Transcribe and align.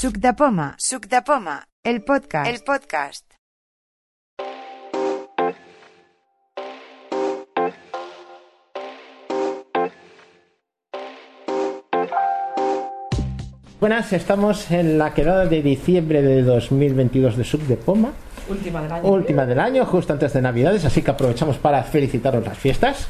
Suc 0.00 0.16
de 0.16 0.32
Poma, 0.32 0.76
Suc 0.78 1.08
de 1.08 1.20
Poma, 1.20 1.68
el 1.84 2.02
podcast, 2.02 2.50
el 2.50 2.60
podcast. 2.64 3.26
Buenas, 13.78 14.14
estamos 14.14 14.70
en 14.70 14.96
la 14.96 15.12
quedada 15.12 15.44
de 15.44 15.60
diciembre 15.60 16.22
de 16.22 16.44
2022 16.44 17.36
de 17.36 17.44
Suc 17.44 17.60
de 17.64 17.76
Poma, 17.76 18.12
Última 18.48 18.80
del 18.80 18.92
año. 18.92 19.06
última 19.06 19.44
del 19.44 19.60
año, 19.60 19.84
justo 19.84 20.14
antes 20.14 20.32
de 20.32 20.40
Navidades, 20.40 20.86
así 20.86 21.02
que 21.02 21.10
aprovechamos 21.10 21.58
para 21.58 21.82
felicitaros 21.82 22.42
las 22.42 22.56
fiestas. 22.56 23.08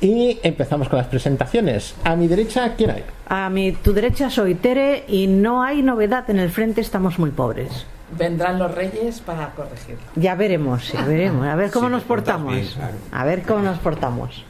Y 0.00 0.38
empezamos 0.42 0.88
con 0.88 0.98
las 0.98 1.08
presentaciones. 1.08 1.94
A 2.04 2.14
mi 2.14 2.28
derecha, 2.28 2.74
¿quién 2.76 2.90
hay? 2.90 3.04
A 3.28 3.50
mi 3.50 3.72
tu 3.72 3.92
derecha 3.92 4.30
soy 4.30 4.54
Tere 4.54 5.04
y 5.08 5.26
no 5.26 5.62
hay 5.62 5.82
novedad 5.82 6.28
en 6.30 6.38
el 6.38 6.50
frente, 6.50 6.80
estamos 6.80 7.18
muy 7.18 7.30
pobres. 7.30 7.84
Vendrán 8.16 8.58
los 8.58 8.72
reyes 8.74 9.20
para 9.20 9.50
corregirlo. 9.50 10.00
Ya 10.14 10.34
veremos, 10.34 10.92
ya 10.92 11.02
veremos, 11.04 11.46
a 11.46 11.56
ver 11.56 11.70
cómo 11.70 11.88
Sí, 11.88 11.92
nos 11.92 12.02
portamos. 12.04 12.54
bien, 12.54 12.66
claro. 12.68 12.94
A 13.12 13.24
ver 13.24 13.42
cómo 13.42 13.60
nos 13.60 13.78
portamos. 13.78 14.44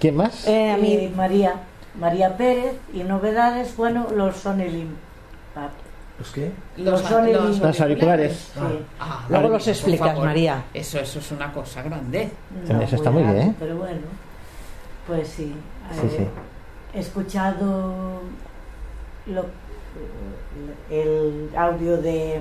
¿Quién 0.00 0.16
más? 0.16 0.46
Eh, 0.48 0.70
a 0.72 0.76
mí 0.76 0.92
Eh, 0.94 1.12
María, 1.16 1.54
María 1.98 2.36
Pérez 2.36 2.74
y 2.92 3.04
novedades, 3.04 3.76
bueno, 3.76 4.08
los 4.14 4.36
Sony 4.36 4.64
Lim. 4.68 4.88
¿Los 6.18 6.30
qué? 6.30 6.50
Los 6.76 7.00
Sony 7.00 7.32
los. 7.32 7.58
Los 7.58 7.80
auriculares. 7.80 8.50
Sí. 8.54 8.60
Ah, 9.00 9.24
Luego 9.28 9.44
por 9.44 9.52
los 9.54 9.68
explicas. 9.68 10.18
María. 10.18 10.62
Eso, 10.74 10.98
eso 10.98 11.18
es 11.20 11.30
una 11.32 11.52
cosa 11.52 11.82
grande. 11.82 12.28
Eso 12.82 12.96
está 12.96 13.10
muy 13.10 13.22
bien. 13.22 13.56
Pero 13.58 13.76
bueno, 13.76 14.00
pues 15.14 15.28
sí. 15.28 15.54
Sí, 15.92 16.06
eh, 16.06 16.10
sí. 16.16 16.26
He 16.94 17.00
escuchado 17.00 18.20
lo- 19.26 19.46
el 20.90 21.50
audio 21.56 21.96
de, 21.98 22.40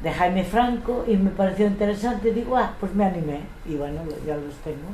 de 0.00 0.10
Jaime 0.12 0.44
Franco 0.44 1.04
y 1.06 1.16
me 1.16 1.30
pareció 1.30 1.66
interesante. 1.66 2.32
Digo, 2.32 2.56
ah, 2.56 2.72
pues 2.80 2.94
me 2.94 3.04
animé. 3.04 3.40
Y 3.66 3.76
bueno, 3.76 4.00
ya 4.26 4.36
los 4.36 4.54
tengo. 4.64 4.88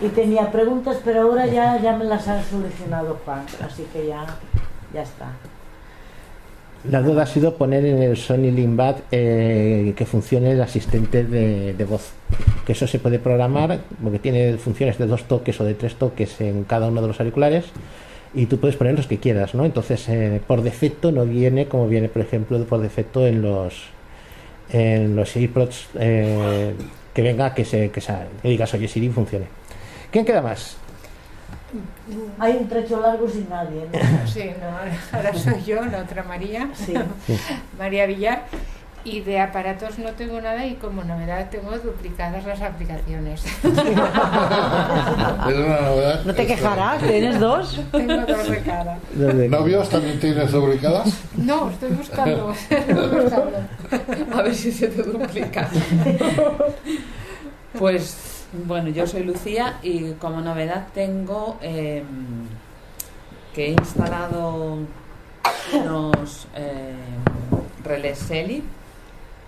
Y 0.00 0.08
tenía 0.08 0.50
preguntas, 0.52 0.98
pero 1.04 1.22
ahora 1.22 1.46
ya, 1.46 1.78
ya 1.80 1.96
me 1.96 2.04
las 2.04 2.26
ha 2.28 2.42
solucionado 2.42 3.18
Juan. 3.24 3.44
Así 3.64 3.84
que 3.92 4.06
ya, 4.06 4.26
ya 4.92 5.02
está. 5.02 5.26
La 6.90 7.02
duda 7.02 7.24
ha 7.24 7.26
sido 7.26 7.54
poner 7.56 7.84
en 7.84 8.00
el 8.02 8.16
Sony 8.16 8.50
Limbat 8.52 8.98
eh, 9.10 9.92
que 9.96 10.06
funcione 10.06 10.52
el 10.52 10.62
asistente 10.62 11.24
de, 11.24 11.84
voz. 11.84 12.12
Que 12.64 12.72
eso 12.72 12.86
se 12.86 12.98
puede 12.98 13.18
programar 13.18 13.80
porque 14.02 14.18
tiene 14.18 14.56
funciones 14.58 14.96
de 14.96 15.06
dos 15.06 15.24
toques 15.24 15.60
o 15.60 15.64
de 15.64 15.74
tres 15.74 15.96
toques 15.96 16.40
en 16.40 16.64
cada 16.64 16.88
uno 16.88 17.02
de 17.02 17.08
los 17.08 17.18
auriculares 17.20 17.64
y 18.32 18.46
tú 18.46 18.58
puedes 18.58 18.76
poner 18.76 18.94
los 18.94 19.06
que 19.06 19.18
quieras, 19.18 19.54
¿no? 19.54 19.64
Entonces, 19.64 20.08
eh, 20.08 20.40
por 20.46 20.62
defecto 20.62 21.10
no 21.10 21.24
viene 21.24 21.66
como 21.66 21.88
viene, 21.88 22.08
por 22.08 22.22
ejemplo, 22.22 22.62
por 22.64 22.80
defecto 22.80 23.26
en 23.26 23.42
los 23.42 23.74
en 24.70 25.16
los 25.16 25.34
AirPods 25.34 25.88
eh, 25.98 26.74
que 27.14 27.22
venga 27.22 27.54
que 27.54 27.64
se 27.64 27.90
que, 27.90 28.00
sa- 28.02 28.26
que 28.42 28.48
digas 28.50 28.72
oye 28.74 28.86
Siri 28.86 29.08
funcione. 29.08 29.46
¿Quién 30.12 30.24
queda 30.24 30.42
más? 30.42 30.76
Hay 32.38 32.56
un 32.56 32.68
trecho 32.68 33.00
largo 33.00 33.28
sin 33.28 33.48
nadie. 33.48 33.86
¿no? 33.92 33.98
Sí, 34.28 34.50
no, 34.60 35.16
ahora 35.18 35.34
soy 35.34 35.62
yo, 35.64 35.84
la 35.84 35.98
otra 36.02 36.22
María, 36.22 36.68
Sí. 36.74 36.94
María 37.78 38.06
Villar. 38.06 38.42
Y 39.04 39.20
de 39.20 39.38
aparatos 39.40 39.96
no 39.98 40.10
tengo 40.10 40.40
nada 40.40 40.66
y 40.66 40.74
como 40.74 41.02
novedad 41.04 41.48
tengo 41.50 41.70
duplicadas 41.78 42.44
las 42.44 42.60
aplicaciones. 42.60 43.42
Es 43.62 43.64
una 43.64 43.80
novedad. 45.80 46.24
no 46.24 46.34
te 46.34 46.46
quejarás, 46.46 47.02
tienes 47.02 47.38
dos. 47.40 47.80
tengo 47.92 48.16
dos 48.26 48.48
de 48.50 48.58
cada. 48.60 48.98
¿Novios 49.14 49.88
también 49.88 50.18
tienes 50.20 50.50
duplicadas? 50.50 51.08
No, 51.36 51.70
estoy 51.70 51.90
buscando. 51.90 52.52
estoy 52.52 53.20
buscando. 53.22 53.52
A 54.36 54.42
ver 54.42 54.54
si 54.54 54.72
se 54.72 54.88
te 54.88 55.02
duplica. 55.02 55.68
Pues 57.78 58.37
bueno, 58.52 58.88
yo 58.90 59.06
soy 59.06 59.24
Lucía 59.24 59.78
y 59.82 60.12
como 60.12 60.40
novedad 60.40 60.88
tengo 60.94 61.58
eh, 61.60 62.02
que 63.54 63.66
he 63.66 63.70
instalado 63.72 64.78
unos 65.72 66.46
eh, 66.54 66.94
relés 67.84 68.18
Seli. 68.18 68.62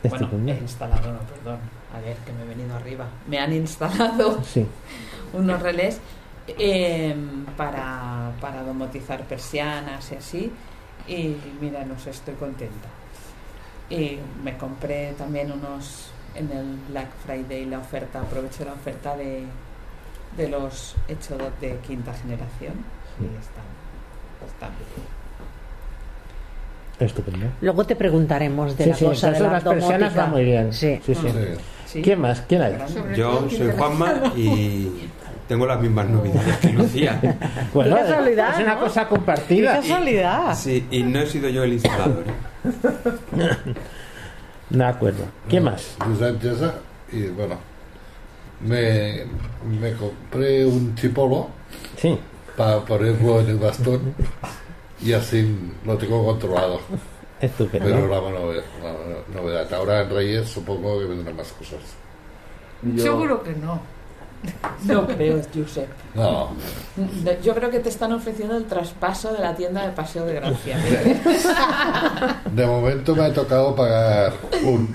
Bueno, 0.02 0.16
Estupendo. 0.26 0.52
he 0.52 0.58
instalado, 0.58 1.12
no, 1.12 1.18
perdón. 1.20 1.58
A 1.94 2.00
ver, 2.00 2.16
que 2.18 2.32
me 2.32 2.42
he 2.42 2.46
venido 2.46 2.74
arriba. 2.76 3.06
Me 3.26 3.38
han 3.38 3.52
instalado 3.52 4.42
Sí. 4.44 4.66
unos 5.32 5.60
relés 5.62 6.00
eh, 6.46 7.14
para, 7.56 8.32
para 8.40 8.62
domotizar 8.62 9.24
persianas 9.24 10.10
y 10.12 10.14
así. 10.16 10.52
Y 11.08 11.36
mira, 11.60 11.84
no 11.84 11.98
sé, 11.98 12.10
estoy 12.10 12.34
contenta. 12.34 12.88
Y 13.88 14.18
me 14.44 14.56
compré 14.56 15.12
también 15.18 15.50
unos 15.50 16.10
en 16.34 16.50
el 16.52 16.76
Black 16.90 17.08
Friday, 17.26 17.64
la 17.66 17.78
oferta, 17.78 18.20
aproveché 18.20 18.64
la 18.64 18.72
oferta 18.72 19.16
de, 19.16 19.44
de 20.36 20.48
los 20.48 20.96
Echodot 21.08 21.58
de 21.60 21.76
quinta 21.86 22.12
generación. 22.14 22.74
Y 23.20 23.24
están, 23.38 23.64
están 24.46 24.70
bien. 24.78 25.20
Estupendo. 27.08 27.46
Luego 27.62 27.84
te 27.84 27.96
preguntaremos 27.96 28.76
de 28.76 28.84
Sí, 28.84 28.90
la 28.90 28.96
sí, 28.96 29.04
cosa 29.06 29.30
de 29.30 29.40
la 29.40 29.52
las 29.52 29.64
persianas 29.64 30.16
va 30.18 30.26
muy 30.26 30.44
bien. 30.44 30.72
Sí. 30.72 31.00
sí, 31.04 31.14
sí. 31.86 32.02
¿Quién 32.02 32.20
más? 32.20 32.42
¿Quién 32.42 32.62
hay? 32.62 32.76
Yo 33.16 33.48
soy 33.48 33.70
Juanma 33.76 34.32
y 34.36 35.08
tengo 35.48 35.66
las 35.66 35.80
mismas 35.80 36.08
novedades 36.08 36.56
que 36.58 36.72
Lucía. 36.72 37.18
Bueno, 37.74 37.96
Qué 37.96 38.02
casualidad, 38.02 38.54
es 38.54 38.60
una 38.64 38.74
¿no? 38.74 38.80
cosa 38.80 39.02
¡Qué 39.04 39.08
compartida. 39.08 39.76
casualidad! 39.76 40.54
Sí, 40.54 40.86
y 40.90 41.02
no 41.02 41.20
he 41.20 41.26
sido 41.26 41.48
yo 41.48 41.64
el 41.64 41.72
instalador. 41.72 42.24
De 44.70 44.84
acuerdo. 44.84 45.24
¿Quién 45.48 45.64
más? 45.64 45.96
Josep 46.04 46.40
Gesa, 46.40 46.74
y 47.12 47.24
bueno, 47.28 47.56
me, 48.60 49.24
me 49.80 49.92
compré 49.94 50.64
un 50.64 50.94
chipolo 50.94 51.48
Sí. 51.96 52.18
para 52.56 52.80
ponerlo 52.84 53.40
en 53.40 53.48
el 53.48 53.58
bastón 53.58 54.14
y 55.02 55.12
así 55.12 55.56
lo 55.84 55.96
tengo 55.98 56.24
controlado. 56.24 56.80
Estupendo. 57.40 57.86
Pero 57.88 58.06
la 58.06 58.20
novedad, 58.20 58.62
la 58.82 59.40
novedad. 59.40 59.72
Ahora 59.74 60.02
en 60.02 60.10
Reyes 60.10 60.48
supongo 60.48 60.98
que 61.00 61.06
vendrán 61.06 61.36
más 61.36 61.50
cosas. 61.52 61.80
Seguro 62.96 63.42
que 63.42 63.52
no. 63.52 63.80
No 64.84 65.06
creo, 65.06 65.40
Josep. 65.54 65.88
No, 66.14 66.50
Yo 67.42 67.54
creo 67.54 67.70
que 67.70 67.80
te 67.80 67.88
están 67.88 68.12
ofreciendo 68.12 68.56
el 68.56 68.64
traspaso 68.64 69.32
de 69.32 69.40
la 69.40 69.54
tienda 69.54 69.86
de 69.86 69.92
Paseo 69.92 70.24
de 70.26 70.34
Gracia. 70.34 70.78
de 72.52 72.66
momento 72.66 73.14
me 73.14 73.24
ha 73.24 73.32
tocado 73.32 73.74
pagar 73.74 74.32
un, 74.64 74.94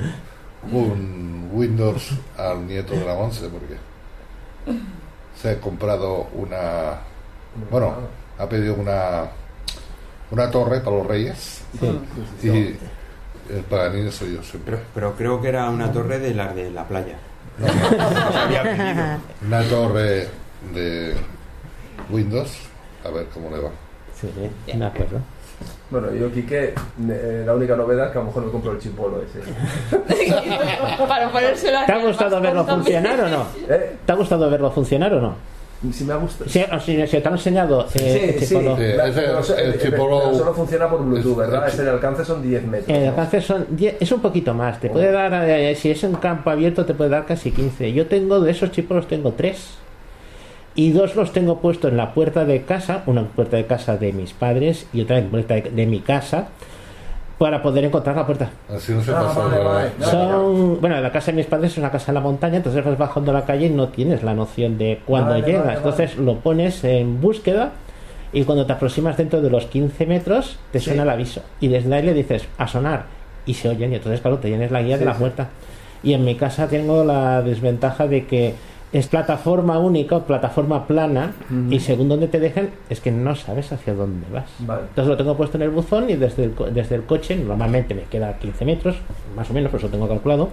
un 0.72 1.50
Windows 1.53 2.11
al 2.38 2.67
nieto 2.67 2.94
de 2.94 3.05
la 3.05 3.16
Monse 3.16 3.47
porque 3.47 3.75
se 5.41 5.51
ha 5.51 5.59
comprado 5.59 6.28
una. 6.34 7.00
Bueno, 7.72 7.95
ha 8.38 8.50
pedido 8.50 8.75
una, 8.75 9.25
una 10.31 10.51
torre 10.51 10.81
para 10.81 10.97
los 10.97 11.07
Reyes 11.07 11.61
y 12.44 12.75
el 13.53 13.63
paganín 13.69 14.11
soy 14.11 14.35
yo 14.35 14.44
siempre. 14.44 14.78
Pero, 14.78 14.84
pero 14.94 15.16
creo 15.16 15.41
que 15.41 15.50
era 15.50 15.69
una 15.69 15.91
torre 15.91 16.19
de 16.19 16.34
las 16.34 16.55
de 16.55 16.72
la 16.72 16.85
playa. 16.85 17.17
Había. 17.63 19.19
Una 19.45 19.63
torre 19.63 20.27
de 20.73 21.16
Windows, 22.09 22.57
a 23.03 23.09
ver 23.09 23.27
cómo 23.33 23.49
le 23.49 23.61
va. 23.61 23.69
Sí, 24.19 24.29
de 24.66 24.85
acuerdo. 24.85 25.19
Bueno, 25.89 26.11
yo, 26.13 26.31
Quique, 26.31 26.73
eh, 27.09 27.43
la 27.45 27.53
única 27.53 27.75
novedad 27.75 28.07
es 28.07 28.11
que 28.11 28.17
a 28.17 28.21
lo 28.21 28.27
mejor 28.27 28.45
me 28.45 28.51
compro 28.51 28.71
el 28.71 28.79
chipolo 28.79 29.21
ese. 29.21 29.39
Para 31.07 31.29
ponérselo 31.29 31.79
¿Te 31.85 31.91
ha 31.91 31.97
gustado 31.99 32.41
verlo 32.41 32.66
funcionar 32.66 33.19
o 33.21 33.29
no? 33.29 33.45
¿Eh? 33.69 33.95
¿Te 34.05 34.11
ha 34.11 34.16
gustado 34.16 34.49
verlo 34.49 34.72
funcionar 34.72 35.13
o 35.13 35.22
no? 35.22 35.35
Si 35.94 36.03
me 36.03 36.13
ha 36.13 36.16
gustado. 36.18 36.50
Si, 36.50 36.59
o 36.63 36.80
si- 36.80 37.06
si 37.08 37.19
te 37.19 37.28
han 37.28 37.34
enseñado 37.34 37.86
eh. 37.94 38.38
Sí, 38.40 38.56
La- 38.56 39.08
ese- 39.08 39.22
pero, 39.22 39.40
el 39.58 39.74
eh, 39.74 39.80
chipolo- 39.80 40.19
pero 40.24 40.36
solo 40.36 40.53
funciona 40.53 40.90
por 40.90 41.03
Bluetooth, 41.05 41.38
¿verdad? 41.38 41.72
de 41.72 41.90
alcance 41.90 42.26
son 42.26 42.41
10 42.41 42.64
metros. 42.66 42.90
El 42.97 43.03
¿no? 43.03 43.09
alcance 43.11 43.41
son 43.41 43.66
10 43.70 43.96
es 43.99 44.11
un 44.11 44.22
poquito 44.22 44.53
más. 44.53 44.79
Te 44.79 44.90
puede 44.90 45.11
dar, 45.11 45.32
eh, 45.47 45.76
si 45.76 45.91
es 45.91 46.03
en 46.03 46.14
campo 46.16 46.49
abierto, 46.49 46.85
te 46.85 46.94
puede 46.94 47.11
dar 47.11 47.26
casi 47.26 47.52
15. 47.52 47.94
Yo 47.94 48.08
tengo 48.08 48.40
de 48.40 48.52
esos 48.52 48.72
chipos, 48.72 48.96
los 48.97 49.08
tengo 49.08 49.34
tres. 49.34 49.76
Y 50.78 50.91
dos 50.91 51.16
los 51.16 51.32
tengo 51.32 51.59
puestos 51.59 51.91
en 51.91 51.97
la 51.97 52.14
puerta 52.14 52.44
de 52.46 52.64
casa, 52.64 53.03
una 53.05 53.23
puerta 53.28 53.55
de 53.58 53.66
casa 53.66 53.96
de 53.96 54.11
mis 54.11 54.34
padres 54.34 54.88
y 54.91 55.02
otra 55.02 55.20
en 55.20 55.29
puerta 55.29 55.53
de, 55.55 55.61
de 55.61 55.85
mi 55.85 55.99
casa, 56.02 56.49
para 57.37 57.61
poder 57.61 57.84
encontrar 57.84 58.16
la 58.16 58.26
puerta. 58.26 58.49
Así 58.73 58.93
no 58.93 59.02
se 59.02 59.11
Ah, 59.11 59.22
pasa 59.22 59.40
vale, 59.41 59.64
vale. 59.64 59.90
Son, 59.99 60.79
bueno, 60.79 60.99
la 61.02 61.11
casa 61.11 61.32
de 61.32 61.37
mis 61.37 61.46
padres 61.46 61.72
es 61.73 61.78
una 61.78 61.91
casa 61.91 62.11
en 62.11 62.16
la 62.16 62.22
montaña, 62.22 62.58
entonces 62.58 62.84
vas 62.84 62.97
bajando 62.97 63.34
la 63.34 63.43
calle 63.46 63.66
y 63.67 63.70
no 63.70 63.90
tienes 63.90 64.23
la 64.23 64.34
noción 64.34 64.78
de 64.78 65.02
cuándo 65.05 65.32
Vale, 65.32 65.46
llegas. 65.46 65.66
vale, 65.66 65.78
vale. 65.79 65.90
entonces 65.90 66.17
lo 66.17 66.35
pones 66.37 66.84
en 66.85 67.20
búsqueda 67.20 67.72
y 68.32 68.43
cuando 68.43 68.66
te 68.66 68.73
aproximas 68.73 69.17
dentro 69.17 69.41
de 69.41 69.49
los 69.49 69.66
15 69.66 70.05
metros 70.05 70.58
te 70.72 70.79
Sí. 70.79 70.85
suena 70.85 71.03
el 71.03 71.09
aviso. 71.09 71.41
Y 71.59 71.67
desde 71.67 71.93
ahí 71.93 72.03
le 72.03 72.14
dices 72.14 72.46
a 72.58 72.67
sonar 72.67 73.03
y 73.46 73.53
se 73.53 73.67
oyen 73.70 73.91
y 73.91 73.96
entonces 73.96 74.22
claro, 74.22 74.37
te 74.40 74.47
tienes 74.47 74.72
la 74.72 74.82
guía 74.82 74.97
de 74.97 75.05
la 75.05 75.14
sí. 75.14 75.20
puerta. 75.20 75.49
Y 76.03 76.14
en 76.14 76.23
mi 76.23 76.35
casa 76.35 76.67
tengo 76.67 77.03
la 77.03 77.41
desventaja 77.41 78.08
de 78.08 78.26
que 78.28 78.53
es 78.96 79.08
plataforma 79.08 79.78
única 79.78 80.16
o 80.16 80.24
plataforma 80.24 80.88
plana 80.88 81.34
y 81.70 81.82
según 81.82 82.08
donde 82.08 82.30
te 82.30 82.40
dejen 82.40 82.70
es 82.90 83.02
que 83.02 83.12
no 83.12 83.36
sabes 83.36 83.74
hacia 83.74 83.94
dónde 83.94 84.26
vas. 84.32 84.50
Vale. 84.59 84.84
Entonces 84.88 85.09
lo 85.09 85.18
tengo 85.18 85.36
puesto 85.36 85.58
en 85.58 85.64
el 85.64 85.70
buzón 85.70 86.09
y 86.09 86.16
desde 86.16 86.46
el, 86.46 86.56
desde 86.74 86.96
el 86.96 87.03
coche, 87.03 87.36
normalmente 87.36 87.94
me 87.94 88.03
queda 88.03 88.40
15 88.40 88.64
metros, 88.64 88.96
más 89.36 89.50
o 89.50 89.53
menos, 89.53 89.70
por 89.70 89.82
eso 89.82 89.90
tengo 89.90 90.08
calculado. 90.08 90.47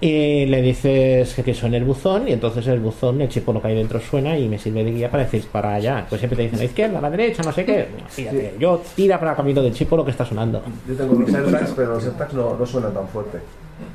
Y 0.00 0.46
le 0.46 0.62
dices 0.62 1.34
que, 1.34 1.42
que 1.42 1.52
suene 1.52 1.78
el 1.78 1.84
buzón 1.84 2.28
y 2.28 2.32
entonces 2.32 2.68
el 2.68 2.78
buzón, 2.78 3.20
el 3.20 3.28
chipo 3.28 3.52
lo 3.52 3.60
que 3.60 3.66
hay 3.66 3.74
dentro 3.74 3.98
suena 3.98 4.38
y 4.38 4.48
me 4.48 4.56
sirve 4.56 4.84
de 4.84 4.92
guía 4.92 5.10
para 5.10 5.24
decir 5.24 5.44
para 5.50 5.74
allá. 5.74 6.06
Pues 6.08 6.20
siempre 6.20 6.36
te 6.36 6.44
dicen 6.44 6.60
a 6.60 6.62
la 6.62 6.66
izquierda, 6.66 6.98
a 7.00 7.02
la 7.02 7.10
derecha, 7.10 7.42
no 7.42 7.50
sé 7.50 7.64
qué. 7.64 7.88
Fíjate, 8.10 8.54
yo 8.60 8.80
tira 8.94 9.18
para 9.18 9.32
el 9.32 9.36
camino 9.36 9.60
del 9.60 9.74
chipo 9.74 9.96
lo 9.96 10.04
que 10.04 10.12
está 10.12 10.24
sonando. 10.24 10.62
Yo 10.86 10.94
tengo 10.94 11.14
los 11.14 11.34
AirTags, 11.34 11.72
pero 11.74 11.94
los 11.94 12.04
AirTags 12.04 12.32
no, 12.32 12.56
no 12.56 12.64
suenan 12.64 12.94
tan 12.94 13.08
fuerte. 13.08 13.40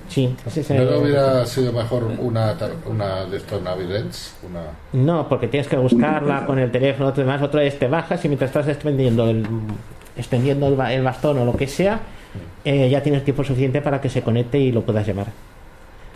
Sí, 0.08 0.36
es 0.46 0.70
¿No 0.70 1.00
hubiera 1.00 1.46
sido 1.46 1.74
mejor 1.74 2.04
una, 2.20 2.56
una 2.86 3.26
de 3.26 3.38
estos? 3.38 3.62
Una... 4.48 4.62
No, 4.94 5.28
porque 5.28 5.48
tienes 5.48 5.68
que 5.68 5.78
buscarla 5.78 6.46
con 6.46 6.60
el 6.60 6.72
teléfono, 6.72 7.10
otro 7.10 7.24
demás, 7.24 7.42
otro 7.42 7.60
es 7.60 7.78
te 7.80 7.88
bajas 7.88 8.24
y 8.24 8.28
mientras 8.28 8.50
estás 8.50 8.68
extendiendo 8.68 9.28
el, 9.30 9.46
extendiendo 10.16 10.68
el, 10.68 10.76
ba- 10.76 10.94
el 10.94 11.04
bastón 11.04 11.40
o 11.40 11.46
lo 11.46 11.54
que 11.56 11.68
sea, 11.68 12.00
eh, 12.64 12.90
ya 12.90 13.02
tienes 13.02 13.24
tiempo 13.24 13.44
suficiente 13.44 13.82
para 13.82 14.00
que 14.00 14.10
se 14.10 14.22
conecte 14.22 14.58
y 14.60 14.72
lo 14.72 14.82
puedas 14.82 15.06
llamar. 15.08 15.28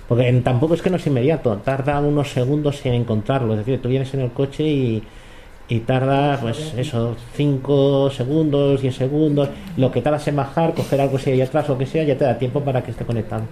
Porque 0.07 0.31
tampoco 0.43 0.73
es 0.73 0.81
que 0.81 0.89
no 0.89 0.95
es 0.97 1.05
inmediato, 1.07 1.55
tarda 1.57 1.99
unos 1.99 2.31
segundos 2.31 2.83
en 2.85 2.93
encontrarlo. 2.95 3.53
Es 3.53 3.59
decir, 3.59 3.81
tú 3.81 3.89
vienes 3.89 4.11
en 4.13 4.21
el 4.21 4.31
coche 4.31 4.63
y, 4.63 5.03
y 5.69 5.81
tarda, 5.81 6.39
pues 6.41 6.73
eso, 6.75 7.15
5 7.35 8.09
segundos, 8.09 8.81
10 8.81 8.95
segundos. 8.95 9.49
Lo 9.77 9.91
que 9.91 10.01
tardas 10.01 10.27
en 10.27 10.35
bajar, 10.35 10.73
coger 10.73 10.99
algo 10.99 11.19
si 11.19 11.29
hay 11.29 11.41
atrás 11.41 11.69
o 11.69 11.73
lo 11.73 11.77
que 11.77 11.85
sea, 11.85 12.03
ya 12.03 12.17
te 12.17 12.25
da 12.25 12.37
tiempo 12.37 12.61
para 12.61 12.83
que 12.83 12.89
esté 12.89 13.05
conectado. 13.05 13.43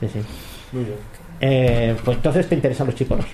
Sí, 0.00 0.08
sí. 0.12 0.18
Muy 0.72 0.84
bien. 0.84 0.96
Eh, 1.40 1.96
pues 2.04 2.16
entonces 2.16 2.48
te 2.48 2.56
interesan 2.56 2.88
los 2.88 2.96
chicos. 2.96 3.24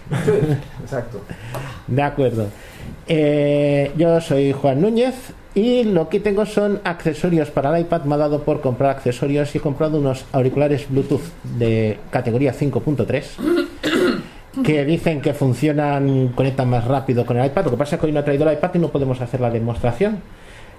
Exacto. 0.82 1.22
De 1.86 2.02
acuerdo. 2.02 2.48
Eh, 3.08 3.90
yo 3.96 4.20
soy 4.20 4.52
Juan 4.52 4.82
Núñez 4.82 5.14
y 5.54 5.84
lo 5.84 6.08
que 6.08 6.20
tengo 6.20 6.44
son 6.44 6.80
accesorios 6.84 7.50
para 7.50 7.74
el 7.74 7.82
iPad. 7.82 8.02
Me 8.04 8.16
ha 8.16 8.18
dado 8.18 8.42
por 8.42 8.60
comprar 8.60 8.90
accesorios 8.90 9.54
y 9.54 9.58
he 9.58 9.60
comprado 9.62 9.98
unos 9.98 10.26
auriculares 10.32 10.86
Bluetooth 10.90 11.22
de 11.58 11.98
categoría 12.10 12.54
5.3 12.54 13.24
que 14.64 14.84
dicen 14.84 15.20
que 15.20 15.32
funcionan, 15.34 16.28
conectan 16.34 16.68
más 16.68 16.84
rápido 16.84 17.24
con 17.24 17.36
el 17.38 17.46
iPad. 17.46 17.64
Lo 17.66 17.70
que 17.72 17.76
pasa 17.76 17.96
es 17.96 18.00
que 18.00 18.06
hoy 18.06 18.12
no 18.12 18.20
ha 18.20 18.24
traído 18.24 18.48
el 18.48 18.54
iPad 18.56 18.70
y 18.74 18.78
no 18.78 18.88
podemos 18.88 19.20
hacer 19.20 19.40
la 19.40 19.50
demostración. 19.50 20.18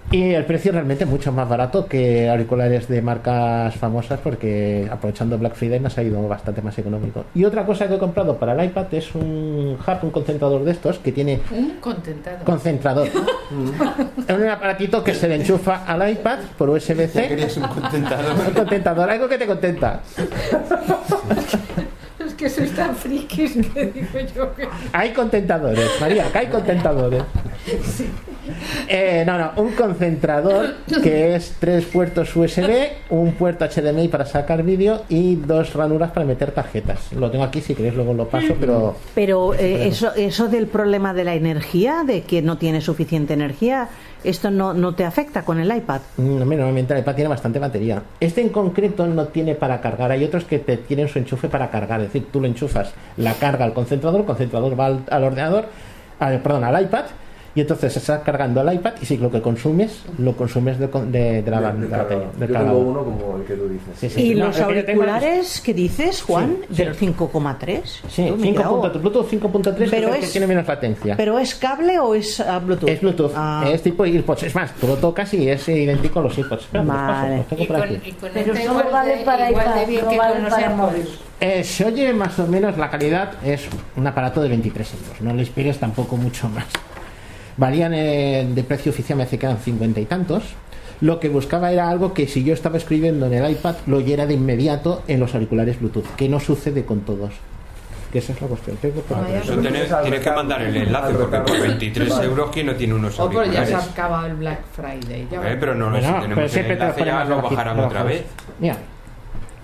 Y 0.10 0.32
el 0.34 0.44
precio 0.46 0.72
realmente 0.72 1.04
es 1.04 1.10
mucho 1.10 1.32
más 1.32 1.48
barato 1.48 1.86
que 1.86 2.28
auriculares 2.28 2.88
de 2.88 3.02
marcas 3.04 3.76
famosas 3.76 4.20
porque 4.20 4.90
aprovechando 4.92 5.38
Black 5.38 5.54
Friday 5.54 5.80
me 5.80 5.88
ha 5.88 5.90
salido 5.92 6.28
bastante 6.28 6.62
más 6.62 6.78
económico. 6.80 7.24
Y 7.36 7.46
otra 7.46 7.66
cosa 7.66 7.88
que 7.88 7.96
he 7.96 7.98
comprado 8.00 8.36
para 8.36 8.54
el 8.54 8.66
iPad 8.66 8.88
es 8.94 9.14
un 9.14 9.78
hub, 9.80 9.98
un 10.04 10.10
concentrador 10.10 10.64
de 10.66 10.72
estos 10.72 10.98
que 11.00 11.12
tiene 11.12 11.40
Un 11.52 11.76
contentado. 11.80 12.44
concentrador. 12.44 13.08
Es 14.28 14.36
un 14.36 14.48
aparatito 14.48 15.04
que 15.04 15.14
se 15.14 15.28
le 15.30 15.36
enchufa 15.36 15.86
al 15.86 16.10
iPad 16.10 16.40
por 16.58 16.70
USB-C. 16.72 17.50
Un 17.58 17.68
contentador. 17.68 18.34
Un 18.48 18.54
contentador, 18.54 19.10
algo 19.10 19.30
que 19.30 19.38
te 19.38 19.46
contenta. 19.46 20.02
Que 22.42 22.50
sois 22.50 22.74
tan 22.74 22.96
frikis 22.96 23.54
que 23.70 23.86
digo 23.94 24.18
yo 24.36 24.56
que... 24.56 24.68
Hay 24.94 25.14
contentadores, 25.14 25.90
María, 26.02 26.26
que 26.32 26.40
hay 26.40 26.48
contentadores. 26.48 27.22
Eh, 28.88 29.24
no, 29.26 29.38
no, 29.38 29.52
un 29.58 29.74
concentrador 29.74 30.78
que 31.04 31.36
es 31.36 31.56
tres 31.60 31.86
puertos 31.86 32.36
USB, 32.36 32.90
un 33.12 33.34
puerto 33.34 33.66
HDMI 33.66 34.08
para 34.08 34.26
sacar 34.26 34.64
vídeo 34.64 35.04
y 35.08 35.36
dos 35.36 35.74
ranuras 35.74 36.12
para 36.12 36.26
meter 36.26 36.52
tarjetas. 36.52 37.14
Lo 37.14 37.30
tengo 37.30 37.44
aquí, 37.44 37.62
si 37.62 37.76
queréis 37.76 37.94
luego 37.96 38.14
lo 38.14 38.28
paso, 38.28 38.56
pero 38.60 38.96
Pero 39.14 39.54
eh, 39.54 39.88
eso, 39.88 40.12
eso 40.16 40.48
del 40.48 40.66
problema 40.68 41.14
de 41.14 41.24
la 41.24 41.36
energía, 41.36 42.04
de 42.06 42.24
que 42.24 42.42
no 42.42 42.58
tiene 42.58 42.82
suficiente 42.82 43.34
energía, 43.34 43.90
¿esto 44.24 44.52
no, 44.52 44.74
no 44.74 44.96
te 44.96 45.06
afecta 45.06 45.44
con 45.44 45.60
el 45.60 45.76
iPad? 45.76 46.02
mm, 46.18 46.42
hombre, 46.42 46.58
normalmente 46.58 46.94
el 46.94 47.00
iPad 47.02 47.16
tiene 47.16 47.30
bastante 47.30 47.60
batería. 47.60 48.02
Este 48.20 48.42
en 48.42 48.50
concreto 48.50 49.06
no 49.08 49.28
tiene 49.28 49.56
para 49.56 49.80
cargar, 49.82 50.12
hay 50.12 50.24
otros 50.24 50.46
que 50.46 50.60
te 50.60 50.78
tienen 50.78 51.08
su 51.08 51.20
enchufe 51.20 51.48
para 51.48 51.70
cargar, 51.70 52.02
es 52.02 52.08
decir, 52.08 52.28
tú 52.32 52.40
lo 52.42 52.48
enchufas 52.48 52.94
la 53.18 53.34
carga 53.36 53.66
al 53.66 53.74
concentrador, 53.74 54.22
el 54.22 54.26
concentrador 54.26 54.80
va 54.80 54.86
al, 54.88 55.04
al 55.10 55.24
ordenador, 55.24 55.66
al- 56.20 56.42
perdón, 56.42 56.64
al 56.64 56.82
iPad. 56.84 57.06
Y 57.54 57.60
entonces 57.60 57.92
se 57.92 58.00
está 58.00 58.22
cargando 58.22 58.62
el 58.62 58.74
iPad 58.76 58.94
y 59.02 59.06
si 59.06 59.18
lo 59.18 59.30
que 59.30 59.42
consumes, 59.42 60.04
lo 60.20 60.38
consumes 60.38 60.80
de, 60.80 60.90
con- 60.90 61.12
de- 61.12 61.42
de 61.42 61.52
la, 61.52 61.60
batería, 61.60 62.06
Yo 62.40 62.48
tengo 62.48 62.78
uno 62.78 63.04
como 63.04 63.36
el 63.36 63.44
que 63.44 63.56
tú 63.56 63.68
dices. 63.68 63.90
Sí, 63.98 64.10
sí. 64.10 64.22
¿Y 64.22 64.34
los 64.36 64.56
que 64.56 64.84
tengo 64.84 65.02
auriculares 65.02 65.60
que 65.60 65.74
dices, 65.74 66.22
Juan? 66.22 66.60
¿Del 66.70 66.96
5,3? 66.96 67.82
Sí, 67.84 68.00
Tú, 68.08 68.10
5 68.10 68.36
mira, 68.38 68.70
punto- 68.70 69.00
Bluetooth 69.00 69.28
5.3 69.30 69.88
Pero 69.90 70.14
es 70.14 70.26
que 70.28 70.32
tiene 70.32 70.48
menos 70.48 70.66
latencia. 70.66 71.18
¿Pero 71.18 71.38
es 71.40 71.54
cable 71.56 72.00
o 72.00 72.16
es 72.16 72.40
ah, 72.40 72.60
Bluetooth? 72.60 72.88
es 72.90 73.02
Bluetooth, 73.02 73.34
Ah. 73.36 73.66
es 73.70 73.82
tipo 73.82 74.06
AirPods. 74.06 74.44
Es 74.44 74.56
más, 74.56 74.74
tú 74.76 74.88
lo 74.88 74.96
tocas 74.96 75.34
y 75.34 75.50
es 75.50 75.68
idéntico 75.68 76.20
a 76.20 76.24
los 76.24 76.38
AirPods. 76.38 76.62
Espera, 76.64 76.86
los 76.86 76.96
paso, 76.96 77.22
Vale. 77.22 77.36
los 77.38 77.48
tengo 77.48 77.64
Y 77.64 77.68
por 77.68 77.76
aquí. 77.76 78.12
con 78.14 78.30
Pero 78.34 78.56
solo 78.56 78.92
vale 78.94 79.18
de- 79.18 79.26
para 79.26 79.52
iPad, 79.52 79.66
no 80.04 80.18
vale 80.18 80.50
para 80.50 80.70
móvil. 80.70 81.06
Eh, 81.42 81.64
se 81.64 81.86
oye 81.86 82.14
más 82.14 82.38
o 82.38 82.46
menos 82.46 82.78
la 82.78 82.90
calidad, 82.92 83.32
es 83.44 83.68
un 83.96 84.06
aparato 84.06 84.42
de 84.44 84.50
23 84.50 84.94
euros. 84.94 85.22
No 85.22 85.34
les 85.34 85.50
pegues 85.50 85.80
tampoco 85.80 86.16
mucho 86.16 86.48
más. 86.50 86.66
Valían 87.58 87.94
eh, 87.96 88.48
de 88.54 88.64
precio 88.64 88.92
oficial, 88.92 89.18
me 89.18 89.24
hace 89.24 89.40
que 89.40 89.48
eran 89.48 89.58
50 89.58 90.00
y 90.00 90.06
tantos. 90.06 90.44
Lo 91.02 91.20
que 91.20 91.30
buscaba 91.30 91.72
era 91.72 91.90
algo 91.90 92.14
que 92.14 92.28
si 92.28 92.44
yo 92.44 92.54
estaba 92.54 92.78
escribiendo 92.78 93.26
en 93.26 93.34
el 93.34 93.52
iPad, 93.52 93.76
lo 93.88 93.98
oyera 93.98 94.28
de 94.28 94.36
inmediato 94.36 95.02
en 95.08 95.20
los 95.20 95.34
auriculares 95.34 95.80
Bluetooth, 95.80 96.06
que 96.16 96.30
no 96.30 96.40
sucede 96.40 96.86
con 96.86 97.02
todos. 97.02 97.34
Que 98.12 98.20
esa 98.20 98.34
es 98.34 98.42
la 98.42 98.48
cuestión. 98.48 98.78
Tengo 98.78 99.02
por 99.02 99.18
aquí. 99.18 99.34
Eso 99.34 99.58
tienes, 99.58 99.90
tienes 100.04 100.20
que 100.20 100.32
mandar 100.32 100.62
el 100.62 100.76
enlace, 100.78 101.14
porque 101.14 101.38
por 101.40 101.60
23 101.60 102.20
euros, 102.20 102.50
¿quién 102.54 102.68
no 102.68 102.76
tiene 102.76 102.94
unos 102.94 103.20
Oh, 103.20 103.28
pero 103.30 103.46
ya 103.46 103.52
se 103.52 103.58
ha 103.58 103.62
auriculares? 103.78 103.90
acabado 103.90 104.26
el 104.28 104.36
Black 104.36 104.60
Friday. 104.76 105.28
Ya 105.32 105.52
Eh, 105.52 105.58
pero 105.60 105.74
no, 105.74 105.90
no, 105.90 105.98
si 105.98 106.04
Bueno, 106.04 106.22
tenemos 106.22 106.36
pero 106.36 106.46
el 106.46 106.52
siempre 106.52 106.76
te 106.76 106.80
lo 106.84 106.86
enlace 106.92 107.06
ya 107.06 107.26
lo 107.26 107.42
bajarán 107.42 107.80
otra 107.80 108.04
vez. 108.04 108.24
Mira, 108.60 108.78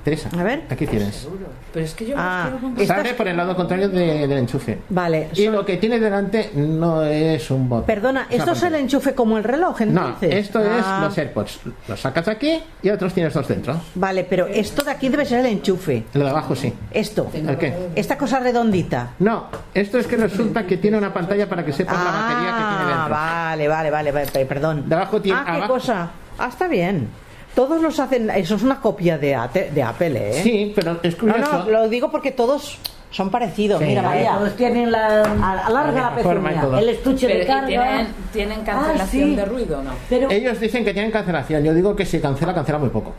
Teresa, 0.08 0.30
A 0.40 0.42
ver. 0.42 0.62
aquí 0.70 0.88
tienes. 0.88 1.28
Pero 1.74 1.84
es 1.86 1.94
que 1.94 2.06
yo 2.06 2.16
Ah, 2.18 2.50
Sale 2.86 3.14
por 3.14 3.28
el 3.28 3.36
lado 3.36 3.54
contrario 3.58 3.90
de- 3.90 4.26
del 4.26 4.38
enchufe. 4.38 4.78
Vale. 4.88 5.28
Y 5.34 5.44
son- 5.44 5.54
lo 5.56 5.66
que 5.66 5.76
tiene 5.76 6.00
delante 6.00 6.50
no 6.56 7.04
es 7.04 7.52
un 7.52 7.68
bot. 7.68 7.86
Perdona, 7.86 8.26
¿esto 8.30 8.54
es 8.54 8.64
el 8.64 8.76
enchufe 8.76 9.14
como 9.14 9.38
el 9.38 9.44
reloj 9.44 9.82
No, 9.82 9.86
entonces? 10.08 10.34
esto 10.36 10.62
es 10.62 10.82
Ah, 10.86 11.02
los 11.04 11.18
AirPods. 11.18 11.60
Los 11.90 12.00
sacas 12.00 12.26
aquí 12.30 12.58
y 12.82 12.90
otros 12.90 13.14
tienes 13.14 13.34
dos 13.34 13.46
dentro. 13.50 13.82
Vale, 13.96 14.24
pero 14.24 14.48
esto 14.48 14.82
de 14.82 14.92
aquí 14.92 15.10
debe 15.10 15.26
ser 15.26 15.42
el 15.42 15.48
enchufe. 15.48 16.06
Lo 16.14 16.24
de 16.24 16.30
abajo 16.30 16.56
sí. 16.56 16.74
Esto. 16.90 17.30
¿El 17.34 17.58
qué? 17.58 17.74
Esta 17.94 18.18
cosa 18.18 18.40
redondita. 18.40 19.10
No, 19.20 19.48
esto 19.74 19.98
es 19.98 20.08
que 20.08 20.16
resulta 20.16 20.66
que 20.66 20.78
tiene 20.78 20.98
una 20.98 21.14
pantalla 21.14 21.50
para 21.50 21.66
que 21.66 21.74
sepas 21.74 21.98
la 21.98 22.12
batería 22.12 22.52
que 22.52 22.64
tiene 22.64 22.94
Ah, 22.94 22.96
dentro. 22.98 23.10
vale, 23.14 23.68
vale, 23.68 23.92
vale, 23.92 24.12
vale, 24.14 24.32
pe- 24.32 24.46
perdón. 24.46 24.88
De 24.88 24.96
abajo 24.96 25.20
tiene- 25.22 25.38
Ah, 25.38 25.44
qué 25.44 25.52
abajo- 25.52 25.74
cosa. 25.74 26.10
Ah, 26.40 26.48
está 26.48 26.70
bien. 26.70 27.10
Todos 27.58 27.82
los 27.82 28.00
hacen. 28.00 28.30
Eso 28.30 28.54
es 28.54 28.62
una 28.62 28.80
copia 28.80 29.18
de, 29.18 29.34
Ate- 29.36 29.72
de 29.72 29.82
Apple, 29.82 30.30
¿eh? 30.30 30.42
Sí, 30.44 30.74
pero 30.76 31.00
es 31.02 31.16
No, 31.24 31.34
curioso. 31.34 31.64
no, 31.66 31.70
lo 31.72 31.90
digo 31.90 32.12
porque 32.12 32.32
todos 32.32 32.78
son 33.10 33.32
parecidos. 33.32 33.80
Sí. 33.80 33.86
Mira, 33.88 34.04
Vaya, 34.04 34.30
vaya. 34.34 34.38
todos 34.38 34.56
tienen 34.56 34.92
la. 34.92 35.24
A- 35.24 35.66
Alarga 35.66 36.14
la 36.16 36.68
La. 36.70 36.80
El 36.80 36.90
estuche 36.90 37.26
Pero, 37.26 37.40
de 37.40 37.44
¿y 37.44 37.48
carga. 37.48 37.68
tienen, 37.68 38.08
tienen 38.32 38.62
cancelación 38.64 39.24
Ah, 39.24 39.28
sí. 39.32 39.36
de 39.36 39.46
ruido 39.46 39.80
o 39.80 39.82
no? 39.82 39.90
Pero 40.08 40.30
Ellos 40.30 40.60
dicen 40.60 40.86
que 40.86 40.94
tienen 40.94 41.10
cancelación. 41.10 41.64
Yo 41.64 41.74
digo 41.74 41.96
que 41.96 42.06
si 42.06 42.20
cancela, 42.20 42.54
cancela 42.54 42.78
muy 42.78 42.90
poco. 42.90 43.14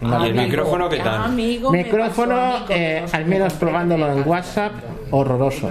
¿Y 0.00 0.04
el 0.04 0.12
Amigo, 0.14 0.42
micrófono 0.42 0.88
qué 0.88 0.98
tal? 0.98 1.22
amigo, 1.24 1.72
me 1.72 1.82
Micrófono, 1.82 2.66
eh, 2.68 3.04
al 3.10 3.24
menos 3.26 3.54
probándolo 3.54 4.12
en 4.12 4.26
WhatsApp, 4.26 4.70
horroroso. 5.10 5.68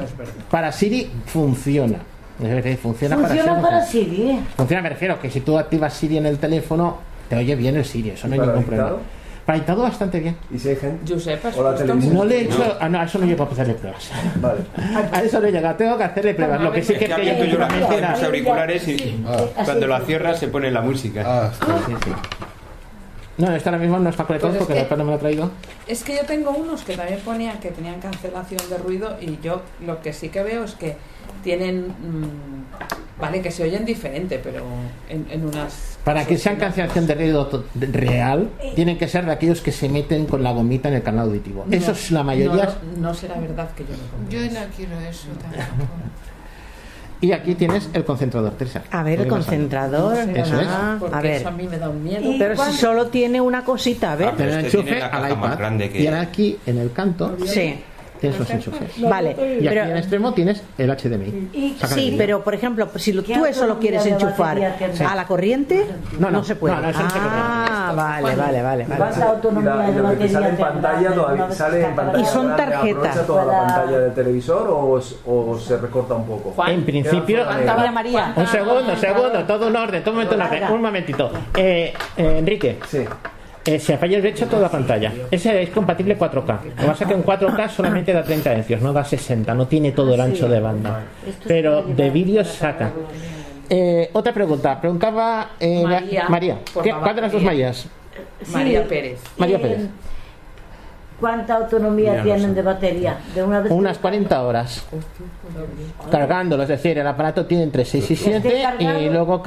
Para 0.51 0.73
Siri 0.73 1.09
funciona. 1.25 1.99
Es 2.43 2.49
decir, 2.49 2.77
funciona, 2.77 3.15
funciona 3.17 3.55
para 3.55 3.61
para 3.61 3.85
Siri. 3.85 4.39
Funciona, 4.57 4.81
me 4.83 4.89
refiero 4.89 5.21
que 5.21 5.29
si 5.31 5.39
tú 5.39 5.57
activas 5.57 5.93
Siri 5.93 6.17
en 6.17 6.25
el 6.25 6.37
teléfono, 6.37 6.97
te 7.29 7.35
oye 7.37 7.55
bien 7.55 7.77
el 7.77 7.85
Siri, 7.85 8.09
eso 8.11 8.27
no 8.27 8.33
hay 8.33 8.39
¿Y 8.39 8.41
para 8.41 8.51
ningún 8.53 8.65
problema. 8.65 8.97
dictado 9.53 9.81
bastante 9.83 10.19
bien. 10.19 10.35
Y 10.51 10.59
si 10.59 10.69
hay 10.69 10.75
gente. 10.75 11.11
Josep, 11.13 11.45
has 11.45 11.57
O 11.57 11.63
la 11.63 11.69
puesto 11.69 11.85
televisión. 11.85 12.13
No 12.15 12.25
le 12.25 12.37
he 12.37 12.41
hecho. 12.43 12.77
Ah, 12.79 12.89
no, 12.89 12.99
a 12.99 13.03
eso 13.05 13.17
no 13.19 13.25
llego 13.25 13.43
a 13.43 13.47
hacerle 13.47 13.73
pruebas. 13.75 14.11
Vale. 14.35 14.59
A 15.11 15.21
eso 15.21 15.39
no 15.39 15.47
he 15.47 15.51
llegado, 15.51 15.75
tengo 15.75 15.97
que 15.97 16.03
hacerle 16.03 16.33
pruebas. 16.35 16.61
Lo 16.61 16.71
que 16.71 16.83
sí 16.83 16.93
que 16.93 16.99
es 17.05 17.05
que 17.05 17.13
abierto 17.13 17.45
yo 17.45 17.57
la 17.59 17.65
últimamente 17.65 17.97
en 17.97 18.03
era- 18.03 18.11
los 18.11 18.23
auriculares 18.23 18.87
y 18.87 19.23
Ah, 19.27 19.37
cuando 19.65 19.87
la 19.87 19.99
cierras 20.01 20.39
se 20.39 20.47
pone 20.49 20.69
la 20.71 20.81
música. 20.81 21.23
ah, 21.25 21.49
está. 21.51 21.65
Sí, 21.85 21.93
sí. 22.03 22.11
No, 23.37 23.55
esto 23.55 23.69
ahora 23.69 23.81
mismo 23.81 23.97
no 23.99 24.09
está 24.09 24.25
conectado 24.25 24.51
Pues 24.51 24.61
es 24.61 24.67
porque 24.67 24.81
que- 24.81 24.85
iPad 24.85 24.97
no 24.97 25.03
me 25.05 25.11
lo 25.11 25.15
ha 25.15 25.19
traído. 25.19 25.51
Es 25.87 26.03
que 26.03 26.15
yo 26.15 26.25
tengo 26.25 26.51
unos 26.51 26.83
que 26.83 26.95
también 26.97 27.19
ponían 27.21 27.57
que 27.59 27.69
tenían 27.71 27.99
cancelación 28.01 28.61
de 28.69 28.77
ruido 28.77 29.15
y 29.21 29.39
yo 29.41 29.61
lo 29.85 30.01
que 30.01 30.11
sí 30.13 30.29
que 30.29 30.43
veo 30.43 30.63
es 30.65 30.73
que 30.75 30.97
tienen, 31.43 31.87
mm, 31.87 33.19
vale, 33.21 33.41
que 33.41 33.51
se 33.51 33.63
oyen 33.63 33.85
diferente, 33.85 34.39
pero 34.43 34.63
en, 35.09 35.25
en 35.29 35.45
unas... 35.45 35.97
Para 36.03 36.25
que 36.25 36.37
sean 36.37 36.55
cancelación 36.55 37.05
de 37.07 37.15
ruido 37.15 37.65
real, 37.75 38.49
tienen 38.75 38.97
que 38.97 39.07
ser 39.07 39.25
de 39.25 39.31
aquellos 39.33 39.61
que 39.61 39.71
se 39.71 39.89
meten 39.89 40.25
con 40.25 40.41
la 40.43 40.51
gomita 40.51 40.87
en 40.89 40.95
el 40.95 41.03
canal 41.03 41.25
auditivo. 41.27 41.65
No, 41.67 41.75
Eso 41.75 41.91
es 41.91 42.11
la 42.11 42.23
mayoría. 42.23 42.69
No, 42.95 43.09
no 43.09 43.13
será 43.13 43.35
verdad 43.39 43.69
que 43.75 43.83
yo 43.83 43.89
no 43.91 44.29
Yo 44.29 44.39
eso. 44.39 44.59
no 44.59 44.65
quiero 44.75 44.99
eso 45.01 45.27
tampoco. 45.41 45.91
Y 47.21 47.33
aquí 47.33 47.53
tienes 47.55 47.89
el 47.91 48.05
concentrador, 48.05 48.53
Teresa. 48.53 48.83
A 48.91 49.03
ver, 49.03 49.19
el 49.19 49.27
concentrador. 49.27 50.15
Eso 50.17 50.61
es. 50.61 50.67
Ah, 50.69 50.95
Porque 51.01 51.15
a 51.17 51.19
ver. 51.19 51.31
eso 51.33 51.49
a 51.49 51.51
mí 51.51 51.67
me 51.67 51.77
da 51.77 51.89
un 51.89 52.01
miedo. 52.01 52.31
Pero 52.39 52.55
si 52.55 52.71
solo 52.77 53.07
tiene 53.07 53.41
una 53.41 53.65
cosita, 53.65 54.13
a 54.13 54.15
ver. 54.15 54.29
Ah, 54.29 54.35
Te 54.37 54.45
lo 54.45 54.49
Este 54.51 54.65
enchufe 54.67 54.83
tiene 54.83 54.99
la 55.01 55.07
al 55.07 55.31
iPad. 55.33 55.57
grande 55.57 55.89
que- 55.89 56.01
Y 56.01 56.07
ahora 56.07 56.21
aquí, 56.21 56.57
en 56.65 56.77
el 56.77 56.93
canto, 56.93 57.35
Sí. 57.45 57.75
Tienes 58.19 58.39
los 58.39 58.49
enchufes. 58.49 59.01
Vale, 59.01 59.29
Y 59.31 59.67
aquí 59.67 59.67
pero 59.69 59.81
en 59.83 59.89
el 59.91 59.97
extremo 59.97 60.33
tienes 60.33 60.61
el 60.77 60.89
HDMI. 60.89 61.49
Y- 61.53 61.75
Sí, 61.87 62.09
el 62.09 62.17
pero 62.17 62.43
por 62.43 62.53
ejemplo, 62.53 62.87
si 62.95 63.13
lo- 63.13 63.23
¿Qué 63.23 63.33
tú 63.35 63.45
eso 63.45 63.65
lo 63.65 63.79
quieres 63.79 64.05
enchufar 64.05 64.59
batería 64.59 64.75
tiene? 64.77 65.05
a 65.05 65.15
la 65.15 65.25
corriente, 65.25 65.85
No, 66.19 66.29
no, 66.29 66.39
no, 66.39 66.43
se 66.43 66.55
puede. 66.55 66.75
no, 66.75 66.81
no, 66.81 66.93
se 66.93 66.99
ah, 67.03 67.93
vale, 67.95 68.35
vale, 68.35 68.61
vale. 68.61 68.63
vale. 68.63 68.85
¿Cuánta 68.97 69.19
Y, 69.19 69.23
autonomía 69.23 69.75
la- 69.75 69.89
y 69.89 69.93
de 69.93 70.01
lo 70.01 70.17
que 70.17 70.29
sale 70.29 70.49
en 70.49 70.57
pantalla 70.57 71.13
todavía 71.13 71.51
sale 71.51 71.85
en 71.85 71.95
pantalla 71.95 72.19
Y 72.23 72.25
son 72.25 72.55
tarjetas. 72.55 72.89
¿Aprovecha 72.89 73.25
toda 73.27 73.45
la 73.45 73.59
pantalla 73.59 73.99
del 73.99 74.13
televisor 74.13 74.67
o, 74.69 75.01
o 75.25 75.59
se 75.59 75.77
recorta 75.77 76.15
un 76.15 76.25
poco? 76.25 76.51
Juan, 76.51 76.71
En 76.71 76.83
principio, 76.85 77.45
¿cuánta- 77.45 77.75
Mira, 77.77 77.91
María. 77.91 78.33
un 78.35 78.47
segundo, 78.47 78.95
segundo, 78.97 79.43
todo 79.45 79.67
un 79.67 79.75
orden, 79.75 80.01
todo 80.03 80.11
un 80.11 80.15
momento 80.17 80.35
en 80.35 80.41
orden, 80.41 80.71
un 80.71 80.81
momentito. 80.81 81.31
Eh, 81.55 81.93
eh, 82.17 82.35
Enrique, 82.39 82.79
Sí. 82.87 83.05
Eh, 83.75 83.79
se 83.79 83.97
falla 83.97 84.17
el 84.17 84.25
hecho 84.25 84.47
toda 84.47 84.63
la 84.63 84.69
pantalla. 84.69 85.11
Ese 85.29 85.61
es 85.61 85.69
compatible 85.69 86.17
4K. 86.17 86.63
Lo 86.63 86.75
que 86.75 86.87
pasa 86.87 87.03
es 87.03 87.07
que 87.07 87.13
en 87.13 87.23
4K 87.23 87.69
solamente 87.69 88.13
da 88.13 88.23
30 88.23 88.51
hercios, 88.53 88.81
no 88.81 88.93
da 88.93 89.03
60, 89.03 89.53
no 89.53 89.67
tiene 89.67 89.91
todo 89.91 90.13
el 90.13 90.21
ancho 90.21 90.47
de 90.47 90.59
banda. 90.59 91.03
Pero 91.47 91.83
de 91.83 92.09
vídeo 92.09 92.43
saca. 92.43 92.91
Eh, 93.69 94.09
otra 94.13 94.33
pregunta, 94.33 94.79
preguntaba 94.81 95.51
eh, 95.59 95.83
María, 95.83 96.27
María. 96.29 96.57
¿Qué- 96.83 96.91
¿Cuál 96.91 97.15
de 97.15 97.21
las 97.21 97.31
dos. 97.31 97.43
Marías? 97.43 97.87
María. 98.51 98.87
Pérez. 98.87 99.19
María 99.37 99.61
Pérez. 99.61 99.81
¿Cuánta 101.19 101.55
autonomía 101.57 102.23
tienen 102.23 102.55
de 102.55 102.61
batería? 102.61 103.17
De 103.35 103.43
una 103.43 103.59
vez 103.61 103.71
Unas 103.71 103.97
40 103.97 104.41
horas. 104.43 104.85
Cargándolo, 106.11 106.63
es 106.63 106.69
decir, 106.69 106.97
el 106.97 107.07
aparato 107.07 107.45
tiene 107.45 107.63
entre 107.63 107.85
6 107.85 108.11
y 108.11 108.15
7 108.15 108.61
cargado? 108.61 108.99
y 108.99 109.09
luego 109.09 109.43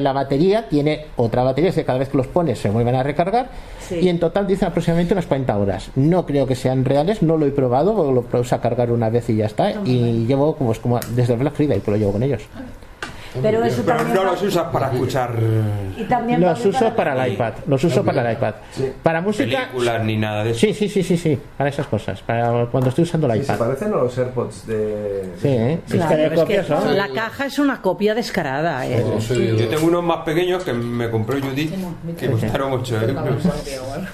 la 0.00 0.12
batería 0.12 0.68
tiene 0.68 1.06
otra 1.16 1.42
batería, 1.42 1.70
es 1.70 1.76
que 1.76 1.84
cada 1.84 1.98
vez 1.98 2.08
que 2.08 2.16
los 2.16 2.26
pones 2.26 2.58
se 2.58 2.70
vuelven 2.70 2.94
a 2.94 3.02
recargar 3.02 3.48
Sí. 3.80 4.00
y 4.02 4.08
en 4.08 4.18
total 4.18 4.46
dicen 4.46 4.68
aproximadamente 4.68 5.14
unas 5.14 5.26
40 5.26 5.56
horas. 5.56 5.90
No 5.94 6.26
creo 6.26 6.46
que 6.46 6.54
sean 6.56 6.84
reales, 6.84 7.22
no 7.22 7.36
lo 7.36 7.46
he 7.46 7.50
probado, 7.50 8.10
lo 8.12 8.22
puse 8.22 8.54
a 8.54 8.60
cargar 8.60 8.90
una 8.90 9.10
vez 9.10 9.28
y 9.30 9.36
ya 9.36 9.46
está. 9.46 9.70
Y 9.84 10.26
llevo 10.26 10.56
como, 10.56 10.72
es 10.72 10.78
como 10.78 10.98
desde 11.14 11.34
el 11.34 11.38
Black 11.40 11.54
Friday 11.54 11.80
que 11.80 11.90
lo 11.90 11.96
llevo 11.96 12.12
con 12.12 12.22
ellos. 12.22 12.42
Pero 13.42 13.64
eso 13.64 13.82
Pero 13.84 13.98
también 13.98 14.16
no 14.16 14.24
va- 14.24 14.30
los 14.32 14.42
usas 14.42 14.64
para 14.72 14.90
escuchar 14.92 15.34
y 15.96 16.04
también 16.04 16.40
Los 16.40 16.64
uso 16.64 16.94
para 16.94 17.26
el 17.26 17.32
iPad, 17.32 17.52
los 17.66 17.82
uso 17.84 18.04
para 18.04 18.28
el 18.30 18.36
iPad. 18.36 18.54
Para 19.02 19.20
música, 19.20 19.68
películas 19.68 20.04
ni 20.04 20.16
nada 20.16 20.44
de 20.44 20.50
eso. 20.50 20.60
sí, 20.60 20.74
sí, 20.74 20.88
sí, 20.88 21.02
sí, 21.02 21.16
sí, 21.16 21.38
para 21.56 21.70
esas 21.70 21.86
cosas, 21.86 22.20
para 22.22 22.66
cuando 22.66 22.88
estoy 22.90 23.04
usando 23.04 23.26
el 23.26 23.32
Sí, 23.40 23.44
se 23.46 23.52
iPad. 23.54 23.66
parecen 23.66 23.92
a 23.92 23.96
los 23.96 24.18
AirPods 24.18 24.66
de... 24.66 25.24
Sí, 25.40 25.48
¿eh? 25.48 25.80
Claro, 25.88 26.14
es 26.22 26.28
que 26.30 26.34
copias, 26.36 26.68
¿no? 26.70 26.92
la 26.92 27.08
caja 27.08 27.46
es 27.46 27.58
una 27.58 27.80
copia 27.82 28.14
descarada. 28.14 28.86
¿eh? 28.86 29.02
Seguido. 29.20 29.56
Yo 29.56 29.68
tengo 29.68 29.86
unos 29.86 30.04
más 30.04 30.18
pequeños 30.24 30.62
que 30.64 30.72
me 30.72 31.10
compró 31.10 31.38
Judith 31.40 31.72
que 32.18 32.30
costaron 32.30 32.72
8 32.72 33.00
euros. 33.02 33.42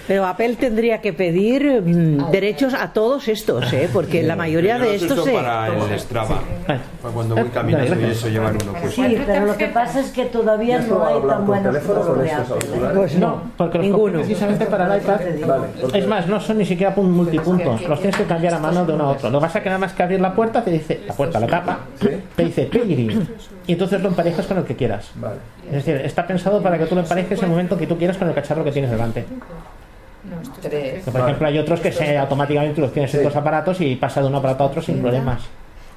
Pero 0.06 0.26
Apple 0.26 0.56
tendría 0.56 1.00
que 1.00 1.12
pedir 1.12 1.82
mm, 1.82 2.30
derechos 2.30 2.74
a 2.74 2.92
todos 2.92 3.28
estos, 3.28 3.72
¿eh? 3.72 3.88
porque 3.92 4.22
la 4.22 4.36
mayoría 4.36 4.78
Yo 4.78 4.84
de 4.84 4.92
los 4.94 5.02
estos 5.02 5.18
uso 5.18 5.26
se... 5.26 5.32
para 5.32 5.66
el 5.68 6.00
Strava. 6.00 6.40
Para 6.66 7.14
cuando 7.14 7.34
voy 7.34 7.48
caminando 7.48 8.00
y 8.00 8.10
eso 8.10 8.28
llevar 8.28 8.54
uno 8.62 8.72
pues. 8.80 8.94
Sí, 9.16 9.22
pero 9.26 9.46
lo 9.46 9.56
que 9.56 9.66
pasa 9.68 10.00
es 10.00 10.10
que 10.10 10.24
todavía 10.26 10.78
¿Has 10.78 10.88
no 10.88 11.04
hay 11.04 11.20
tan 11.22 11.46
buenos 11.46 11.72
teléfono 11.72 12.00
juegos 12.00 12.16
con 12.16 12.24
de 12.24 12.32
Apple. 12.32 12.90
Pues 12.94 13.16
no, 13.16 13.42
Porque 13.56 13.78
los 13.78 13.86
ninguno. 13.86 14.18
precisamente 14.18 14.66
para 14.66 14.94
el 14.94 15.02
iPad. 15.02 15.20
Vale, 15.46 15.98
Es 15.98 16.06
más, 16.06 16.26
no 16.26 16.40
son 16.40 16.58
ni 16.58 16.64
siquiera 16.66 16.94
pun- 16.94 17.10
multipuntos, 17.10 17.82
los 17.88 18.00
tienes 18.00 18.16
que 18.16 18.24
cambiar 18.24 18.54
a 18.54 18.58
mano 18.58 18.84
de 18.84 18.92
uno 18.94 19.04
a 19.04 19.08
otro. 19.10 19.30
Lo 19.30 19.38
que 19.38 19.42
pasa 19.46 19.58
es 19.58 19.62
que 19.64 19.68
nada 19.70 19.78
más 19.78 19.92
que 19.92 20.02
abrir 20.02 20.20
la 20.20 20.34
puerta 20.34 20.62
te 20.64 20.70
dice, 20.70 21.00
la 21.06 21.14
puerta, 21.14 21.38
la 21.40 21.46
tapa, 21.46 21.78
te 22.36 22.44
dice 22.44 22.64
Pellegrin. 22.66 23.28
Y 23.66 23.72
entonces 23.72 24.00
lo 24.02 24.08
emparejas 24.08 24.46
con 24.46 24.58
el 24.58 24.64
que 24.64 24.74
quieras. 24.76 25.10
Vale. 25.16 25.36
Es 25.66 25.72
decir, 25.84 25.96
está 26.04 26.26
pensado 26.26 26.62
para 26.62 26.78
que 26.78 26.86
tú 26.86 26.94
lo 26.94 27.00
emparejes 27.02 27.38
en 27.38 27.44
el 27.44 27.50
momento 27.50 27.76
que 27.78 27.86
tú 27.86 27.96
quieras 27.96 28.16
con 28.16 28.28
el 28.28 28.34
cacharro 28.34 28.64
que 28.64 28.72
tienes 28.72 28.90
delante. 28.90 29.24
Tres. 30.60 31.04
Por 31.04 31.20
ejemplo, 31.20 31.46
hay 31.48 31.58
otros 31.58 31.80
que 31.80 31.90
se 31.90 32.16
automáticamente 32.16 32.80
los 32.80 32.92
tienes 32.92 33.12
en 33.14 33.20
Sí. 33.20 33.24
dos 33.24 33.34
aparatos 33.36 33.80
y 33.80 33.96
pasa 33.96 34.20
de 34.20 34.28
un 34.28 34.34
aparato 34.34 34.62
a 34.64 34.66
otro 34.68 34.80
sin 34.80 35.00
problemas. 35.00 35.42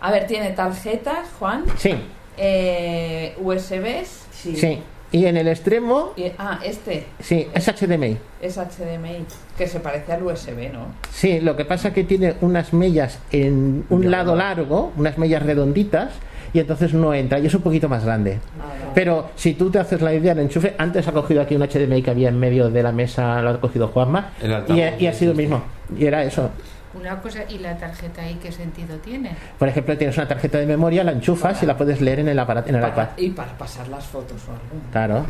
A 0.02 0.12
ver, 0.12 0.26
tiene 0.28 0.52
tarjetas, 0.52 1.28
Juan, 1.40 1.64
Sí, 1.78 1.96
eh, 2.38 3.36
USBs. 3.42 4.26
Sí. 4.32 4.56
sí. 4.56 4.80
Y 5.12 5.28
en 5.28 5.38
el 5.38 5.48
extremo, 5.48 6.12
Y, 6.18 6.26
ah, 6.38 6.60
este 6.64 7.06
sí, 7.22 7.48
es 7.54 7.66
HDMI. 7.68 8.18
es 8.42 8.58
HDMI, 8.58 9.24
que 9.58 9.66
se 9.68 9.80
parece 9.80 10.12
al 10.12 10.24
USB, 10.24 10.74
¿no? 10.74 10.88
Sí, 11.12 11.40
lo 11.40 11.56
que 11.56 11.64
pasa 11.64 11.90
es 11.90 11.94
que 11.94 12.04
tiene 12.04 12.34
unas 12.42 12.74
mellas 12.74 13.20
en 13.32 13.86
un 13.90 14.12
lado 14.12 14.36
largo, 14.36 14.92
unas 14.98 15.18
mellas 15.18 15.44
redonditas, 15.44 16.12
y 16.54 16.60
entonces 16.60 16.94
no 16.94 17.14
entra, 17.14 17.40
y 17.40 17.46
es 17.46 17.54
un 17.54 17.62
poquito 17.62 17.88
más 17.88 18.04
grande. 18.04 18.40
Pero 18.94 19.30
si 19.36 19.54
tú 19.54 19.70
te 19.70 19.80
haces 19.80 20.02
la 20.02 20.14
idea 20.14 20.34
del 20.36 20.46
enchufe, 20.46 20.74
antes 20.78 21.08
ha 21.08 21.14
cogido 21.14 21.42
aquí 21.42 21.56
un 21.56 21.62
HDMI 21.66 22.02
que 22.02 22.12
había 22.12 22.28
en 22.30 22.40
medio 22.40 22.70
de 22.70 22.84
la 22.84 22.92
mesa, 22.92 23.42
lo 23.42 23.52
ha 23.52 23.62
cogido 23.62 23.88
Juanma, 23.90 24.32
y, 24.68 24.82
ha- 24.82 25.00
y 25.00 25.08
ha 25.08 25.14
sido 25.14 25.32
el 25.32 25.38
mismo. 25.38 25.64
Y 25.98 26.06
era 26.08 26.24
eso. 26.24 26.50
Una 26.96 27.22
cosa, 27.22 27.40
¿y 27.50 27.58
la 27.60 27.78
tarjeta 27.78 28.22
ahí 28.22 28.36
qué 28.42 28.52
sentido 28.52 28.98
tiene? 28.98 29.36
Por 29.60 29.68
ejemplo, 29.68 29.98
tienes 29.98 30.18
una 30.18 30.28
tarjeta 30.28 30.58
de 30.58 30.66
memoria, 30.66 31.04
la 31.04 31.12
enchufas 31.12 31.62
y 31.62 31.66
la 31.66 31.78
puedes 31.78 32.00
leer 32.02 32.20
en 32.20 32.30
el 32.30 32.40
aparato, 32.40 32.70
en 32.70 32.76
el 32.76 32.82
iPad. 32.82 32.94
Para- 32.96 33.14
y 33.18 33.30
para 33.32 33.58
pasar 33.58 33.88
las 33.90 34.06
fotos 34.06 34.42
o 34.48 34.52
algo. 34.52 34.64
Claro. 34.92 35.26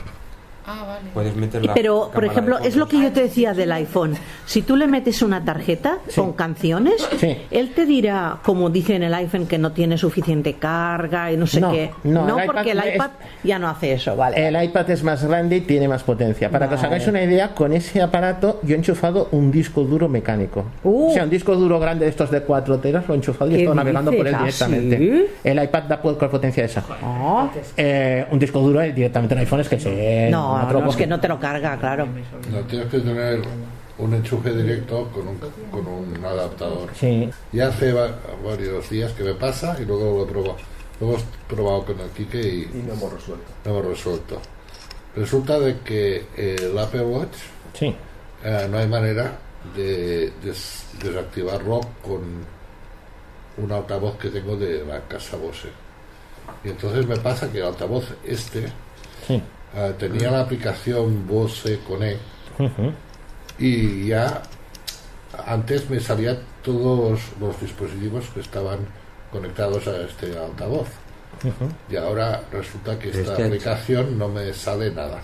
Ah, 0.67 0.83
vale. 0.87 1.09
Puedes 1.13 1.35
meter 1.35 1.63
la 1.63 1.73
Pero, 1.73 2.09
por 2.13 2.25
ejemplo, 2.25 2.57
es 2.59 2.75
lo 2.75 2.87
que 2.87 2.99
yo 3.01 3.11
te 3.11 3.21
decía 3.21 3.53
del 3.53 3.71
iPhone. 3.71 4.15
Si 4.45 4.61
tú 4.63 4.75
le 4.75 4.87
metes 4.87 5.21
una 5.21 5.43
tarjeta 5.45 5.99
Sí. 6.07 6.19
con 6.21 6.33
canciones, 6.33 7.07
Sí. 7.17 7.37
él 7.51 7.71
te 7.75 7.85
dirá, 7.85 8.37
como 8.43 8.69
dice 8.69 8.95
en 8.95 9.03
el 9.03 9.13
iPhone, 9.13 9.45
que 9.47 9.57
no 9.57 9.71
tiene 9.73 9.97
suficiente 9.97 10.53
carga 10.55 11.31
y 11.31 11.37
no 11.37 11.45
sé 11.47 11.61
No, 11.61 11.71
qué. 11.71 11.91
no, 12.03 12.39
el 12.39 12.45
porque 12.45 12.71
el 12.71 12.79
iPad 12.79 13.11
es- 13.19 13.27
ya 13.43 13.59
no 13.59 13.69
hace 13.69 13.93
eso, 13.93 14.15
¿vale? 14.15 14.47
El 14.47 14.61
iPad 14.63 14.89
es 14.89 15.03
más 15.03 15.23
grande 15.23 15.57
y 15.57 15.61
tiene 15.61 15.87
más 15.87 16.03
potencia. 16.03 16.49
Para 16.49 16.67
que 16.67 16.75
os 16.75 16.83
hagáis 16.83 17.07
una 17.07 17.21
idea, 17.23 17.49
con 17.49 17.71
ese 17.73 18.01
aparato 18.01 18.59
yo 18.63 18.75
he 18.75 18.77
enchufado 18.77 19.29
un 19.31 19.51
disco 19.51 19.83
duro 19.83 20.09
mecánico. 20.09 20.65
Uh. 20.83 21.09
O 21.09 21.13
sea, 21.13 21.23
un 21.25 21.29
disco 21.29 21.55
duro 21.55 21.79
grande 21.79 22.05
de 22.05 22.09
estos 22.11 22.31
de 22.31 22.41
4 22.41 22.79
teras 22.79 23.07
lo 23.07 23.13
he 23.13 23.17
enchufado 23.17 23.51
y 23.51 23.53
he 23.53 23.57
¿Qué 23.57 23.63
estado 23.63 23.75
navegando 23.75 24.11
por 24.11 24.27
él? 24.27 24.33
¿Ah, 24.35 24.39
directamente. 24.39 24.97
sí? 24.97 25.25
El 25.43 25.63
iPad 25.63 25.83
da 25.83 26.01
por 26.01 26.17
potencia 26.29 26.65
esa. 26.65 26.83
Ah. 27.03 27.49
Eh, 27.77 28.25
un 28.31 28.39
disco 28.39 28.59
duro 28.61 28.79
directamente 28.81 29.33
en 29.35 29.39
iPhone 29.41 29.59
es 29.61 29.69
que 29.69 29.79
se. 29.79 30.29
no, 30.31 30.54
lo 30.63 30.81
no, 30.81 30.89
es 30.89 30.95
que 30.95 31.07
no 31.07 31.19
te 31.19 31.27
lo 31.27 31.39
carga, 31.39 31.77
claro. 31.77 32.07
No, 32.51 32.59
tienes 32.61 32.87
que 32.89 32.99
tener 32.99 33.41
un 33.97 34.13
enchufe 34.13 34.51
directo 34.53 35.09
con 35.13 35.27
un, 35.27 35.37
con 35.71 35.87
un 35.87 36.25
adaptador. 36.25 36.89
Sí. 36.95 37.29
Y 37.53 37.59
hace 37.59 37.93
va- 37.93 38.15
varios 38.43 38.89
días 38.89 39.11
que 39.13 39.23
me 39.23 39.33
pasa 39.33 39.77
y 39.81 39.85
luego 39.85 40.17
lo 40.17 40.23
he 40.23 40.27
probado. 40.27 40.57
Lo 40.99 41.07
hemos 41.09 41.23
probado 41.47 41.85
con 41.85 41.99
el 41.99 42.09
Kike 42.09 42.39
y 42.41 42.61
Y 42.73 42.83
no 42.87 42.93
hemos 42.93 43.13
resuelto. 43.13 43.45
lo 43.65 43.71
hemos 43.71 43.85
resuelto. 43.85 44.41
Resulta 45.15 45.59
de 45.59 45.79
que 45.79 46.25
el 46.35 46.77
Apple 46.77 47.01
Watch 47.03 47.35
Sí. 47.73 47.95
eh, 48.43 48.67
no 48.69 48.77
hay 48.77 48.87
manera 48.87 49.37
de 49.75 50.31
des- 50.43 50.85
desactivarlo 51.01 51.81
con 52.03 52.21
un 53.57 53.71
altavoz 53.71 54.17
que 54.17 54.29
tengo 54.29 54.55
de 54.57 54.85
la 54.85 54.99
casa 55.01 55.37
Bose. 55.37 55.69
Y 56.63 56.69
entonces 56.69 57.07
me 57.07 57.15
pasa 57.17 57.49
que 57.51 57.59
el 57.59 57.65
altavoz 57.65 58.05
este 58.25 58.67
Sí. 59.25 59.41
Eh, 59.75 59.93
tenía 59.97 60.31
la 60.31 60.41
aplicación 60.41 61.27
Bose 61.27 61.79
Connect 61.87 62.19
Ujú. 62.59 62.93
y 63.59 64.07
ya 64.07 64.41
antes 65.45 65.89
me 65.89 65.99
salían 65.99 66.39
todos 66.63 67.19
los 67.39 67.59
dispositivos 67.59 68.25
que 68.33 68.39
estaban 68.39 68.79
conectados 69.31 69.87
a 69.87 70.01
este 70.03 70.37
altavoz. 70.37 70.87
Y 71.89 71.95
ahora 71.97 72.41
resulta 72.51 72.97
que 72.97 73.09
esta 73.09 73.31
Este- 73.33 73.43
aplicación 73.45 74.17
no 74.17 74.29
me 74.29 74.53
sale 74.53 74.89
nada. 74.91 75.19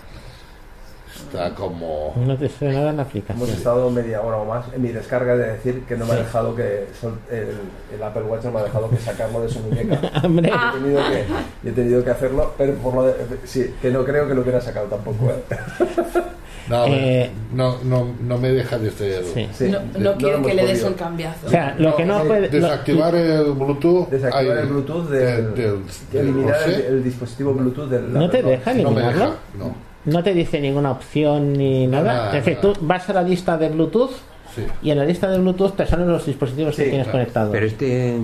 Está 1.14 1.54
como... 1.54 2.14
No 2.16 2.36
te 2.36 2.48
suena 2.48 2.74
nada 2.74 2.90
en 2.90 2.96
la 2.96 3.02
Hemos 3.02 3.08
aplicación. 3.10 3.48
estado 3.50 3.90
media 3.90 4.20
hora 4.22 4.36
o 4.38 4.44
más 4.44 4.64
en 4.74 4.82
mi 4.82 4.88
descarga 4.88 5.36
de 5.36 5.52
decir 5.52 5.82
que 5.88 5.96
no 5.96 6.06
me 6.06 6.12
ha 6.12 6.16
dejado 6.16 6.54
que 6.56 6.86
el, 7.30 7.48
el 7.94 8.02
Apple 8.02 8.22
Watch 8.22 8.44
no 8.44 8.52
me 8.52 8.60
ha 8.60 8.64
dejado 8.64 8.88
que 8.90 8.96
sacarlo 8.96 9.42
de 9.42 9.48
su 9.48 9.60
muñeca. 9.60 10.00
Hombre. 10.24 10.50
He 10.50 10.78
tenido 10.80 11.00
que, 11.10 11.68
he 11.68 11.72
tenido 11.72 12.04
que 12.04 12.10
hacerlo, 12.10 12.54
pero 12.58 12.74
por 12.74 12.94
lo 12.94 13.02
de, 13.04 13.14
sí, 13.44 13.74
que 13.80 13.90
no 13.90 14.04
creo 14.04 14.26
que 14.28 14.34
lo 14.34 14.42
hubiera 14.42 14.60
sacado 14.60 14.86
tampoco. 14.86 15.30
¿eh? 15.30 15.42
No, 16.68 16.84
Eh, 16.86 17.28
no, 17.52 17.78
no, 17.82 18.06
no 18.22 18.38
me 18.38 18.50
deja 18.52 18.78
desde 18.78 19.16
el... 19.18 19.24
Sí. 19.24 19.48
Sí, 19.52 19.68
no 19.68 19.80
de- 20.14 20.30
hemos 20.32 20.46
que 20.46 20.54
le 20.54 20.64
des 20.64 20.84
el 20.84 20.94
cambiazo. 20.94 21.48
O 21.48 21.50
sea, 21.50 21.74
lo 21.76 21.96
que 21.96 22.04
no 22.04 22.22
puede. 22.22 22.42
lo- 22.42 22.48
Desactivar 22.50 23.14
el 23.16 23.52
Bluetooth. 23.52 24.08
Desactivar 24.08 24.58
el 24.58 24.66
Bluetooth 24.68 25.08
del, 25.10 25.54
del- 25.56 25.80
del 26.12 26.20
eliminar 26.28 26.56
el, 26.70 27.02
dispositivo 27.02 27.52
Bluetooth 27.52 27.88
del 27.90 28.12
¿No 28.12 28.30
te 28.30 28.42
deja 28.44 28.70
Watch. 28.70 28.80
No 28.80 28.90
me 28.92 29.00
eliminarlo? 29.00 29.24
deja, 29.24 29.36
no. 29.58 29.74
No 30.04 30.22
te 30.22 30.34
dice 30.34 30.60
ninguna 30.60 30.90
opción 30.90 31.52
ni 31.52 31.86
nada. 31.86 32.12
Nada, 32.14 32.36
en 32.36 32.44
fin, 32.44 32.58
nada. 32.60 32.74
tú 32.74 32.78
vas 32.86 33.08
a 33.08 33.12
la 33.12 33.22
lista 33.22 33.56
de 33.56 33.68
Bluetooth 33.68 34.10
Sí, 34.54 34.66
y 34.82 34.90
en 34.90 34.98
la 34.98 35.04
lista 35.04 35.30
de 35.30 35.38
Bluetooth 35.38 35.76
te 35.76 35.86
salen 35.86 36.08
los 36.08 36.26
dispositivos 36.26 36.76
que 36.76 36.84
tienes 36.84 37.04
claro. 37.04 37.18
conectados. 37.20 37.50
Pero 37.52 37.66
este. 37.66 38.18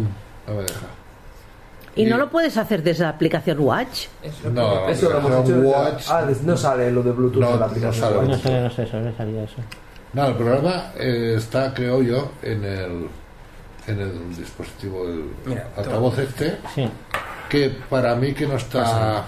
no 0.46 0.54
me 0.54 0.62
deja. 0.62 0.86
¿Y 1.96 2.04
no 2.04 2.16
lo 2.18 2.30
puedes 2.30 2.56
hacer 2.56 2.82
desde 2.82 3.02
la 3.04 3.08
aplicación 3.10 3.58
Watch? 3.60 4.06
Eso 4.22 4.50
No, 4.50 4.88
Eso 4.88 5.08
lo 5.10 5.18
hemos 5.18 5.48
hecho. 5.48 5.56
la- 5.62 5.98
ah, 6.10 6.26
no 6.44 6.56
sale 6.56 6.90
lo 6.92 7.02
de 7.02 7.12
Bluetooth 7.12 7.40
No, 7.40 7.52
de 7.52 7.58
la 7.58 7.66
no 7.86 7.92
sale. 7.92 8.16
Watch. 8.18 8.28
No 8.28 8.36
sé, 8.36 8.60
no 8.60 8.70
sé, 8.70 8.86
sobre 8.86 9.16
salía 9.16 9.44
eso. 9.44 9.56
No, 10.12 10.26
el 10.26 10.34
problema 10.34 10.92
eh, 10.98 11.34
está, 11.38 11.72
creo 11.74 12.02
yo, 12.02 12.32
en 12.42 12.64
el, 12.64 13.08
en 13.86 14.00
el 14.00 14.36
dispositivo 14.36 15.06
del 15.06 15.24
Mira, 15.46 15.68
altavoz 15.76 16.18
este, 16.18 16.56
Sí. 16.74 16.88
que 17.48 17.70
para 17.88 18.14
mí 18.14 18.32
que 18.32 18.46
no 18.46 18.56
está 18.56 19.24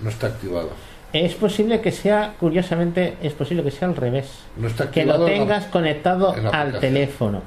no 0.00 0.08
está 0.10 0.26
activado. 0.28 0.70
Es 1.14 1.34
posible 1.34 1.80
que 1.80 1.92
sea, 1.92 2.34
curiosamente, 2.40 3.14
es 3.22 3.32
posible 3.34 3.62
que 3.62 3.70
sea 3.70 3.86
al 3.88 3.94
revés. 3.96 4.30
No 4.56 4.66
está 4.66 4.90
Que 4.90 5.04
lo 5.04 5.16
la- 5.16 5.24
tengas 5.24 5.64
conectado 5.66 6.34
al 6.52 6.80
teléfono. 6.80 7.40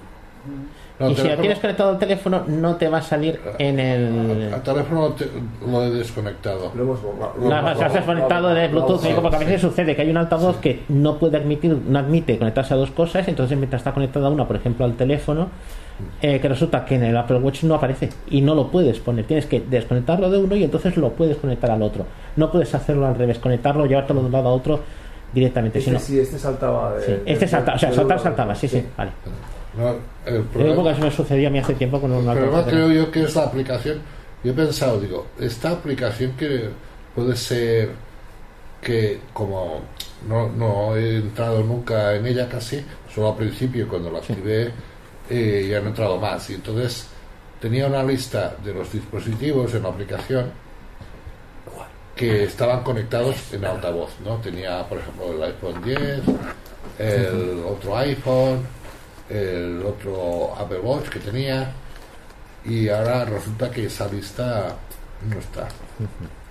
No, 1.00 1.10
y 1.12 1.16
si 1.16 1.28
lo 1.28 1.36
tienes 1.38 1.60
conectado 1.60 1.90
al 1.92 2.00
teléfono, 2.00 2.44
no 2.48 2.76
te 2.78 2.88
va 2.88 3.00
a 3.00 3.02
salir 3.02 3.40
en 3.60 3.78
el. 3.80 4.52
Al 4.54 4.64
teléfono 4.64 5.02
lo, 5.02 5.14
te- 5.14 5.30
lo 5.70 5.84
he 5.84 5.92
desconectado. 5.92 6.72
Lo 6.76 6.82
hemos 6.84 7.00
lo- 7.04 7.50
La 7.50 7.62
lo- 7.62 7.68
has 7.84 7.94
desconectado 7.94 8.54
de 8.54 8.68
Bluetooth, 8.70 9.02
Sí, 9.02 9.10
porque 9.22 9.36
a 9.36 9.40
veces 9.40 9.62
sí. 9.62 9.68
sucede 9.68 9.96
que 9.96 10.02
hay 10.02 10.10
un 10.10 10.18
altavoz 10.18 10.58
que 10.58 10.84
no 10.88 11.18
puede 11.20 11.36
admitir, 11.38 11.78
no 11.88 12.00
admite 12.00 12.38
conectarse 12.40 12.74
a 12.74 12.78
dos 12.78 12.90
cosas, 12.92 13.28
entonces 13.28 13.58
mientras 13.58 13.82
está 13.82 13.94
conectada 13.94 14.28
a 14.28 14.32
una, 14.32 14.48
por 14.48 14.56
ejemplo, 14.56 14.86
al 14.86 14.94
teléfono, 14.94 15.50
eh, 16.22 16.40
que 16.40 16.48
resulta 16.50 16.86
que 16.86 16.96
en 16.96 17.04
el 17.06 17.18
Apple 17.18 17.38
Watch 17.38 17.64
no 17.64 17.76
aparece 17.76 18.10
y 18.30 18.42
no 18.42 18.54
lo 18.56 18.70
puedes 18.70 19.00
poner. 19.00 19.26
Tienes 19.26 19.46
que 19.48 19.60
desconectarlo 19.62 20.30
de 20.30 20.38
uno 20.38 20.56
y 20.56 20.64
entonces 20.64 20.96
lo 20.98 21.12
puedes 21.14 21.38
conectar 21.38 21.72
al 21.72 21.82
otro. 21.82 22.06
No 22.36 22.52
puedes 22.52 22.74
hacerlo 22.76 23.08
al 23.08 23.16
revés, 23.16 23.40
conectarlo, 23.40 23.86
llevártelo 23.86 24.20
de 24.22 24.26
un 24.28 24.32
lado 24.32 24.50
a 24.50 24.54
otro 24.54 24.80
directamente. 25.34 25.80
Este 25.80 25.90
sino, 25.92 26.00
sí, 26.00 26.20
este 26.20 26.38
saltaba. 26.40 26.94
de- 26.96 27.06
sí. 27.06 27.12
de- 27.12 27.24
Este 27.26 27.48
salta, 27.48 27.74
o 27.76 27.80
sea, 27.80 27.90
de- 27.92 28.20
saltaba, 28.20 28.56
sí, 28.56 28.68
sí, 28.68 28.84
vale. 28.98 29.12
No, 29.78 29.90
el 30.26 30.42
problema- 30.44 30.84
que 30.84 30.90
eso 30.92 31.02
me 31.02 31.12
sucedía 31.12 31.48
a 31.50 31.52
mí 31.52 31.60
hace 31.60 31.74
tiempo 31.76 32.00
con 32.02 32.12
un 32.12 32.28
El 32.28 32.38
problema 32.38 32.66
creo 32.66 32.92
yo 32.92 33.12
que 33.12 33.24
es 33.24 33.36
la 33.36 33.44
aplicación. 33.44 34.00
Yo 34.44 34.52
he 34.52 34.56
pensado, 34.56 35.00
digo, 35.00 35.28
esta 35.40 35.72
aplicación 35.72 36.32
que 36.38 36.70
puede 37.16 37.36
ser 37.36 37.90
que 38.82 39.20
como 39.34 39.82
no, 40.28 40.50
no 40.50 40.96
he 40.96 41.18
entrado 41.18 41.64
nunca 41.64 42.16
en 42.16 42.26
ella 42.26 42.48
casi, 42.48 42.84
solo 43.14 43.30
al 43.32 43.36
principio 43.36 43.88
cuando 43.88 44.10
la 44.12 44.20
activé 44.20 44.72
eh, 45.30 45.78
no 45.82 45.88
he 45.88 45.90
entrado 45.90 46.18
más. 46.18 46.50
Y 46.50 46.56
entonces 46.56 47.08
tenía 47.60 47.88
una 47.88 48.04
lista 48.04 48.56
de 48.64 48.74
los 48.74 48.92
dispositivos 48.92 49.74
en 49.74 49.84
la 49.84 49.90
aplicación 49.90 50.52
que 52.16 52.46
estaban 52.46 52.84
conectados 52.84 53.54
en 53.54 53.64
altavoz, 53.64 54.20
¿no? 54.26 54.38
Tenía, 54.38 54.88
por 54.88 54.98
ejemplo, 54.98 55.34
el 55.34 55.44
iPhone 55.44 55.84
10, 55.84 56.22
el 56.98 57.64
otro 57.64 57.98
iPhone, 57.98 58.66
el 59.30 59.84
otro 59.86 60.56
Apple 60.58 60.80
Watch 60.80 61.10
que 61.10 61.20
tenía, 61.20 61.72
y 62.66 62.90
ahora 62.90 63.24
resulta 63.24 63.70
que 63.70 63.86
esa 63.86 64.08
lista 64.08 64.76
no 65.30 65.40
está. 65.40 65.68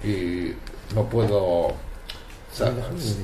Y 0.05 0.55
no 0.95 1.05
puedo... 1.09 1.75
¿sabes? 2.57 3.19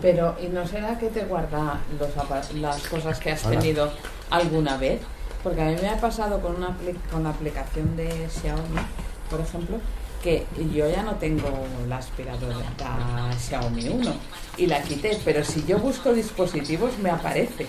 Pero, 0.00 0.36
¿y 0.42 0.48
no 0.48 0.66
será 0.66 0.98
que 0.98 1.08
te 1.08 1.24
guarda 1.24 1.80
los 1.98 2.54
las 2.54 2.82
cosas 2.88 3.18
que 3.18 3.32
has 3.32 3.42
tenido 3.42 3.92
alguna 4.30 4.76
vez? 4.76 5.00
Porque 5.42 5.62
a 5.62 5.66
mí 5.66 5.76
me 5.80 5.88
ha 5.88 5.96
pasado 6.00 6.40
con, 6.40 6.56
una 6.56 6.76
con 7.10 7.24
la 7.24 7.30
aplicación 7.30 7.96
de 7.96 8.28
Xiaomi, 8.28 8.80
por 9.30 9.40
ejemplo, 9.40 9.78
que 10.22 10.46
yo 10.72 10.88
ya 10.88 11.02
no 11.02 11.16
tengo 11.16 11.48
la 11.88 11.96
aspiradora 11.96 12.58
la 12.78 13.36
Xiaomi 13.36 13.88
1 13.88 14.14
y 14.56 14.66
la 14.66 14.82
quité, 14.82 15.18
pero 15.24 15.42
si 15.44 15.64
yo 15.64 15.78
busco 15.78 16.12
dispositivos 16.12 16.96
me 16.98 17.10
aparece 17.10 17.66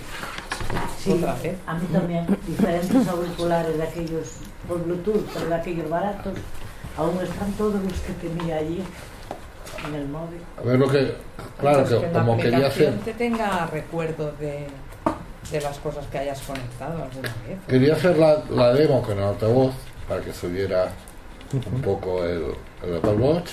Sí, 1.02 1.12
otra 1.12 1.34
vez. 1.34 1.56
a 1.66 1.74
mí 1.74 1.86
también. 1.92 2.26
Diferentes 2.46 3.08
auriculares 3.08 3.76
de 3.76 3.82
aquellos 3.82 4.28
por 4.68 4.82
Bluetooth, 4.84 5.26
pero 5.34 5.46
de 5.46 5.54
aquellos 5.54 5.90
baratos. 5.90 6.34
Aún 6.96 7.20
están 7.20 7.52
todos 7.54 7.82
los 7.82 7.92
que 8.00 8.12
tenía 8.14 8.56
allí 8.56 8.82
en 9.88 9.94
el 9.94 10.08
móvil. 10.08 10.40
A 10.58 10.62
ver 10.62 10.78
lo 10.78 10.88
que... 10.88 11.14
Claro, 11.60 11.80
Entonces, 11.80 12.00
que 12.00 12.06
que 12.06 12.12
como 12.12 12.36
quería 12.36 12.66
hacer... 12.66 12.98
te 13.04 13.12
tenga 13.14 13.66
recuerdo 13.66 14.32
de, 14.38 14.66
de 15.50 15.60
las 15.60 15.78
cosas 15.78 16.06
que 16.06 16.18
hayas 16.18 16.40
conectado 16.42 17.02
alguna 17.02 17.34
vez. 17.46 17.58
Quería 17.68 17.94
hacer 17.94 18.18
la, 18.18 18.42
la 18.50 18.72
demo 18.72 19.02
con 19.02 19.18
el 19.18 19.24
altavoz 19.24 19.74
para 20.08 20.20
que 20.20 20.32
se 20.32 20.48
viera 20.48 20.88
un 21.52 21.80
poco 21.82 22.24
el, 22.24 22.44
el 22.82 22.96
Apple 22.96 23.12
Watch 23.12 23.50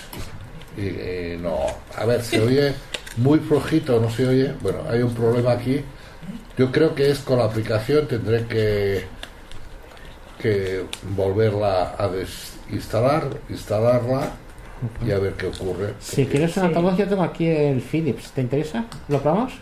y 0.77 0.87
eh, 0.87 1.39
no, 1.41 1.57
a 1.97 2.05
ver, 2.05 2.23
se 2.23 2.39
oye 2.41 2.73
muy 3.17 3.39
flojito, 3.39 3.99
no 3.99 4.09
se 4.09 4.27
oye. 4.27 4.53
Bueno, 4.61 4.79
hay 4.89 5.01
un 5.01 5.13
problema 5.13 5.51
aquí. 5.51 5.83
Yo 6.57 6.71
creo 6.71 6.95
que 6.95 7.11
es 7.11 7.19
con 7.19 7.39
la 7.39 7.45
aplicación, 7.45 8.07
tendré 8.07 8.45
que 8.45 9.05
que 10.41 10.85
volverla 11.15 11.93
a 11.99 12.07
desinstalar, 12.07 13.27
instalarla 13.49 14.31
y 15.05 15.11
a 15.11 15.19
ver 15.19 15.33
qué 15.33 15.47
ocurre. 15.47 15.93
Si 15.99 16.25
quieres 16.25 16.55
un 16.57 16.63
altavoz, 16.65 16.97
yo 16.97 17.07
tengo 17.07 17.23
aquí 17.23 17.47
el 17.47 17.81
Philips. 17.81 18.31
¿Te 18.31 18.41
interesa? 18.41 18.85
¿Lo 19.07 19.19
probamos? 19.19 19.53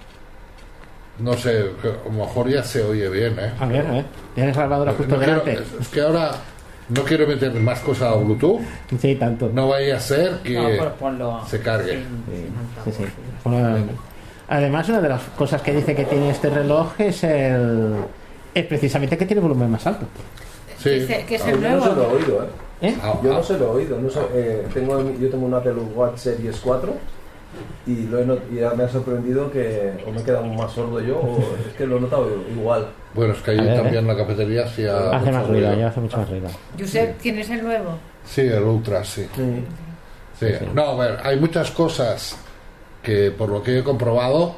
No 1.19 1.33
sé, 1.33 1.65
a 1.83 2.05
lo 2.07 2.11
mejor 2.11 2.49
ya 2.49 2.63
se 2.63 2.81
oye 2.81 3.09
bien, 3.09 3.37
¿eh? 3.39 3.51
A 3.59 3.65
ver, 3.65 3.85
a 3.85 3.91
ver. 3.91 4.05
Tienes 4.35 4.55
la 4.55 4.61
grabadora 4.63 4.91
No 4.93 4.97
justo 4.97 5.17
quiero- 5.17 5.41
delante. 5.41 5.63
es 5.81 5.87
que 5.89 6.01
ahora 6.01 6.31
no 6.87 7.03
quiero 7.03 7.27
meter 7.27 7.53
más 7.55 7.79
cosas 7.81 8.13
a 8.13 8.15
Bluetooth. 8.15 8.61
Sí, 9.01 9.15
tanto. 9.15 9.49
No 9.53 9.67
vaya 9.67 9.97
a 9.97 9.99
ser 9.99 10.37
que... 10.43 10.53
No, 10.55 10.63
pues 10.77 10.91
ponlo 10.97 11.45
se 11.45 11.59
cargue. 11.59 11.91
sin- 11.93 12.23
Sí, 12.85 12.91
sin 12.93 13.05
sí, 13.07 13.11
Además, 14.47 14.89
una 14.89 15.01
de 15.01 15.09
las 15.09 15.21
cosas 15.37 15.61
que 15.61 15.73
dice 15.73 15.93
que 15.93 16.05
tiene 16.05 16.29
este 16.31 16.49
reloj 16.49 16.93
es 16.99 17.23
el 17.23 17.95
es 18.55 18.65
precisamente 18.65 19.15
que 19.17 19.25
tiene 19.25 19.41
volumen 19.41 19.69
más 19.69 19.85
alto. 19.85 20.05
Sí. 20.79 21.05
Que 21.27 21.35
es 21.35 21.45
el 21.45 21.61
yo 21.61 21.69
no 21.69 21.81
se 21.83 21.85
lo 21.87 21.91
he 21.91 21.95
nuevo. 21.95 22.13
oído, 22.15 22.43
¿eh? 22.45 22.47
¿Eh? 22.81 22.95
Ah, 23.03 23.19
Yo 23.23 23.31
ah, 23.33 23.35
no 23.37 23.43
se 23.43 23.57
lo 23.57 23.65
he 23.65 23.69
oído. 23.83 23.99
No 23.99 24.09
sé, 24.09 24.19
eh, 24.33 24.67
tengo, 24.73 25.01
yo 25.19 25.29
tengo 25.29 25.45
un 25.45 25.53
Apple 25.53 25.73
Watch 25.95 26.17
Series 26.17 26.59
4 26.63 26.93
y, 27.87 28.03
lo 28.07 28.19
he 28.19 28.25
not- 28.25 28.43
y 28.51 28.77
me 28.77 28.83
ha 28.83 28.89
sorprendido 28.89 29.51
que 29.51 29.91
o 30.07 30.11
me 30.11 30.21
he 30.21 30.23
quedado 30.23 30.45
más 30.45 30.71
sordo 30.71 30.99
yo 31.01 31.17
o 31.17 31.39
es 31.67 31.73
que 31.75 31.85
lo 31.85 31.97
he 31.97 31.99
notado 32.01 32.29
igual. 32.55 32.87
Bueno, 33.13 33.33
es 33.33 33.39
que 33.41 33.51
ahí 33.51 33.59
ver, 33.59 33.75
también 33.81 34.05
¿eh? 34.05 34.07
la 34.07 34.15
cafetería 34.15 34.63
hacía... 34.65 35.09
Hace 35.09 35.31
más 35.31 35.47
ruido, 35.47 35.75
ya 35.75 35.87
hace 35.87 35.99
mucho 35.99 36.17
más 36.17 36.29
ruido. 36.29 36.47
Josep, 36.79 37.17
¿tienes 37.17 37.49
el 37.49 37.63
nuevo? 37.63 37.97
Sí, 38.23 38.41
el 38.41 38.63
Ultra, 38.63 39.03
sí. 39.03 39.25
Sí. 40.39 40.47
No, 40.73 40.83
a 40.83 40.95
ver, 40.95 41.17
hay 41.23 41.37
muchas 41.39 41.71
cosas 41.71 42.37
que 43.03 43.31
por 43.31 43.49
lo 43.49 43.61
que 43.63 43.79
he 43.79 43.83
comprobado 43.83 44.55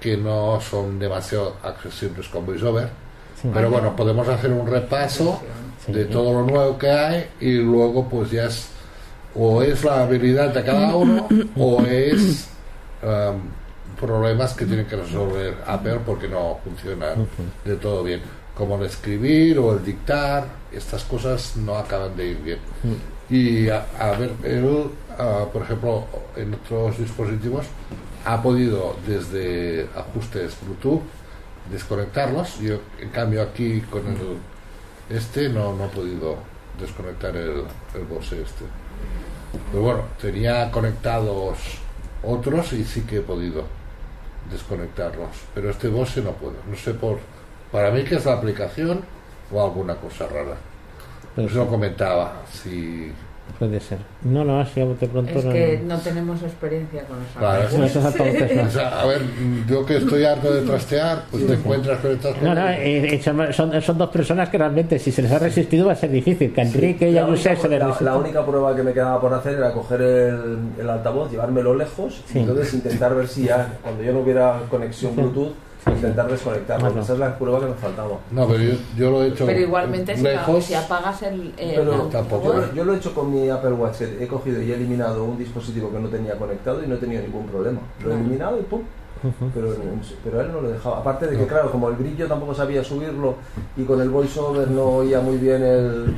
que 0.00 0.16
no 0.18 0.60
son 0.60 0.98
demasiado 0.98 1.56
accesibles 1.62 2.28
con 2.28 2.44
VoiceOver. 2.44 2.88
Sí. 3.40 3.48
Pero 3.54 3.70
bueno, 3.70 3.94
podemos 3.96 4.28
hacer 4.28 4.50
un 4.52 4.66
repaso 4.66 5.40
Sí. 5.86 5.92
de 5.92 6.04
todo 6.06 6.32
lo 6.32 6.46
nuevo 6.46 6.78
que 6.78 6.90
hay 6.90 7.26
y 7.40 7.52
luego 7.54 8.08
pues 8.08 8.30
ya 8.30 8.44
es 8.46 8.68
o 9.34 9.62
es 9.62 9.84
la 9.84 10.02
habilidad 10.02 10.54
de 10.54 10.62
cada 10.62 10.94
uno 10.94 11.28
o 11.56 11.82
es 11.82 12.48
um, 13.02 13.40
problemas 14.00 14.54
que 14.54 14.64
tiene 14.64 14.86
que 14.86 14.96
resolver 14.96 15.56
Apple 15.66 16.00
porque 16.06 16.28
no 16.28 16.58
funciona 16.64 17.14
de 17.64 17.76
todo 17.76 18.02
bien. 18.02 18.20
Como 18.56 18.76
el 18.76 18.84
escribir 18.84 19.58
o 19.58 19.72
el 19.72 19.84
dictar, 19.84 20.46
estas 20.72 21.02
cosas 21.04 21.56
no 21.56 21.76
acaban 21.76 22.16
de 22.16 22.26
ir 22.28 22.38
bien. 22.38 22.58
Y 23.28 23.68
a, 23.68 23.86
a 23.98 24.12
ver, 24.12 24.30
él, 24.44 24.90
ah, 25.18 25.46
por 25.52 25.62
ejemplo, 25.62 26.04
en 26.36 26.54
otros 26.54 26.98
dispositivos 26.98 27.66
ha 28.24 28.40
podido 28.40 28.96
desde 29.06 29.88
ajustes 29.96 30.56
Bluetooth 30.64 31.02
desconectarlos. 31.70 32.58
Yo, 32.60 32.78
en 33.00 33.08
cambio, 33.08 33.42
aquí 33.42 33.80
con 33.90 34.06
el 34.06 34.18
este 35.10 35.48
no, 35.48 35.74
no 35.74 35.86
he 35.86 35.88
podido 35.88 36.36
desconectar 36.78 37.36
el, 37.36 37.64
el 37.94 38.04
Bose 38.08 38.42
este. 38.42 38.64
Pero 39.70 39.82
bueno, 39.82 40.02
tenía 40.20 40.70
conectados 40.70 41.58
otros 42.22 42.72
y 42.72 42.84
sí 42.84 43.02
que 43.02 43.18
he 43.18 43.20
podido 43.20 43.64
desconectarlos. 44.50 45.30
Pero 45.54 45.70
este 45.70 45.88
Bose 45.88 46.22
no 46.22 46.32
puedo. 46.32 46.56
No 46.68 46.76
sé 46.76 46.94
por. 46.94 47.18
Para 47.70 47.90
mí 47.90 48.04
que 48.04 48.16
es 48.16 48.24
la 48.24 48.34
aplicación 48.34 49.02
o 49.52 49.62
alguna 49.62 49.96
cosa 49.96 50.26
rara. 50.26 50.56
Pero 51.34 51.48
Eso 51.48 51.58
lo 51.58 51.68
comentaba. 51.68 52.42
Si 52.52 53.12
Puede 53.58 53.78
ser. 53.78 53.98
No, 54.22 54.44
no, 54.44 54.58
así 54.60 54.80
a 54.80 54.84
bote 54.84 55.06
pronto 55.06 55.38
Es 55.38 55.44
no. 55.44 55.52
que 55.52 55.80
no 55.86 55.96
tenemos 55.98 56.42
experiencia 56.42 57.04
con 57.04 57.18
los 57.20 57.28
Claro, 57.38 57.62
altavoces. 57.62 57.78
No, 57.78 57.84
esos 57.86 58.04
altavoces 58.04 58.56
no. 58.56 58.62
O 58.64 58.70
sea, 58.70 59.00
a 59.00 59.06
ver, 59.06 59.22
yo 59.68 59.86
que 59.86 59.96
estoy 59.98 60.24
harto 60.24 60.52
de 60.52 60.62
trastear, 60.62 61.22
pues 61.30 61.46
te 61.46 61.52
encuentras 61.52 61.98
con 62.00 62.10
estas 62.10 62.34
No, 62.36 62.40
cosas. 62.40 62.54
no, 62.56 62.68
eh, 62.70 63.14
eh, 63.14 63.22
son, 63.22 63.52
son- 63.52 63.82
son 63.82 63.98
dos 63.98 64.10
personas 64.10 64.48
que 64.48 64.58
realmente, 64.58 64.98
si 64.98 65.12
se 65.12 65.22
les 65.22 65.30
ha 65.30 65.38
resistido, 65.38 65.86
va 65.86 65.92
a 65.92 65.96
ser 65.96 66.10
difícil. 66.10 66.52
Que 66.52 66.62
Enrique 66.62 67.10
y 67.10 67.16
a 67.18 67.26
se 67.36 67.68
les 67.68 67.78
la- 67.78 67.96
la 68.00 68.16
única 68.16 68.44
prueba 68.44 68.74
que 68.74 68.82
me 68.82 68.92
quedaba 68.92 69.20
por 69.20 69.32
hacer 69.32 69.54
era 69.58 69.70
coger 69.72 70.00
el, 70.00 70.58
el 70.80 70.90
altavoz, 70.90 71.30
llevármelo 71.30 71.76
lejos 71.76 72.22
Sí. 72.26 72.38
y 72.38 72.42
entonces 72.42 72.74
intentar 72.74 73.14
ver 73.14 73.28
si 73.28 73.44
ya, 73.44 73.78
cuando 73.82 74.02
yo 74.02 74.12
no 74.12 74.20
hubiera 74.20 74.62
conexión 74.68 75.12
Sí. 75.14 75.20
Bluetooth, 75.20 75.52
intentar 75.86 76.30
desconectarlo. 76.30 77.00
Esa 77.00 77.12
es 77.12 77.18
la 77.18 77.38
prueba 77.38 77.60
que 77.60 77.66
me 77.66 77.74
faltaba. 77.74 78.18
No, 78.30 78.46
pero 78.46 78.62
yo, 78.62 78.74
yo 78.96 79.10
lo 79.10 79.22
he 79.22 79.28
hecho 79.28 79.46
Pero 79.46 79.60
igualmente 79.60 80.16
si, 80.16 80.22
lejos. 80.22 80.64
si 80.64 80.74
apagas 80.74 81.22
el, 81.22 81.52
el 81.56 81.74
Pero 81.76 81.92
tampoco. 82.10 82.54
yo, 82.54 82.72
yo 82.74 82.84
lo 82.84 82.94
he 82.94 82.96
hecho 82.96 83.14
con 83.14 83.32
mi 83.32 83.48
Apple 83.48 83.72
Watch, 83.72 83.98
que 83.98 84.24
he 84.24 84.26
cogido 84.28 84.62
y 84.62 84.70
he 84.70 84.74
eliminado 84.74 85.24
un 85.24 85.38
dispositivo 85.38 85.90
que 85.90 85.98
no 85.98 86.08
tenía 86.08 86.34
conectado 86.38 86.82
y 86.82 86.86
no 86.86 86.94
he 86.94 86.98
tenido 86.98 87.22
ningún 87.22 87.46
problema. 87.46 87.80
Lo 88.02 88.10
he 88.10 88.14
eliminado 88.14 88.58
y 88.58 88.62
pum. 88.62 88.80
Pero, 89.54 89.74
pero 90.22 90.40
él 90.42 90.52
no 90.52 90.60
lo 90.60 90.68
dejaba. 90.70 90.98
Aparte 90.98 91.26
de 91.26 91.38
que, 91.38 91.46
claro, 91.46 91.70
como 91.70 91.88
el 91.88 91.94
brillo 91.96 92.26
tampoco 92.28 92.54
sabía 92.54 92.84
subirlo 92.84 93.36
y 93.76 93.84
con 93.84 94.00
el 94.02 94.10
voiceover 94.10 94.68
no 94.70 94.84
oía 94.84 95.20
muy 95.20 95.38
bien 95.38 95.62
el. 95.62 96.14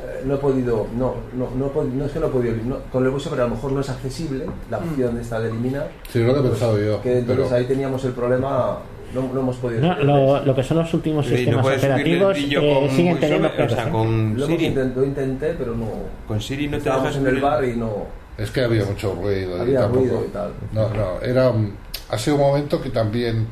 eh, 0.00 0.22
no 0.24 0.34
he 0.36 0.38
podido. 0.38 0.86
No, 0.96 1.14
no, 1.36 1.48
no, 1.56 1.70
no 1.82 2.04
es 2.06 2.12
que 2.12 2.20
no 2.20 2.26
he 2.28 2.30
podido. 2.30 2.54
no- 2.64 2.78
con 2.90 3.04
el 3.04 3.10
voiceover 3.10 3.42
a 3.42 3.44
lo 3.44 3.50
mejor 3.54 3.72
no 3.72 3.80
es 3.82 3.90
accesible 3.90 4.46
la 4.70 4.78
opción 4.78 5.14
de 5.16 5.20
esta 5.20 5.40
de 5.40 5.50
eliminar. 5.50 5.90
Sí, 6.10 6.20
lo 6.24 6.32
que 6.32 6.40
he 6.40 6.42
pensado 6.44 6.78
yo. 6.78 7.02
Que 7.02 7.18
entonces 7.18 7.44
pero- 7.48 7.56
ahí 7.58 7.64
teníamos 7.66 8.02
el 8.06 8.12
problema. 8.12 8.78
No, 9.14 9.22
no 9.32 9.40
hemos 9.40 9.56
podido. 9.56 9.80
No, 9.80 9.98
lo, 10.02 10.44
lo 10.44 10.54
que 10.54 10.62
son 10.62 10.78
los 10.78 10.92
últimos 10.94 11.24
Sí, 11.26 11.32
no 11.32 11.36
sistemas 11.38 11.66
el 11.66 11.78
operativos 11.78 12.38
eh, 12.38 12.74
con 12.80 12.90
siguen 12.90 13.20
teniendo 13.20 13.48
o 13.48 13.68
sea, 13.68 13.88
con 13.90 14.36
Lo 14.38 14.44
hemos 14.44 14.58
Siri. 14.58 14.74
intent- 14.74 14.94
lo 14.94 15.04
intenté, 15.04 15.54
pero 15.58 15.74
no. 15.74 15.86
Con 16.26 16.40
Siri 16.40 16.66
no 16.66 16.72
te 16.72 16.76
Estábamos 16.78 17.08
dejas 17.14 17.22
en 17.28 17.34
el 17.36 17.40
bar 17.42 17.64
y 17.64 17.76
no. 17.76 18.06
Es 18.36 18.50
que 18.50 18.60
había 18.62 18.84
mucho 18.84 19.14
ruido. 19.14 19.56
y 19.58 19.60
Había 19.60 19.80
tampoco- 19.80 20.00
ruido 20.04 20.24
y 20.26 20.28
tal. 20.28 20.52
No, 20.72 20.88
no, 20.90 21.20
era. 21.22 21.50
un- 21.50 21.74
Ha 22.10 22.16
sido 22.18 22.36
un 22.36 22.42
momento 22.42 22.80
que 22.80 22.90
también 22.90 23.46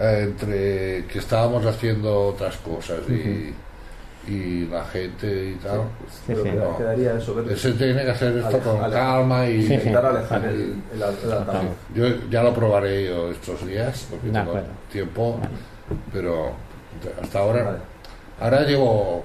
eh, 0.00 0.20
entre 0.24 1.06
que 1.06 1.18
estábamos 1.18 1.64
haciendo 1.66 2.26
otras 2.28 2.56
cosas 2.58 2.98
y, 3.08 3.52
y 4.26 4.66
la 4.66 4.84
gente 4.86 5.50
y 5.50 5.54
tal. 5.56 5.82
Sí, 6.08 6.22
Pero 6.26 6.42
sí. 6.42 6.50
No. 6.50 6.76
quedaría 6.76 7.16
eso, 7.16 7.40
Ese 7.48 7.72
tiene 7.72 8.04
que 8.04 8.10
hacer 8.10 8.36
esto 8.36 8.48
Aleja- 8.48 8.64
con 8.72 8.84
aleja- 8.84 9.00
calma 9.00 9.46
y 9.46 9.62
Sí, 9.62 9.68
sí. 9.68 9.74
intentar 9.74 10.06
alejar 10.06 10.44
el, 10.46 10.54
el, 10.54 10.82
el 10.94 11.02
altavoz. 11.02 11.64
yo 11.94 12.06
ya 12.30 12.42
lo 12.42 12.52
probaré 12.54 13.06
yo 13.06 13.30
estos 13.30 13.64
días 13.66 14.06
porque 14.10 14.26
De 14.26 14.32
tengo 14.32 14.50
acuerdo. 14.50 14.68
tiempo, 14.90 15.40
pero 16.12 16.52
hasta 17.22 17.38
ahora 17.38 17.62
Vale. 17.64 17.78
ahora 18.40 18.60
llevo 18.62 19.24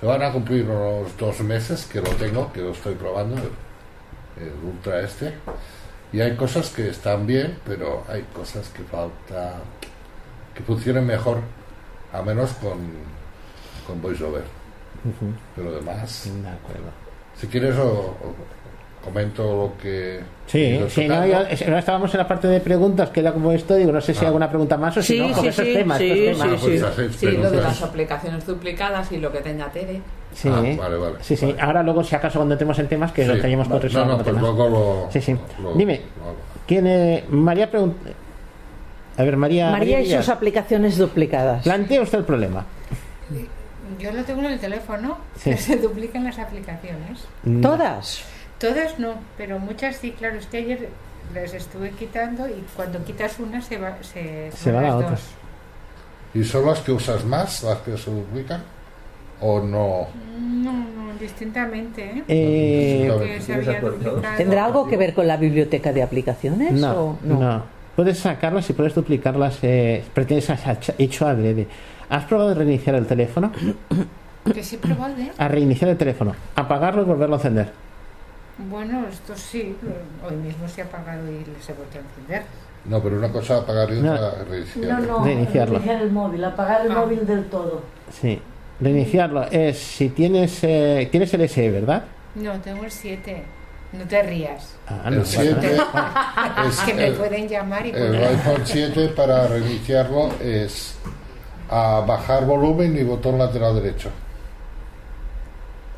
se 0.00 0.06
van 0.06 0.22
a 0.22 0.32
cumplir 0.32 0.64
unos 0.68 1.16
dos 1.18 1.40
meses 1.40 1.84
que 1.86 2.00
lo 2.00 2.10
tengo, 2.10 2.52
que 2.52 2.60
lo 2.60 2.70
estoy 2.72 2.94
probando 2.94 3.36
el, 3.36 4.44
el 4.44 4.52
Ultra 4.64 5.00
este 5.00 5.34
y 6.12 6.20
hay 6.20 6.36
cosas 6.36 6.70
que 6.70 6.88
están 6.88 7.26
bien, 7.26 7.58
pero 7.66 8.04
hay 8.08 8.22
cosas 8.34 8.68
que 8.68 8.82
falta 8.84 9.54
que 10.54 10.62
funcionen 10.62 11.06
mejor, 11.06 11.38
a 12.12 12.22
menos 12.22 12.52
con 12.54 12.78
con 13.86 14.00
VoiceOver, 14.02 14.42
Ujú. 15.04 15.32
pero 15.56 15.72
demás 15.72 16.24
De 16.42 16.48
acuerdo. 16.48 16.90
si 17.36 17.46
quieres 17.48 17.76
o, 17.76 17.84
o 17.90 18.34
comento 19.04 19.42
lo 19.44 19.72
que 19.82 20.20
Sí, 20.46 20.80
sí, 20.88 21.06
no, 21.08 21.26
yo- 21.26 21.40
estábamos 21.76 22.12
en 22.14 22.18
la 22.18 22.28
parte 22.28 22.48
de 22.48 22.60
preguntas, 22.60 23.10
que 23.10 23.20
era 23.20 23.32
como 23.32 23.52
esto, 23.52 23.74
digo, 23.74 23.92
no 23.92 24.00
sé 24.00 24.12
si 24.14 24.20
hay 24.20 24.24
Ah. 24.24 24.28
alguna 24.28 24.48
pregunta 24.48 24.76
más 24.78 24.96
o 24.96 25.02
si 25.02 25.14
Sí, 25.14 25.20
no, 25.20 25.26
porque 25.34 25.40
sí, 25.40 25.48
esos 25.48 25.64
sí, 25.66 25.72
temas, 25.74 25.98
sí, 25.98 26.10
estos 26.10 26.38
temas. 26.38 26.60
pues 26.60 26.94
sí. 26.96 27.18
Sí, 27.18 27.36
lo 27.36 27.50
de 27.50 27.60
las 27.60 27.82
aplicaciones 27.82 28.46
duplicadas 28.46 29.12
y 29.12 29.18
lo 29.18 29.30
que 29.32 29.38
tenga 29.40 29.70
Tere. 29.70 30.00
Sí, 30.34 30.48
Ah, 30.52 30.62
vale, 30.78 30.96
vale. 30.96 31.14
sí, 31.20 31.36
sí. 31.36 31.54
Ahora 31.60 31.82
luego, 31.82 32.02
si 32.02 32.14
acaso, 32.16 32.38
cuando 32.38 32.54
entremos 32.54 32.78
en 32.78 32.88
temas, 32.88 33.12
que 33.12 33.22
Sí. 33.22 33.28
lo 33.28 33.40
teníamos 33.40 33.66
con 33.68 33.72
no, 33.72 33.76
otros 33.76 33.92
no, 33.94 34.02
como 34.04 34.22
pues 34.24 34.36
luego 34.36 34.68
lo, 34.68 35.08
Sí, 35.12 35.20
sí. 35.20 35.36
lo- 35.62 35.74
Dime. 35.74 35.96
lo. 36.18 36.34
¿Quién, 36.66 36.86
eh, 36.86 37.24
María 37.28 37.70
pregunta... 37.70 38.10
A 39.16 39.22
ver, 39.22 39.36
María... 39.36 39.70
María 39.70 40.00
y 40.00 40.04
Villar, 40.04 40.22
sus 40.24 40.32
aplicaciones 40.32 40.96
duplicadas. 40.98 41.62
Plantea 41.62 42.02
usted 42.02 42.18
el 42.18 42.24
problema. 42.24 42.64
Yo 43.98 44.12
lo 44.12 44.24
tengo 44.24 44.40
en 44.40 44.52
el 44.52 44.58
teléfono, 44.60 45.18
Sí. 45.36 45.50
que 45.50 45.56
se 45.56 45.76
duplican 45.76 46.24
las 46.24 46.38
aplicaciones. 46.38 47.26
Todas. 47.62 48.24
Todas 48.58 48.98
no, 48.98 49.14
pero 49.36 49.58
muchas 49.58 49.96
sí, 49.96 50.12
claro, 50.12 50.38
es 50.38 50.46
que 50.46 50.58
ayer 50.58 50.88
les 51.34 51.54
estuve 51.54 51.90
quitando 51.90 52.48
y 52.48 52.64
cuando 52.76 53.02
quitas 53.04 53.38
una 53.38 53.60
se 53.60 53.78
va, 53.78 53.96
se, 54.02 54.50
Se 54.52 54.70
van 54.72 54.84
va 54.84 54.86
la 54.88 54.88
las 54.88 54.96
otra. 54.96 55.10
dos. 55.10 55.20
¿Y 56.34 56.44
son 56.44 56.66
las 56.66 56.80
que 56.80 56.92
usas 56.92 57.24
más, 57.24 57.62
las 57.62 57.78
que 57.78 57.96
se 57.96 58.10
duplican? 58.10 58.62
¿O 59.40 59.60
no? 59.60 60.06
No, 60.38 60.72
no, 60.72 61.12
distintamente, 61.20 62.02
¿eh? 62.04 62.24
Eh. 62.28 63.40
¿Tendrá 64.36 64.64
algo 64.64 64.86
que 64.86 64.96
ver 64.96 65.14
con 65.14 65.26
la 65.26 65.36
biblioteca 65.36 65.92
de 65.92 66.02
aplicaciones? 66.02 66.72
no, 66.72 66.92
o 66.94 67.18
no, 67.22 67.62
Puedes 67.96 68.18
sacarlas 68.18 68.68
y 68.70 68.72
puedes 68.72 68.94
duplicarlas. 68.94 69.58
Eh, 69.62 70.02
pretendes 70.12 70.50
has 70.50 70.92
hecho 70.98 71.28
adrede. 71.28 71.68
¿Has 72.08 72.24
probado 72.24 72.50
de 72.50 72.54
reiniciar 72.56 72.94
el 72.96 73.06
teléfono? 73.06 73.50
Que 74.52 74.62
sí 74.62 74.76
he 74.76 74.78
probado, 74.78 75.14
¿eh? 75.18 75.32
A 75.38 75.48
reiniciar 75.48 75.90
el 75.90 75.96
teléfono. 75.96 76.34
Apagarlo 76.56 77.02
y 77.02 77.04
volverlo 77.04 77.36
a 77.36 77.38
encender. 77.38 77.72
Bueno, 78.70 79.06
esto 79.10 79.34
sí, 79.36 79.74
hoy 80.28 80.36
mismo 80.36 80.68
se 80.68 80.82
ha 80.82 80.84
apagado 80.84 81.26
y 81.28 81.38
les 81.44 81.68
he 81.68 81.72
vuelto 81.72 81.98
a 81.98 82.00
encender. 82.02 82.42
No, 82.84 83.02
pero 83.02 83.16
una 83.16 83.32
cosa 83.32 83.56
apagar 83.58 83.90
y 83.92 84.00
No. 84.00 84.12
otra 84.12 84.44
reiniciar. 84.44 84.84
No, 84.86 85.18
no, 85.18 85.24
Reiniciarlo. 85.24 85.72
reiniciar 85.78 86.02
el 86.02 86.12
móvil, 86.12 86.44
apagar 86.44 86.84
el 86.86 86.92
Ah. 86.92 86.94
móvil 86.96 87.26
del 87.26 87.44
todo. 87.46 87.82
Sí. 88.20 88.40
Reiniciarlo 88.80 89.44
es 89.50 89.78
si 89.78 90.10
tienes 90.10 90.58
eh, 90.62 91.08
tienes 91.10 91.32
el 91.34 91.48
SE, 91.48 91.70
¿verdad? 91.70 92.04
No, 92.34 92.52
tengo 92.60 92.84
el 92.84 92.90
7. 92.90 93.42
No 93.92 94.04
te 94.06 94.22
rías. 94.24 94.74
Ah, 94.88 95.08
no, 95.10 95.20
el 95.20 95.26
7 95.26 95.54
bueno. 95.54 96.68
es 96.68 96.80
que 96.86 96.94
me 96.94 97.06
el, 97.06 97.14
pueden 97.14 97.48
llamar 97.48 97.86
y 97.86 97.90
el 97.90 97.96
poner- 97.96 98.24
iPhone 98.28 98.62
7 98.64 99.08
para 99.16 99.46
reiniciarlo 99.46 100.30
es 100.42 100.96
a 101.70 102.04
bajar 102.06 102.44
volumen 102.46 102.96
y 102.96 103.02
botón 103.02 103.38
lateral 103.38 103.74
derecho. 103.74 104.10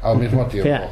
Al 0.03 0.19
mismo 0.19 0.47
tiempo. 0.47 0.87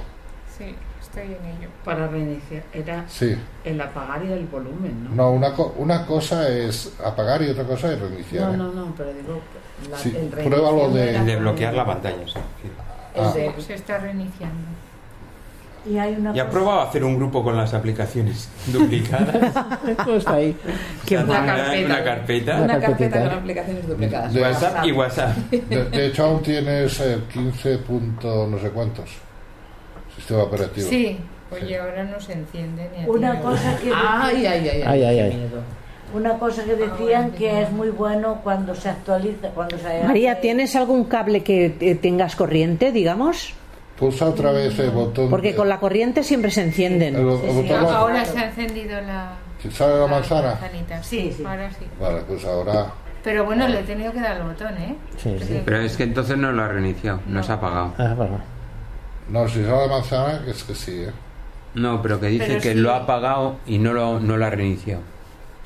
Sí, 0.56 0.74
estoy 1.00 1.22
en 1.24 1.44
ello. 1.56 1.68
Para 1.84 2.08
reiniciar. 2.08 2.62
Era 2.72 3.04
Sí. 3.08 3.36
el 3.64 3.80
apagar 3.80 4.24
y 4.24 4.32
el 4.32 4.46
volumen, 4.46 5.04
¿no? 5.04 5.10
No, 5.14 5.30
una, 5.30 5.52
co- 5.54 5.74
una 5.78 6.04
cosa 6.06 6.48
es 6.48 6.92
apagar 7.04 7.42
y 7.42 7.50
otra 7.50 7.64
cosa 7.64 7.92
es 7.92 8.00
reiniciar. 8.00 8.50
No, 8.52 8.56
no, 8.68 8.72
no, 8.86 8.94
pero 8.96 9.12
digo. 9.12 9.40
La, 9.90 9.98
Sí, 9.98 10.14
el 10.16 10.28
pruébalo 10.28 10.90
de- 10.90 11.20
de 11.20 11.36
bloquear 11.36 11.74
la 11.74 11.84
pantalla. 11.86 12.26
sí. 12.26 12.38
Ah. 13.16 13.30
de- 13.32 13.60
Se 13.62 13.74
está 13.74 13.98
reiniciando. 13.98 14.56
Y 15.86 15.98
hay 15.98 16.14
una 16.14 16.32
¿Ya 16.32 16.48
probado 16.48 16.80
a 16.80 16.84
hacer 16.88 17.04
un 17.04 17.16
grupo 17.16 17.42
con 17.44 17.56
las 17.56 17.74
aplicaciones 17.74 18.48
duplicadas? 18.72 19.34
Está 20.08 20.34
ahí. 20.34 20.56
Qué 21.06 21.18
Una, 21.18 21.40
Una 21.40 21.46
carpeta. 21.46 21.84
una 21.84 22.04
carpeta. 22.04 22.56
Una 22.62 22.80
carpeta 22.80 23.20
con 23.22 23.30
aplicaciones 23.38 23.86
duplicadas. 23.88 24.32
De- 24.32 24.40
WhatsApp 24.42 24.84
y 24.86 24.92
WhatsApp. 24.92 25.36
De, 25.50 25.84
de 25.84 26.06
hecho, 26.06 26.24
aún 26.24 26.42
tienes 26.42 27.00
el 27.00 27.22
15 27.24 27.78
punto 27.78 28.46
no 28.46 28.58
sé 28.58 28.70
cuántos. 28.70 29.10
Sistema 30.16 30.44
operativo. 30.44 30.88
Sí, 30.88 31.18
oye, 31.50 31.78
ahora 31.78 32.04
no 32.04 32.18
se 32.20 32.32
enciende 32.32 32.88
ni 32.96 33.04
a 33.04 33.08
Una 33.10 33.40
cosa 33.40 33.76
que 33.82 33.90
Ay, 33.94 34.46
ay, 34.46 34.68
ay, 34.68 34.68
ay. 34.68 34.82
Ay, 34.86 35.02
ay, 35.04 35.16
qué 35.16 35.22
ay. 35.22 35.36
miedo. 35.36 35.60
una 36.14 36.38
cosa 36.38 36.64
que 36.64 36.76
decían 36.76 37.32
que 37.32 37.62
es 37.62 37.70
muy 37.72 37.90
bueno 37.90 38.40
cuando 38.44 38.74
se 38.74 38.88
actualiza, 38.88 39.48
cuando 39.48 39.76
se 39.78 40.02
María, 40.04 40.40
¿tienes 40.40 40.76
algún 40.76 41.04
cable 41.04 41.42
que 41.42 41.74
eh, 41.80 41.94
tengas 41.96 42.36
corriente, 42.36 42.92
digamos? 42.92 43.52
Pulsa 43.98 44.26
otra 44.26 44.50
vez 44.50 44.78
el 44.78 44.90
botón. 44.90 45.30
Porque 45.30 45.54
con 45.54 45.68
la 45.68 45.78
corriente 45.78 46.22
siempre 46.24 46.50
se 46.50 46.62
el, 46.62 46.66
encienden. 46.68 47.14
el 47.16 47.30
Sí, 47.40 47.46
sí. 47.48 47.54
botón 47.54 47.86
Ah, 47.86 47.96
Ahora 47.98 48.24
se 48.24 48.38
ha 48.38 48.46
encendido 48.48 49.00
la, 49.00 49.32
¿Sale 49.72 49.98
la 50.00 50.06
manzana? 50.06 50.48
manzanita. 50.60 51.02
Sí, 51.02 51.32
Sí, 51.36 51.44
ahora 51.44 51.70
sí. 51.70 51.86
Vale, 52.00 52.20
pues 52.26 52.44
ahora. 52.44 52.86
Pero 53.22 53.44
bueno, 53.44 53.66
le 53.68 53.80
he 53.80 53.82
tenido 53.84 54.12
que 54.12 54.20
dar 54.20 54.36
el 54.36 54.42
botón, 54.42 54.76
¿eh? 54.76 54.96
Sí, 55.16 55.36
sí. 55.40 55.62
Pero 55.64 55.78
es 55.80 55.96
que 55.96 56.02
entonces 56.02 56.36
no 56.36 56.52
lo 56.52 56.62
ha 56.62 56.68
reiniciado, 56.68 57.20
no, 57.26 57.36
No. 57.38 57.42
se 57.42 57.52
ha 57.52 57.54
apagado. 57.54 57.94
Ah, 57.98 58.12
bueno. 58.16 58.38
No, 59.30 59.48
si 59.48 59.64
sale 59.64 59.86
la 59.86 59.88
manzana, 59.88 60.42
es 60.46 60.62
que 60.64 60.74
sí, 60.74 61.02
¿eh? 61.04 61.10
No, 61.74 62.02
pero 62.02 62.20
que 62.20 62.26
dice 62.26 62.44
Pero 62.46 62.60
que 62.60 62.72
sí. 62.72 62.78
lo 62.78 62.92
ha 62.92 62.96
apagado 62.98 63.56
y 63.66 63.78
no 63.78 63.92
lo, 63.92 64.20
no 64.20 64.36
lo 64.36 64.44
ha 64.44 64.50
reiniciado. 64.50 65.00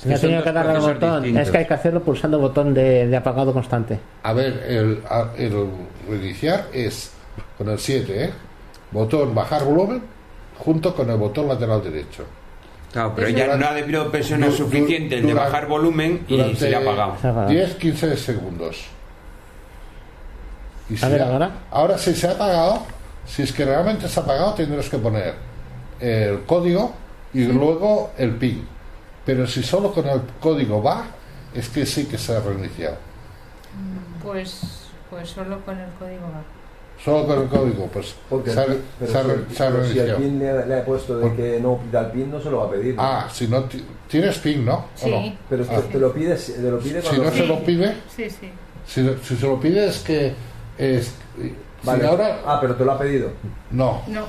Tenía 0.00 0.16
dos 0.36 0.44
que 0.44 0.52
darle 0.52 0.72
al 0.74 0.80
botón. 0.80 1.22
distintos. 1.22 1.42
Es 1.42 1.50
que 1.50 1.58
hay 1.58 1.66
que 1.66 1.74
hacerlo 1.74 2.02
pulsando 2.02 2.36
el 2.36 2.42
botón 2.42 2.72
de, 2.72 3.08
de 3.08 3.16
apagado 3.16 3.52
constante. 3.52 3.98
A 4.22 4.32
ver, 4.32 4.62
el, 4.68 5.02
el 5.36 5.66
reiniciar 6.08 6.66
es 6.72 7.12
con 7.58 7.68
el 7.68 7.78
7, 7.78 8.24
¿eh? 8.24 8.32
Botón 8.92 9.34
bajar 9.34 9.64
volumen 9.64 10.00
junto 10.58 10.94
con 10.94 11.10
el 11.10 11.16
botón 11.18 11.48
lateral 11.48 11.82
derecho. 11.82 12.24
Claro, 12.92 13.12
pero 13.14 13.28
ya 13.28 13.54
no 13.56 13.66
ha 13.66 13.74
debido 13.74 14.10
presionar 14.10 14.48
Du- 14.50 14.56
du- 14.56 14.64
suficiente 14.64 15.18
el 15.18 15.26
de 15.26 15.34
bajar 15.34 15.66
volumen 15.66 16.24
y 16.26 16.54
se 16.56 16.70
le 16.70 16.76
ha 16.76 16.78
apagado. 16.80 17.16
Se 17.20 17.26
ha 17.26 17.30
apagado. 17.30 17.52
10-15 17.52 18.16
segundos. 18.16 18.86
Y 20.88 21.04
A 21.04 21.08
ver, 21.08 21.20
ahora. 21.22 21.50
Ahora, 21.70 21.98
si 21.98 22.14
se 22.14 22.28
ha 22.28 22.32
apagado, 22.32 22.82
si 23.26 23.42
es 23.42 23.52
que 23.52 23.64
realmente 23.66 24.08
se 24.08 24.18
ha 24.18 24.22
apagado, 24.22 24.54
tendrás 24.54 24.88
que 24.88 24.96
poner 24.96 25.34
el 26.00 26.44
código 26.44 26.94
y 27.34 27.44
luego 27.44 28.12
el 28.16 28.36
PIN. 28.36 28.66
Pero 29.26 29.46
si 29.46 29.62
solo 29.62 29.92
con 29.92 30.08
el 30.08 30.22
código 30.40 30.82
va, 30.82 31.04
es 31.54 31.68
que 31.68 31.84
sí 31.84 32.06
que 32.06 32.16
se 32.16 32.34
ha 32.34 32.40
reiniciado. 32.40 32.96
Pues, 34.22 34.88
pues 35.10 35.28
solo 35.28 35.60
con 35.66 35.78
el 35.78 35.90
código 35.98 36.22
va. 36.22 36.42
Solo 37.04 37.26
con 37.26 37.42
el 37.42 37.48
código, 37.48 37.86
pues 37.92 38.14
Porque 38.28 38.50
se 38.50 38.60
ha, 38.60 38.64
pero 38.66 39.12
se 39.12 39.18
ha 39.18 39.22
si, 39.22 39.30
el- 39.30 39.46
se 39.56 39.64
ha 39.64 39.70
pero 39.70 39.84
si 39.86 39.98
el. 40.00 40.14
PIN 40.16 40.38
le, 40.40 40.66
le 40.66 40.78
he 40.78 40.82
puesto 40.82 41.16
de 41.16 41.22
Por- 41.28 41.36
que 41.36 41.60
no 41.60 41.78
pida 41.78 42.00
el 42.00 42.06
PIN, 42.10 42.30
no 42.32 42.40
se 42.40 42.50
lo 42.50 42.58
va 42.58 42.66
a 42.66 42.70
pedir. 42.70 42.94
¿no? 42.96 43.02
Ah, 43.02 43.28
si 43.32 43.46
no 43.46 43.62
ti- 43.64 43.84
tienes 44.08 44.38
PIN, 44.38 44.64
¿no? 44.64 44.74
¿O 44.74 44.86
Sí. 44.96 45.10
no? 45.10 45.32
Pero 45.48 45.64
Ah. 45.70 45.76
te, 45.76 45.82
te 45.92 45.98
lo 46.00 46.12
pide, 46.12 46.34
te 46.34 46.60
lo 46.70 46.78
pide 46.80 47.00
Si 47.02 47.16
no 47.18 47.30
se 47.30 47.46
lo 47.46 47.58
pide, 47.64 47.94
Sí, 48.14 48.28
sí. 48.28 48.50
si, 48.86 49.08
si 49.22 49.36
se 49.36 49.46
lo 49.46 49.60
pide 49.60 49.86
es 49.86 49.98
que 50.00 50.34
es, 50.76 51.12
Vale. 51.84 52.00
si 52.02 52.06
ahora 52.08 52.40
Ah, 52.44 52.58
pero 52.60 52.74
te 52.74 52.84
lo 52.84 52.92
ha 52.92 52.98
pedido. 52.98 53.30
no, 53.70 54.02
No. 54.08 54.24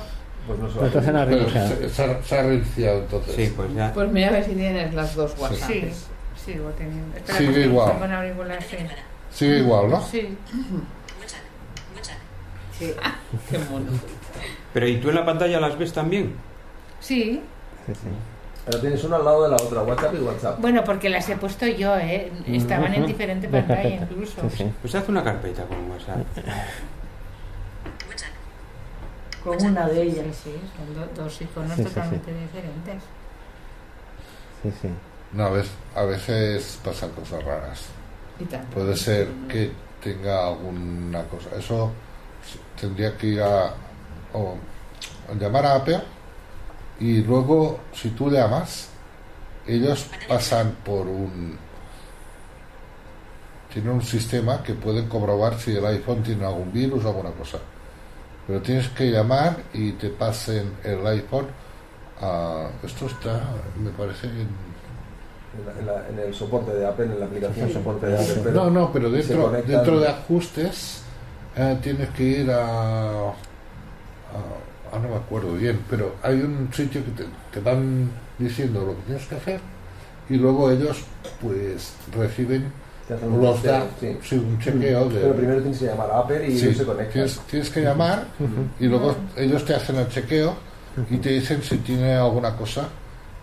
Pues 0.46 0.58
no 0.58 0.68
se 0.70 0.74
lo 0.76 0.82
ha 0.82 0.86
Entonces 0.86 1.12
pedido. 1.12 1.46
ha 1.48 1.68
se, 1.68 1.88
se 1.90 2.04
ha, 2.04 2.22
se 2.22 2.38
ha 2.38 2.42
reiniciado 2.42 2.98
entonces. 3.00 3.34
Sí, 3.34 3.52
pues 3.54 3.74
ya. 3.74 3.92
Pues 3.92 4.10
mira 4.12 4.28
a 4.28 4.32
ver 4.32 4.44
si 4.44 4.52
tienes 4.52 4.94
las 4.94 5.14
dos 5.16 5.34
WhatsApp. 5.38 5.68
Sí, 5.70 5.84
sigo 6.46 6.68
teniendo. 6.78 7.16
Espera, 7.16 7.36
Sigue 7.38 7.64
igual. 7.66 7.92
Sigue 9.32 9.58
igual, 9.58 9.90
¿no? 9.90 10.00
Sí. 10.02 10.36
Sí. 12.80 12.92
Qué 13.48 13.58
mono. 13.70 13.92
Pero 14.74 14.88
¿y 14.88 14.96
tú 14.98 15.10
en 15.10 15.14
la 15.14 15.24
pantalla 15.24 15.60
las 15.60 15.78
ves 15.78 15.92
también? 15.92 16.34
Sí. 16.98 17.40
Sí, 17.86 17.94
sí. 17.94 18.08
Pero 18.66 18.80
tienes 18.80 19.02
una 19.04 19.16
al 19.16 19.24
lado 19.24 19.42
de 19.44 19.48
la 19.50 19.56
otra, 19.56 19.82
WhatsApp 19.82 20.14
y 20.14 20.18
WhatsApp. 20.18 20.60
Bueno, 20.60 20.82
porque 20.84 21.08
las 21.08 21.28
he 21.28 21.36
puesto 21.36 21.66
yo, 21.66 21.96
¿eh? 21.96 22.30
Estaban 22.46 22.92
en 22.94 23.06
diferente 23.06 23.48
pantalla 23.48 23.88
incluso. 24.10 24.42
Sí, 24.50 24.56
sí. 24.58 24.72
Pues 24.82 24.94
haz 24.94 25.08
una 25.08 25.22
carpeta 25.24 25.64
con 25.64 25.90
WhatsApp. 25.90 26.18
con 29.44 29.62
una 29.64 29.86
de 29.88 30.02
ellas. 30.02 30.26
Sí, 30.44 30.50
sí, 30.52 30.60
son 30.76 30.94
do- 30.94 31.22
dos 31.22 31.40
iconos 31.40 31.70
Sí, 31.72 31.76
sí, 31.76 31.82
sí. 31.88 31.94
totalmente 31.94 32.30
diferentes. 32.32 33.02
Sí, 34.62 34.72
sí. 34.82 34.88
No, 35.32 35.44
a 35.46 35.50
veces, 35.50 35.72
a 35.94 36.02
veces 36.04 36.78
pasan 36.84 37.10
cosas 37.12 37.42
raras. 37.44 37.86
Y 38.38 38.44
tanto. 38.44 38.74
Puede 38.74 38.96
ser 38.96 39.28
que 39.48 39.70
tenga 40.02 40.48
alguna 40.48 41.24
cosa. 41.24 41.48
Eso 41.58 41.90
tendría 42.80 43.16
que 43.16 43.26
ir 43.28 43.42
a, 43.42 43.74
o 44.34 44.56
a 45.30 45.34
llamar 45.34 45.66
a 45.66 45.74
Apple 45.76 46.00
y 46.98 47.22
luego, 47.22 47.80
si 47.92 48.10
tú 48.10 48.30
llamas, 48.30 48.88
ellos 49.66 50.06
pasan 50.28 50.76
por 50.84 51.06
un 51.06 51.58
tienen 53.72 53.92
un 53.92 54.02
sistema 54.02 54.62
que 54.62 54.74
pueden 54.74 55.06
comprobar 55.08 55.58
si 55.58 55.76
el 55.76 55.86
iPhone 55.86 56.22
tiene 56.24 56.44
algún 56.44 56.72
virus 56.72 57.04
o 57.04 57.08
alguna 57.08 57.30
cosa. 57.30 57.58
Pero 58.46 58.60
tienes 58.62 58.88
que 58.88 59.10
llamar 59.12 59.56
y 59.72 59.92
te 59.92 60.08
pasen 60.10 60.72
el 60.82 61.06
iPhone 61.06 61.46
a... 62.20 62.68
Esto 62.82 63.06
está, 63.06 63.40
me 63.80 63.90
parece, 63.90 64.26
en... 64.26 64.48
En, 65.52 65.66
la- 65.66 65.78
en 65.80 65.86
la- 65.86 66.08
en 66.08 66.18
el 66.28 66.34
soporte 66.34 66.72
de 66.74 66.84
Apple, 66.86 67.04
en 67.06 67.20
la 67.20 67.26
aplicación 67.26 67.72
soporte 67.72 68.06
de 68.06 68.14
Apple. 68.16 68.40
pero 68.42 68.64
No, 68.64 68.70
no, 68.70 68.92
pero 68.92 69.08
dentro, 69.10 69.50
dentro 69.50 70.00
de 70.00 70.08
ajustes 70.08 71.02
eh, 71.60 71.78
tienes 71.82 72.08
que 72.10 72.22
ir 72.22 72.50
a, 72.50 73.28
a- 73.28 73.34
ah, 74.92 74.98
no 75.02 75.08
me 75.08 75.16
acuerdo 75.16 75.52
bien, 75.54 75.80
pero 75.88 76.14
hay 76.22 76.40
un 76.40 76.68
sitio 76.72 77.04
que 77.04 77.10
te, 77.12 77.24
te 77.52 77.60
van 77.60 78.10
diciendo 78.38 78.80
lo 78.84 78.96
que 78.96 79.02
tienes 79.02 79.26
que 79.26 79.34
hacer 79.36 79.60
y 80.28 80.34
luego 80.36 80.70
ellos 80.70 81.02
pues 81.40 81.92
reciben 82.16 82.72
los 83.40 83.60
sí. 84.00 84.16
sí, 84.22 84.36
un 84.36 84.58
chequeo 84.60 85.08
de... 85.08 85.20
Pero 85.20 85.34
primero 85.34 85.60
tienes 85.60 85.78
que 85.80 85.86
llamar 85.86 86.10
a 86.12 86.18
Apple 86.20 86.48
y 86.48 86.58
Sí, 86.58 86.72
se 86.74 86.84
conectan. 86.84 87.12
tienes, 87.12 87.38
tienes 87.50 87.70
que 87.70 87.80
llamar 87.82 88.24
y 88.78 88.86
luego 88.86 89.16
ellos 89.36 89.64
te 89.64 89.74
hacen 89.74 89.96
el 89.96 90.08
chequeo 90.08 90.54
y 91.10 91.16
te 91.18 91.30
dicen 91.30 91.60
si 91.62 91.78
tiene 91.78 92.14
alguna 92.14 92.56
cosa 92.56 92.88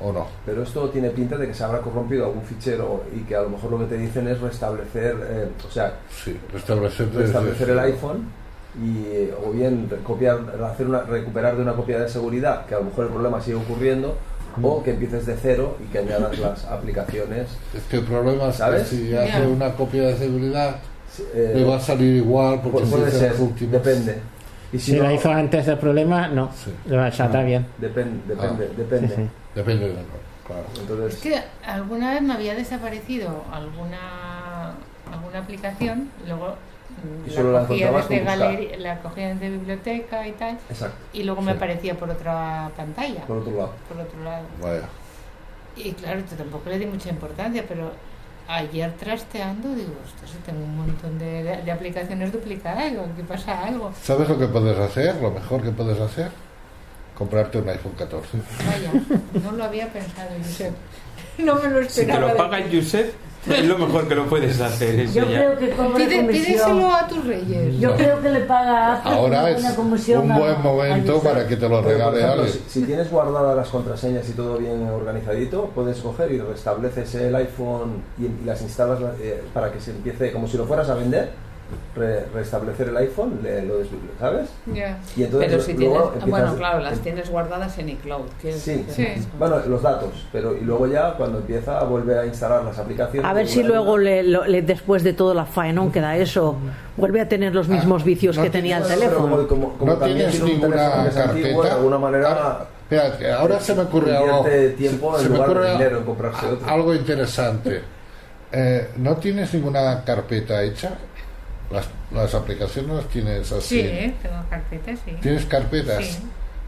o 0.02 0.12
no. 0.12 0.28
Pero 0.46 0.64
esto 0.64 0.90
tiene 0.90 1.10
pinta 1.10 1.38
de 1.38 1.48
que 1.48 1.54
se 1.54 1.64
habrá 1.64 1.80
corrompido 1.80 2.26
algún 2.26 2.44
fichero 2.44 3.04
y 3.16 3.22
que 3.22 3.36
a 3.36 3.42
lo 3.42 3.50
mejor 3.50 3.72
lo 3.72 3.80
que 3.80 3.86
te 3.86 3.98
dicen 3.98 4.28
es 4.28 4.40
restablecer, 4.40 5.16
eh, 5.30 5.48
o 5.68 5.72
sea, 5.72 5.94
Sí, 6.24 6.38
restablecer, 6.54 7.70
el 7.70 7.80
iPhone 7.80 8.26
y 8.80 9.06
eh, 9.08 9.34
o 9.44 9.52
bien 9.52 9.90
copiar, 10.04 10.40
hacer 10.72 10.88
una, 10.88 11.02
recuperar 11.02 11.56
de 11.56 11.64
una 11.64 11.74
copia 11.74 12.00
de 12.00 12.08
seguridad, 12.10 12.66
que 12.68 12.76
a 12.76 12.80
lo 12.80 12.86
mejor 12.86 13.06
el 13.06 13.12
problema 13.12 13.42
sigue 13.42 13.58
ocurriendo, 13.58 14.16
o 14.62 14.84
que 14.84 14.92
empieces 14.92 15.26
de 15.26 15.36
cero 15.42 15.78
y 15.84 15.92
que 15.92 16.00
añadas 16.00 16.38
las 16.40 16.66
aplicaciones. 16.66 17.48
Es 17.76 17.84
que 17.90 17.98
el 17.98 18.04
problema 18.04 18.50
es 18.50 18.56
¿Sabes? 18.58 18.90
que 18.90 18.96
si 18.96 19.16
hace 19.16 19.48
una 19.48 19.72
copia 19.74 20.04
de 20.10 20.18
seguridad 20.18 20.76
Eh, 21.34 21.54
le 21.56 21.64
va 21.64 21.78
a 21.78 21.80
salir 21.80 22.18
igual 22.18 22.62
porque 22.62 22.84
pu- 22.84 22.90
puede 22.92 23.12
ser, 23.12 23.34
depende. 23.72 24.20
Y 24.73 24.80
Si, 24.80 24.91
si, 24.91 24.97
no, 24.97 25.03
la 25.03 25.13
hizo 25.13 25.32
antes 25.32 25.65
del 25.65 25.77
problema, 25.77 26.27
no. 26.27 26.51
Sí. 26.53 26.73
Saldrá 27.13 27.43
bien. 27.43 27.65
depen- 27.80 28.21
depende, 28.27 28.67
Ah. 28.69 28.73
depende. 28.77 29.08
Sí, 29.08 29.13
sí. 29.23 29.30
Depende 29.56 29.88
de 29.88 29.93
lo 29.93 29.99
claro. 30.45 30.63
Es 30.73 30.80
Entonces, 30.80 31.15
que 31.21 31.41
alguna 31.65 32.12
vez 32.13 32.21
me 32.21 32.34
había 32.34 32.53
desaparecido 32.56 33.43
alguna 33.51 34.73
alguna 35.12 35.39
aplicación, 35.39 36.10
luego 36.27 36.56
Y 37.25 37.30
solo 37.30 37.53
la 37.53 37.65
cogía 37.65 37.91
desde 37.91 38.19
galería, 38.19 38.77
la 38.77 38.99
cogía 38.99 39.30
desde 39.30 39.49
biblioteca 39.51 40.27
y 40.27 40.32
tal, 40.34 40.58
exacto, 40.69 40.97
y 41.13 41.23
luego 41.23 41.41
me 41.41 41.51
aparecía 41.51 41.95
por 41.95 42.10
otra 42.10 42.69
pantalla, 42.75 43.21
por 43.25 43.38
otro 43.38 43.51
lado. 43.56 43.71
por 43.88 43.97
otro 44.01 44.23
lado. 44.23 44.43
Vaya. 44.62 44.82
Y 45.77 45.91
claro, 45.93 46.19
yo 46.30 46.36
tampoco 46.36 46.69
le 46.69 46.80
di 46.80 46.86
mucha 46.88 47.10
importancia, 47.10 47.63
pero 47.67 47.91
ayer 48.48 48.92
trasteando 48.94 49.74
digo, 49.76 49.94
ostras, 50.06 50.32
si 50.32 50.38
tengo 50.40 50.64
un 50.64 50.78
montón 50.78 51.18
de, 51.20 51.44
de- 51.44 51.62
de 51.64 51.72
aplicaciones 51.72 52.32
duplicadas, 52.32 52.90
digo, 52.92 53.04
aquí 53.12 53.22
pasa 53.24 53.64
algo. 53.66 53.92
¿Sabes 54.02 54.28
lo 54.30 54.38
que 54.38 54.48
puedes 54.48 54.78
hacer? 54.80 55.16
Lo 55.22 55.32
mejor 55.32 55.62
que 55.62 55.72
puedes 55.72 56.00
hacer? 56.00 56.30
Comprarte 57.18 57.58
un 57.58 57.68
iPhone 57.70 57.94
14. 57.98 58.38
Vaya, 58.68 58.92
no 59.44 59.52
lo 59.54 59.64
había 59.64 59.88
pensado, 59.92 60.30
Josep. 60.44 60.74
No 61.40 61.56
me 61.56 61.70
lo 61.70 61.82
Si 61.84 61.96
te 61.98 62.02
esperaba. 62.02 62.32
lo 62.32 62.38
paga 62.38 62.60
Josep, 62.72 63.14
es 63.50 63.66
lo 63.66 63.78
mejor 63.78 64.08
que 64.08 64.16
lo 64.16 64.26
puedes 64.28 64.60
hacer. 64.62 65.00
Eso 65.00 65.14
Yo 65.20 65.26
ya. 65.30 65.38
creo 65.38 65.58
que 65.58 65.70
cobra 65.72 65.98
Pide- 66.06 66.28
pídeselo 66.28 66.94
a 66.96 67.08
tus 67.08 67.26
reyes. 67.26 67.80
Yo 67.80 67.96
creo 67.96 68.22
que 68.22 68.30
le 68.30 68.40
paga 68.42 68.94
a 68.96 69.02
Ahora 69.04 69.42
una 69.44 69.50
es 69.52 69.78
un 69.78 70.32
a- 70.32 70.38
buen 70.40 70.62
momento 70.62 71.18
a 71.18 71.22
para 71.24 71.48
que 71.48 71.56
te 71.58 71.68
lo 71.70 71.82
regale 71.82 72.20
ejemplo, 72.20 72.48
si, 72.48 72.62
si 72.68 72.84
tienes 72.86 73.10
guardadas 73.12 73.56
las 73.56 73.70
contraseñas 73.70 74.28
y 74.30 74.34
todo 74.34 74.58
bien 74.58 74.88
organizadito, 74.90 75.72
puedes 75.76 75.98
coger 76.00 76.32
y 76.32 76.40
restableces 76.40 77.14
el 77.16 77.36
iPhone 77.36 78.02
y, 78.20 78.26
y 78.26 78.46
las 78.46 78.62
instalas 78.62 79.00
eh, 79.22 79.44
para 79.54 79.72
que 79.72 79.80
se 79.80 79.92
empiece, 79.92 80.32
como 80.32 80.48
si 80.48 80.58
lo 80.58 80.66
fueras 80.66 80.90
a 80.90 80.96
vender, 80.96 81.30
re- 81.95 82.25
restablecer 82.34 82.89
el 82.89 82.97
iPhone, 82.97 83.39
le- 83.43 83.63
lo 83.63 83.75
¿sabes? 84.19 84.49
Ya. 84.73 84.97
Y 85.15 85.23
entonces 85.23 85.49
Pero 85.49 85.62
si 85.63 85.73
luego 85.73 85.93
tienes, 85.95 86.13
empiezas- 86.23 86.30
bueno, 86.30 86.56
claro, 86.56 86.80
las 86.80 86.99
tienes 86.99 87.30
guardadas 87.30 87.77
en 87.80 87.89
iCloud. 87.89 88.25
¿quieres 88.41 88.62
Sí? 88.62 88.86
Sí. 88.89 89.08
bueno, 89.38 89.58
los 89.67 89.82
datos, 89.82 90.27
pero 90.32 90.56
y 90.56 90.62
luego 90.62 90.88
ya 90.88 91.13
cuando 91.15 91.39
empieza 91.39 91.84
vuelve 91.84 92.17
a 92.19 92.25
instalar 92.25 92.63
las 92.63 92.77
aplicaciones. 92.77 93.30
A 93.30 93.34
ver 93.34 93.47
si 93.47 93.63
luego, 93.63 93.97
le, 93.97 94.23
lo- 94.23 94.45
le- 94.45 94.62
después 94.62 95.03
de 95.03 95.13
todo 95.13 95.34
la 95.34 95.45
faenón 95.45 95.91
que 95.91 96.01
da 96.01 96.15
eso, 96.17 96.56
vuelve 96.97 97.21
a 97.21 97.27
tener 97.30 97.53
los 97.56 97.67
mismos 97.67 98.03
vicios 98.03 98.38
no 98.38 98.43
que 98.43 98.49
tenía 98.49 98.77
el 98.77 98.84
como, 98.84 98.95
teléfono. 98.95 99.47
como- 99.47 99.73
como 99.77 99.91
No 99.93 99.97
también 99.97 100.17
tienes 100.30 100.36
tiene 100.36 100.45
un 100.56 100.62
ninguna 100.62 101.03
antiguo, 101.03 101.13
carpeta. 101.23 101.63
de 101.63 101.69
alguna 101.71 101.97
manera 101.97 102.27
Ah, 102.30 102.65
Espera, 102.89 103.39
ahora 103.39 103.60
se 103.60 103.75
me 103.75 103.82
ocurre 103.82 104.15
algo. 104.15 104.45
tiempo 104.77 105.17
se 105.17 105.25
en 105.25 105.32
me 105.32 105.38
lugar 105.38 105.49
ocurre 105.49 105.71
dinero 105.73 105.97
en 105.97 106.03
comprarse 106.06 106.45
a- 106.45 106.49
otro. 106.51 106.69
algo 106.69 106.95
interesante. 106.95 107.82
Eh, 108.49 108.91
¿No 108.95 109.17
tienes 109.17 109.53
ninguna 109.53 110.03
carpeta 110.06 110.63
hecha? 110.63 110.91
Las, 111.69 111.86
las 112.12 112.34
aplicaciones 112.34 112.95
las 112.95 113.06
tienes 113.08 113.51
así. 113.51 113.82
Sí, 113.82 114.15
tengo 114.21 114.43
carpetas, 114.49 114.99
sí. 115.03 115.12
¿Tienes 115.21 115.45
carpetas? 115.45 116.06
Sí. 116.06 116.19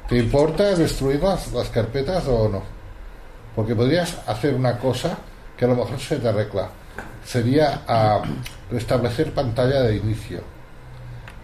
¿Te 0.09 0.17
importa 0.17 0.75
destruir 0.75 1.21
las, 1.23 1.51
las 1.53 1.69
carpetas 1.69 2.27
o 2.27 2.49
no? 2.49 2.63
Porque 3.55 3.75
podrías 3.75 4.17
hacer 4.27 4.53
una 4.55 4.77
cosa 4.77 5.17
que 5.55 5.65
a 5.65 5.67
lo 5.69 5.75
mejor 5.75 5.99
se 5.99 6.17
te 6.17 6.27
arregla. 6.27 6.69
Sería 7.25 7.81
a 7.87 8.21
restablecer 8.71 9.33
pantalla 9.33 9.81
de 9.83 9.97
inicio. 9.97 10.41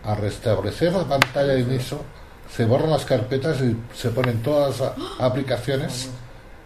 A 0.04 0.16
restablecer 0.16 0.92
la 0.94 1.04
pantalla 1.04 1.54
de 1.54 1.62
inicio, 1.62 2.00
se 2.54 2.66
borran 2.66 2.90
las 2.92 3.06
carpetas 3.06 3.62
y 3.62 3.76
se 3.94 4.10
ponen 4.10 4.42
todas 4.42 4.80
las 4.80 4.92
aplicaciones 5.20 6.10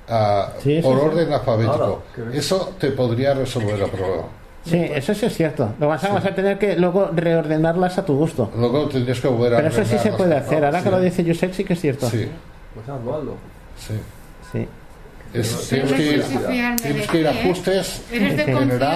ah, 0.08 0.54
Sí, 0.62 0.80
por 0.82 0.98
sí. 1.00 1.06
orden 1.06 1.34
alfabético. 1.34 2.04
Eso 2.34 2.74
te 2.80 2.92
podría 2.92 3.34
resolver 3.34 3.80
el 3.80 3.90
problema. 3.90 4.24
Sí, 4.66 4.78
eso 4.78 5.14
sí 5.14 5.26
es 5.26 5.34
cierto. 5.36 5.74
Lo 5.80 5.88
vas 5.88 6.04
a, 6.04 6.14
vas 6.14 6.26
a 6.26 6.36
tener 6.36 6.58
que 6.60 6.76
luego 6.76 7.10
reordenarlas 7.14 7.98
a 7.98 8.06
tu 8.06 8.16
gusto. 8.18 8.52
Luego 8.58 8.88
tendrías 8.90 9.20
que 9.20 9.28
volver 9.28 9.54
a 9.54 9.58
Pero 9.58 9.70
eso 9.70 9.86
sí 9.86 9.98
se 9.98 10.12
puede 10.12 10.36
hacer. 10.36 10.64
Ahora 10.66 10.80
que 10.80 10.86
Sí. 10.86 10.92
lo 10.92 11.00
dice 11.00 11.24
Josep, 11.26 11.54
sí 11.54 11.64
que 11.64 11.74
es 11.74 11.80
cierto. 11.82 12.10
Sí, 12.10 12.28
Pues 12.76 12.88
hazlo, 12.90 13.18
hazlo. 13.18 13.34
sí. 13.78 13.94
Sí. 14.52 14.68
Es- 15.34 15.70
tienes, 15.70 15.92
no 15.92 15.96
que 15.98 16.04
ir, 16.04 16.24
tienes 16.82 17.08
que 17.08 17.20
ir 17.20 17.28
a 17.28 17.32
ajustes. 17.32 18.02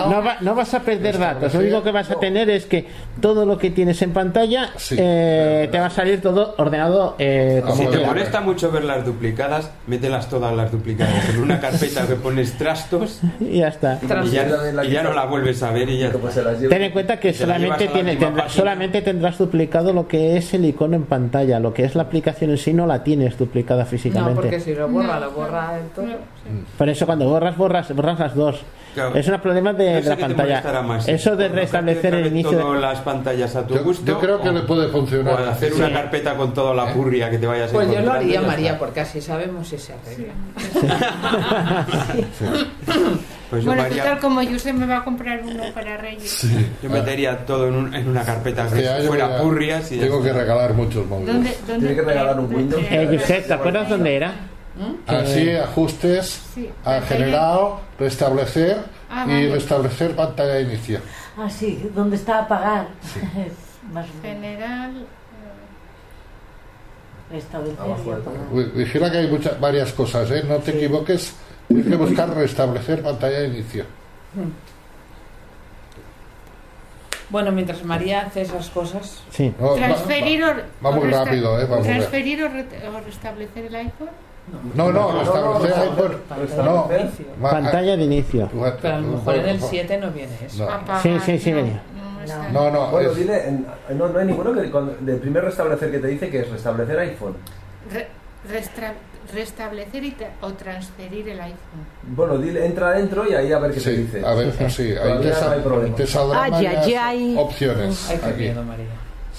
No, 0.09 0.23
va- 0.23 0.37
no 0.41 0.55
vas 0.55 0.73
a 0.73 0.79
perder 0.81 1.17
datos. 1.19 1.53
Lo 1.53 1.59
único 1.59 1.83
que 1.83 1.91
vas 1.91 2.09
a 2.09 2.15
tener 2.19 2.49
es 2.49 2.65
que 2.65 2.85
todo 3.21 3.45
lo 3.45 3.57
que 3.57 3.69
tienes 3.69 4.01
en 4.01 4.11
pantalla 4.13 4.69
Sí. 4.77 4.95
eh, 4.97 5.69
te 5.71 5.79
va 5.79 5.87
a 5.87 5.89
salir 5.91 6.21
todo 6.21 6.55
ordenado 6.57 7.15
eh, 7.19 7.61
Si 7.75 7.85
te 7.85 7.99
molesta 8.05 8.41
mucho 8.41 8.71
ver 8.71 8.83
las 8.83 9.05
duplicadas, 9.05 9.69
mételas 9.87 10.27
todas 10.29 10.55
las 10.55 10.71
duplicadas 10.71 11.29
en 11.29 11.41
una 11.41 11.59
carpeta 11.59 12.07
que 12.07 12.15
pones 12.15 12.57
trastos 12.57 13.19
Y 13.39 13.59
ya 13.59 13.67
está. 13.67 13.99
y 14.23 14.29
ya, 14.31 14.47
y 14.83 14.89
ya 14.91 15.03
no 15.03 15.13
la 15.13 15.25
vuelves 15.25 15.61
a 15.63 15.71
ver 15.71 15.89
y 15.89 15.99
ya 15.99 16.11
Pues 16.11 16.33
se 16.33 16.41
las 16.43 16.59
lleva- 16.59 16.69
Ten 16.73 16.83
en 16.83 16.91
cuenta 16.91 17.19
que 17.19 17.31
Te 17.33 17.45
la 17.45 17.55
solamente, 17.55 17.87
tiene, 17.89 18.11
última 18.13 18.27
tendrá- 18.29 18.43
página. 18.45 18.61
solamente 18.61 19.01
tendrás 19.01 19.37
duplicado 19.37 19.93
lo 19.93 20.07
que 20.07 20.37
es 20.37 20.53
el 20.53 20.65
icono 20.65 20.95
en 20.95 21.03
pantalla. 21.03 21.59
Lo 21.59 21.73
que 21.73 21.83
es 21.85 21.95
la 21.95 22.03
aplicación 22.03 22.49
en 22.51 22.57
sí 22.57 22.73
no 22.73 22.87
la 22.87 23.03
tienes 23.03 23.37
duplicada 23.37 23.83
No, 23.83 23.89
físicamente. 23.89 24.35
porque 24.41 24.59
si 24.59 24.73
lo 24.73 24.87
borra, 24.87 25.15
No, 25.15 25.19
lo 25.19 25.31
borra 25.31 25.73
no, 25.97 26.03
sí. 26.43 26.63
Por 26.77 26.89
eso 26.89 27.05
cuando 27.05 27.27
borras, 27.29 27.55
borras, 27.57 27.95
borras 27.95 28.19
las 28.19 28.35
dos. 28.35 28.61
Claro. 28.93 29.15
Es 29.15 29.27
un 29.27 29.39
problema 29.39 29.73
de, 29.73 29.91
No 29.95 30.01
de 30.01 30.09
la 30.09 30.17
pantalla. 30.17 30.81
más, 30.83 31.07
Eso 31.07 31.35
de 31.35 31.47
restablecer 31.49 32.13
el 32.13 32.27
inicio. 32.27 32.51
todas 32.51 32.75
de- 32.75 32.81
las 32.81 32.99
pantallas 32.99 33.55
a 33.55 33.65
tu 33.65 33.73
Yo, 33.73 33.83
gusto. 33.83 34.05
yo 34.05 34.19
creo 34.19 34.39
que 34.39 34.49
o- 34.49 34.51
le 34.51 34.61
puede 34.61 34.85
o 34.85 34.89
funcionar. 34.89 35.41
hacer 35.49 35.73
una 35.73 35.91
carpeta 35.91 36.35
con 36.35 36.53
toda 36.53 36.75
la 36.75 36.93
purria 36.93 37.27
que 37.31 37.39
te 37.39 37.47
vayas 37.47 37.71
Pues 37.71 37.89
yo 37.91 38.01
lo 38.01 38.13
haría, 38.13 38.41
María, 38.41 38.73
está. 38.73 38.79
porque 38.85 38.99
así 39.01 39.19
sabemos 39.19 39.67
si 39.67 39.79
se 39.79 39.93
arregla. 39.93 40.33
Pues 43.49 43.65
Bueno, 43.65 43.83
María, 43.83 44.03
total, 44.03 44.19
como 44.19 44.41
Josep 44.43 44.73
me 44.73 44.85
va 44.87 44.97
a 44.97 45.03
comprar 45.03 45.41
uno 45.43 45.63
para 45.75 45.95
Reyes. 45.97 46.47
yo 46.81 46.89
metería 46.89 47.45
todo 47.45 47.67
en, 47.67 47.75
un- 47.75 47.93
en 47.93 48.09
una 48.09 48.23
carpeta 48.23 48.67
que 48.67 48.79
Este 48.83 49.07
fuera 49.07 49.37
purrias 49.37 49.91
y 49.91 49.99
Tengo 49.99 50.23
que 50.23 50.33
regalar 50.33 50.73
muchos 50.73 51.05
móviles. 51.05 51.33
¿Dónde, 51.35 51.57
dónde 51.67 51.87
Tiene 51.87 52.01
que 52.01 52.07
regalar 52.07 52.39
un 52.39 52.53
Windows. 52.55 52.83
Eh, 52.89 53.07
Josep, 53.19 53.45
¿te 53.47 53.53
acuerdas 53.53 53.89
dónde 53.89 54.15
era? 54.15 54.31
Así, 55.07 55.51
ajustes, 55.51 56.41
Sí, 56.55 56.69
a 56.83 56.99
general, 57.01 57.75
restablecer 57.99 58.77
Ah, 59.09 59.25
y 59.27 59.29
vale. 59.33 59.49
restablecer 59.53 60.15
pantalla 60.15 60.53
de 60.55 60.61
inicio. 60.63 60.99
Ah, 61.37 61.47
sí, 61.49 61.91
donde 61.93 62.15
está 62.15 62.39
apagar. 62.39 62.87
Más. 63.93 64.07
General. 64.21 65.05
Restablecer 67.31 67.85
y. 68.51 68.55
Vi- 68.55 68.71
Vigila 68.83 69.11
que 69.11 69.17
hay 69.19 69.27
muchas, 69.27 69.59
varias 69.59 69.91
cosas, 69.93 70.29
¿eh? 70.31 70.43
No 70.47 70.57
te 70.57 70.71
equivoques. 70.71 71.35
Tienes 71.67 71.87
que 71.87 71.95
buscar 71.95 72.29
restablecer 72.33 73.01
pantalla 73.03 73.39
de 73.41 73.47
inicio. 73.49 73.85
Bueno, 77.29 77.51
mientras 77.51 77.83
María 77.83 78.21
hace 78.27 78.41
esas 78.41 78.69
cosas, 78.69 79.21
Sí. 79.31 79.53
No, 79.59 79.69
va- 79.71 79.75
Transferir 79.75 80.43
o, 80.43 80.47
va 80.85 80.91
muy 80.91 80.99
o 80.99 81.07
resta- 81.07 81.25
rápido, 81.25 81.59
¿eh? 81.59 81.65
Vamos. 81.65 81.87
Transferir 81.87 82.43
o, 82.43 82.47
re- 82.49 82.67
o 82.87 82.99
restablecer 83.01 83.65
el 83.65 83.75
iPhone. 83.75 84.09
No, 84.75 84.91
no, 84.91 85.13
No, 85.13 85.23
no, 85.23 85.59
restablecer 85.59 86.57
no. 86.57 86.63
No, 87.39 87.49
Pantalla 87.49 87.97
de 87.97 88.03
inicio. 88.03 88.49
ah, 88.63 88.73
pero 88.81 88.95
a 88.95 88.99
lo 88.99 89.07
mejor 89.07 89.35
en 89.35 89.47
el 89.49 89.61
7 89.61 89.97
no 89.97 90.11
viene 90.11 90.33
eso. 90.45 90.65
No. 90.69 91.01
Sí, 91.01 91.17
sí, 91.25 91.39
sí, 91.39 91.51
no, 91.51 91.57
venía. 91.57 91.81
no. 92.27 92.51
No, 92.51 92.71
no, 92.71 92.87
Bueno, 92.91 93.09
es- 93.11 93.15
dile, 93.17 93.47
en- 93.47 93.65
no, 93.97 94.07
no 94.09 94.19
hay 94.19 94.25
ninguno 94.25 94.53
que 94.53 94.69
cuando- 94.71 94.95
del 94.99 95.17
primer 95.17 95.43
restablecer 95.45 95.91
que 95.91 95.99
te 95.99 96.07
dice 96.07 96.29
que 96.29 96.39
es 96.41 96.49
restablecer 96.49 96.97
iPhone. 96.99 97.35
Re- 97.91 98.07
restra- 98.49 98.93
restablecer 99.33 100.03
y 100.03 100.11
tra- 100.11 100.29
o 100.41 100.53
transferir 100.53 101.27
el 101.29 101.39
iPhone. 101.41 101.85
Bueno, 102.03 102.37
dile, 102.37 102.65
entra 102.65 102.89
adentro 102.89 103.27
y 103.29 103.33
ahí 103.33 103.51
a 103.51 103.59
ver 103.59 103.71
qué 103.71 103.79
te 103.81 103.89
Sí, 103.95 104.01
dice. 104.03 104.25
a 104.25 104.33
ver, 104.35 104.53
sí, 104.69 104.81
ahí 104.83 104.95
Todavía 104.95 105.19
te, 105.21 105.29
no 105.29 105.35
sal- 105.35 105.53
hay 105.53 105.59
problema. 105.61 105.95
te 105.95 106.07
saldrán 106.07 106.53
ay. 106.53 107.35
opciones. 107.37 108.09
Ay, 108.09 108.19
qué 108.19 108.25
aquí. 108.29 108.39
miedo, 108.41 108.63
María. 108.63 108.85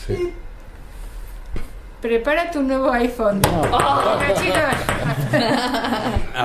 Sí. 0.07 0.33
Prepara 2.05 2.51
tu 2.51 2.63
nuevo 2.63 2.93
iPhone. 2.93 3.41
¡Oh! 3.73 4.19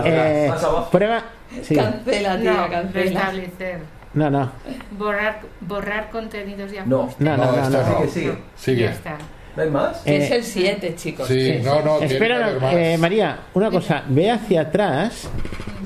Eh, 0.05 0.49
prueba. 0.89 1.21
Sí. 1.61 1.75
Cancela, 1.75 2.39
tía, 2.39 2.53
No, 2.53 2.69
cancela. 2.69 3.03
restablecer. 3.03 3.79
No, 4.13 4.29
no. 4.29 4.49
Borrar, 4.97 5.41
borrar 5.59 6.09
contenidos 6.11 6.71
de 6.71 6.81
No. 6.85 7.01
ajuste. 7.01 7.23
No, 7.25 7.35
no, 7.35 7.45
No, 7.45 7.51
no. 7.51 7.57
esta 7.63 7.69
no. 7.69 7.77
no. 7.89 7.99
Sigue, 7.99 8.07
sigue. 8.09 8.33
Sigue. 8.55 8.81
Ya 8.83 8.91
está. 8.91 9.17
¿No 9.57 9.63
hay 9.63 9.69
más? 9.69 10.01
Eh, 10.07 10.17
es 10.23 10.31
el 10.31 10.43
7, 10.45 10.95
chicos. 10.95 11.27
Sí, 11.27 11.59
no, 11.61 11.81
no, 11.81 11.99
Espera, 11.99 12.51
eh, 12.71 12.97
María, 12.97 13.39
una 13.53 13.69
cosa. 13.69 14.03
Ve 14.07 14.31
hacia 14.31 14.61
atrás 14.61 15.27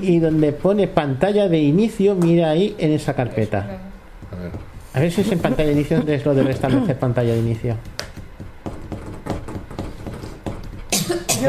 y 0.00 0.20
donde 0.20 0.52
pone 0.52 0.86
pantalla 0.86 1.48
de 1.48 1.58
inicio, 1.58 2.14
mira 2.14 2.50
ahí 2.50 2.76
en 2.78 2.92
esa 2.92 3.14
carpeta. 3.14 3.58
A 3.58 4.36
ver. 4.36 4.52
A 4.94 5.00
ver 5.00 5.10
si 5.10 5.22
es 5.22 5.32
en 5.32 5.40
pantalla 5.40 5.70
de 5.70 5.74
inicio 5.74 5.96
donde 5.96 6.14
es 6.14 6.24
lo 6.24 6.32
de 6.32 6.44
restablecer 6.44 6.96
pantalla 6.96 7.32
de 7.32 7.40
inicio. 7.40 7.76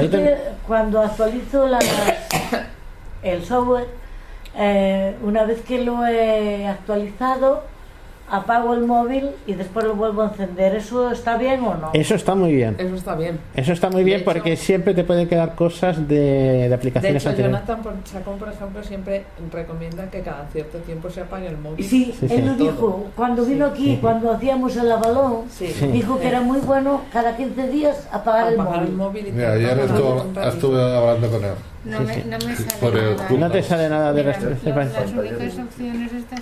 Yo 0.01 0.09
te- 0.09 0.37
cuando 0.67 1.01
actualizo 1.01 1.67
la- 1.67 1.79
el 3.23 3.43
software, 3.45 3.87
eh, 4.57 5.15
una 5.23 5.43
vez 5.45 5.61
que 5.61 5.83
lo 5.83 6.05
he 6.05 6.67
actualizado, 6.67 7.63
apago 8.29 8.73
el 8.73 8.81
móvil 8.85 9.29
y 9.45 9.53
después 9.53 9.85
lo 9.85 9.95
vuelvo 9.95 10.23
a 10.23 10.27
encender. 10.29 10.75
¿Eso 10.75 11.11
está 11.11 11.37
bien 11.37 11.61
o 11.63 11.75
no? 11.75 11.91
Eso 11.93 12.15
está 12.15 12.33
muy 12.35 12.53
bien. 12.53 12.75
Eso 12.79 12.95
está 12.95 13.15
bien. 13.15 13.39
Eso 13.55 13.71
está 13.73 13.89
muy 13.89 14.03
bien 14.03 14.17
De 14.17 14.23
hecho- 14.23 14.33
porque 14.33 14.55
siempre 14.57 14.93
te 14.93 15.03
pueden 15.03 15.27
quedar 15.27 15.55
cosas 15.55 16.07
de, 16.07 16.15
de 16.15 16.69
De 16.69 16.73
aplicaciones 16.75 17.21
hecho, 17.23 17.29
anteriores. 17.29 17.55
Jonathan 17.67 17.83
por- 17.83 18.03
Chacón, 18.03 18.37
por 18.39 18.49
ejemplo, 18.49 18.83
siempre 18.83 19.25
recomienda 19.51 20.09
que 20.09 20.21
cada 20.21 20.45
cierto 20.51 20.79
tiempo 20.79 21.09
se 21.09 21.21
apague 21.21 21.47
el 21.47 21.57
móvil. 21.57 21.85
Sí, 21.85 22.13
Sí, 22.19 22.27
sí. 22.27 22.33
él 22.33 22.45
lo 22.47 22.53
Todo. 22.55 22.63
dijo. 22.71 23.05
Cuando 23.15 23.45
vino 23.45 23.65
aquí, 23.67 23.97
cuando 24.01 24.31
hacíamos 24.31 24.75
el 24.75 24.91
avalón, 24.91 25.43
Sí. 25.49 25.67
Sí. 25.67 25.87
dijo 25.87 26.19
que 26.19 26.27
era 26.27 26.41
muy 26.41 26.59
bueno 26.59 27.01
cada 27.13 27.35
15 27.37 27.67
días 27.69 28.07
apagar 28.11 28.51
el 28.53 28.59
Apagar 28.59 28.83
el 28.83 28.91
móvil. 28.93 28.95
móvil 29.23 29.27
y 29.27 29.31
Mira, 29.31 29.51
ayer 29.53 29.79
estuve, 29.79 30.81
hablando 30.81 31.29
con 31.29 31.43
él. 31.45 31.51
No, 31.85 31.99
Sí, 31.99 32.03
me, 32.05 32.13
sí. 32.15 32.21
no 32.25 32.37
me 32.39 32.55
sale 32.55 33.09
el 33.11 33.15
nada. 33.17 33.29
No 33.37 33.51
te 33.51 33.61
sale 33.63 33.89
nada 33.89 34.11
de 34.13 34.23
Mira, 34.23 34.39
las, 34.39 34.59
pantalla. 34.59 35.01
las 35.01 35.11
únicas 35.13 35.59
opciones 35.59 36.13
estas. 36.13 36.39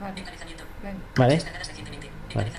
Vale. 0.00 0.22
Vale. 1.16 1.38
Vale. 2.34 2.50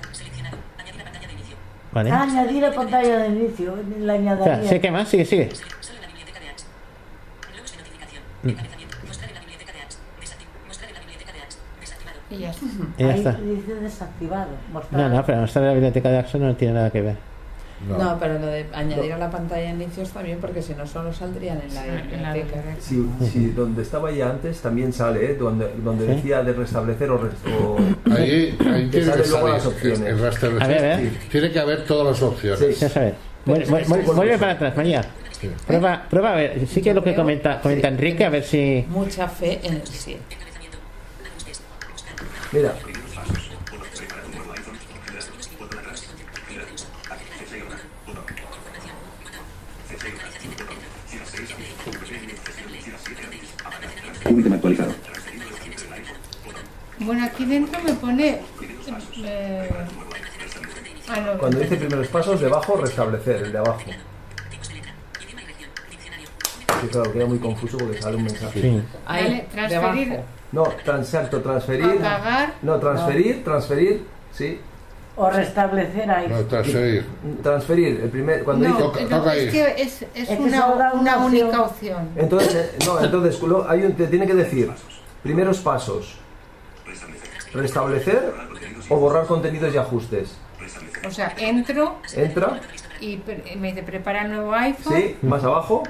Vale. 1.92 2.10
Ah, 2.10 2.22
añadir 2.22 2.64
a 2.64 2.72
pantalla 2.72 3.18
de 3.18 3.28
inicio, 3.28 3.76
la 4.00 4.14
O 4.14 4.16
sea, 4.16 4.32
añadiría. 4.34 4.68
¿sí, 4.70 4.80
¿Qué 4.80 4.90
más? 4.90 5.08
Sigue, 5.08 5.24
sigue. 5.24 5.48
Y 12.30 12.38
ya 12.38 12.50
está. 12.50 12.66
Y 12.98 13.02
ya 13.02 13.08
Ahí 13.10 13.18
está. 13.18 13.32
dice 13.32 13.74
desactivado. 13.74 14.50
mostrar. 14.72 15.00
No, 15.10 15.16
no, 15.16 15.26
pero 15.26 15.40
mostrar 15.40 15.64
la 15.64 15.72
biblioteca 15.72 16.10
de 16.10 16.18
Axon 16.18 16.42
no 16.42 16.54
tiene 16.54 16.74
nada 16.74 16.90
que 16.90 17.02
ver. 17.02 17.29
No. 17.88 17.96
No, 17.96 18.18
pero 18.20 18.38
lo 18.38 18.46
de 18.46 18.66
añadir 18.74 19.12
a 19.14 19.16
la 19.18 19.30
pantalla 19.30 19.62
de 19.62 19.70
inicio 19.84 20.02
está 20.02 20.20
bien 20.20 20.38
porque 20.38 20.60
si 20.60 20.74
no 20.74 20.86
solo 20.86 21.12
saldrían 21.14 21.62
en 21.62 21.74
la 22.22 22.32
biblioteca. 22.34 22.62
Sí, 22.78 23.06
sí, 23.32 23.46
donde 23.56 23.82
estaba 23.82 24.10
ya 24.10 24.28
antes 24.30 24.60
también 24.60 24.92
sale, 24.92 25.30
¿eh? 25.32 25.34
donde, 25.34 25.70
donde 25.82 26.06
decía 26.06 26.42
de 26.42 26.52
restablecer 26.52 27.10
o, 27.10 27.16
res- 27.18 27.32
o- 27.58 27.78
Ahí, 28.14 28.56
ahí 28.60 28.88
Te 28.90 29.00
tiene 29.00 29.12
que 29.12 29.16
luego 29.16 29.24
salir 29.24 29.54
las 29.54 29.66
opciones. 29.66 30.00
el- 30.00 30.18
restablecer. 30.18 30.62
A 30.62 30.66
ver, 30.68 30.78
a 30.92 30.96
ver. 30.98 31.10
Sí. 31.10 31.18
Tiene 31.30 31.50
que 31.52 31.58
haber 31.58 31.84
todas 31.86 32.06
las 32.08 32.22
opciones. 32.22 32.76
Sí. 32.76 32.86
Vuelve, 33.46 34.32
que 34.32 34.38
para 34.38 34.52
atrás, 34.52 34.76
María. 34.76 35.02
Sí. 35.40 35.50
Prueba, 35.66 36.06
prueba 36.10 36.32
a 36.32 36.36
ver. 36.36 36.66
Sí 36.66 36.82
que 36.82 36.90
es 36.90 36.94
lo 36.94 37.02
que 37.02 37.14
comenta, 37.14 37.60
comenta 37.62 37.88
Enrique, 37.88 38.26
a 38.26 38.28
ver 38.28 38.44
si. 38.44 38.84
Mucha 38.90 39.26
fe 39.26 39.58
en 39.62 39.74
el 39.76 39.82
7. 39.86 40.20
Mira, 42.52 42.74
Último 54.30 54.54
actualizado. 54.54 54.92
Bueno, 57.00 57.24
aquí 57.24 57.44
dentro 57.44 57.82
me 57.82 57.92
pone. 57.94 58.40
eh, 59.24 59.70
ah, 61.08 61.20
no, 61.20 61.38
cuando 61.38 61.58
dice 61.58 61.76
primeros 61.76 62.06
pasos, 62.08 62.40
debajo 62.40 62.76
restablecer, 62.76 63.36
el 63.42 63.52
de 63.52 63.58
abajo. 63.58 63.80
Sí, 66.80 66.86
claro, 66.88 67.12
queda 67.12 67.26
muy 67.26 67.38
confuso 67.38 67.76
porque 67.78 68.00
sale 68.00 68.16
un 68.16 68.24
mensaje. 68.24 68.60
Sí. 68.60 68.82
Ahí, 69.06 69.46
transferir. 69.52 70.08
debajo. 70.10 70.26
No, 70.52 70.62
transacto, 70.84 71.40
transferir. 71.42 71.84
Apagar. 72.04 72.54
No, 72.62 72.78
transferir, 72.78 73.44
transferir, 73.44 74.04
sí. 74.32 74.60
O 75.22 75.28
restablecer 75.28 76.10
ahí. 76.10 76.28
No, 76.28 76.38
transferir. 76.46 77.04
Transferir, 77.42 78.00
el 78.04 78.08
primer, 78.08 78.42
cuando 78.42 78.66
No, 78.68 78.74
dice... 78.74 79.04
Toca- 79.04 79.18
no, 79.24 79.30
es 79.32 79.52
que 79.52 79.74
es, 79.82 80.02
es 80.14 80.30
Es 80.30 80.38
una, 80.38 80.92
una 80.94 81.18
única 81.18 81.60
opción. 81.60 82.08
Entonces, 82.16 82.54
eh, 82.54 82.78
no, 82.86 83.04
entonces 83.04 83.42
lo- 83.42 83.68
hay 83.68 83.82
un, 83.84 83.92
te 83.92 84.06
tiene 84.06 84.26
que 84.26 84.32
decir 84.34 84.70
primeros 85.22 85.58
pasos, 85.58 86.14
restablecer 87.52 88.32
o 88.88 88.96
borrar 88.96 89.26
contenidos 89.26 89.74
y 89.74 89.76
ajustes. 89.76 90.38
O 91.06 91.10
sea, 91.10 91.34
entro 91.38 91.98
Entra, 92.14 92.60
y 93.00 93.16
pre- 93.18 93.56
me 93.56 93.68
dice 93.68 93.82
prepara 93.82 94.22
el 94.24 94.30
nuevo 94.32 94.54
iPhone. 94.54 94.94
sí, 94.96 95.16
más 95.22 95.44
abajo, 95.44 95.82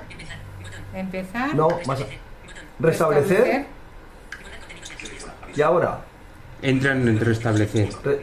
Empezar. 0.95 1.55
no, 1.55 1.69
más 1.87 2.01
restablecer 2.81 3.67
y 5.55 5.63
ahora 5.63 6.01
Entran 6.63 7.07
en 7.09 7.19
restablecer. 7.21 7.89
re- 8.05 8.23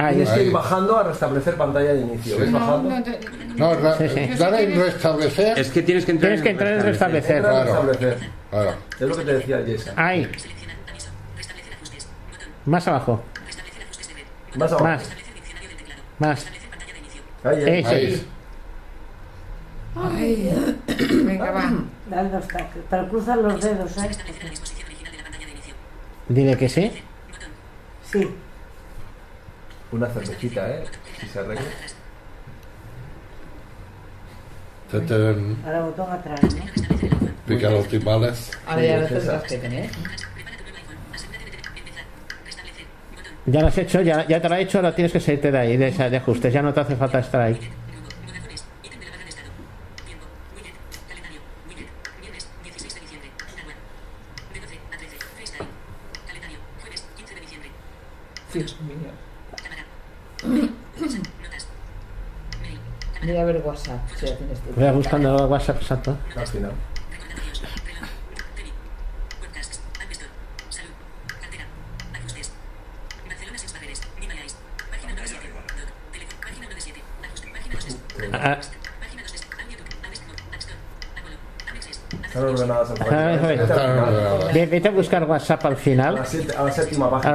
Ah, 0.00 0.10
tienes 0.10 0.28
que 0.30 0.40
Ahí. 0.40 0.46
ir 0.46 0.52
bajando 0.52 0.96
a 0.96 1.02
restablecer 1.02 1.56
pantalla 1.56 1.92
de 1.92 2.00
inicio. 2.02 2.34
Sí. 2.36 2.40
¿Ves 2.40 2.50
No, 2.50 2.60
bajando? 2.60 2.90
no, 2.90 3.02
te- 3.02 3.20
No, 3.56 3.74
ra- 3.74 3.96
Sí, 3.98 4.08
sí. 4.08 4.26
dar 4.38 4.54
en 4.54 4.80
restablecer. 4.80 5.58
Es 5.58 5.70
que 5.72 5.82
tienes 5.82 6.04
que 6.04 6.12
entrar 6.12 6.28
Tienes 6.30 6.42
que 6.44 6.50
entrar 6.50 6.72
en 6.74 6.82
restablecer. 6.84 7.40
Claro. 7.42 7.64
restablecer. 7.64 8.18
Claro. 8.50 8.74
Es 8.94 9.00
lo 9.00 9.16
que 9.16 9.24
te 9.24 9.32
decía 9.34 9.62
Jessa. 9.66 9.92
Ahí. 9.96 10.30
Más 12.64 12.86
abajo. 12.86 13.22
Más 14.54 14.70
abajo. 14.72 14.84
Más. 14.84 15.10
Más. 16.20 16.46
Ahí, 17.44 17.64
ahí. 17.64 17.80
Ese. 17.80 18.24
Ahí. 19.96 20.76
venga, 21.24 21.50
va. 21.50 21.72
Dale 22.08 22.28
dos 22.30 22.46
toques. 22.46 22.66
Pero 22.88 23.08
cruzan 23.08 23.42
los 23.42 23.60
dedos, 23.60 23.96
¿eh? 23.98 24.10
Dile 26.28 26.56
que 26.56 26.68
sí. 26.68 26.92
Sí. 28.12 28.28
Una 29.92 30.06
cervecita, 30.08 30.68
¿eh? 30.70 30.84
Si 31.20 31.26
se 31.26 31.38
arregla. 31.38 31.62
Ahora 35.64 35.80
botón 35.82 36.10
atrás, 36.12 36.40
¿no? 36.54 37.28
pica 37.46 37.70
los 37.70 37.88
timbales. 37.88 38.50
Ahora 38.66 38.82
ya 38.84 38.98
lo 38.98 39.06
tendrás 39.06 39.42
que 39.44 39.58
tener. 39.58 39.90
Ya 43.46 43.60
lo 43.62 43.68
has 43.68 43.78
hecho, 43.78 44.02
ya, 44.02 44.26
ya 44.26 44.42
te 44.42 44.48
lo 44.48 44.54
he 44.56 44.60
hecho, 44.62 44.78
ahora 44.78 44.94
tienes 44.94 45.10
que 45.12 45.20
salirte 45.20 45.50
de 45.50 45.58
ahí, 45.58 45.76
de, 45.78 45.88
esa- 45.88 46.10
de 46.10 46.18
ajustes. 46.18 46.52
Ya 46.52 46.60
no 46.60 46.74
te 46.74 46.80
hace 46.80 46.96
falta 46.96 47.18
estar 47.20 47.40
ahí. 47.40 47.58
Mira 63.22 63.42
a 63.42 63.44
ver 63.44 63.62
WhatsApp, 63.64 64.00
si 64.16 64.26
tienes. 64.26 64.58
Voy 64.76 64.86
a 64.86 64.92
buscando 64.92 65.46
WhatsApp 65.48 65.76
exacto. 65.82 66.16
Al 66.36 66.46
final. 66.46 66.72
Ah, 78.32 78.58
Están 82.26 82.44
ordenadas 82.44 82.90
vete 84.66 84.88
a 84.88 84.90
buscar 84.90 85.24
WhatsApp 85.24 85.64
al 85.66 85.76
final. 85.76 86.14
la, 86.16 86.24
siete- 86.24 86.56
a 86.56 86.62
la 86.64 86.72
séptima 86.72 87.06
A 87.06 87.10
página. 87.10 87.32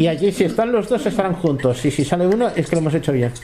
Y 0.00 0.08
allí 0.08 0.32
si 0.32 0.44
están 0.44 0.72
los 0.72 0.88
dos 0.88 1.04
estarán 1.04 1.34
juntos. 1.34 1.84
Y 1.84 1.90
si 1.90 2.06
sale 2.06 2.26
uno 2.26 2.48
es 2.56 2.66
que 2.66 2.74
lo 2.74 2.80
hemos 2.80 2.94
hecho 2.94 3.12
bien. 3.12 3.34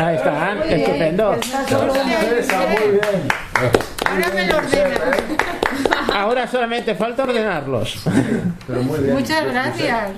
Ahí 0.00 0.16
está, 0.16 0.54
muy 0.56 0.74
estupendo. 0.74 1.36
Pues 1.36 1.72
Ahora 4.04 4.30
me 4.34 4.46
lo 4.48 4.56
ordena. 4.56 5.48
Ahora 6.18 6.46
solamente 6.48 6.94
falta 6.94 7.17
ordenarlos. 7.96 8.42
Pero 8.66 8.82
muy 8.82 8.98
bien. 9.00 9.14
Muchas 9.14 9.44
gracias. 9.46 10.10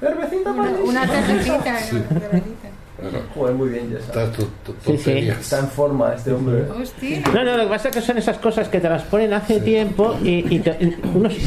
Cervecita 0.00 0.50
Una, 0.52 0.62
para 0.62 0.76
una 0.82 1.06
cervecita. 1.06 1.54
una 1.56 1.78
cervecita. 1.80 2.68
Bueno, 3.02 3.18
Joder, 3.34 3.54
muy 3.56 3.68
bien, 3.70 3.98
ya 4.14 4.32
tu- 4.32 4.48
Sí, 4.86 4.98
sí. 4.98 5.10
Está 5.28 5.60
en 5.60 5.68
forma 5.68 6.12
este 6.14 6.32
hombre. 6.32 6.64
Hostia. 6.70 7.22
No, 7.32 7.42
no, 7.44 7.56
lo 7.56 7.62
que 7.64 7.68
pasa 7.70 7.88
es 7.88 7.94
que 7.94 8.00
son 8.02 8.18
esas 8.18 8.38
cosas 8.38 8.68
que 8.68 8.80
te 8.80 8.88
las 8.88 9.02
ponen 9.02 9.32
hace 9.32 9.60
tiempo 9.60 10.14
y, 10.22 10.54
y 10.54 10.58
te- 10.60 10.96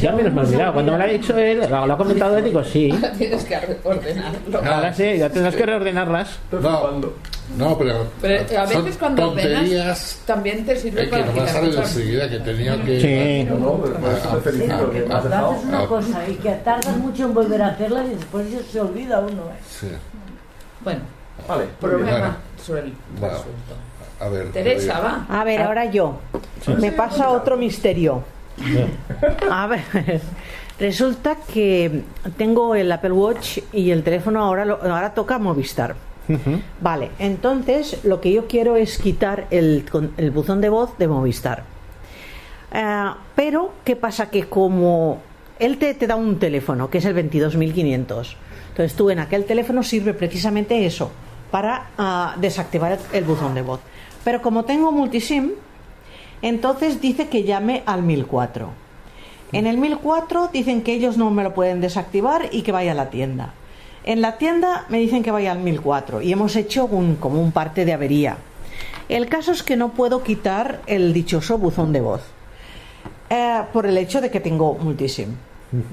ya 0.00 0.12
menos 0.12 0.32
me 0.32 0.42
he 0.42 0.44
olvidado. 0.46 0.72
Cuando 0.74 0.92
me 0.92 0.98
lo 0.98 1.04
ha 1.04 1.06
dicho 1.06 1.36
él, 1.38 1.60
lo, 1.70 1.86
lo 1.86 1.94
ha 1.94 1.96
comentado 1.96 2.36
él, 2.38 2.44
digo 2.44 2.64
sí. 2.64 2.92
Tienes 3.18 3.44
que 3.44 3.56
ordenarlo. 3.84 4.58
Ahora 4.64 4.92
sí, 4.92 5.18
ya 5.18 5.30
tendrás 5.30 5.54
que 5.54 5.66
reordenarlas. 5.66 6.38
No, 6.52 6.90
no, 7.56 7.78
pero, 7.78 8.06
Pero 8.20 8.60
a 8.60 8.66
son 8.66 8.84
veces 8.84 8.98
cuando 8.98 9.30
ordenas 9.30 9.52
tonterías 9.54 10.20
también 10.26 10.66
te 10.66 10.76
sirve 10.76 11.02
eh, 11.02 11.04
que 11.04 11.10
para 11.10 11.24
no 11.24 11.32
me 11.32 11.38
quitar 11.38 11.54
sale 11.54 11.66
cosas. 11.68 11.96
enseguida 11.96 12.28
que 12.28 12.38
tenía 12.40 12.82
que... 12.84 13.00
Sí. 13.00 13.48
No, 13.50 13.58
no, 13.58 13.82
pero 13.82 13.94
por 13.94 14.12
eso 14.12 14.28
te 14.36 14.40
felicito, 14.50 14.90
que 14.90 14.98
me 14.98 15.04
has 15.04 15.08
Cuando 15.08 15.28
dejado. 15.30 15.50
haces 15.52 15.64
una 15.64 15.86
cosa 15.86 16.28
y 16.28 16.34
que 16.34 16.50
tardas 16.50 16.96
mucho 16.98 17.24
en 17.24 17.34
volver 17.34 17.62
a 17.62 17.68
hacerla 17.68 18.04
y 18.04 18.14
después 18.16 18.46
se 18.70 18.80
olvida 18.80 19.20
uno. 19.20 19.42
¿eh? 19.44 19.60
Sí. 19.70 19.86
Bueno, 20.84 21.00
Vale, 21.46 21.64
problema 21.80 22.10
Bueno. 22.10 22.36
suel- 22.64 22.92
Bueno. 23.18 23.34
resuelto. 23.36 23.74
A 24.20 24.28
ver. 24.28 24.50
Teresa, 24.52 24.98
va. 25.00 25.26
A 25.28 25.44
ver, 25.44 25.62
ahora 25.62 25.84
yo. 25.86 26.18
Me 26.80 26.90
pasa 26.92 27.30
otro 27.30 27.56
misterio. 27.56 28.22
A 29.50 29.66
ver, 29.68 29.80
resulta 30.80 31.36
que 31.52 32.02
tengo 32.36 32.74
el 32.74 32.90
Apple 32.90 33.12
Watch 33.12 33.58
y 33.72 33.90
el 33.92 34.02
teléfono 34.02 34.42
ahora, 34.44 34.64
lo- 34.64 34.82
ahora 34.82 35.14
toca 35.14 35.38
Movistar. 35.38 35.94
Vale, 36.80 37.10
entonces 37.18 38.04
lo 38.04 38.20
que 38.20 38.32
yo 38.32 38.46
quiero 38.48 38.76
es 38.76 38.98
quitar 38.98 39.46
el, 39.50 39.86
con- 39.90 40.12
el 40.18 40.30
buzón 40.30 40.60
de 40.60 40.68
voz 40.68 40.98
de 40.98 41.08
Movistar. 41.08 41.62
Eh, 42.72 43.10
pero, 43.34 43.72
¿qué 43.84 43.96
pasa? 43.96 44.28
Que 44.28 44.44
como 44.46 45.22
él 45.58 45.78
te, 45.78 45.94
te 45.94 46.06
da 46.06 46.16
un 46.16 46.38
teléfono, 46.38 46.90
que 46.90 46.98
es 46.98 47.04
el 47.06 47.14
22.500, 47.14 48.34
entonces 48.70 48.94
tú 48.94 49.08
en 49.10 49.20
aquel 49.20 49.44
teléfono 49.46 49.82
sirve 49.82 50.12
precisamente 50.12 50.84
eso, 50.84 51.10
para 51.50 51.90
ah, 51.98 52.34
desactivar 52.38 52.92
el, 52.92 52.98
el 53.12 53.24
buzón 53.24 53.54
de 53.54 53.62
voz. 53.62 53.80
Pero 54.24 54.42
como 54.42 54.64
tengo 54.64 54.92
multisim, 54.92 55.52
entonces 56.42 57.00
dice 57.00 57.28
que 57.28 57.44
llame 57.44 57.82
al 57.86 58.02
1004. 58.02 58.70
En 59.52 59.66
el 59.66 59.78
1004 59.78 60.50
dicen 60.52 60.82
que 60.82 60.92
ellos 60.92 61.16
no 61.16 61.30
me 61.30 61.42
lo 61.42 61.54
pueden 61.54 61.80
desactivar 61.80 62.48
y 62.52 62.62
que 62.62 62.72
vaya 62.72 62.92
a 62.92 62.94
la 62.94 63.10
tienda. 63.10 63.54
En 64.04 64.20
la 64.20 64.36
tienda 64.38 64.84
me 64.88 64.98
dicen 64.98 65.22
que 65.22 65.30
vaya 65.30 65.52
al 65.52 65.58
1004 65.58 66.22
y 66.22 66.32
hemos 66.32 66.54
hecho 66.56 66.86
un, 66.86 67.16
como 67.16 67.40
un 67.40 67.52
parte 67.52 67.84
de 67.84 67.92
avería. 67.92 68.36
El 69.08 69.28
caso 69.28 69.52
es 69.52 69.62
que 69.62 69.76
no 69.76 69.90
puedo 69.90 70.22
quitar 70.22 70.82
el 70.86 71.12
dichoso 71.12 71.56
buzón 71.56 71.92
de 71.92 72.00
voz 72.02 72.20
eh, 73.30 73.62
por 73.72 73.86
el 73.86 73.96
hecho 73.96 74.20
de 74.20 74.30
que 74.30 74.40
tengo 74.40 74.74
multisim. 74.74 75.34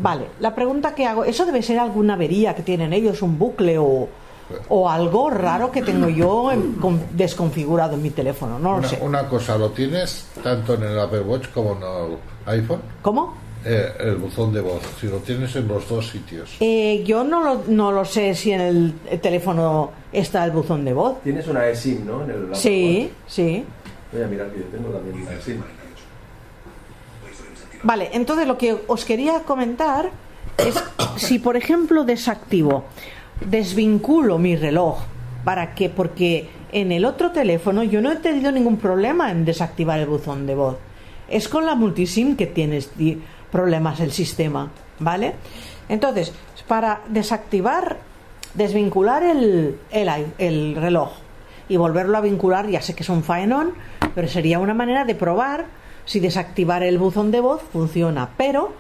Vale, 0.01 0.28
la 0.39 0.56
pregunta 0.56 0.95
que 0.95 1.06
hago, 1.06 1.26
¿eso 1.26 1.45
debe 1.45 1.62
ser 1.62 1.80
alguna 1.80 2.14
avería 2.14 2.56
que 2.56 2.62
tienen 2.62 2.93
ellos, 2.93 3.22
un 3.22 3.38
bucle 3.38 3.78
o, 3.78 4.08
o 4.69 4.89
algo 4.89 5.29
raro 5.29 5.71
que 5.71 5.81
tengo 5.81 6.09
yo 6.09 6.51
en- 6.51 6.73
con- 6.73 7.01
desconfigurado 7.13 7.95
en 7.95 8.01
mi 8.03 8.09
teléfono? 8.11 8.59
No 8.59 8.73
lo 8.73 8.77
Una, 8.79 8.87
sé. 8.87 8.99
una 9.01 9.27
cosa, 9.27 9.57
¿lo 9.57 9.69
tienes 9.71 10.27
tanto 10.43 10.73
en 10.75 10.83
el 10.83 10.99
Apple 10.99 11.21
Watch 11.21 11.47
como 11.53 11.71
en 11.73 11.77
el 11.83 12.17
iPhone? 12.59 12.81
¿Cómo? 13.01 13.33
Eh, 13.67 13.91
el 13.99 14.17
buzón 14.17 14.53
de 14.53 14.61
voz, 14.61 14.81
si 15.01 15.07
lo 15.07 15.17
tienes 15.17 15.55
en 15.55 15.67
los 15.67 15.89
dos 15.89 16.07
sitios. 16.09 16.55
Eh, 16.59 17.03
yo 17.03 17.23
no 17.23 17.41
lo, 17.43 17.63
no 17.67 17.91
lo 17.91 18.05
sé 18.05 18.35
si 18.35 18.51
en 18.51 18.61
el 18.61 18.93
teléfono 19.19 19.89
está 20.13 20.45
el 20.45 20.51
buzón 20.51 20.85
de 20.85 20.93
voz. 20.93 21.21
Tienes 21.23 21.47
una 21.47 21.67
eSIM, 21.67 22.05
¿no? 22.05 22.23
En 22.25 22.29
el 22.29 22.43
Apple 22.43 22.55
Sí, 22.55 23.11
sí. 23.25 23.55
Watch. 23.65 24.13
Voy 24.13 24.21
a 24.23 24.27
mirar 24.27 24.47
que 24.51 24.59
yo 24.59 24.65
tengo 24.65 24.89
también 24.89 25.19
una 25.23 25.33
eSIM. 25.33 25.63
Vale, 27.83 28.09
entonces 28.13 28.47
lo 28.47 28.57
que 28.57 28.77
os 28.87 29.05
quería 29.05 29.41
comentar 29.43 30.09
es 30.57 30.75
si, 31.17 31.39
por 31.39 31.55
ejemplo, 31.57 32.03
desactivo, 32.03 32.85
desvinculo 33.41 34.38
mi 34.38 34.55
reloj 34.55 34.99
para 35.43 35.75
que, 35.75 35.89
porque 35.89 36.49
en 36.71 36.91
el 36.91 37.05
otro 37.05 37.31
teléfono 37.31 37.83
yo 37.83 38.01
no 38.01 38.11
he 38.11 38.15
tenido 38.17 38.51
ningún 38.51 38.77
problema 38.77 39.31
en 39.31 39.45
desactivar 39.45 39.99
el 39.99 40.07
buzón 40.07 40.45
de 40.45 40.55
voz. 40.55 40.77
Es 41.27 41.47
con 41.47 41.65
la 41.65 41.75
multisim 41.75 42.36
que 42.36 42.47
tienes 42.47 42.91
problemas 43.51 43.99
el 43.99 44.11
sistema, 44.11 44.71
¿vale? 44.99 45.33
Entonces, 45.88 46.33
para 46.67 47.01
desactivar, 47.09 47.97
desvincular 48.53 49.23
el, 49.23 49.77
el, 49.91 50.09
el 50.38 50.75
reloj 50.75 51.11
y 51.69 51.77
volverlo 51.77 52.17
a 52.17 52.21
vincular, 52.21 52.67
ya 52.67 52.81
sé 52.81 52.95
que 52.95 53.03
es 53.03 53.09
un 53.09 53.23
faenón, 53.23 53.73
pero 54.13 54.27
sería 54.27 54.59
una 54.59 54.73
manera 54.73 55.05
de 55.05 55.15
probar 55.15 55.65
si 56.05 56.19
desactivar 56.19 56.83
el 56.83 56.97
buzón 56.97 57.31
de 57.31 57.39
voz 57.39 57.61
funciona. 57.61 58.29
Pero 58.38 58.73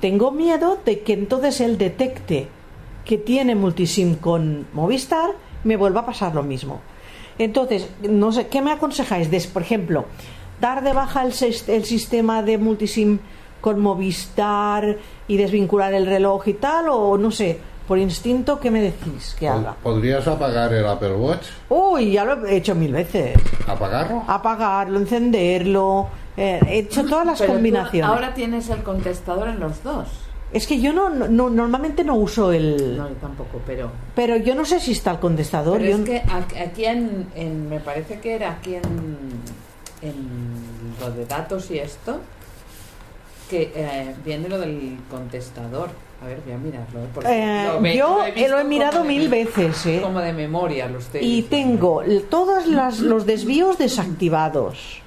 tengo 0.00 0.30
miedo 0.30 0.78
de 0.84 1.00
que 1.00 1.12
entonces 1.12 1.60
él 1.60 1.78
detecte 1.78 2.48
que 3.04 3.18
tiene 3.18 3.54
multisim 3.54 4.16
con 4.16 4.66
Movistar, 4.72 5.30
me 5.64 5.76
vuelva 5.76 6.00
a 6.02 6.06
pasar 6.06 6.34
lo 6.34 6.42
mismo. 6.42 6.80
Entonces, 7.38 7.88
no 8.02 8.30
sé, 8.32 8.48
¿qué 8.48 8.60
me 8.62 8.72
aconsejáis? 8.72 9.30
Des, 9.30 9.46
por 9.46 9.62
ejemplo, 9.62 10.04
dar 10.60 10.82
de 10.84 10.92
baja 10.92 11.22
el, 11.24 11.32
el 11.68 11.84
sistema 11.84 12.42
de 12.42 12.58
multisim 12.58 13.18
con 13.60 13.80
Movistar 13.80 14.98
y 15.28 15.36
desvincular 15.36 15.94
el 15.94 16.06
reloj 16.06 16.46
y 16.48 16.54
tal, 16.54 16.86
o 16.90 17.16
no 17.16 17.30
sé, 17.30 17.58
por 17.88 17.98
instinto, 17.98 18.60
¿qué 18.60 18.70
me 18.70 18.80
decís 18.80 19.34
que 19.38 19.48
haga? 19.48 19.74
¿Podrías 19.82 20.26
apagar 20.28 20.72
el 20.72 20.86
Apple 20.86 21.14
Watch? 21.14 21.46
Uy, 21.68 22.12
ya 22.12 22.24
lo 22.24 22.46
he 22.46 22.56
hecho 22.56 22.74
mil 22.74 22.92
veces. 22.92 23.36
¿Apagarlo? 23.66 24.22
Apagarlo, 24.28 24.98
encenderlo, 24.98 26.08
eh, 26.36 26.60
he 26.68 26.78
hecho 26.80 27.04
todas 27.04 27.26
las 27.26 27.38
Pero 27.38 27.52
tú 27.52 27.56
combinaciones. 27.58 28.08
ahora 28.08 28.34
tienes 28.34 28.68
el 28.70 28.82
contestador 28.82 29.48
en 29.48 29.60
los 29.60 29.82
dos. 29.82 30.08
Es 30.52 30.66
que 30.66 30.80
yo 30.80 30.92
no, 30.92 31.08
no- 31.08 31.48
normalmente 31.50 32.04
no 32.04 32.14
uso 32.14 32.52
el... 32.52 32.96
No, 32.96 33.08
yo 33.08 33.14
tampoco, 33.16 33.60
pero... 33.66 33.90
Pero 34.14 34.36
yo 34.36 34.54
no 34.54 34.64
sé 34.64 34.80
si 34.80 34.92
está 34.92 35.12
el 35.12 35.18
contestador. 35.18 35.78
Pero 35.78 35.90
yo- 35.98 36.04
es 36.04 36.10
que 36.46 36.58
aquí 36.60 36.84
en, 36.84 37.26
en- 37.34 37.68
me 37.68 37.80
parece 37.80 38.20
que 38.20 38.34
era 38.34 38.52
aquí 38.52 38.74
en, 38.74 38.82
en 40.02 40.14
lo 41.00 41.10
de 41.10 41.24
datos 41.26 41.70
y 41.70 41.78
esto, 41.78 42.18
que 43.48 43.72
eh, 43.74 44.14
viene 44.24 44.48
lo 44.48 44.58
del 44.58 44.98
contestador. 45.10 45.88
A 46.22 46.26
ver, 46.26 46.40
voy 46.44 46.54
a 46.54 46.58
mirarlo. 46.58 47.00
¿eh? 47.00 47.06
porque 47.14 47.28
Eh, 47.32 47.64
lo 47.66 47.80
ve- 47.80 47.96
yo 47.96 48.24
he 48.24 48.28
eh, 48.28 48.32
visto 48.32 48.50
lo 48.52 48.58
he 48.60 48.64
mirado 48.64 49.04
mil 49.04 49.28
veces, 49.28 49.86
¿eh? 49.86 50.00
Como 50.02 50.20
de 50.20 50.32
memoria 50.32 50.86
lo 50.86 50.98
estoy 50.98 51.20
Y 51.22 51.42
tengo 51.42 52.02
todos 52.30 52.66
las- 52.66 53.00
los 53.00 53.26
desvíos 53.26 53.78
desactivados. 53.78 55.01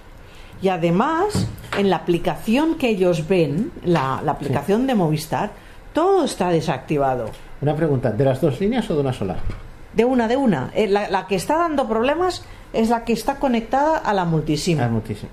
Y 0.61 0.69
además, 0.69 1.47
en 1.77 1.89
la 1.89 1.97
aplicación 1.97 2.75
que 2.75 2.89
ellos 2.89 3.27
ven, 3.27 3.71
la, 3.83 4.21
la 4.23 4.31
aplicación 4.31 4.87
de 4.87 4.95
Movistar, 4.95 5.51
todo 5.93 6.25
está 6.25 6.49
desactivado. 6.49 7.29
Una 7.61 7.75
pregunta, 7.75 8.11
¿de 8.11 8.23
las 8.25 8.41
dos 8.41 8.59
líneas 8.59 8.89
o 8.89 8.95
de 8.95 9.01
una 9.01 9.13
sola? 9.13 9.37
De 9.93 10.03
una, 10.05 10.27
de 10.27 10.37
una. 10.37 10.71
Eh, 10.75 10.87
La, 10.87 11.09
la 11.09 11.27
que 11.27 11.35
está 11.35 11.57
dando 11.57 11.87
problemas 11.87 12.43
es 12.73 12.89
la 12.89 13.05
que 13.05 13.13
está 13.13 13.35
conectada 13.39 13.97
a 13.97 14.13
la 14.13 14.25
multisim. 14.25 14.79
Muchísimo. 14.89 15.29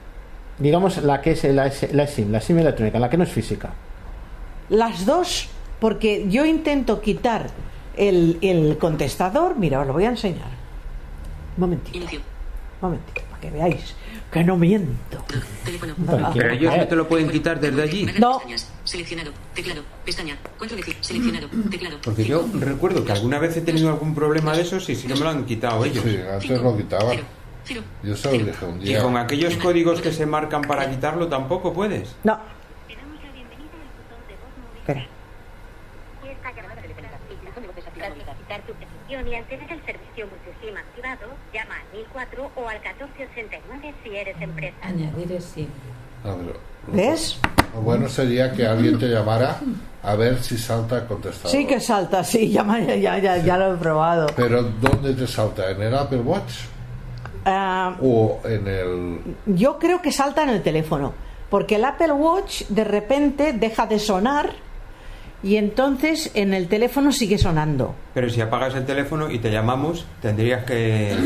Digamos 0.59 1.03
la 1.03 1.21
que 1.21 1.33
es 1.33 1.45
la, 1.45 1.71
la 1.93 2.07
SIM, 2.07 2.31
la 2.31 2.41
SIM 2.41 2.59
electrónica, 2.59 2.99
la 2.99 3.11
que 3.11 3.17
no 3.17 3.25
es 3.25 3.31
física. 3.31 3.71
Las 4.69 5.05
dos, 5.05 5.49
porque 5.81 6.27
yo 6.29 6.45
intento 6.45 7.01
quitar 7.01 7.47
el, 7.97 8.39
el 8.41 8.79
contestador. 8.79 9.57
Mira, 9.57 9.81
os 9.81 9.87
lo 9.87 9.93
voy 9.95 10.05
a 10.05 10.11
enseñar. 10.11 10.51
Un 11.57 11.61
momentito. 11.61 11.99
Un 11.99 12.23
momentito, 12.81 13.23
para 13.31 13.41
que 13.41 13.51
veáis 13.51 13.97
que 14.33 14.43
no 14.43 14.57
miento. 14.57 15.25
Pero 16.35 16.51
ellos 16.51 16.77
no 16.77 16.89
te 16.89 16.97
lo 16.97 17.07
pueden 17.07 17.29
quitar 17.31 17.61
desde 17.61 17.83
allí. 17.83 18.07
No. 18.19 18.41
Seleccionado. 18.85 19.31
Teclado. 19.55 19.83
Pestaña. 20.05 20.37
Cuatro 20.59 20.77
de 20.77 20.97
Seleccionado. 21.01 21.49
Teclado. 21.71 21.99
Porque 22.03 22.25
yo 22.25 22.45
recuerdo 22.59 23.05
que 23.05 23.13
alguna 23.13 23.39
vez 23.39 23.57
he 23.57 23.61
tenido 23.61 23.91
algún 23.91 24.15
problema 24.15 24.57
de 24.57 24.63
esos 24.63 24.89
y 24.89 24.97
sí 24.97 25.07
que 25.07 25.15
me 25.15 25.21
lo 25.21 25.29
han 25.29 25.45
quitado 25.45 25.85
ellos. 25.85 26.03
Sí, 26.03 26.19
antes 26.19 26.63
lo 26.63 26.77
quitaban. 26.77 27.19
Yo 28.03 28.17
se 28.17 28.39
lo 28.39 28.45
dije 28.47 28.65
un 28.65 28.81
Y 28.81 28.85
día. 28.87 29.03
con 29.03 29.17
aquellos 29.17 29.55
códigos 29.57 30.01
que 30.01 30.13
se 30.13 30.27
marcan 30.27 30.63
para 30.63 30.91
quitarlo 30.91 31.29
tampoco 31.29 31.73
puedes. 31.73 32.17
No. 32.25 32.41
Espera. 34.79 35.07
Quitar 38.39 38.61
tu 38.67 38.73
petición 38.75 39.29
y 39.29 39.35
al 39.37 39.45
tener 39.45 39.71
el 39.73 39.85
servicio 39.85 40.27
multisim 40.27 40.77
activado, 40.77 41.29
llama 41.55 41.72
al 41.93 41.99
1004 41.99 42.51
o 42.57 42.69
al 42.69 42.81
1489 42.81 43.95
si 44.03 44.17
eres 44.17 44.37
empresa. 44.41 44.77
Añadir 44.83 45.41
sí. 45.41 45.69
A 46.25 46.35
ver, 46.35 46.57
¿Ves? 46.89 47.39
Lo 47.75 47.81
bueno 47.81 48.09
sería 48.09 48.53
que 48.53 48.67
alguien 48.67 48.99
te 48.99 49.09
llamara 49.09 49.61
a 50.03 50.15
ver 50.15 50.43
si 50.43 50.59
salta 50.59 50.99
el 50.99 51.07
contestador. 51.07 51.51
Sí 51.51 51.67
que 51.67 51.81
salta, 51.81 52.25
sí, 52.25 52.51
ya, 52.51 52.65
ya, 52.97 53.19
ya, 53.19 53.37
ya 53.39 53.57
lo 53.57 53.75
he 53.75 53.77
probado. 53.77 54.27
Pero 54.37 54.63
¿dónde 54.63 55.15
te 55.15 55.27
salta? 55.27 55.71
¿En 55.71 55.81
el 55.83 55.95
Apple 55.95 56.21
Watch? 56.21 56.53
Ah, 57.45 57.97
¿O 58.01 58.41
en 58.45 58.69
el...? 58.69 59.19
yo 59.47 59.79
creo 59.79 60.01
que 60.01 60.13
salta 60.13 60.43
en 60.45 60.51
el 60.51 60.63
teléfono, 60.63 61.13
porque 61.51 61.77
el 61.77 61.85
Apple 61.85 62.13
Watch 62.13 62.65
de 62.69 62.85
repente 62.85 63.53
deja 63.53 63.87
de 63.87 63.99
sonar 63.99 64.53
y 65.43 65.57
entonces 65.57 66.31
en 66.35 66.55
el 66.55 66.69
teléfono 66.69 67.11
sigue 67.11 67.39
sonando. 67.39 67.95
Pero 68.15 68.31
si 68.31 68.41
apagas 68.41 68.75
el 68.75 68.87
teléfono 68.87 69.31
y 69.31 69.39
te 69.39 69.51
llamamos, 69.51 70.07
tendrías 70.21 70.65
que 70.65 71.17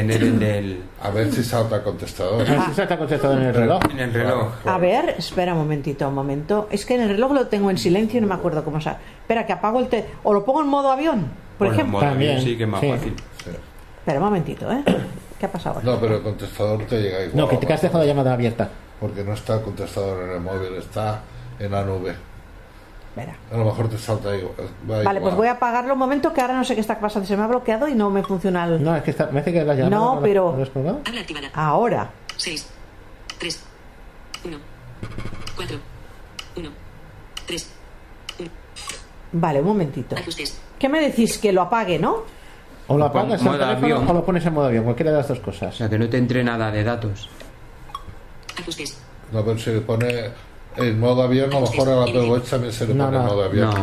tener 0.00 0.22
en 0.22 0.42
el... 0.42 0.82
A 1.02 1.10
ver 1.10 1.32
si 1.32 1.42
salta 1.44 1.76
el 1.76 1.82
contestador. 1.82 2.42
A 2.42 2.44
ver 2.50 2.60
si 2.68 2.74
salta 2.74 2.98
contestador 2.98 3.38
en 3.38 3.44
el 3.46 3.54
reloj. 3.54 3.82
En 3.90 3.98
el 4.00 4.12
reloj. 4.12 4.48
A 4.64 4.78
ver, 4.78 5.14
espera 5.18 5.52
un 5.52 5.58
momentito, 5.60 6.08
un 6.08 6.14
momento. 6.14 6.68
Es 6.70 6.84
que 6.86 6.94
en 6.94 7.02
el 7.02 7.08
reloj 7.10 7.32
lo 7.32 7.46
tengo 7.48 7.70
en 7.70 7.78
silencio 7.78 8.18
y 8.18 8.20
no 8.20 8.26
me 8.26 8.34
acuerdo 8.34 8.64
cómo 8.64 8.80
se. 8.80 8.90
Espera, 8.90 9.46
que 9.46 9.52
apago 9.52 9.80
el 9.80 9.88
te 9.88 10.04
o 10.22 10.32
lo 10.32 10.44
pongo 10.44 10.62
en 10.62 10.68
modo 10.68 10.90
avión, 10.90 11.26
por 11.58 11.68
Bueno, 11.68 11.74
en 11.74 11.80
ejemplo. 11.80 11.98
modo 11.98 12.10
avión 12.10 12.34
También, 12.34 12.40
sí 12.42 12.56
que 12.56 12.62
es 12.64 12.68
más 12.68 12.80
sí. 12.80 12.90
fácil. 12.90 13.14
Espera 13.98 14.18
un 14.18 14.24
momentito, 14.24 14.72
¿eh? 14.72 14.82
¿Qué 15.38 15.46
ha 15.46 15.52
pasado? 15.52 15.80
No, 15.82 16.00
pero 16.00 16.16
el 16.16 16.22
contestador 16.22 16.84
te 16.86 17.00
llega 17.00 17.20
igual. 17.24 17.36
No, 17.36 17.48
que 17.48 17.56
te 17.58 17.72
has 17.72 17.82
dejado 17.82 18.00
la 18.00 18.06
llamada 18.06 18.32
abierta. 18.32 18.68
Porque 19.00 19.22
no 19.22 19.34
está 19.34 19.54
el 19.56 19.62
contestador 19.62 20.24
en 20.24 20.30
el 20.36 20.40
móvil, 20.40 20.74
está 20.78 21.20
en 21.58 21.70
la 21.70 21.84
nube. 21.84 22.14
Espera. 23.08 23.36
A 23.52 23.56
lo 23.56 23.64
mejor 23.64 23.88
te 23.88 23.98
salta 23.98 24.36
igual. 24.36 24.54
va 24.88 25.02
Vale, 25.02 25.20
pues 25.20 25.34
voy 25.34 25.48
a 25.48 25.52
apagarlo 25.52 25.94
un 25.94 25.98
momento 25.98 26.32
que 26.32 26.40
ahora 26.40 26.54
no 26.54 26.64
sé 26.64 26.74
qué 26.74 26.80
está 26.80 26.98
pasando. 27.00 27.26
Se 27.26 27.36
me 27.36 27.42
ha 27.42 27.46
bloqueado 27.46 27.88
y 27.88 27.94
no 27.94 28.10
me 28.10 28.22
funciona 28.22 28.64
el. 28.64 28.82
No, 28.82 28.94
es 28.94 29.02
que 29.02 29.10
está, 29.10 29.26
me 29.26 29.40
hace 29.40 29.52
que 29.52 29.64
la 29.64 29.74
llamada. 29.74 29.96
No, 29.96 30.20
pero- 30.20 30.56
activada. 30.60 31.48
Ahora. 31.54 32.10
6, 32.36 32.68
3, 33.38 33.62
1, 34.44 34.56
4, 35.56 35.76
1, 36.56 36.68
3, 37.46 37.70
Vale, 39.32 39.60
un 39.60 39.66
momentito. 39.66 40.16
ajustes. 40.16 40.58
¿Qué 40.78 40.88
me 40.88 41.00
decís? 41.00 41.38
Que 41.38 41.52
lo 41.52 41.62
apague, 41.62 41.98
¿no? 41.98 42.22
O 42.86 42.96
lo 42.96 43.04
apagas 43.06 43.42
teléfono 43.42 43.64
avión. 43.64 44.08
o 44.08 44.12
lo 44.14 44.24
pones 44.24 44.46
en 44.46 44.54
modo 44.54 44.66
avión, 44.66 44.84
cualquiera 44.84 45.10
de 45.10 45.18
las 45.18 45.28
dos 45.28 45.38
O 45.38 45.42
cosas. 45.42 45.76
sea, 45.76 45.90
que 45.90 45.98
no 45.98 46.08
te 46.08 46.16
entre 46.16 46.42
nada 46.42 46.70
de 46.70 46.82
datos. 46.84 47.28
Ajustes. 48.58 48.98
No, 49.32 49.44
pero 49.44 49.58
si 49.58 49.70
le 49.70 49.80
pone 49.80 50.30
en 50.78 50.98
modo 51.00 51.22
avión, 51.22 51.52
a 51.52 51.60
lo 51.60 51.70
mejor 51.70 51.88
Apple 52.08 52.28
Watch 52.28 52.44
también 52.50 52.72
se 52.72 52.86
le 52.86 52.94
No, 52.94 53.06
pone 53.06 53.16
en 53.18 53.22
no. 53.24 53.28
modo 53.30 53.44
avión. 53.44 53.70
No, 53.70 53.76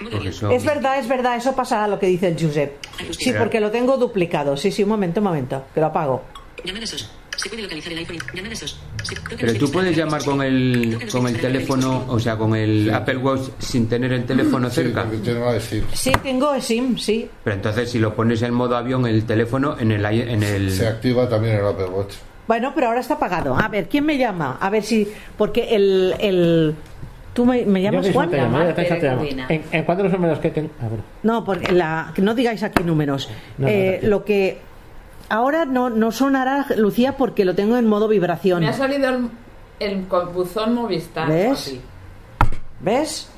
modo 0.00 0.16
avión. 0.16 0.26
eso... 0.26 0.50
Es 0.50 0.64
verdad, 0.64 0.98
es 0.98 1.08
verdad, 1.08 1.36
eso 1.36 1.54
pasará 1.54 1.86
lo 1.88 1.98
que 1.98 2.06
dice 2.06 2.28
el 2.28 2.36
Josep. 2.40 2.72
Sí, 3.18 3.32
porque 3.38 3.60
lo 3.60 3.70
tengo 3.70 3.96
duplicado. 3.96 4.56
Sí, 4.56 4.70
sí, 4.72 4.82
un 4.82 4.88
momento, 4.90 5.20
un 5.20 5.24
momento, 5.24 5.64
que 5.74 5.80
lo 5.80 5.86
apago. 5.86 6.22
Se 7.36 7.48
puede 7.48 7.62
localizar 7.62 7.92
el 7.92 7.98
iPhone. 8.00 8.18
Pero 9.38 9.54
tú 9.54 9.70
puedes 9.70 9.96
llamar 9.96 10.24
con 10.24 10.42
el, 10.42 10.98
con 11.12 11.28
el 11.28 11.40
teléfono, 11.40 12.04
o 12.08 12.18
sea, 12.18 12.36
con 12.36 12.56
el 12.56 12.90
Apple 12.92 13.18
Watch 13.18 13.42
sin 13.60 13.88
tener 13.88 14.12
el 14.12 14.24
teléfono 14.24 14.68
Sí, 14.68 14.74
cerca. 14.82 15.04
la. 15.04 15.60
Sí, 15.92 16.10
tengo 16.20 16.60
SIM, 16.60 16.98
sí. 16.98 17.30
Pero 17.44 17.54
entonces 17.54 17.90
si 17.92 18.00
lo 18.00 18.12
pones 18.12 18.42
en 18.42 18.52
modo 18.54 18.76
avión, 18.76 19.06
el 19.06 19.24
teléfono 19.24 19.76
en 19.78 19.92
el... 19.92 20.00
i- 20.12 20.22
En 20.22 20.42
el 20.42 20.72
Se 20.72 20.88
activa 20.88 21.28
también 21.28 21.56
el 21.56 21.64
Apple 21.66 21.86
Watch. 21.86 22.14
Bueno, 22.48 22.72
pero 22.74 22.88
ahora 22.88 23.00
está 23.00 23.14
apagado. 23.14 23.56
A 23.56 23.68
ver, 23.68 23.88
¿quién 23.88 24.04
me 24.04 24.18
llama? 24.18 24.58
A 24.60 24.68
ver 24.70 24.82
si. 24.82 25.06
Porque 25.36 25.76
el. 25.76 26.14
el 26.18 26.74
¿Tú 27.34 27.44
me, 27.44 27.64
me 27.66 27.80
Yo 27.82 27.90
llamas 27.92 28.06
te 28.06 28.12
Juan? 28.12 28.30
llamo, 28.32 28.58
yo 28.58 28.74
te 28.74 28.82
Llamarte, 28.82 29.06
llamo. 29.06 29.18
Corina. 29.20 29.46
¿En, 29.48 29.62
¿En 29.70 29.84
cuántos 29.84 30.10
números 30.10 30.38
que 30.40 30.50
ten- 30.50 30.70
bueno. 30.80 31.04
No, 31.22 31.44
porque 31.44 31.70
la, 31.72 32.10
que 32.14 32.20
no 32.22 32.34
digáis 32.34 32.64
aquí 32.64 32.82
números. 32.82 33.30
No, 33.58 33.66
no, 33.66 33.72
Eh, 33.72 34.00
lo 34.02 34.24
que. 34.24 34.58
Ahora 35.28 35.64
no, 35.66 35.90
no 35.90 36.10
sonará, 36.10 36.66
Lucía, 36.76 37.16
porque 37.16 37.44
lo 37.44 37.54
tengo 37.54 37.76
en 37.76 37.86
modo 37.86 38.08
vibración. 38.08 38.60
Me 38.60 38.68
ha 38.68 38.72
salido 38.72 39.08
el, 39.10 39.28
el 39.78 40.06
buzón 40.34 40.74
Movistar. 40.74 41.28
¿Ves? 41.28 41.64
papi. 41.68 41.80
¿Ves? 42.80 43.30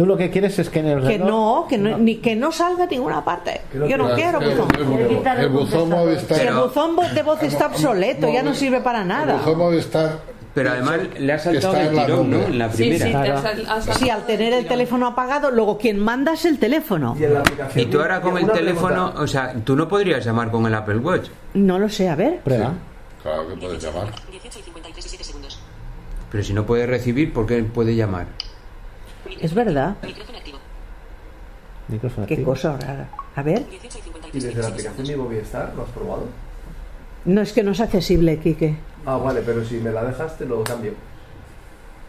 Tú 0.00 0.06
lo 0.06 0.16
que 0.16 0.30
quieres 0.30 0.58
es 0.58 0.70
que 0.70 0.78
en 0.78 0.86
el 0.86 1.02
Que 1.02 1.18
reloj... 1.18 1.28
no, 1.28 1.66
que 1.68 1.76
no, 1.76 1.98
ni 1.98 2.16
que 2.16 2.34
no 2.34 2.50
salga 2.50 2.84
a 2.84 2.86
ninguna 2.86 3.22
parte. 3.22 3.60
Que 3.70 3.86
Yo 3.86 3.98
no 3.98 4.14
quiero 4.14 4.40
el, 4.40 4.48
buzón. 4.56 4.68
el- 4.74 4.80
el 4.82 5.40
el 5.40 5.48
buzón. 5.50 5.90
Movistar. 5.90 6.40
El 6.40 6.54
buzón 6.54 6.96
de 7.14 7.22
voz 7.22 7.42
está 7.42 7.66
obsoleto, 7.66 8.32
ya 8.32 8.42
no 8.42 8.54
sirve 8.54 8.80
para 8.80 9.02
El 9.02 9.08
nada. 9.08 9.36
buzón 9.36 9.58
Movistar. 9.58 10.18
Pero 10.54 10.70
además 10.70 11.00
le 11.18 11.30
ha 11.34 11.38
saltado 11.38 11.76
el 11.76 11.90
tirón, 11.90 12.30
¿no? 12.30 12.38
En 12.38 12.58
la 12.58 12.70
primera. 12.70 13.42
sí, 13.98 14.08
al 14.08 14.24
tener 14.24 14.54
el 14.54 14.66
teléfono 14.66 15.06
apagado, 15.06 15.50
luego 15.50 15.76
quien 15.76 15.98
manda 15.98 16.32
es 16.32 16.46
el 16.46 16.58
teléfono. 16.58 17.14
Y. 17.76 17.80
Y 17.82 17.84
tú 17.84 18.00
ahora 18.00 18.22
con 18.22 18.38
el 18.38 18.50
teléfono, 18.50 19.12
o 19.18 19.26
sea, 19.26 19.52
tú 19.66 19.76
no 19.76 19.86
podrías 19.86 20.24
llamar 20.24 20.50
con 20.50 20.64
el 20.64 20.74
Apple 20.74 20.96
Watch. 20.96 21.28
No 21.52 21.78
lo 21.78 21.90
sé, 21.90 22.08
a 22.08 22.14
ver. 22.16 22.38
Prueba. 22.38 22.72
Claro 23.22 23.46
que 23.48 23.54
puedes 23.56 23.82
llamar. 23.84 24.06
18 24.30 24.60
y 24.60 24.62
53 24.62 25.04
y 25.04 25.08
7 25.10 25.24
segundos. 25.24 25.60
Pero 26.32 26.42
si 26.42 26.54
no 26.54 26.64
puede 26.64 26.86
recibir, 26.86 27.34
¿por 27.34 27.44
qué 27.44 27.62
puede 27.64 27.94
llamar? 27.94 28.28
Es 29.40 29.54
verdad. 29.54 29.96
Micrófono 30.02 30.38
activo. 30.38 30.58
Micrófono 31.88 32.26
Qué 32.26 32.34
activo. 32.34 32.50
cosa 32.52 32.76
rara. 32.76 33.08
A 33.36 33.42
ver. 33.42 33.66
18 33.68 33.84
y 33.84 33.98
¿Y 33.98 34.02
53 34.02 34.32
desde 34.44 34.48
la 34.62 34.68
27 34.68 34.88
aplicación. 34.88 35.06
Mi 35.18 35.22
Movistar 35.24 35.72
lo 35.76 35.82
has 35.82 35.88
probado? 35.90 36.24
No 37.24 37.40
es 37.42 37.52
que 37.52 37.62
no 37.62 37.72
es 37.72 37.80
accesible, 37.80 38.38
Quique. 38.38 38.76
Ah, 39.06 39.16
vale, 39.16 39.42
pero 39.44 39.64
si 39.64 39.76
me 39.76 39.90
la 39.90 40.04
dejas 40.04 40.36
te 40.38 40.46
lo 40.46 40.62
cambio. 40.64 40.92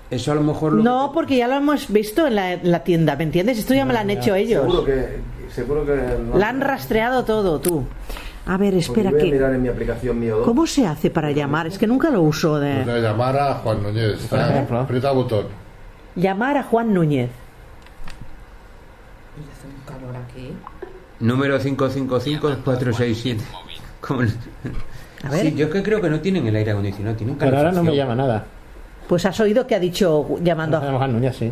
Eso 0.10 0.32
a 0.34 0.36
lo 0.36 0.42
mejor 0.42 0.74
lo 0.74 0.84
No, 0.84 1.12
porque 1.14 1.38
ya 1.38 1.48
lo 1.48 1.56
hemos 1.56 1.90
visto 1.92 2.28
en 2.28 2.36
la, 2.36 2.54
en 2.54 2.70
la 2.72 2.84
tienda, 2.84 3.16
¿me 3.16 3.24
entiendes? 3.24 3.58
Esto 3.60 3.74
ya 3.74 3.86
me 3.86 3.94
lo 3.94 4.00
han 4.00 4.10
hecho 4.10 4.36
ellos. 4.36 4.62
Seguro 4.64 4.86
que. 4.86 5.20
Seguro 5.54 5.86
que. 5.86 5.96
no- 6.30 6.38
La 6.38 6.50
han 6.50 6.60
rastreado 6.62 7.24
todo, 7.24 7.60
tú. 7.60 7.86
A 8.46 8.58
ver, 8.58 8.74
espera, 8.74 9.12
voy 9.12 9.20
a 9.20 9.24
que 9.24 9.32
mirar 9.32 9.54
en 9.54 9.62
mi 9.62 9.68
aplicación 9.70 10.20
mío 10.20 10.38
2. 10.38 10.46
¿cómo 10.46 10.66
se 10.68 10.86
hace 10.86 11.10
para 11.12 11.32
llamar? 11.32 11.68
Es 11.68 11.78
que 11.78 11.88
nunca 11.88 12.10
lo 12.10 12.22
uso 12.24 12.60
de 12.60 12.84
llamar 13.02 13.38
a 13.38 13.54
Juan 13.56 13.84
Núñez. 13.84 14.32
Aprieta 14.34 15.12
botón. 15.12 15.46
Llamar 16.16 16.58
a 16.58 16.64
Juan 16.64 16.94
Núñez. 16.94 17.30
Hace 19.58 19.68
un 19.68 19.82
calor 19.86 20.16
aquí. 20.16 20.54
Número 21.20 21.60
555467. 21.60 23.44
Con... 24.02 24.28
A 25.24 25.30
ver. 25.30 25.42
Sí, 25.48 25.56
yo 25.56 25.68
es 25.68 25.72
que 25.74 25.84
creo 25.84 26.02
que 26.02 26.10
no 26.10 26.20
tienen 26.20 26.48
el 26.48 26.56
aire 26.56 26.72
acondicionado, 26.72 27.16
tienen 27.16 27.36
Pero 27.38 27.56
ahora 27.58 27.72
no 27.72 27.84
me 27.84 27.96
llama 27.96 28.16
nada. 28.16 28.44
Pues 29.08 29.26
has 29.26 29.40
oído 29.40 29.68
que 29.68 29.76
ha 29.76 29.80
dicho 29.80 30.38
llamando 30.42 30.78
a 30.78 31.04
a 31.04 31.08
Núñez, 31.08 31.36
sí. 31.36 31.52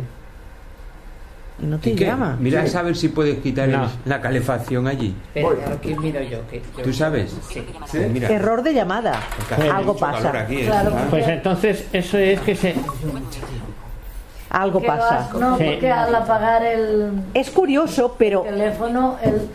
y 1.62 1.66
no 1.66 1.78
te 1.78 1.90
¿Y 1.90 1.94
qué? 1.94 2.06
llama. 2.06 2.36
Mira 2.40 2.64
a 2.64 2.82
ver 2.82 2.96
si 2.96 3.08
puedes 3.08 3.38
quitar 3.38 3.68
el- 3.68 3.78
la 4.06 4.20
calefacción 4.20 4.88
allí. 4.88 5.14
Pero 5.34 5.50
aquí 5.72 5.94
miro 5.94 6.20
yo. 6.22 6.38
Que 6.48 6.62
yo 6.76 6.82
¿Tú 6.82 6.92
sabes? 6.92 7.36
Sí. 7.48 7.62
¿Sí? 7.86 7.98
Mira, 8.10 8.28
Error 8.30 8.62
de 8.62 8.72
llamada. 8.74 9.20
Algo 9.72 9.96
pasa. 9.96 10.36
aquí, 10.40 10.62
¿eh? 10.62 10.66
Claro. 10.66 10.92
Pues 11.10 11.28
entonces 11.28 11.86
eso 11.92 12.18
es 12.18 12.40
que 12.40 12.56
se... 12.56 12.74
Algo 14.50 14.82
pasa. 14.82 15.28
No, 15.38 15.56
Sí. 15.56 15.64
porque 15.64 15.90
al 15.90 16.14
apagar 16.14 16.62
el 16.64 17.12
Es 17.34 17.50
curioso, 17.50 18.16
pero 18.18 18.42
teléfono, 18.42 19.16
el, 19.22 19.48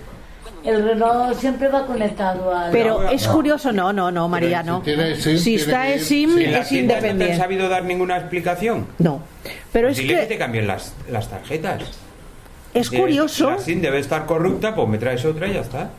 el 0.63 0.83
reloj 0.85 1.33
siempre 1.37 1.67
va 1.67 1.85
conectado 1.85 2.55
al. 2.55 2.71
pero 2.71 3.01
No, 3.03 3.09
es 3.09 3.27
no. 3.27 3.33
curioso, 3.33 3.71
no, 3.73 3.91
no, 3.91 4.09
no, 4.09 4.27
María, 4.29 4.61
si 4.61 4.67
no. 4.67 4.81
tiene 4.81 5.15
Si 5.17 5.55
está 5.55 5.89
en 5.91 5.99
SIM 5.99 6.35
sí, 6.37 6.43
¿En 6.45 6.51
la 6.53 6.57
es 6.59 6.69
tienda 6.69 6.95
no 6.95 7.01
te 7.01 7.07
han 7.07 7.11
independiente. 7.13 7.37
sabido 7.37 7.67
dar 7.69 7.83
ninguna 7.83 8.17
explicación? 8.17 8.87
No, 8.99 9.19
pero 9.73 9.89
es 9.89 9.97
Dile 9.97 10.21
que... 10.21 10.25
te 10.27 10.37
cambien 10.37 10.65
las, 10.65 10.93
las 11.11 11.27
tarjetas. 11.29 11.83
es 12.73 12.89
Dile, 12.89 13.01
curioso, 13.01 13.51
La 13.51 13.57
SIM 13.59 13.81
debe 13.81 13.99
estar 13.99 14.25
corrupta, 14.25 14.73
pues 14.73 14.87
me 14.87 14.97
traes 14.97 15.25
otra 15.25 15.47
y 15.47 15.53
ya 15.55 15.59
está. 15.61 15.89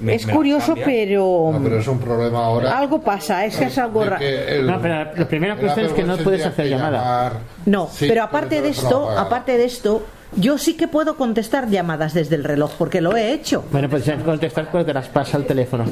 Me- 0.00 0.14
es 0.14 0.24
me 0.26 0.32
la 0.32 0.36
curioso, 0.36 0.74
pero 0.84 1.50
No, 1.52 1.60
pero 1.62 1.78
es 1.78 1.86
un 1.88 1.98
problema 1.98 2.44
ahora. 2.44 2.78
algo 2.78 3.00
pasa, 3.00 3.44
es 3.44 3.56
que 3.56 3.64
es 3.66 3.78
algo 3.78 4.04
raro. 4.04 4.24
No, 4.62 4.80
pero 4.80 5.12
que 5.14 5.22
el 5.22 5.66
usted 5.66 5.82
es 5.84 5.92
que 5.92 6.04
no 6.04 6.16
puedes 6.16 6.44
hacer 6.46 6.68
llamada. 6.68 6.98
llamar- 6.98 7.32
No, 7.66 7.88
Sí, 7.92 8.06
pero 8.08 8.22
aparte 8.22 8.62
de 8.62 8.68
esto, 8.70 9.10
aparte 9.10 9.56
de 9.58 9.64
esto, 9.64 10.02
yo 10.36 10.58
sí 10.58 10.74
que 10.76 10.88
puedo 10.88 11.16
contestar 11.16 11.68
llamadas 11.68 12.14
desde 12.14 12.36
el 12.36 12.44
reloj 12.44 12.72
porque 12.78 13.00
lo 13.00 13.16
he 13.16 13.32
hecho. 13.32 13.64
Bueno, 13.70 13.88
pues 13.88 14.04
ya 14.04 14.16
contestar 14.16 14.70
porque 14.70 14.84
te 14.86 14.94
las 14.94 15.08
pasa 15.08 15.36
el 15.36 15.44
teléfono. 15.44 15.84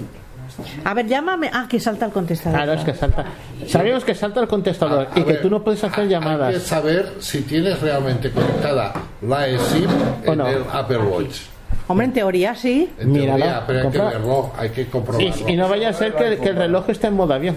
A 0.85 0.93
ver, 0.95 1.07
llámame. 1.07 1.51
Ah, 1.53 1.67
que 1.69 1.79
salta 1.79 2.07
el 2.07 2.11
contestador. 2.13 2.57
Claro, 2.59 2.73
es 2.73 2.85
que 2.85 2.95
salta. 2.95 3.25
Sabemos 3.69 4.05
que 4.05 4.15
salta 4.15 4.41
el 4.41 4.49
contestador 4.49 5.07
A- 5.13 5.15
a 5.15 5.19
y 5.21 5.23
que 5.23 5.35
tú 5.35 5.49
no 5.51 5.63
puedes 5.63 5.85
hacer 5.85 6.01
Hay 6.01 6.07
que 6.09 6.15
llamadas. 6.15 6.63
saber 6.63 7.13
si 7.21 7.43
tienes 7.43 7.81
realmente 7.81 8.31
conectada 8.31 8.93
la 9.23 9.47
eSIM 9.47 9.89
O 10.27 10.33
en 10.33 10.39
no. 10.39 10.47
el 10.49 10.65
Apple 10.73 10.99
Watch. 10.99 11.43
Hombre, 11.89 12.07
en 12.07 12.13
teoría 12.13 12.55
sí. 12.55 12.91
En 12.99 13.13
teoría, 13.13 13.35
Mírala, 13.37 13.65
pero 13.67 13.79
hay 13.81 13.91
que 13.91 13.99
compra- 13.99 14.11
verlo, 14.11 14.51
hay 14.57 14.71
que 14.71 14.83
Y, 14.83 14.85
comprobarlo. 14.85 15.49
y 15.49 15.57
no 15.57 15.69
vaya 15.69 15.89
a 15.89 15.93
ser 15.93 16.15
que, 16.15 16.37
que 16.39 16.49
el 16.51 16.57
reloj 16.57 16.89
esté 16.91 17.07
en 17.09 17.15
modo 17.15 17.35
avión. 17.35 17.57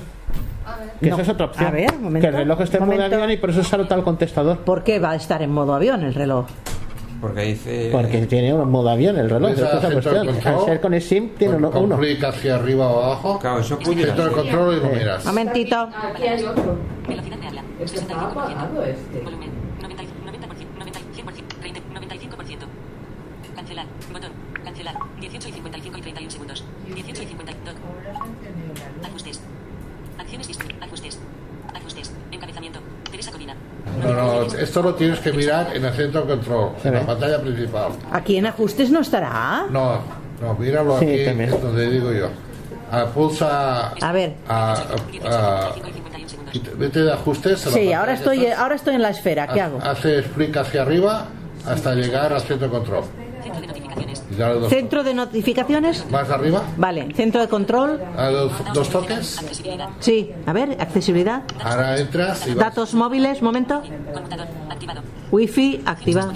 Que 1.02 1.10
No. 1.10 1.16
esa 1.16 1.24
es 1.24 1.30
otra 1.30 1.46
opción. 1.48 1.68
A 1.68 1.72
ver, 1.72 1.94
un 1.96 2.04
momento, 2.04 2.22
que 2.26 2.30
el 2.30 2.34
reloj 2.42 2.62
esté 2.62 2.78
en 2.78 2.86
modo 2.88 3.04
avión 3.04 3.32
y 3.32 3.38
por 3.38 3.50
eso 3.50 3.64
salta 3.64 3.96
el 3.96 4.04
contestador. 4.04 4.60
¿Por 4.60 4.84
qué 4.84 5.00
va 5.00 5.12
a 5.12 5.16
estar 5.16 5.42
en 5.42 5.52
modo 5.52 5.74
avión 5.74 6.04
el 6.04 6.14
reloj? 6.14 6.46
Porque 7.20 7.42
dice... 7.42 7.90
Porque 7.92 8.26
tiene 8.26 8.54
un 8.54 8.70
modo 8.72 8.90
avión 8.90 9.18
el 9.18 9.30
reloj. 9.30 9.52
Esa 9.52 9.78
es 9.78 9.94
cuestión. 9.94 10.26
control, 10.28 10.54
Al 10.60 10.66
ser 10.66 10.82
con 10.82 10.94
el 10.94 11.02
SIM 11.02 11.30
tiene 11.38 11.54
con, 11.56 11.66
uno. 11.84 11.98
con 11.98 12.26
hacia 12.26 12.56
arriba 12.56 12.88
o 12.88 13.04
abajo, 13.04 13.38
Claro, 13.40 13.60
eso 13.60 13.78
puñe 13.78 14.06
centro 14.06 14.26
de 14.26 14.32
control 14.32 14.78
y 14.78 14.80
lo 14.80 14.90
miras. 14.90 15.26
Momentito. 15.26 15.76
Aquí 15.76 16.24
hay 16.24 16.44
otro. 16.44 16.78
Velocidad 17.08 17.38
de 17.38 17.48
habla. 17.48 17.64
Este 17.80 18.00
está 18.00 18.14
65%. 18.16 18.32
apagado 18.32 18.84
este. 18.86 19.20
Volumen. 19.22 19.50
90, 19.82 20.04
90%. 20.04 20.08
90, 20.80 21.00
100%. 21.00 21.44
30, 21.62 21.80
95%. 21.94 22.58
Cancelar. 23.56 23.86
Botón. 24.14 24.32
Cancelar. 24.64 24.96
18 25.20 25.48
y 25.50 25.52
55 26.32 26.32
y 26.32 26.32
31 26.32 26.32
segundos. 26.32 26.64
18 26.96 27.24
y 27.24 27.26
52. 27.28 27.76
Ajustes. 29.06 29.40
Acciones 30.20 30.48
distintas. 30.48 30.78
Ajustes. 30.88 31.20
Ajustes. 31.74 32.12
Encabezamiento. 32.32 32.80
Teresa 33.10 33.32
Colina. 33.32 33.56
No, 34.02 34.14
no, 34.14 34.42
esto 34.44 34.82
lo 34.82 34.96
tienes 34.96 35.20
que 35.20 35.32
mirar 35.34 35.76
en 35.76 35.84
el 35.86 35.94
centro 35.94 36.26
control, 36.26 36.72
en 36.84 36.94
la 36.94 37.06
pantalla 37.06 37.42
principal. 37.42 37.92
Aquí 38.12 38.38
en 38.38 38.46
ajustes 38.46 38.90
no 38.90 39.02
estará. 39.02 39.66
No, 39.70 40.00
no, 40.42 40.54
míralo 40.56 40.98
Sí, 41.00 41.06
aquí, 41.06 41.26
también. 41.26 41.54
es 41.54 41.62
donde 41.62 41.90
digo 41.90 42.12
yo. 42.14 42.30
Ah, 42.92 43.06
pulsa 43.14 43.90
A 43.90 44.12
ver, 44.12 44.36
a, 44.48 44.76
18 45.12 45.28
a- 45.28 45.74
55 45.74 45.90
y 45.90 45.94
51 45.94 46.30
segundos. 46.30 46.54
quita- 46.54 46.72
vete 46.76 47.00
de 47.04 47.14
ajustes. 47.14 47.68
a 47.68 47.72
Sí, 47.72 47.94
ahora 47.94 48.14
estoy, 48.14 48.46
ahora 48.48 48.76
estoy 48.76 48.96
en 48.96 49.02
la 49.02 49.10
esfera. 49.10 49.48
¿Qué 49.48 49.62
Ha- 49.62 49.66
hago? 49.66 49.80
Haces 49.82 50.26
clic 50.36 50.56
hacia 50.58 50.82
arriba 50.84 51.28
hasta 51.66 51.94
llegar 51.96 52.34
al 52.34 52.42
centro 52.42 52.70
control. 52.70 53.04
Centro 54.70 55.04
de 55.04 55.14
notificaciones. 55.14 56.06
Más 56.10 56.30
arriba, 56.30 56.64
Vale, 56.78 57.14
centro 57.16 57.42
de 57.42 57.48
control. 57.48 58.02
a 58.18 58.28
dos, 58.30 58.52
dos 58.74 58.90
toques. 58.90 59.40
Sí, 60.00 60.32
a 60.46 60.54
ver, 60.54 60.78
accesibilidad. 60.80 61.44
Ahora 61.64 61.98
entras 61.98 62.48
y 62.48 62.54
vas. 62.54 62.66
Datos 62.68 62.94
móviles, 62.94 63.42
momento. 63.42 63.82
Wifi 65.32 65.82
activado. 65.86 66.34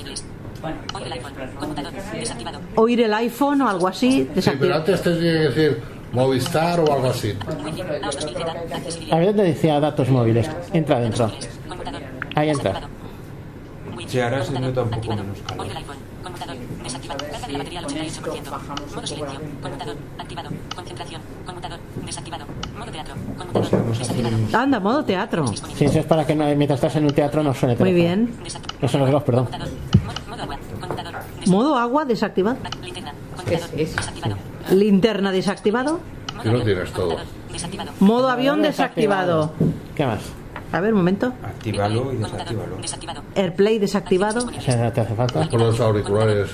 Oír 2.76 3.02
el 3.02 3.14
iPhone 3.14 3.62
o 3.62 3.70
algo 3.70 3.88
así, 3.88 4.30
Sí, 4.40 4.52
pero 4.60 4.76
antes 4.76 5.02
te 5.02 5.12
tiene 5.12 5.22
que 5.34 5.44
decir 5.50 5.82
Movistar 6.12 6.80
o 6.80 6.94
algo 6.94 7.10
así. 7.10 7.34
A 9.12 9.18
ver 9.18 9.28
dónde 9.28 9.44
decía 9.44 9.80
datos 9.80 10.10
móviles. 10.10 10.50
Entra 10.74 10.98
adentro. 10.98 11.32
Ahí 12.36 12.50
entra. 12.50 12.82
Sí, 14.08 14.20
ahora 14.22 14.44
se 14.44 14.58
nota 14.60 14.84
un 14.84 14.90
poco 14.92 15.08
menos 15.10 15.38
calor. 15.48 15.68
Conmutador. 16.24 16.56
Desactivado. 16.84 17.25
Carga 17.46 17.48
de 17.48 17.54
la 17.54 17.58
batería 17.60 17.80
al 17.80 17.86
88%. 17.86 18.96
Modo 18.96 19.08
silencio. 19.08 19.40
Conmutador. 19.62 19.96
Activado. 20.18 20.50
Concentración. 20.76 21.22
Conmutador. 21.46 21.80
Desactivado. 22.06 22.46
Modo 22.78 22.92
teatro. 22.92 23.16
Conmutador. 23.38 24.34
Anda, 24.54 24.80
modo 24.80 25.06
teatro. 25.06 25.48
Sí, 25.48 25.86
eso 25.86 26.00
es 26.00 26.06
para 26.06 26.26
que 26.26 26.36
no, 26.36 26.46
mientras 26.56 26.78
estás 26.78 26.96
en 26.96 27.06
un 27.06 27.14
teatro 27.14 27.44
no 27.44 27.54
suene 27.54 27.76
Muy 27.76 27.94
bien. 27.94 28.34
No 28.82 28.88
son 28.88 29.02
los 29.02 29.10
reloj, 29.10 29.24
perdón. 29.24 29.48
Modo 30.28 30.42
agua. 30.42 30.58
Conmutador. 30.80 31.14
Modo 31.48 31.76
agua 31.76 32.06
desactivado. 32.06 32.58
Linterna. 32.82 33.14
Conmutador. 33.36 33.70
Desactivado. 33.76 34.36
Linterna 34.72 35.32
desactivado. 35.32 36.00
Que 36.42 36.50
lo 36.50 36.64
tienes 36.64 36.92
todo. 36.94 37.18
Desactivado. 37.52 37.92
Modo 38.00 38.30
avión 38.30 38.62
desactivado. 38.62 39.54
¿Qué 39.96 40.06
más? 40.06 40.22
A 40.76 40.82
ver, 40.82 40.92
un 40.92 40.98
momento. 40.98 41.32
Actívalo 41.42 42.12
y 42.12 42.18
desactívalo. 42.18 42.76
Airplay 43.34 43.80
desactivado. 43.80 44.46
Te 44.46 45.02
hace 45.02 45.16
falta. 45.16 45.48
Con 45.48 45.60
los 45.60 45.80
auriculares. 45.80 46.50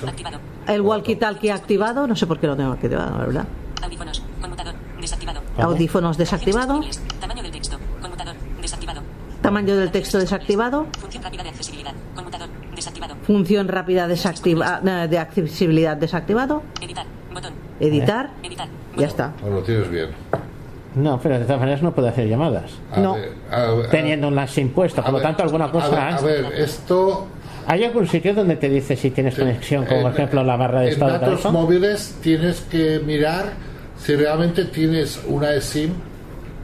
El 0.68 0.82
walkie-talkie 0.82 1.50
activado. 1.50 2.06
No 2.06 2.14
sé 2.14 2.28
por 2.28 2.38
qué 2.38 2.46
lo 2.46 2.56
tengo 2.56 2.70
activado, 2.70 3.18
la 3.18 3.26
verdad. 3.26 3.44
Audífonos. 3.82 4.22
Conmutador. 4.40 4.74
Desactivado. 5.00 5.40
Audífonos 5.58 6.16
desactivado. 6.16 6.80
Tamaño 7.20 7.42
del 7.42 7.50
texto. 7.50 7.78
Conmutador. 8.00 8.36
Desactivado. 8.60 9.02
Tamaño 9.42 9.76
del 9.76 9.90
texto 9.90 10.18
desactivado. 10.18 10.86
Función 11.00 11.24
rápida 11.24 11.42
de 11.42 11.48
accesibilidad. 11.48 11.92
Conmutador. 12.14 12.48
Desactivado. 12.76 13.16
Función 13.26 13.66
rápida 13.66 14.06
de 14.06 15.18
accesibilidad 15.18 15.96
desactivado. 15.96 16.62
Editar. 16.80 17.06
Botón. 17.34 17.54
Editar. 17.80 18.30
Editar. 18.44 18.68
Ya 18.96 19.06
está. 19.08 19.32
Pues 19.40 19.52
lo 19.52 19.62
tienes 19.64 19.90
bien. 19.90 20.10
No, 20.94 21.18
pero 21.20 21.38
de 21.38 21.44
todas 21.44 21.60
maneras 21.60 21.82
no 21.82 21.92
puede 21.94 22.08
hacer 22.10 22.28
llamadas. 22.28 22.70
A 22.92 23.00
ver, 23.00 23.32
a 23.50 23.60
ver, 23.72 23.90
Teniendo 23.90 24.28
un 24.28 24.34
LAS 24.34 24.58
impuesto. 24.58 25.02
Por 25.02 25.12
lo 25.14 25.20
tanto, 25.20 25.42
alguna 25.42 25.70
cosa. 25.70 25.86
a 26.16 26.20
ver, 26.20 26.44
a 26.44 26.48
ver, 26.48 26.60
esto. 26.60 27.26
¿Hay 27.66 27.84
algún 27.84 28.06
sitio 28.08 28.34
donde 28.34 28.56
te 28.56 28.68
dice 28.68 28.96
si 28.96 29.10
tienes 29.10 29.36
conexión, 29.36 29.86
como 29.86 30.02
por 30.02 30.10
en- 30.10 30.16
ejemplo 30.16 30.42
la 30.44 30.56
barra 30.56 30.80
de 30.80 30.86
En 30.88 30.92
estado 30.94 31.12
de 31.12 31.18
datos 31.20 31.52
móviles 31.52 32.18
tienes 32.20 32.60
que 32.62 33.00
mirar 33.06 33.52
si 33.96 34.16
realmente 34.16 34.64
tienes 34.66 35.22
una 35.28 35.54
eSIM 35.54 35.92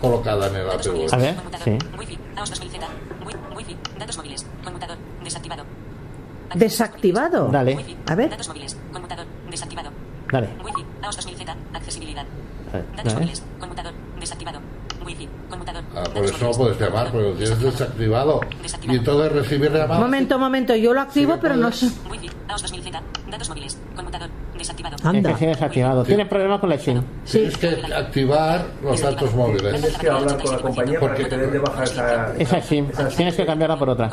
colocada 0.00 0.48
en 0.48 0.56
el 0.56 0.68
Apple 0.68 0.90
Watch. 0.90 1.12
A 1.12 1.16
ver, 1.18 1.34
sí. 1.64 1.78
Wi-Fi. 1.98 2.18
AOS 2.36 2.50
2000Z. 2.50 2.80
Wi- 3.26 3.56
Wi-Fi. 3.56 3.76
Datos 3.98 4.16
móviles. 4.18 4.46
Conmutador. 4.64 4.96
Desactivado. 5.22 5.62
Desactivado. 6.54 7.48
Dale. 7.48 7.78
A 8.06 8.14
ver. 8.14 8.30
Datos 8.30 8.48
móviles. 8.48 8.76
Conmutador. 8.92 9.26
Desactivado. 9.50 9.90
Dale. 10.32 10.48
Wi-Fi. 10.64 10.84
AOS 11.02 11.16
2000Z. 11.18 11.54
Accesibilidad. 11.74 12.24
Datos 12.96 13.12
¿no 13.14 13.20
móviles. 13.20 13.42
Conmutador. 13.60 13.92
Desactivado. 14.20 14.60
Wi-Fi. 15.04 15.28
Conmutador. 15.48 15.82
Ah, 15.94 16.04
por 16.12 16.24
eso 16.24 16.44
no 16.44 16.50
puedes 16.52 16.80
llamar, 16.80 17.10
porque 17.10 17.28
lo 17.28 17.34
tienes 17.34 17.60
desactivado. 17.60 18.40
Y 18.82 18.96
entonces 18.96 19.32
recibir 19.32 19.72
llamadas. 19.72 20.00
Momento, 20.00 20.38
momento. 20.38 20.76
Yo 20.76 20.92
lo 20.92 21.00
activo, 21.00 21.38
pero 21.40 21.56
no 21.56 21.72
sé. 21.72 21.90
Wi-Fi. 22.10 22.30
AOS 22.48 22.72
2000Z. 22.72 23.00
Datos 23.30 23.48
móviles. 23.48 23.78
Conmutador. 23.94 24.30
Desactivado. 24.68 24.96
Es 25.12 25.22
que 25.24 25.34
sí 25.36 25.46
desactivado. 25.46 26.04
Tiene 26.04 26.26
problema 26.26 26.60
con 26.60 26.70
la 26.70 26.78
SIM. 26.78 27.02
Tienes 27.30 27.56
que 27.56 27.68
activar 27.68 28.66
los 28.82 29.00
datos 29.00 29.34
móviles. 29.34 29.72
Tienes 29.72 29.98
que 29.98 30.10
hablar 30.10 30.42
con 30.42 30.52
la 30.52 30.58
compañía 30.58 31.00
para 31.00 31.14
que 31.14 31.24
te 31.24 31.36
den 31.38 31.52
de 31.52 31.58
baja 31.58 31.84
esa, 31.84 32.34
Esa 32.38 32.60
SIM. 32.60 32.86
Tienes 33.16 33.34
que 33.34 33.46
cambiarla 33.46 33.78
por 33.78 33.90
otra. 33.90 34.10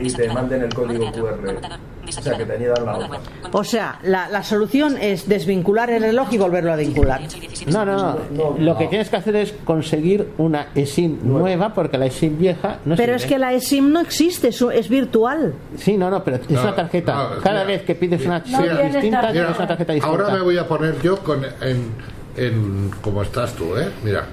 y, 0.00 0.12
te 0.12 0.28
manden 0.28 0.62
el 0.62 0.74
código 0.74 1.10
QR. 1.12 1.82
O 2.08 2.22
sea, 2.22 2.36
que 2.36 2.44
te 2.44 2.58
la 2.58 2.98
hoja. 2.98 3.20
O 3.52 3.64
sea, 3.64 3.98
la, 4.02 4.28
la 4.28 4.42
solución 4.42 4.96
es 5.00 5.28
desvincular 5.28 5.90
el 5.90 6.02
reloj 6.02 6.28
y 6.32 6.38
volverlo 6.38 6.72
a 6.72 6.76
vincular. 6.76 7.20
No, 7.66 7.84
no, 7.84 7.96
no. 8.30 8.56
Lo 8.58 8.76
que 8.76 8.88
tienes 8.88 9.08
que 9.08 9.16
hacer 9.16 9.36
es 9.36 9.54
conseguir 9.64 10.32
una 10.38 10.68
eSIM 10.74 11.20
nueva 11.22 11.72
porque 11.72 11.98
la 11.98 12.06
eSIM 12.06 12.38
vieja 12.38 12.78
no 12.84 12.96
Pero 12.96 13.14
es 13.14 13.24
que 13.24 13.38
la 13.38 13.52
eSIM 13.52 13.92
no 13.92 14.00
existe, 14.00 14.48
es, 14.48 14.60
es 14.62 14.88
virtual. 14.88 15.54
Sí, 15.76 15.96
no, 15.96 16.10
no, 16.10 16.22
pero 16.24 16.38
es 16.38 16.50
una 16.50 16.74
tarjeta. 16.74 17.14
no, 17.14 17.40
Cada 17.42 17.64
mira, 17.64 17.76
vez 17.76 17.82
que 17.82 17.94
pides 17.94 18.24
una 18.26 18.42
mira, 18.44 18.58
SIM 18.58 18.92
distinta, 18.92 19.32
tienes 19.32 19.56
una 19.56 19.68
tarjeta 19.68 19.91
Ahora 20.00 20.30
me 20.30 20.40
voy 20.40 20.58
a 20.58 20.66
poner 20.66 21.00
yo 21.02 21.18
con, 21.18 21.44
en, 21.60 21.92
en 22.36 22.90
como 23.02 23.22
estás 23.22 23.54
tú, 23.54 23.76
¿eh? 23.76 23.90
Mira. 24.02 24.26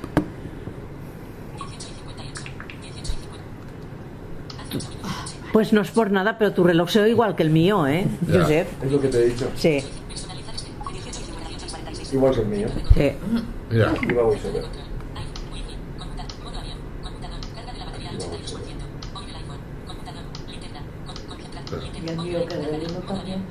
Pues 5.51 5.74
no 5.74 5.82
es 5.82 5.89
por 5.89 6.12
nada, 6.12 6.38
pero 6.38 6.53
tu 6.53 6.64
reloj 6.64 6.89
se 6.89 7.01
ve 7.01 7.10
igual 7.10 7.36
que 7.36 7.43
el 7.43 7.49
mío, 7.49 7.88
¿eh? 7.88 8.07
Ya. 8.28 8.41
Josep. 8.41 8.84
Es 8.84 8.91
lo 8.91 9.01
que 9.01 9.07
te 9.07 9.18
he 9.18 9.26
dicho. 9.30 9.49
Sí. 9.55 9.84
Igual 12.12 12.34
que 12.36 12.41
el 12.41 12.47
mío. 12.47 12.68
Sí. 12.93 13.12
Mira. 13.72 13.93
Iba 14.07 14.24
voy 14.24 14.38
a 14.38 14.51
ver. 14.51 14.66
Y 22.05 22.10
el 22.10 22.18
mío 22.18 22.45
que 22.47 22.55
de 22.55 22.86
uno 22.89 22.99
también. 23.07 23.43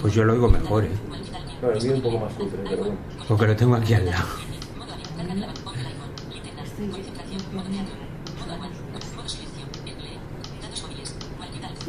Pues 0.00 0.14
yo 0.14 0.24
lo 0.24 0.32
oigo 0.34 0.48
mejor, 0.48 0.84
¿eh? 0.84 0.90
No, 1.62 1.70
el 1.70 1.82
mío 1.82 1.94
un 1.94 2.02
poco 2.02 2.18
más 2.18 2.32
cutre, 2.34 2.58
pero 2.68 2.76
bueno. 2.78 2.96
Porque 3.28 3.46
lo 3.46 3.56
tengo 3.56 3.74
aquí 3.74 3.94
al 3.94 4.06
lado. 4.06 4.28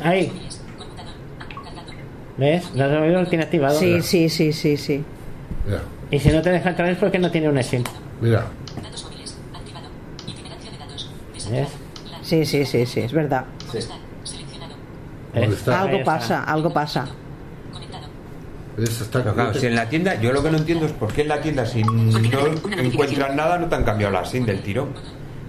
Ahí. 0.03 0.31
¿Ves? 2.37 2.73
No 2.73 2.87
lo 2.87 3.27
tiene 3.27 3.43
activado. 3.43 3.77
Sí, 3.77 4.01
sí, 4.01 4.29
sí, 4.29 4.51
sí, 4.51 4.75
sí. 4.77 5.03
Mira. 5.65 5.81
Y 6.09 6.19
si 6.19 6.29
no 6.29 6.41
te 6.41 6.49
deja 6.49 6.69
entrar 6.69 6.89
es 6.89 6.97
porque 6.97 7.19
no 7.19 7.29
tiene 7.29 7.47
una 7.49 7.63
SIM. 7.63 7.83
Mira. 8.19 8.47
¿Ves? 11.49 11.69
Sí, 12.23 12.45
sí, 12.45 12.65
sí, 12.65 12.85
sí, 12.85 13.01
es 13.01 13.13
verdad. 13.13 13.45
Ahí 15.33 15.43
Algo 15.67 16.03
pasa, 16.03 16.43
algo 16.43 16.73
pasa. 16.73 17.07
Pero 18.75 19.33
claro, 19.33 19.53
si 19.53 19.65
en 19.67 19.75
la 19.75 19.89
tienda, 19.89 20.19
yo 20.19 20.31
lo 20.31 20.41
que 20.41 20.49
no 20.51 20.57
entiendo 20.57 20.85
es 20.85 20.91
por 20.93 21.11
qué 21.11 21.21
en 21.21 21.27
la 21.27 21.41
tienda, 21.41 21.65
si 21.65 21.83
no 21.83 22.17
encuentran 22.77 23.35
nada, 23.35 23.57
no 23.57 23.67
te 23.67 23.75
han 23.75 23.83
cambiado 23.83 24.13
la 24.13 24.25
SIM 24.25 24.45
del 24.45 24.61
tirón. 24.61 24.89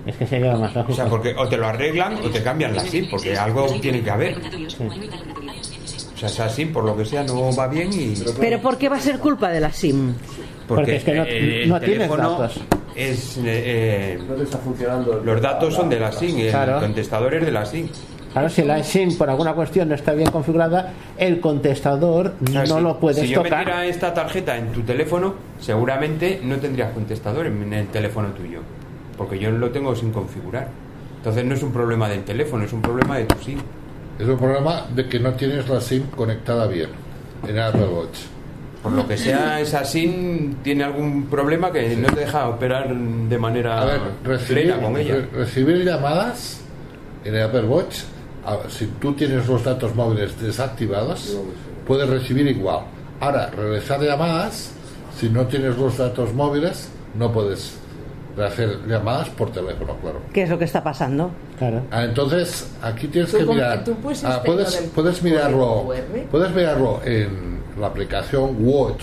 Es 0.04 0.16
que 0.16 0.26
sería 0.26 0.56
más 0.56 0.74
lógico. 0.74 0.92
O 0.92 0.96
sea, 0.96 1.04
porque 1.06 1.34
o 1.36 1.48
te 1.48 1.56
lo 1.56 1.66
arreglan 1.68 2.14
o 2.16 2.28
te 2.30 2.42
cambian 2.42 2.74
la 2.74 2.82
SIM, 2.82 3.08
porque 3.10 3.36
algo 3.36 3.66
tiene 3.80 4.02
que 4.02 4.10
haber. 4.10 4.36
O 4.38 6.18
sea, 6.18 6.28
esa 6.28 6.48
SIM, 6.48 6.72
por 6.72 6.84
lo 6.84 6.96
que 6.96 7.04
sea, 7.04 7.22
no 7.22 7.54
va 7.54 7.68
bien 7.68 7.90
y. 7.92 8.14
Pero 8.40 8.60
¿por 8.60 8.76
qué 8.78 8.88
va 8.88 8.96
a 8.96 9.00
ser 9.00 9.18
culpa 9.18 9.48
de 9.50 9.60
la 9.60 9.72
SIM? 9.72 10.14
Porque 10.66 10.96
es 10.96 11.04
que 11.04 11.14
no- 11.14 11.24
el 11.24 11.68
no 11.68 11.80
tienes 11.80 12.08
datos. 12.08 12.60
Es, 12.94 13.38
eh, 13.38 13.42
eh, 13.46 14.18
No 14.28 14.34
te 14.34 14.42
está 14.42 14.58
funcionando. 14.58 15.18
el- 15.18 15.24
los 15.26 15.40
datos 15.40 15.74
son 15.74 15.88
de 15.88 15.98
la 15.98 16.12
SIM, 16.12 16.38
el 16.40 16.50
Claro. 16.50 16.80
contestador 16.80 17.34
es 17.34 17.44
de 17.46 17.50
la 17.52 17.64
SIM. 17.64 17.88
Claro, 18.32 18.48
si 18.48 18.62
la 18.62 18.82
SIM 18.82 19.16
por 19.18 19.28
alguna 19.28 19.52
cuestión 19.52 19.88
no 19.90 19.94
está 19.94 20.12
bien 20.12 20.30
configurada, 20.30 20.92
el 21.18 21.38
contestador 21.40 22.34
no 22.50 22.66
si- 22.66 22.80
lo 22.80 22.98
puedes 22.98 23.18
Si 23.20 23.28
yo 23.28 23.42
tocar. 23.42 23.58
metiera 23.60 23.86
esta 23.86 24.14
tarjeta 24.14 24.56
en 24.56 24.72
tu 24.72 24.80
teléfono, 24.82 25.34
seguramente 25.60 26.40
no 26.42 26.56
tendrías 26.56 26.92
contestador 26.92 27.46
en 27.46 27.72
el 27.72 27.86
teléfono 27.88 28.28
tuyo. 28.28 28.60
Porque 29.18 29.38
yo 29.38 29.50
lo 29.50 29.70
tengo 29.70 29.94
sin 29.94 30.10
configurar. 30.12 30.68
Entonces 31.18 31.44
no 31.44 31.54
es 31.54 31.62
un 31.62 31.72
problema 31.72 32.08
del 32.08 32.24
teléfono, 32.24 32.64
es 32.64 32.72
un 32.72 32.80
problema 32.82 33.18
de 33.18 33.24
tu 33.26 33.38
SIM. 33.44 33.58
Es 34.18 34.26
un 34.26 34.38
problema 34.38 34.86
de 34.94 35.08
que 35.08 35.18
no 35.20 35.32
tienes 35.34 35.68
la 35.68 35.80
SIM 35.80 36.04
conectada 36.16 36.66
bien 36.66 36.88
en 37.46 37.50
el 37.56 37.62
Apple 37.62 37.84
Watch. 37.86 38.18
Por 38.82 38.92
lo 38.92 39.06
que 39.06 39.16
sea, 39.16 39.60
esa 39.60 39.84
SIM 39.84 40.56
tiene 40.62 40.82
algún 40.84 41.26
problema 41.26 41.70
que 41.70 41.94
no 41.96 42.08
te 42.08 42.20
deja 42.20 42.48
operar 42.48 42.92
de 42.92 43.38
manera 43.38 43.80
A 43.80 43.84
ver, 43.84 44.00
recibir, 44.24 44.64
plena 44.64 44.80
con 44.82 44.96
ella. 44.96 45.14
re- 45.14 45.26
recibir 45.38 45.84
llamadas 45.84 46.60
en 47.24 47.34
el 47.36 47.42
Apple 47.42 47.62
Watch, 47.64 47.98
ver, 48.51 48.70
si 48.70 48.86
tú 49.01 49.12
tienes 49.14 49.47
los 49.47 49.62
datos 49.64 49.95
móviles 49.95 50.40
desactivados, 50.40 51.36
puedes 51.86 52.09
recibir 52.09 52.47
igual. 52.49 52.80
Ahora, 53.20 53.51
realizar 53.51 54.01
llamadas, 54.01 54.72
si 55.18 55.28
no 55.28 55.47
tienes 55.47 55.76
los 55.78 55.97
datos 55.99 56.32
móviles, 56.34 56.88
no 57.16 57.32
puedes 57.32 57.74
hacer 58.45 58.78
llamadas 58.88 59.28
por 59.30 59.51
teléfono, 59.53 59.95
claro. 60.01 60.20
¿Qué 60.32 60.43
es 60.43 60.49
lo 60.51 60.59
que 60.59 60.64
está 60.64 60.82
pasando? 60.82 61.30
Claro. 61.59 61.82
Ah, 61.90 62.03
entonces, 62.05 62.68
aquí 62.82 63.07
tienes 63.09 63.30
Tú 63.30 63.38
que 63.38 63.45
mirar. 63.45 63.84
tú 63.84 63.95
pusiste 63.97 64.26
ah, 64.26 64.43
puedes, 64.45 64.74
puedes 64.95 65.22
mirarlo. 65.22 65.86
QR. 65.88 66.20
Puedes 66.30 66.51
mirarlo 66.55 67.01
en 67.05 67.59
la 67.78 67.86
aplicación 67.88 68.57
Watch. 68.59 69.03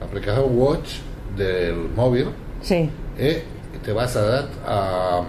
La 0.00 0.06
aplicación 0.06 0.46
Watch 0.58 0.88
del 1.36 1.76
móvil. 1.94 2.26
Sí. 2.62 2.90
eh, 3.18 3.44
y 3.74 3.78
te 3.84 3.92
vas 3.92 4.16
a 4.16 4.22
dar 4.22 4.48
a, 4.66 5.22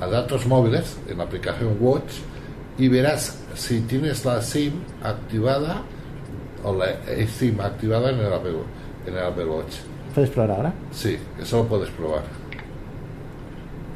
a 0.00 0.06
datos 0.08 0.46
móviles 0.46 0.96
en 1.08 1.18
la 1.18 1.24
aplicación 1.24 1.76
Watch 1.78 2.10
y 2.80 2.88
verás 2.88 3.38
si 3.54 3.80
tienes 3.82 4.24
la 4.24 4.40
SIM 4.42 4.72
activada 5.02 5.82
o 6.64 6.74
la 6.74 6.86
SIM 7.28 7.60
activada 7.60 8.10
en 8.10 8.18
el 8.18 8.32
Apple, 8.32 8.54
en 9.06 9.14
el 9.14 9.22
Apple 9.22 9.44
Watch. 9.44 9.74
¿Puedes 10.14 10.30
probar 10.30 10.50
ahora? 10.56 10.72
Sí, 10.90 11.16
eso 11.40 11.58
lo 11.58 11.66
puedes 11.68 11.90
probar. 11.90 12.22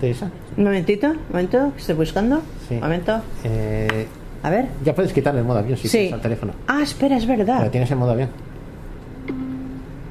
Teresa. 0.00 0.30
Un 0.56 0.64
momentito, 0.64 1.06
un 1.08 1.18
momento, 1.30 1.72
que 1.74 1.80
estoy 1.80 1.94
buscando. 1.94 2.42
Sí. 2.68 2.74
Un 2.74 2.80
momento. 2.80 3.22
Eh, 3.42 4.06
A 4.42 4.50
ver. 4.50 4.66
ya 4.84 4.94
puedes 4.94 5.12
quitarle 5.12 5.40
el 5.40 5.46
modo 5.46 5.60
avión 5.60 5.78
si 5.78 5.88
Sí. 5.88 5.96
tienes 5.98 6.12
al 6.14 6.20
teléfono. 6.20 6.52
Ah, 6.68 6.82
espera, 6.82 7.16
es 7.16 7.26
verdad. 7.26 7.56
Pero 7.60 7.70
tienes 7.70 7.90
el 7.90 7.96
modo 7.96 8.10
avión. 8.12 8.28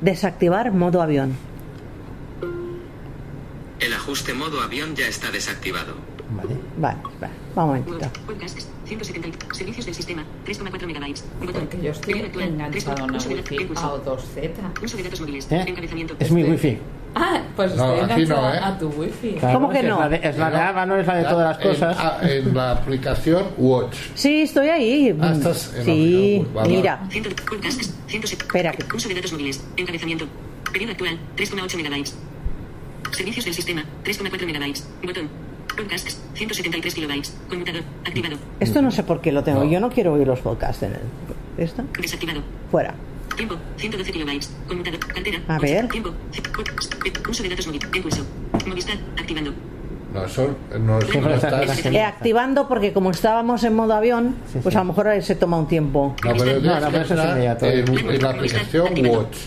Desactivar 0.01 0.71
modo 0.74 1.01
avión. 1.01 1.34
El 3.80 3.93
ajuste 3.93 4.34
modo 4.34 4.61
avión 4.61 4.95
ya 4.95 5.07
está 5.07 5.30
desactivado. 5.32 5.93
Vale. 6.36 6.55
Vale, 6.77 6.97
espera, 7.11 7.31
va 7.57 7.63
un 7.63 7.67
momentito. 7.69 8.09
Podcasts, 8.25 8.67
170. 8.86 9.53
Servicios 9.55 9.86
del 9.86 9.95
sistema, 9.95 10.23
3,4 10.45 10.86
megabytes. 10.88 11.23
Botón. 11.39 11.53
Porque 11.61 11.81
yo 11.81 11.91
estoy 11.91 12.13
Nivel 12.13 12.27
actual, 12.29 12.47
enganchado 12.49 13.01
a 13.01 13.05
una 13.05 13.17
Uso 13.17 13.29
de 13.29 13.36
wifi 13.36 13.55
impulso. 13.55 13.84
a 13.86 13.93
O2Z. 14.03 14.84
Uso 14.84 14.97
de 14.97 15.03
datos 15.03 15.21
móviles. 15.21 15.51
¿Eh? 15.51 15.63
Encabezamiento. 15.67 16.15
Es 16.19 16.31
mi 16.31 16.43
wifi. 16.43 16.77
Ah, 17.15 17.41
pues 17.55 17.75
No, 17.75 17.93
estoy 17.93 18.23
¿eh? 18.23 18.59
a 18.63 18.77
tu 18.79 18.88
wifi. 18.89 19.34
Claro, 19.34 19.59
¿Cómo 19.59 19.69
que 19.69 19.79
es 19.79 19.86
no? 19.86 19.99
la 19.99 20.09
de- 20.09 20.19
Es 20.27 20.38
la 20.38 20.49
de 20.49 20.57
Ava, 20.57 20.86
no 20.88 20.95
es 20.97 21.05
la 21.05 21.15
de 21.17 21.23
todas 21.25 21.55
las 21.57 21.63
En- 21.65 21.71
cosas. 21.71 21.97
En, 22.23 22.53
la 22.55 22.71
aplicación 22.71 23.45
Watch. 23.57 23.95
Sí, 24.15 24.41
estoy 24.41 24.69
ahí. 24.69 25.15
Ah, 25.21 25.34
estás 25.34 25.71
en 25.73 25.77
la 25.79 25.84
sí. 25.86 26.47
Vale. 26.55 26.69
mira. 26.69 27.05
100 27.11 27.23
podcasts, 27.47 27.93
170. 28.07 28.45
Espera. 28.45 28.71
que- 28.71 28.95
Uso 28.95 29.07
de 29.09 29.15
datos 29.15 29.31
móviles. 29.31 29.63
Encabezamiento. 29.77 30.25
Periodo 30.71 30.93
actual, 30.93 31.19
3,8 31.36 31.77
megabytes. 31.77 32.15
Servicios 33.11 33.45
del 33.45 33.53
sistema, 33.53 33.86
3,4 34.03 34.45
megabytes. 34.47 34.88
Botón. 35.03 35.29
Podcasts, 35.76 36.19
173 36.36 36.93
kilobytes. 36.93 37.34
Conmutador, 37.49 37.82
activado. 38.05 38.36
Esto 38.59 38.82
no 38.82 38.91
sé 38.91 39.03
por 39.03 39.21
qué 39.21 39.32
lo 39.32 39.43
tengo. 39.43 39.63
Yo 39.65 39.80
no 39.80 39.89
quiero 39.89 40.13
oír 40.13 40.28
los 40.28 40.39
podcasts 40.39 40.84
en 40.84 40.93
el. 40.93 40.99
¿Esto? 41.63 41.84
Desactivado. 41.99 42.41
Fuera. 42.71 42.93
Tiempo, 43.36 43.55
112 43.78 44.11
kilobytes. 44.11 44.51
Conmutador, 44.67 44.99
cartera. 44.99 45.39
A 45.47 45.59
ver. 45.59 45.88
Tiempo, 45.89 46.11
c- 46.32 46.41
podcast, 46.41 46.93
eh, 47.05 47.13
uso 47.30 47.43
de 47.43 47.49
datos 47.49 47.67
móviles. 47.67 47.89
Impulso. 47.95 48.26
Movistar, 48.67 48.97
activando. 49.17 49.53
No, 50.13 50.26
eso 50.26 50.55
no, 50.80 51.01
Sí, 51.01 51.07
pero 51.11 51.30
no 51.30 51.34
estás- 51.36 51.86
Eh, 51.88 52.01
activando 52.03 52.67
porque 52.67 52.93
como 52.93 53.09
estábamos 53.09 53.63
en 53.63 53.74
modo 53.74 53.93
avión, 53.95 54.36
Sí, 54.51 54.59
pues 54.61 54.74
sí. 54.74 54.78
a 54.78 54.84
lo 54.84 54.93
mejor 54.93 55.24
se 55.24 55.34
toma 55.36 55.57
un 55.57 55.67
tiempo. 55.67 56.15
No, 56.24 56.32
pero 56.38 56.59
No, 56.61 56.80
no, 56.80 56.88
pero 56.91 57.03
eso 57.03 57.03
es 57.05 57.09
entrar 57.11 57.30
inmediato. 57.30 57.65
en, 57.65 57.97
en 58.09 58.21
la 58.21 58.30
aplicación 58.30 59.07
Watch. 59.07 59.38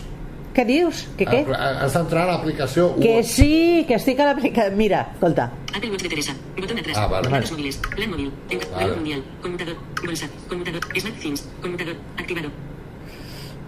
¿Qué 0.57 0.65
dios? 0.65 1.07
¿Qué 1.19 1.27
qué? 1.27 1.45
Ah, 1.55 1.81
Has 1.83 1.93
de 1.93 2.01
entrar 2.01 2.23
a 2.23 2.33
la 2.33 2.35
aplicación 2.39 2.99
Que 2.99 3.23
sí, 3.23 3.85
que 3.87 3.93
estoy 3.93 4.17
con 4.17 4.25
la 4.25 4.31
aplicación. 4.31 4.75
Mira, 4.79 5.11
escolta. 5.13 5.53
Apple 5.75 5.91
Watch 5.91 6.01
de 6.05 6.09
Teresa. 6.09 6.35
Botón 6.59 6.79
atrás. 6.79 6.97
Ah, 6.97 7.07
vale. 7.07 7.29
Datos 7.29 7.51
móviles. 7.53 7.77
Plan 7.95 8.11
móvil. 8.11 8.33
En 8.49 8.61
Vale. 8.73 8.95
mundial. 8.95 9.23
Conmutador. 9.43 9.77
Bolsa. 10.03 10.27
Conmutador. 10.49 10.81
SmartThings. 10.99 11.47
Conmutador. 11.61 11.97
Activado. 12.17 12.49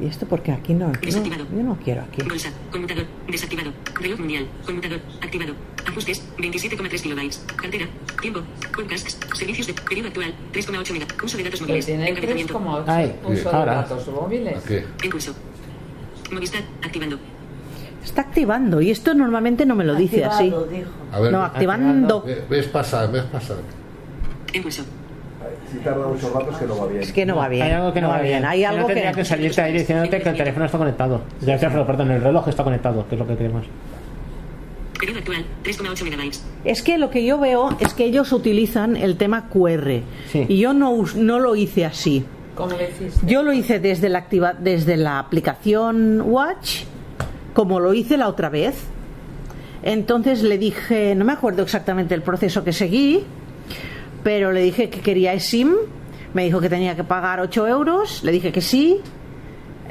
¿Y 0.01 0.07
esto 0.07 0.27
porque 0.27 0.51
aquí 0.53 0.73
no? 0.73 0.87
Aquí 0.89 0.99
no 1.01 1.07
Desactivado. 1.07 1.45
yo 1.55 1.63
no 1.63 1.77
quiero 1.85 2.01
aquí. 2.05 2.23
Bolsa. 2.23 2.49
Conmutador. 2.73 3.05
Desactivado. 3.29 3.71
Reloj 4.01 4.19
mundial. 4.21 4.49
Conmutador. 4.65 5.01
Activado. 5.21 5.53
Ajustes. 5.87 6.23
27,3 6.39 7.03
kilobytes. 7.03 7.45
Cartera. 7.55 7.87
Tiempo. 8.23 8.41
Podcasts. 8.75 9.19
Servicios 9.35 9.67
de 9.67 9.75
periodo 9.75 10.09
actual. 10.09 10.35
3,8 10.55 10.93
mega. 10.95 11.07
Uso 11.23 11.37
de 11.37 11.45
datos 11.45 11.61
móviles. 11.61 11.85
tiene 11.85 12.09
Encabezamiento. 12.09 12.59
3,8 12.59 12.85
Ay, 12.87 13.13
uso 13.27 13.51
de 13.51 13.67
datos 13.67 14.07
móviles. 14.09 14.57
Aquí. 14.65 14.77
Impulso. 15.05 15.35
Movistar. 16.31 16.63
Activando. 16.83 17.19
Está 18.05 18.23
activando 18.23 18.81
y 18.81 18.91
esto 18.91 19.13
normalmente 19.15 19.67
no 19.67 19.75
me 19.75 19.85
lo 19.85 19.95
dice 19.95 20.25
así. 20.25 20.45
Activado, 20.45 20.67
dijo. 20.67 20.91
A 21.13 21.21
ver, 21.21 21.33
No, 21.33 21.43
activando. 21.45 22.23
ve- 22.23 22.45
ves 22.49 22.67
pasar, 22.69 23.11
ves 23.11 23.25
pasar. 23.25 23.57
Impulso. 24.55 24.83
Si 25.71 25.79
tarda 25.79 26.07
mucho 26.07 26.31
rato 26.33 26.51
es 26.51 26.57
que 26.59 26.67
no 26.67 26.79
va 26.79 26.87
bien. 26.87 27.03
Es 27.03 27.13
que 27.13 27.27
no 27.27 27.37
va 27.37 27.49
bien. 27.49 27.63
Hay 27.65 27.73
algo 27.73 27.93
que 27.93 28.01
no, 28.01 28.09
va 28.09 28.21
bien. 28.23 28.45
Hay 28.47 28.65
algo 28.65 28.81
no 28.83 28.87
que. 28.87 28.95
tendría 28.95 29.13
que 29.13 29.25
salirte 29.25 29.61
ahí 29.61 29.73
diciéndote 29.75 30.23
que 30.23 30.29
el 30.31 30.37
teléfono 30.37 30.65
está 30.65 30.79
conectado. 30.79 31.21
Ya 31.43 31.59
sea, 31.59 31.71
perdón, 31.87 32.11
el 32.11 32.23
reloj 32.23 32.49
está 32.49 32.65
conectado, 32.65 33.07
que 33.09 33.15
es 33.15 33.19
lo 33.19 33.27
que 33.27 33.37
queremos. 33.37 33.65
Periodo 34.99 35.19
actual. 35.19 35.45
3,8 35.65 36.05
megabytes. 36.05 36.45
Es 36.65 36.83
que 36.83 36.99
lo 36.99 37.11
que 37.11 37.25
yo 37.25 37.39
veo 37.39 37.77
es 37.81 37.95
que 37.95 38.05
ellos 38.05 38.33
utilizan 38.33 38.97
el 38.97 39.17
tema 39.17 39.49
QR. 39.49 40.03
Sí. 40.33 40.47
Y 40.49 40.59
yo 40.59 40.73
no, 40.73 40.91
us- 40.91 41.15
no 41.15 41.39
lo 41.39 41.55
hice 41.55 41.85
así. 41.85 42.25
¿Cómo 42.59 42.73
lo 42.77 42.83
hiciste? 42.83 43.25
Yo 43.25 43.45
lo 43.45 43.53
hice 43.53 43.79
desde 43.79 44.09
la, 44.09 44.19
activa, 44.19 44.53
desde 44.53 44.97
la 44.97 45.21
aplicación 45.21 46.21
Watch, 46.23 46.83
como 47.55 47.79
lo 47.79 47.95
hice 47.95 48.17
la 48.17 48.27
otra 48.27 48.49
vez. 48.49 48.75
Entonces 49.85 50.43
le 50.43 50.59
dije, 50.59 51.15
no 51.15 51.25
me 51.25 51.35
acuerdo 51.35 51.63
exactamente 51.63 52.17
el 52.17 52.23
proceso 52.23 52.65
que 52.65 52.73
seguí, 52.73 53.23
pero 54.25 54.51
le 54.51 54.61
dije 54.61 54.91
que 54.91 55.01
quería 55.01 55.35
eSIM. 55.35 55.73
Me 56.35 56.45
dijo 56.45 56.61
que 56.61 56.69
tenía 56.69 56.97
que 56.97 57.05
pagar 57.05 57.39
8 57.39 57.69
euros. 57.69 58.25
Le 58.25 58.33
dije 58.33 58.51
que 58.51 58.61
sí. 58.61 59.01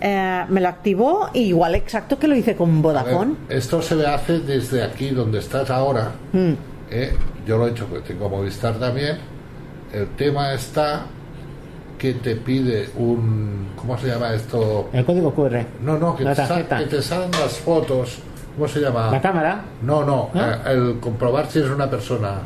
Eh, 0.02 0.46
me 0.50 0.60
lo 0.60 0.68
activó 0.68 1.30
y 1.34 1.44
igual 1.44 1.74
exacto 1.74 2.20
que 2.20 2.28
lo 2.28 2.36
hice 2.36 2.56
con 2.58 2.70
A 2.70 2.74
ver, 2.74 2.82
Vodafone. 2.82 3.36
esto 3.48 3.82
se 3.82 4.06
hace 4.06 4.40
desde 4.42 4.84
aquí 4.84 5.12
donde 5.12 5.40
estás 5.40 5.70
ahora. 5.70 6.12
Mm. 6.34 6.52
¿eh? 6.92 7.14
Yo 7.48 7.58
lo 7.58 7.66
he 7.66 7.72
hecho 7.72 7.88
porque 7.88 8.10
tengo 8.10 8.30
Movistar 8.30 8.78
también. 8.78 9.18
El 9.94 10.10
tema 10.10 10.54
está 10.54 11.06
que 11.98 12.14
te 12.14 12.36
pide 12.36 12.90
un. 12.98 13.70
¿Cómo 13.76 13.98
se 13.98 14.08
llama 14.08 14.34
esto? 14.34 14.90
El 14.94 15.06
código 15.06 15.34
QR. 15.34 15.66
No, 15.82 15.98
no, 15.98 16.16
que, 16.16 16.24
La 16.24 16.36
te, 16.36 16.66
que 16.78 16.86
te 16.86 17.02
salen 17.02 17.32
las 17.32 17.58
fotos. 17.60 18.20
¿Cómo 18.56 18.68
se 18.68 18.80
llama? 18.80 19.12
La 19.12 19.22
cámara. 19.22 19.62
No, 19.82 20.04
no, 20.04 20.30
¿Ah? 20.34 20.60
eh, 20.66 20.72
el 20.74 21.00
comprobar 21.00 21.48
si 21.50 21.60
es 21.60 21.66
una 21.70 21.90
persona. 21.90 22.40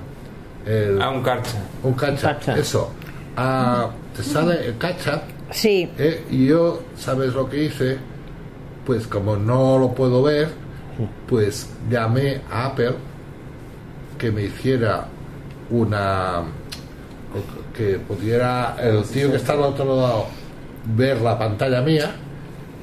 El, 0.66 1.02
A 1.02 1.10
un 1.10 1.24
carcha. 1.24 1.58
un 1.84 1.94
cacha. 1.94 2.36
Cacha. 2.36 2.58
Eso. 2.58 2.92
Ah, 3.36 3.90
te 4.16 4.24
sale 4.24 4.66
el 4.68 4.78
cacha. 4.78 5.22
Sí, 5.52 5.90
eh, 5.98 6.26
y 6.30 6.48
yo, 6.48 6.82
¿sabes 6.96 7.34
lo 7.34 7.50
que 7.50 7.64
hice? 7.66 7.98
Pues 8.86 9.08
como 9.08 9.36
no 9.38 9.78
lo 9.78 9.94
puedo 9.94 10.24
ver, 10.24 10.50
pues 11.28 11.70
llamé 11.90 12.42
a 12.52 12.68
Apple 12.68 12.96
que 14.18 14.32
me 14.32 14.44
hiciera 14.44 15.06
una 15.70 16.44
que 17.76 17.98
pudiera 18.00 18.76
el 18.82 19.04
tío 19.04 19.32
que 19.32 19.38
está 19.38 19.54
al 19.54 19.62
otro 19.62 19.86
lado 19.86 20.26
ver 20.96 21.22
la 21.22 21.38
pantalla 21.38 21.82
mía 21.82 22.12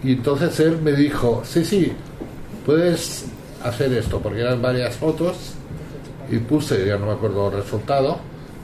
y 0.02 0.12
entonces 0.12 0.58
él 0.60 0.78
me 0.82 0.92
dijo 0.92 1.42
sí 1.44 1.64
sí 1.64 1.92
puedes 2.64 3.26
hacer 3.64 3.92
esto 3.92 4.20
porque 4.20 4.40
eran 4.40 4.62
varias 4.62 4.96
fotos 4.96 5.54
y 6.30 6.38
puse 6.38 6.86
ya 6.86 6.96
no 6.96 7.06
me 7.06 7.12
acuerdo 7.12 7.48
el 7.48 7.54
resultado 7.62 8.18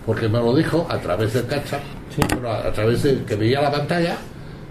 porque 0.07 0.29
me 0.29 0.39
lo 0.39 0.55
dijo 0.55 0.87
a 0.89 0.99
través 0.99 1.33
del 1.33 1.45
bueno, 2.41 2.51
a 2.51 2.71
través 2.73 3.03
de 3.03 3.25
que 3.25 3.35
veía 3.37 3.61
la 3.61 3.73
pantalla 3.73 4.17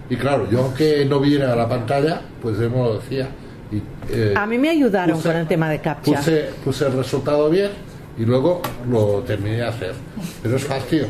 y 0.10 0.16
claro 0.16 0.48
yo 0.50 0.64
aunque 0.64 1.06
no 1.06 1.20
viera 1.20 1.56
la 1.56 1.68
pantalla 1.68 2.22
pues 2.42 2.58
él 2.60 2.70
me 2.70 2.78
lo 2.78 3.00
decía 3.00 3.28
y, 3.72 3.82
eh, 4.12 4.34
a 4.38 4.46
mí 4.46 4.58
me 4.58 4.70
ayudaron 4.70 5.18
puse- 5.18 5.24
con 5.30 5.36
el 5.38 5.48
tema 5.48 5.70
de 5.70 5.80
CAPTCHA. 5.82 6.16
puse, 6.18 6.50
puse 6.64 6.86
el 6.86 6.94
resultado 6.94 7.50
bien 7.50 7.72
y 8.18 8.26
luego 8.26 8.62
lo 8.90 9.20
terminé 9.26 9.58
de 9.58 9.66
hacer. 9.66 9.94
Pero 10.42 10.56
es 10.58 10.64
fácil. 10.64 11.08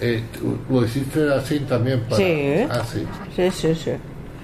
Eh, 0.00 0.22
lo 0.68 0.84
hiciste 0.84 1.32
así 1.32 1.60
también 1.60 2.00
para. 2.00 2.16
Sí. 2.16 2.66
Ah, 2.68 2.84
sí. 2.84 3.06
Sí, 3.36 3.74
sí, 3.74 3.92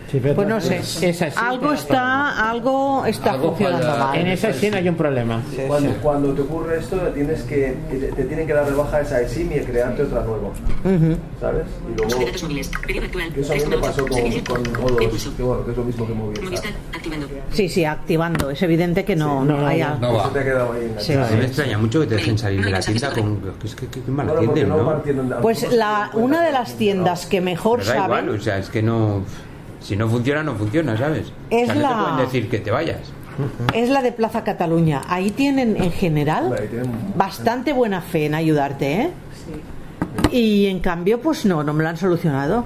sí. 0.08 0.12
Sí, 0.12 0.20
pero 0.22 0.34
Pues 0.36 0.48
no 0.48 0.60
sé, 0.60 0.76
es- 0.78 1.02
es 1.02 1.22
así, 1.22 1.36
algo 1.38 1.72
está, 1.74 2.50
algo 2.50 3.04
está 3.06 3.32
Algo 3.32 3.48
funcionando 3.48 3.86
falla. 3.86 3.98
mal. 4.06 4.18
En 4.18 4.26
esa 4.28 4.52
sí 4.54 4.66
hay 4.68 4.88
un 4.88 4.94
problema. 4.94 5.42
Cuando, 5.66 5.92
cuando 6.02 6.32
te 6.32 6.40
ocurre 6.42 6.78
esto, 6.78 6.96
tienes 7.14 7.42
que, 7.42 7.76
te, 7.90 7.96
te 7.98 8.24
tienen 8.24 8.46
que 8.46 8.52
dar 8.54 8.64
de 8.66 8.72
baja 8.74 9.00
esa 9.02 9.20
eSIM 9.20 9.52
y 9.52 9.60
crearte 9.60 10.02
otra 10.04 10.22
nueva. 10.24 10.48
Ujú. 10.48 11.16
¿Sabes? 11.40 11.64
Y 11.92 11.98
luego. 11.98 12.28
Eso 12.28 12.46
a 12.46 12.48
mí 12.48 12.54
me 12.54 12.60
3,8. 12.62 13.80
pasó 13.80 14.06
con, 14.06 14.62
con 14.62 14.82
Modos, 14.82 15.30
que 15.36 15.42
bueno, 15.42 15.64
que 15.64 15.70
es 15.72 15.76
lo 15.76 15.84
mismo 15.84 16.06
que 16.06 16.14
Movistar. 16.14 16.44
Movistar. 16.44 16.72
Activando. 16.94 17.26
Sí, 17.52 17.68
sí, 17.68 17.84
activando. 17.84 18.50
Es 18.50 18.62
evidente 18.62 19.04
que 19.04 19.14
no, 19.14 19.44
no, 19.44 19.66
hay 19.66 19.82
algo. 19.82 20.00
No 20.00 20.14
va. 20.14 20.22
Eso 20.22 20.30
te 20.30 20.38
ha 20.40 20.44
quedado 20.44 20.72
ahí 20.72 20.94
Sí, 20.98 21.12
me 21.14 21.44
extraña 21.44 21.78
mucho 21.78 22.00
que 22.00 22.06
te 22.06 22.14
dejen 22.16 22.38
salir 22.38 22.64
de 22.64 22.70
la 22.70 22.80
tienda 22.80 23.10
con. 23.12 23.40
Es 23.64 23.74
que, 23.74 23.86
que, 23.86 24.00
que 24.00 24.10
mal 24.10 24.28
atienden, 24.30 24.68
no 24.70 24.76
¿no? 24.78 25.40
Pues 25.42 25.70
la, 25.72 26.10
una 26.14 26.42
de 26.44 26.52
las 26.52 26.74
tiendas 26.76 27.26
que 27.26 27.40
mejor 27.40 27.84
saben 27.84 28.28
o 28.30 28.40
sea, 28.40 28.58
es 28.58 28.70
que 28.70 28.82
no. 28.82 29.22
Si 29.80 29.96
no 29.96 30.08
funciona, 30.08 30.42
no 30.42 30.54
funciona, 30.54 30.96
¿sabes? 30.96 31.32
Es 31.50 31.70
o 31.70 31.72
sea, 31.72 31.74
no 31.74 31.80
la- 31.82 31.88
te 31.88 31.94
pueden 32.02 32.16
decir 32.26 32.50
que 32.50 32.58
te 32.58 32.70
vayas. 32.70 32.98
es 33.74 33.88
la 33.88 34.02
de 34.02 34.12
Plaza 34.12 34.42
Cataluña. 34.44 35.02
Ahí 35.08 35.30
tienen 35.30 35.76
en 35.80 35.92
general 35.92 36.54
bastante 37.16 37.72
buena 37.72 38.00
fe 38.00 38.26
en 38.26 38.34
ayudarte, 38.34 38.92
¿eh? 39.02 39.10
Y 40.32 40.66
en 40.66 40.80
cambio, 40.80 41.20
pues 41.20 41.44
no, 41.46 41.62
no 41.62 41.72
me 41.72 41.82
lo 41.84 41.88
han 41.90 41.96
solucionado. 41.96 42.64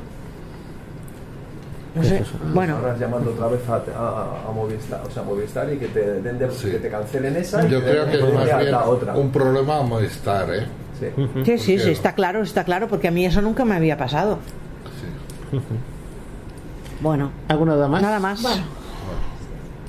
No 1.95 2.03
sé, 2.03 2.25
bueno, 2.55 2.77
Ahora 2.79 2.97
llamando 2.99 3.33
otra 3.33 3.49
vez 3.49 3.61
a, 3.69 3.75
a- 3.75 4.49
a 4.49 4.53
Movistar, 4.53 5.03
o 5.07 5.11
sea, 5.11 5.23
Movistar 5.23 5.71
y 5.71 5.77
que 5.77 5.89
te, 5.89 6.23
den 6.23 6.39
de- 6.39 6.51
Sí. 6.51 6.71
que 6.71 6.79
te 6.79 6.89
cancelen 6.89 7.37
esa. 7.37 7.67
y 7.67 7.71
Yo 7.71 7.83
te 7.83 7.91
creo 7.91 8.07
que 8.07 8.17
es 8.17 8.35
más 8.35 8.47
la- 8.49 8.57
bien 8.57 8.71
la 8.73 8.85
otra. 8.87 9.15
un 9.15 9.31
problema 9.31 9.77
a 9.77 9.83
Movistar, 9.83 10.55
¿eh? 10.55 10.67
Sí. 10.99 11.07
sí, 11.45 11.59
sí, 11.59 11.79
sí, 11.79 11.91
está 11.91 12.15
claro, 12.15 12.43
está 12.43 12.65
claro, 12.65 12.89
porque 12.89 13.09
a 13.09 13.11
mí 13.11 13.27
eso 13.27 13.43
nunca 13.43 13.67
me 13.67 13.75
había 13.77 13.99
pasado. 13.99 14.39
Sí. 15.51 15.59
Bueno, 17.03 17.31
¿Alguna 17.49 17.75
duda 17.75 17.89
más? 17.89 18.03
nada 18.03 18.21
más. 18.21 18.45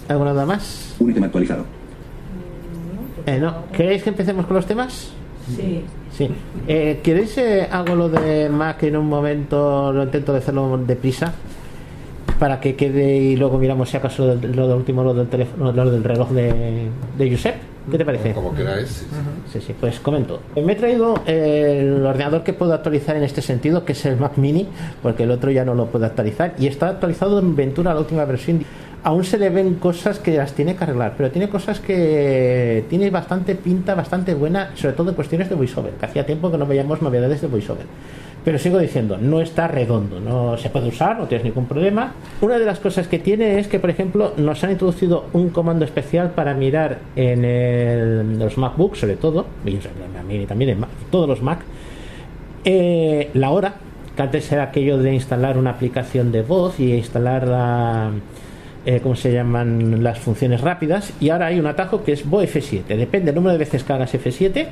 ¿Alguna 0.10 0.34
duda 0.34 0.46
más? 0.46 0.96
Un 1.00 1.12
ítem 1.12 1.24
actualizado. 1.24 1.66
Eh, 3.26 3.38
no. 3.40 3.54
¿Queréis 3.72 4.04
que 4.04 4.10
empecemos 4.10 4.46
con 4.46 4.56
los 4.56 4.66
temas? 4.66 5.12
Sí. 5.56 5.84
Sí. 6.18 6.30
Eh, 6.68 7.00
¿Queréis 7.04 7.38
eh, 7.38 7.68
hago 7.72 7.96
lo 7.96 8.10
de 8.10 8.50
Mac 8.50 8.84
en 8.84 8.98
un 8.98 9.08
momento? 9.08 9.92
Lo 9.94 10.04
intento 10.04 10.32
de 10.34 10.40
hacerlo 10.40 10.78
deprisa 10.86 11.34
para 12.40 12.60
que 12.60 12.76
quede 12.76 13.16
y 13.18 13.36
luego 13.36 13.58
miramos 13.58 13.90
si 13.90 13.98
acaso 13.98 14.26
lo, 14.26 14.36
lo 14.36 14.68
de 14.68 14.74
último, 14.74 15.04
lo 15.04 15.14
del 15.14 15.28
teléfono, 15.28 15.72
lo 15.72 15.92
del 15.92 16.04
reloj 16.04 16.32
de, 16.32 16.88
de 17.18 17.32
Josep. 17.32 17.56
¿Qué 17.90 17.98
te 17.98 18.06
parece? 18.06 18.34
Como 18.34 18.54
queráis. 18.54 18.88
sí, 18.88 19.06
sí. 19.06 19.60
Sí, 19.60 19.68
sí, 19.68 19.76
pues 19.80 20.00
comento. 20.00 20.40
Me 20.56 20.74
he 20.74 20.76
traído 20.76 21.22
el 21.26 22.06
ordenador 22.06 22.44
que 22.44 22.54
puedo 22.54 22.74
actualizar 22.74 23.16
en 23.16 23.24
este 23.24 23.42
sentido, 23.42 23.84
que 23.86 23.92
es 23.92 24.06
el 24.06 24.18
Mac 24.18 24.38
Mini, 24.38 24.68
porque 25.02 25.24
el 25.24 25.32
otro 25.32 25.52
ya 25.52 25.66
no 25.66 25.76
lo 25.76 25.88
puedo 25.88 26.06
actualizar. 26.06 26.56
Y 26.58 26.68
está 26.68 26.90
actualizado 26.90 27.40
en 27.40 27.56
Ventura, 27.56 27.94
la 27.94 28.00
última 28.00 28.26
versión. 28.26 28.64
Aún 29.04 29.26
se 29.26 29.38
le 29.38 29.50
ven 29.50 29.76
cosas 29.76 30.20
que 30.20 30.38
las 30.38 30.54
tiene 30.54 30.78
que 30.78 30.84
arreglar, 30.86 31.16
pero 31.18 31.30
tiene 31.30 31.50
cosas 31.50 31.82
que 31.82 32.86
tiene 32.90 33.10
bastante 33.10 33.54
pinta, 33.56 33.96
bastante 33.96 34.34
buena, 34.34 34.72
sobre 34.76 34.94
todo 34.94 35.10
en 35.10 35.16
cuestiones 35.16 35.50
de 35.50 35.56
voiceover, 35.56 35.92
que 35.94 36.06
hacía 36.06 36.26
tiempo 36.26 36.50
que 36.50 36.58
no 36.58 36.66
veíamos 36.66 37.02
novedades 37.02 37.42
de 37.42 37.48
voiceover. 37.48 37.86
Pero 38.44 38.60
sigo 38.60 38.78
diciendo, 38.78 39.18
no 39.18 39.40
está 39.40 39.68
redondo, 39.68 40.20
no 40.20 40.58
se 40.58 40.70
puede 40.70 40.90
usar, 40.90 41.18
no 41.18 41.28
tienes 41.28 41.46
ningún 41.46 41.66
problema. 41.66 42.14
Una 42.42 42.60
de 42.60 42.66
las 42.66 42.80
cosas 42.80 43.08
que 43.08 43.18
tiene 43.20 43.58
es 43.60 43.68
que, 43.68 43.80
por 43.80 43.90
ejemplo, 43.90 44.34
nos 44.36 44.64
han 44.64 44.72
introducido 44.72 45.26
un 45.32 45.50
comando 45.50 45.86
especial 45.86 46.32
para 46.32 46.54
mirar 46.54 47.00
en 47.16 48.38
los 48.38 48.58
MacBooks, 48.58 49.00
sobre 49.00 49.16
todo, 49.16 49.46
y 49.66 50.46
también 50.46 50.70
en 50.70 50.86
todos 51.10 51.30
los 51.30 51.42
Mac, 51.42 51.60
eh, 52.66 53.30
la 53.34 53.52
hora, 53.52 53.76
que 54.16 54.22
antes 54.22 54.52
era 54.52 54.64
aquello 54.64 54.98
de 54.98 55.14
instalar 55.14 55.58
una 55.58 55.72
aplicación 55.72 56.32
de 56.32 56.42
voz 56.42 56.80
y 56.80 56.94
instalar 56.94 57.48
la, 57.48 58.12
eh, 58.86 59.00
¿cómo 59.02 59.16
se 59.16 59.32
llaman? 59.32 60.04
las 60.04 60.20
funciones 60.20 60.60
rápidas, 60.62 61.14
y 61.22 61.30
ahora 61.30 61.48
hay 61.48 61.60
un 61.60 61.68
atajo 61.68 62.04
que 62.04 62.12
es 62.12 62.30
Bo 62.30 62.42
F7. 62.44 62.98
Depende 62.98 63.28
del 63.28 63.36
número 63.36 63.54
de 63.54 63.60
veces 63.60 63.86
que 63.86 63.94
hagas 63.94 64.14
F7, 64.14 64.68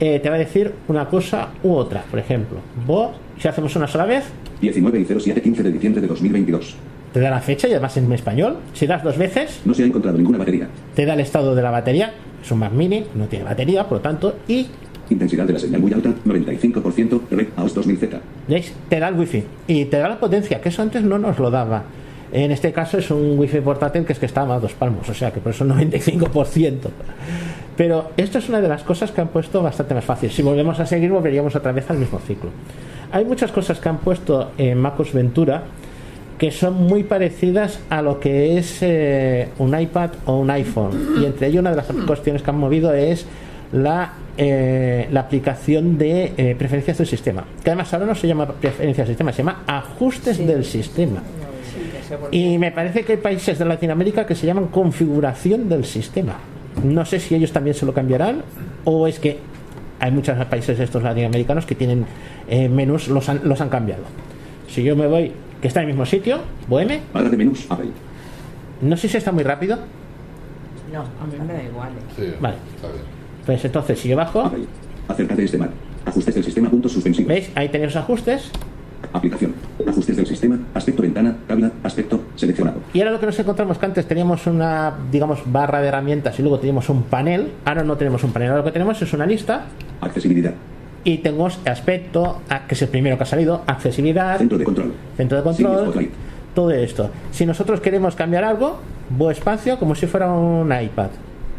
eh, 0.00 0.20
te 0.20 0.28
va 0.28 0.36
a 0.36 0.38
decir 0.38 0.72
una 0.88 1.06
cosa 1.08 1.48
u 1.62 1.72
otra. 1.74 2.04
Por 2.10 2.18
ejemplo, 2.18 2.58
Bo, 2.86 3.12
si 3.38 3.48
hacemos 3.48 3.74
una 3.76 3.86
sola 3.86 4.04
vez, 4.04 4.24
19 4.60 5.00
y 5.00 5.04
07 5.04 5.40
15 5.42 5.62
de 5.62 5.72
diciembre 5.72 6.00
de 6.00 6.06
2022. 6.08 6.76
te 7.12 7.20
da 7.20 7.30
la 7.30 7.40
fecha 7.40 7.68
y 7.68 7.72
además 7.72 7.96
en 7.96 8.10
español. 8.12 8.56
Si 8.74 8.86
das 8.86 9.02
dos 9.02 9.16
veces, 9.18 9.60
No 9.64 9.74
se 9.74 9.82
ha 9.82 9.86
encontrado 9.86 10.16
ninguna 10.16 10.38
batería. 10.38 10.68
te 10.94 11.04
da 11.04 11.14
el 11.14 11.20
estado 11.20 11.54
de 11.54 11.62
la 11.62 11.70
batería. 11.70 12.12
Es 12.42 12.50
un 12.50 12.58
Mac 12.58 12.72
Mini, 12.72 13.04
no 13.14 13.26
tiene 13.26 13.44
batería, 13.44 13.84
por 13.88 13.98
lo 13.98 14.02
tanto, 14.02 14.36
y 14.48 14.66
Intensidad 15.10 15.44
de 15.46 15.52
la 15.52 15.58
señal 15.58 15.80
muy 15.80 15.92
alta, 15.92 16.10
95%, 16.24 17.20
red 17.30 17.48
AOS 17.56 17.76
2000Z. 17.76 18.18
¿Veis? 18.48 18.72
Te 18.88 18.98
da 18.98 19.08
el 19.08 19.14
wifi 19.18 19.42
y 19.66 19.84
te 19.86 19.98
da 19.98 20.08
la 20.08 20.18
potencia, 20.18 20.60
que 20.60 20.70
eso 20.70 20.80
antes 20.80 21.02
no 21.02 21.18
nos 21.18 21.38
lo 21.38 21.50
daba. 21.50 21.82
En 22.32 22.50
este 22.50 22.72
caso 22.72 22.96
es 22.96 23.10
un 23.10 23.38
wifi 23.38 23.60
portátil 23.60 24.06
que 24.06 24.14
es 24.14 24.18
que 24.18 24.24
estaba 24.26 24.54
a 24.54 24.60
dos 24.60 24.72
palmos, 24.72 25.06
o 25.08 25.12
sea 25.12 25.30
que 25.30 25.40
por 25.40 25.52
eso 25.52 25.66
95%. 25.66 26.78
Pero 27.76 28.10
esto 28.16 28.38
es 28.38 28.48
una 28.48 28.60
de 28.60 28.68
las 28.68 28.82
cosas 28.82 29.10
que 29.10 29.20
han 29.20 29.28
puesto 29.28 29.62
bastante 29.62 29.94
más 29.94 30.04
fácil. 30.04 30.30
Si 30.30 30.42
volvemos 30.42 30.78
a 30.78 30.86
seguir, 30.86 31.10
volveríamos 31.10 31.56
otra 31.56 31.72
vez 31.72 31.90
al 31.90 31.98
mismo 31.98 32.18
ciclo. 32.18 32.50
Hay 33.12 33.24
muchas 33.24 33.52
cosas 33.52 33.78
que 33.80 33.88
han 33.88 33.98
puesto 33.98 34.52
en 34.58 34.78
MacOS 34.78 35.12
Ventura 35.12 35.62
que 36.38 36.50
son 36.50 36.74
muy 36.74 37.04
parecidas 37.04 37.78
a 37.88 38.02
lo 38.02 38.18
que 38.18 38.58
es 38.58 38.78
eh, 38.80 39.48
un 39.58 39.78
iPad 39.78 40.10
o 40.26 40.38
un 40.38 40.50
iPhone. 40.50 41.20
Y 41.20 41.24
entre 41.24 41.46
ello 41.46 41.60
una 41.60 41.70
de 41.70 41.76
las 41.76 41.86
cuestiones 42.04 42.42
que 42.42 42.50
han 42.50 42.58
movido 42.58 42.92
es 42.92 43.26
la, 43.72 44.14
eh, 44.36 45.06
la 45.12 45.20
aplicación 45.20 45.96
de 45.98 46.32
eh, 46.36 46.56
preferencias 46.58 46.98
del 46.98 47.06
sistema. 47.06 47.44
Que 47.62 47.70
además 47.70 47.94
ahora 47.94 48.06
no 48.06 48.16
se 48.16 48.26
llama 48.26 48.46
preferencias 48.46 49.06
del 49.06 49.14
sistema, 49.14 49.32
se 49.32 49.38
llama 49.38 49.62
ajustes 49.68 50.44
del 50.44 50.64
sistema. 50.64 51.22
Y 52.32 52.58
me 52.58 52.72
parece 52.72 53.04
que 53.04 53.12
hay 53.12 53.18
países 53.18 53.58
de 53.58 53.64
Latinoamérica 53.64 54.26
que 54.26 54.34
se 54.34 54.44
llaman 54.44 54.66
configuración 54.66 55.68
del 55.68 55.84
sistema. 55.84 56.38
No 56.84 57.04
sé 57.04 57.20
si 57.20 57.34
ellos 57.34 57.52
también 57.52 57.74
se 57.74 57.86
lo 57.86 57.92
cambiarán 57.92 58.42
o 58.84 59.06
es 59.06 59.18
que 59.18 59.38
hay 60.00 60.10
muchos 60.10 60.36
países 60.46 60.80
estos 60.80 61.02
latinoamericanos 61.02 61.64
que 61.66 61.74
tienen 61.74 62.06
eh, 62.48 62.68
menús, 62.68 63.08
los 63.08 63.28
han, 63.28 63.40
los 63.44 63.60
han 63.60 63.68
cambiado. 63.68 64.02
Si 64.68 64.82
yo 64.82 64.96
me 64.96 65.06
voy, 65.06 65.32
que 65.60 65.68
está 65.68 65.80
en 65.80 65.88
el 65.88 65.94
mismo 65.94 66.06
sitio, 66.06 66.38
Boheme, 66.68 67.02
de 67.14 67.36
menús, 67.36 67.68
no 68.80 68.96
sé 68.96 69.08
si 69.08 69.16
está 69.16 69.30
muy 69.30 69.44
rápido. 69.44 69.78
No, 70.92 71.00
a 71.00 71.26
mí 71.26 71.38
me 71.46 71.52
da 71.52 71.62
igual. 71.62 71.90
¿eh? 71.90 72.12
Sí, 72.16 72.34
Vale. 72.40 72.56
está 72.74 72.88
bien. 72.88 73.04
Pues 73.46 73.64
entonces, 73.64 73.98
si 73.98 74.08
yo 74.08 74.16
bajo. 74.16 74.50
Acerca 75.08 75.34
de 75.36 75.44
este 75.44 75.56
Mac. 75.58 75.70
Ajustes 76.04 76.34
del 76.34 76.44
sistema, 76.44 76.68
puntos 76.68 76.92
suspensivos. 76.92 77.28
¿veis? 77.28 77.50
Ahí 77.54 77.68
tenéis 77.68 77.94
los 77.94 78.02
ajustes. 78.02 78.50
Aplicación. 79.12 79.54
Ajustes 79.86 80.16
del 80.16 80.26
sistema, 80.26 80.58
aspecto 80.74 81.02
ventana, 81.02 81.36
tabla, 81.46 81.70
aspecto, 81.82 82.20
seleccionado. 82.36 82.80
Y 82.94 83.00
ahora 83.00 83.12
lo 83.12 83.20
que 83.20 83.26
nos 83.26 83.38
encontramos 83.38 83.78
que 83.78 83.86
antes 83.86 84.06
teníamos 84.06 84.46
una, 84.46 84.92
digamos, 85.10 85.40
barra 85.46 85.80
de 85.80 85.88
herramientas 85.88 86.38
y 86.38 86.42
luego 86.42 86.58
teníamos 86.58 86.88
un 86.88 87.02
panel. 87.04 87.48
Ahora 87.64 87.82
no 87.84 87.96
tenemos 87.96 88.22
un 88.24 88.32
panel, 88.32 88.48
ahora 88.50 88.60
lo 88.60 88.64
que 88.64 88.72
tenemos 88.72 89.00
es 89.02 89.12
una 89.12 89.26
lista 89.26 89.66
Accesibilidad. 90.00 90.52
y 91.04 91.18
tengo 91.18 91.46
aspecto, 91.66 92.40
que 92.68 92.74
es 92.74 92.82
el 92.82 92.88
primero 92.88 93.16
que 93.16 93.24
ha 93.24 93.26
salido, 93.26 93.62
accesibilidad, 93.66 94.38
Centro 94.38 94.56
de 94.58 94.64
control. 94.64 94.92
centro 95.16 95.38
de 95.38 95.42
control, 95.44 96.08
todo 96.54 96.70
esto. 96.70 97.10
Si 97.32 97.44
nosotros 97.46 97.80
queremos 97.80 98.14
cambiar 98.14 98.44
algo, 98.44 98.78
Bo 99.10 99.30
espacio 99.30 99.78
como 99.78 99.94
si 99.94 100.06
fuera 100.06 100.32
un 100.32 100.72
iPad. 100.72 101.08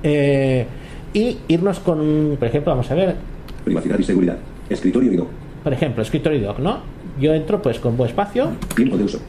Eh, 0.02 0.66
y 1.14 1.38
irnos 1.50 1.80
con, 1.80 2.36
por 2.40 2.48
ejemplo, 2.48 2.72
vamos 2.72 2.90
a 2.90 2.96
ver, 2.96 3.16
Privacidad 3.64 4.00
y 4.00 4.04
seguridad. 4.04 4.38
Escritorio 4.70 5.12
y 5.14 5.16
doc. 5.18 5.28
por 5.64 5.72
ejemplo, 5.74 6.02
escritorio 6.02 6.42
doc, 6.48 6.60
¿no? 6.60 6.80
Yo 7.20 7.34
entro 7.34 7.62
pues 7.62 7.80
con 7.80 7.96
Bo 7.98 8.06
espacio. 8.06 8.52
Tiempo 8.76 8.98
de 8.98 9.04
uso. 9.04 9.20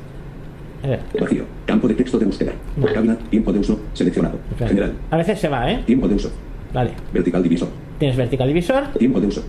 Vacío. 1.18 1.44
Campo 1.66 1.88
de 1.88 1.94
texto 1.94 2.18
de 2.18 2.26
búsqueda. 2.26 2.52
Tabla. 2.92 3.16
Tiempo 3.30 3.52
de 3.52 3.58
uso. 3.60 3.80
Seleccionado. 3.94 4.38
General. 4.58 4.92
a 5.10 5.16
veces 5.16 5.38
se 5.40 5.48
va, 5.48 5.70
¿eh? 5.70 5.82
Tiempo 5.86 6.06
de 6.08 6.14
uso. 6.16 6.30
Vale. 6.72 6.90
Vertical 7.12 7.42
divisor. 7.42 7.68
Tienes 7.98 8.16
vertical 8.16 8.48
divisor 8.48 8.88
Tiempo 8.98 9.20
de 9.20 9.28
uso. 9.28 9.44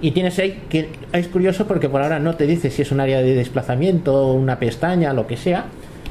y 0.00 0.12
tienes 0.12 0.38
ahí 0.38 0.62
que 0.70 0.88
es 1.12 1.26
curioso 1.28 1.66
porque 1.66 1.88
por 1.88 2.00
ahora 2.00 2.18
no 2.20 2.36
te 2.36 2.46
dice 2.46 2.70
si 2.70 2.82
es 2.82 2.92
un 2.92 3.00
área 3.00 3.20
de 3.20 3.34
desplazamiento, 3.34 4.32
una 4.32 4.58
pestaña, 4.58 5.12
lo 5.12 5.26
que 5.26 5.36
sea. 5.36 5.66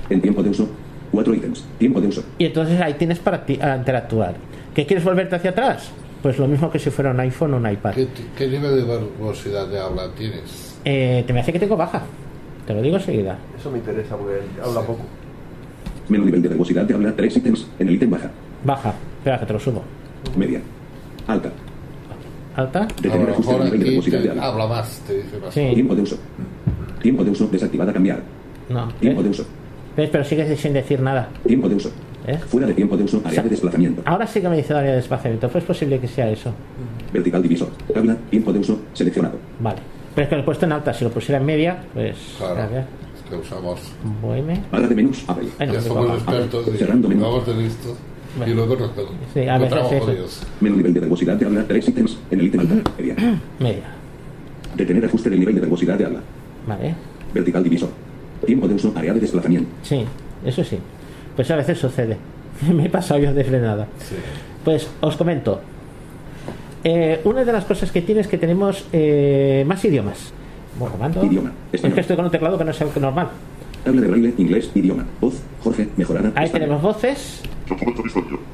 En 0.09 0.21
tiempo 0.21 0.43
de 0.43 0.49
uso. 0.49 0.67
Cuatro 1.11 1.33
ítems. 1.33 1.63
Tiempo 1.79 2.01
de 2.01 2.07
uso. 2.07 2.23
Y 2.37 2.45
entonces 2.45 2.79
ahí 2.81 2.93
tienes 2.95 3.19
para 3.19 3.43
interactuar. 3.47 4.35
¿Que 4.75 4.85
quieres 4.85 5.03
volverte 5.05 5.35
hacia 5.37 5.51
atrás? 5.51 5.89
Pues 6.21 6.37
lo 6.37 6.47
mismo 6.47 6.69
que 6.69 6.77
si 6.79 6.89
fuera 6.89 7.11
un 7.11 7.19
iPhone 7.21 7.53
o 7.53 7.57
un 7.57 7.69
iPad. 7.71 7.93
¿Qué, 7.93 8.07
qué 8.37 8.47
nivel 8.47 8.75
de 8.75 8.83
verbosidad 8.83 9.67
de 9.67 9.79
habla 9.79 10.09
tienes? 10.17 10.74
Eh, 10.85 11.23
te 11.25 11.33
me 11.33 11.39
hace 11.39 11.51
que 11.51 11.59
tengo 11.59 11.75
baja. 11.75 12.03
Te 12.65 12.73
lo 12.73 12.81
digo 12.81 12.97
enseguida. 12.97 13.37
Eso 13.59 13.71
me 13.71 13.79
interesa 13.79 14.15
porque 14.15 14.39
habla 14.63 14.81
poco. 14.81 15.01
Menú 16.09 16.25
nivel 16.25 16.41
de 16.41 16.49
verbosidad 16.49 16.85
de 16.85 16.93
habla. 16.93 17.15
Tres 17.15 17.35
ítems. 17.37 17.67
En 17.79 17.87
el 17.87 17.95
ítem 17.95 18.09
baja. 18.09 18.29
Baja. 18.63 18.93
Espera 19.17 19.39
que 19.39 19.45
te 19.47 19.53
lo 19.53 19.59
subo. 19.59 19.83
Media. 20.37 20.61
Alta. 21.27 21.51
Alta. 22.55 22.87
Detener 23.01 23.31
de 23.31 23.37
mejor 23.37 23.63
nivel 23.63 23.71
de 23.71 23.75
aquí 23.77 23.89
verbosidad 23.89 24.19
de 24.19 24.29
habla. 24.29 24.45
habla 24.45 24.67
más, 24.67 25.01
te 25.07 25.13
dice 25.17 25.37
más. 25.39 25.53
Sí. 25.53 25.71
Tiempo 25.73 25.95
de 25.95 26.01
uso. 26.03 26.17
Tiempo 27.01 27.23
de 27.23 27.31
uso. 27.31 27.47
Desactivada. 27.47 27.91
Cambiar. 27.91 28.21
No. 28.69 28.87
Tiempo 28.99 29.23
de 29.23 29.29
uso. 29.29 29.45
¿Ves? 29.97 30.09
Pero 30.11 30.23
sigues 30.23 30.59
sin 30.59 30.73
decir 30.73 30.99
nada. 31.01 31.29
Tiempo 31.47 31.67
de 31.67 31.75
uso. 31.75 31.91
¿Eh? 32.27 32.37
Fuera 32.37 32.67
de 32.67 32.73
tiempo 32.73 32.97
de 32.97 33.03
uso. 33.03 33.21
Área 33.23 33.41
de 33.41 33.49
desplazamiento. 33.49 34.01
Ahora 34.05 34.25
sí 34.27 34.41
que 34.41 34.49
me 34.49 34.57
dice 34.57 34.73
el 34.73 34.79
área 34.79 34.91
de 34.91 34.97
desplazamiento. 34.97 35.49
Pues 35.49 35.63
es 35.63 35.67
posible 35.67 35.99
que 35.99 36.07
sea 36.07 36.29
eso. 36.29 36.53
Vertical 37.11 37.41
divisor. 37.41 37.69
Tabla. 37.93 38.15
Tiempo 38.29 38.53
de 38.53 38.59
uso. 38.59 38.79
Seleccionado. 38.93 39.37
Vale. 39.59 39.94
Pero 40.15 40.23
es 40.23 40.29
que 40.29 40.35
lo 40.35 40.41
he 40.41 40.45
puesto 40.45 40.65
en 40.65 40.71
alta. 40.71 40.93
Si 40.93 41.03
lo 41.03 41.11
pusiera 41.11 41.39
en 41.39 41.45
media, 41.45 41.77
pues. 41.93 42.15
Claro. 42.37 42.61
a 42.61 42.67
ver. 42.67 42.85
Es 43.15 43.29
que 43.29 43.35
usamos. 43.35 43.79
Boheme. 44.21 44.61
Barra 44.71 44.87
de 44.87 44.95
menús. 44.95 45.23
Ay, 45.27 45.51
no, 45.67 45.73
ya 45.73 45.81
somos 45.81 46.07
baja. 46.07 46.17
expertos 46.17 46.67
y 46.73 46.77
Cerrando 46.77 47.09
menú. 47.09 47.21
vamos 47.23 47.45
de 47.47 47.53
listos. 47.55 47.97
Y 48.45 48.49
luego 48.49 48.75
nos 48.75 48.89
Sí, 49.33 49.47
a 49.47 49.57
veces 49.57 49.79
sí. 49.89 49.95
jodidos. 49.99 50.43
Menú 50.61 50.75
nivel 50.77 50.93
de 50.93 50.99
verbosidad 50.99 51.35
de 51.35 51.45
habla. 51.45 51.63
Tres 51.67 51.87
ítems. 51.87 52.17
En 52.31 52.39
el 52.39 52.45
ítem 52.47 52.61
alta. 52.61 52.91
Media. 52.97 53.15
Media. 53.59 53.83
Detener 54.75 55.05
ajuste 55.05 55.29
del 55.29 55.39
nivel 55.39 55.55
de 55.55 55.61
verbosidad 55.61 55.97
de 55.97 56.05
habla. 56.05 56.19
Vale. 56.67 56.95
Vertical 57.33 57.63
divisor. 57.63 57.89
Tiempo 58.45 58.67
de 58.67 58.73
uso. 58.75 58.93
Área 58.95 59.13
de 59.13 59.19
desplazamiento. 59.21 59.69
Sí, 59.83 60.03
eso 60.45 60.63
sí. 60.63 60.77
Pues 61.35 61.49
a 61.51 61.55
veces 61.55 61.77
sucede. 61.79 62.17
Me 62.73 62.85
he 62.85 62.89
pasado 62.89 63.19
yo 63.19 63.33
de 63.33 63.43
frenada. 63.43 63.87
Pues 64.63 64.89
os 65.01 65.15
comento. 65.15 65.61
Eh, 66.87 67.19
una 67.23 67.43
de 67.43 67.51
las 67.51 67.65
cosas 67.65 67.91
que 67.91 68.03
tiene 68.03 68.21
es 68.21 68.27
que 68.27 68.37
tenemos 68.37 68.85
eh, 68.93 69.63
más 69.65 69.83
idiomas. 69.83 70.31
Bueno. 70.77 71.23
Idioma. 71.23 71.51
Es 71.71 71.81
que 71.81 71.99
estoy 71.99 72.15
con 72.15 72.25
un 72.25 72.31
teclado 72.31 72.59
que 72.59 72.63
no 72.63 72.69
es 72.69 72.79
el 72.79 72.89
normal. 73.01 73.29
Tabla 73.83 74.01
de 74.01 74.07
braille. 74.07 74.33
Inglés. 74.37 74.69
Idioma. 74.75 75.03
Voz. 75.19 75.41
Jorge. 75.63 75.87
Mejorada. 75.97 76.31
Ahí 76.35 76.45
español. 76.45 76.67
tenemos 76.67 76.83
voces. 76.83 77.41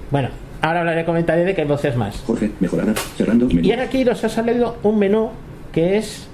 Bueno, 0.09 0.29
ahora 0.61 0.79
hablaré 0.79 1.03
comentaré 1.03 1.43
de 1.43 1.53
que 1.53 1.61
hay 1.61 1.67
voces 1.67 1.97
más. 1.97 2.21
Jorge. 2.25 2.51
Mejorada. 2.61 2.93
Cerrando. 3.17 3.47
Menú. 3.47 3.67
Y 3.67 3.71
ahora 3.71 3.83
aquí 3.83 4.05
nos 4.05 4.23
ha 4.23 4.29
salido 4.29 4.77
un 4.83 4.97
menú 4.97 5.31
que 5.73 5.97
es. 5.97 6.29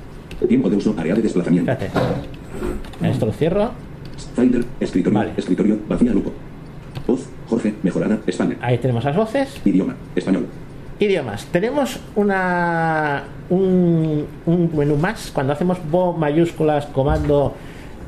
Tiempo 0.47 0.69
de 0.69 0.75
uso. 0.75 0.93
Área 0.99 1.15
de 1.15 1.23
desplazamiento. 1.23 1.71
Espérate. 1.71 1.99
Esto 3.01 3.25
lo 3.25 3.31
cierro. 3.31 3.71
Finder. 4.35 4.63
Escritorio. 4.79 5.17
Vale. 5.17 5.31
Escritorio. 5.35 5.79
Vacía 5.89 6.11
grupo. 6.11 6.31
Voz. 7.07 7.27
Jorge. 7.49 7.73
Mejorada. 7.81 8.19
Español. 8.27 8.57
Ahí 8.61 8.77
tenemos 8.77 9.03
las 9.03 9.15
voces. 9.15 9.59
Idioma. 9.65 9.95
Español. 10.15 10.45
Idiomas. 10.99 11.45
Tenemos 11.45 11.99
una 12.15 13.23
un, 13.49 14.25
un 14.45 14.71
menú 14.75 14.95
más. 14.97 15.31
Cuando 15.33 15.53
hacemos 15.53 15.77
bo 15.91 16.13
mayúsculas, 16.13 16.85
comando 16.87 17.53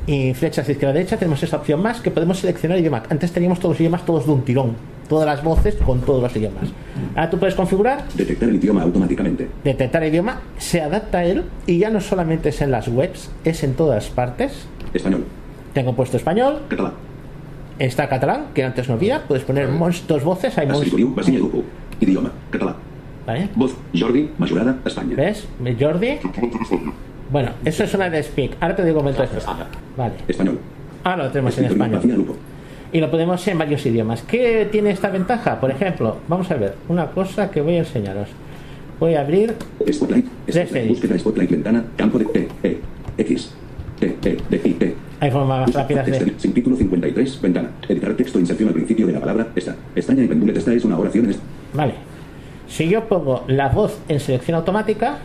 y 0.06 0.34
flechas 0.34 0.68
izquierda 0.68 0.94
derecha, 0.94 1.16
tenemos 1.16 1.42
esa 1.42 1.56
opción 1.58 1.80
más 1.82 2.00
que 2.00 2.10
podemos 2.10 2.38
seleccionar 2.38 2.78
idioma. 2.78 3.02
Antes 3.08 3.30
teníamos 3.32 3.58
todos 3.60 3.74
los 3.74 3.80
idiomas 3.80 4.04
todos 4.04 4.26
de 4.26 4.32
un 4.32 4.42
tirón. 4.42 4.74
todas 5.08 5.26
las 5.26 5.42
voces 5.42 5.74
con 5.74 6.00
todos 6.02 6.22
los 6.22 6.36
idiomas. 6.36 6.68
Ahora 7.16 7.28
tú 7.30 7.36
puedes 7.38 7.56
configurar 7.56 8.04
Detectar 8.14 8.48
el 8.48 8.54
idioma 8.56 8.82
automáticamente. 8.82 9.48
detectar 9.64 10.04
idioma, 10.04 10.40
se 10.56 10.80
adapta 10.80 11.18
a 11.18 11.24
él 11.24 11.42
y 11.66 11.78
ya 11.78 11.90
no 11.90 12.00
solamente 12.00 12.50
es 12.50 12.60
en 12.60 12.70
las 12.70 12.86
webs, 12.86 13.28
es 13.44 13.64
en 13.64 13.74
todas 13.74 14.08
partes. 14.08 14.66
Español. 14.94 15.24
Tengo 15.74 15.94
puesto 15.96 16.16
español, 16.16 16.60
Català. 16.68 16.92
está 17.80 18.08
catalán, 18.08 18.46
que 18.54 18.62
antes 18.62 18.88
no 18.88 18.94
había, 18.94 19.22
puedes 19.26 19.42
poner 19.44 19.68
mons- 19.68 20.06
dos 20.06 20.22
voces, 20.22 20.56
hay 20.58 20.68
mons- 20.68 20.74
Escritoriu, 20.76 21.12
Basilla 21.12 21.38
Grupo. 21.38 21.62
Idioma. 22.00 22.30
Català. 22.50 22.76
¿Vale? 23.26 23.48
Voz. 23.54 23.76
Jordi. 23.94 24.30
Majorada. 24.38 24.78
España. 24.84 25.14
¿Ves? 25.16 25.46
Jordi. 25.78 26.18
Bueno, 27.30 27.50
eso 27.64 27.84
es 27.84 27.94
una 27.94 28.10
de 28.10 28.22
Speak. 28.22 28.56
Ahora 28.60 28.74
te 28.74 28.84
digo 28.84 28.98
momento 28.98 29.22
esto. 29.22 29.38
Vale. 29.96 30.14
Español. 30.26 30.58
Ahora 31.04 31.24
lo 31.24 31.30
tenemos 31.30 31.56
en 31.58 31.64
español. 31.66 32.00
Y 32.92 33.00
lo 33.00 33.10
podemos 33.10 33.46
en 33.46 33.58
varios 33.58 33.86
idiomas. 33.86 34.22
¿Qué 34.22 34.68
tiene 34.70 34.90
esta 34.90 35.10
ventaja? 35.10 35.60
Por 35.60 35.70
ejemplo, 35.70 36.16
vamos 36.26 36.50
a 36.50 36.56
ver 36.56 36.74
una 36.88 37.06
cosa 37.06 37.50
que 37.50 37.60
voy 37.60 37.76
a 37.76 37.78
enseñaros. 37.78 38.28
Voy 38.98 39.14
a 39.14 39.20
abrir 39.20 39.54
Spotlight. 39.90 40.26
Spotlight. 40.48 40.88
Búsqueda 40.88 41.18
Spotlight. 41.18 41.50
Ventana. 41.50 41.84
Campo 41.96 42.18
de 42.18 42.24
T. 42.24 42.48
E. 42.64 42.80
X. 43.18 43.54
T. 44.00 44.06
E. 44.24 44.36
D. 44.50 44.60
I. 44.64 44.72
T. 44.74 44.94
Hay 45.20 45.30
formas 45.30 45.60
más 45.66 45.74
rápidas 45.74 46.06
de... 46.06 46.12
Exter- 46.12 46.34
Sin 46.38 46.52
título 46.52 46.76
53. 46.76 47.40
Ventana. 47.42 47.70
Editar 47.88 48.14
texto. 48.14 48.40
Inserción 48.40 48.68
al 48.68 48.74
principio 48.74 49.06
de 49.06 49.12
la 49.12 49.20
palabra. 49.20 49.48
Esta. 49.54 49.76
Estaña 49.94 50.24
y 50.24 50.26
penduleta. 50.28 50.58
Esta 50.58 50.72
es 50.72 50.84
una 50.84 50.98
oración 50.98 51.26
en 51.26 51.30
est- 51.32 51.40
Vale. 51.74 51.94
Si 52.68 52.88
yo 52.88 53.04
pongo 53.06 53.44
la 53.48 53.68
voz 53.68 53.98
en 54.08 54.18
selección 54.20 54.56
automática, 54.56 55.18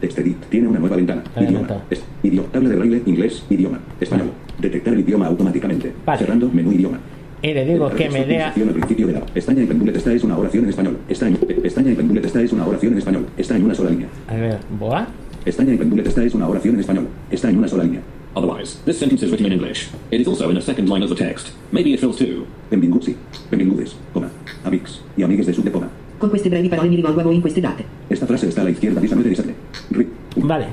Textedit. 0.00 0.36
Tiene 0.46 0.68
una 0.68 0.78
nueva 0.78 0.96
ventana. 0.96 1.22
Idioma. 1.38 1.68
Es- 1.90 2.02
idioma. 2.22 2.48
Tabla 2.52 2.68
de 2.70 2.76
braille. 2.76 3.02
Inglés. 3.06 3.44
Idioma. 3.50 3.80
Español. 4.00 4.30
Detectar 4.58 4.94
el 4.94 5.00
idioma 5.00 5.26
automáticamente. 5.26 5.92
Cerrando. 6.16 6.48
Menú 6.52 6.72
idioma. 6.72 6.98
y 7.42 7.52
le 7.54 7.64
digo 7.64 7.88
que 7.90 8.08
me 8.10 8.24
lea... 8.26 8.48
al 8.48 8.52
principio 8.74 9.06
de 9.06 9.14
la 9.14 9.22
Estaña 9.34 9.62
y 9.62 9.66
penduleta. 9.66 9.98
Esta 9.98 10.12
es 10.12 10.22
una 10.24 10.38
oración 10.38 10.64
en 10.64 10.70
español. 10.70 10.98
Estaña. 11.08 11.36
Estaña 11.64 11.90
y 11.90 11.94
penduleta. 11.96 12.26
Esta 12.28 12.40
es 12.42 12.52
una 12.52 12.66
oración 12.66 12.92
en 12.92 12.98
español. 12.98 13.26
Está 13.36 13.56
en 13.56 13.64
una 13.64 13.74
sola 13.74 13.90
línea. 13.90 14.08
A 14.28 14.34
ver, 14.34 14.58
¿boa? 14.78 15.06
Estaña 15.44 15.74
y 15.74 15.76
penduleta. 15.78 16.08
Esta 16.10 16.22
es 16.24 16.34
una 16.34 16.48
oración 16.48 16.74
en 16.74 16.80
español. 16.80 17.08
Está 17.30 17.50
en 17.50 17.58
una 17.58 17.68
sola 17.68 17.84
línea. 17.84 18.00
Otherwise, 18.34 18.78
this 18.84 18.98
sentence 18.98 19.22
is 19.24 19.30
written 19.30 19.46
in 19.46 19.52
English. 19.52 19.88
It 20.10 20.20
is 20.20 20.28
also 20.28 20.50
in 20.50 20.56
a 20.56 20.60
second 20.60 20.88
line 20.88 21.02
of 21.02 21.08
the 21.10 21.16
text. 21.16 21.52
Maybe 21.72 21.92
it 21.92 22.00
fills 22.00 22.16
two. 22.16 22.46
Benvinguts, 22.70 23.08
benvingudes, 23.50 23.96
coma, 24.14 24.30
amics 24.64 25.00
y 25.16 25.22
amigues 25.24 25.46
de 25.46 25.54
sud 25.54 25.64
de 25.64 25.72
coma. 25.72 25.88
Con 26.18 26.30
queste 26.30 26.48
brevi 26.48 26.68
parole 26.68 26.88
mi 26.90 26.96
rivolgo 26.96 27.20
a 27.20 27.24
voi 27.24 27.34
in 27.34 27.42
queste 27.42 27.60
date. 27.60 27.84
Esta 28.08 28.26
frase 28.26 28.48
está 28.48 28.60
a 28.60 28.64
la 28.64 28.70
izquierda, 28.70 29.00
19 29.00 29.28
17. 29.30 29.54
Ri- 29.92 30.08
Vale. 30.36 30.66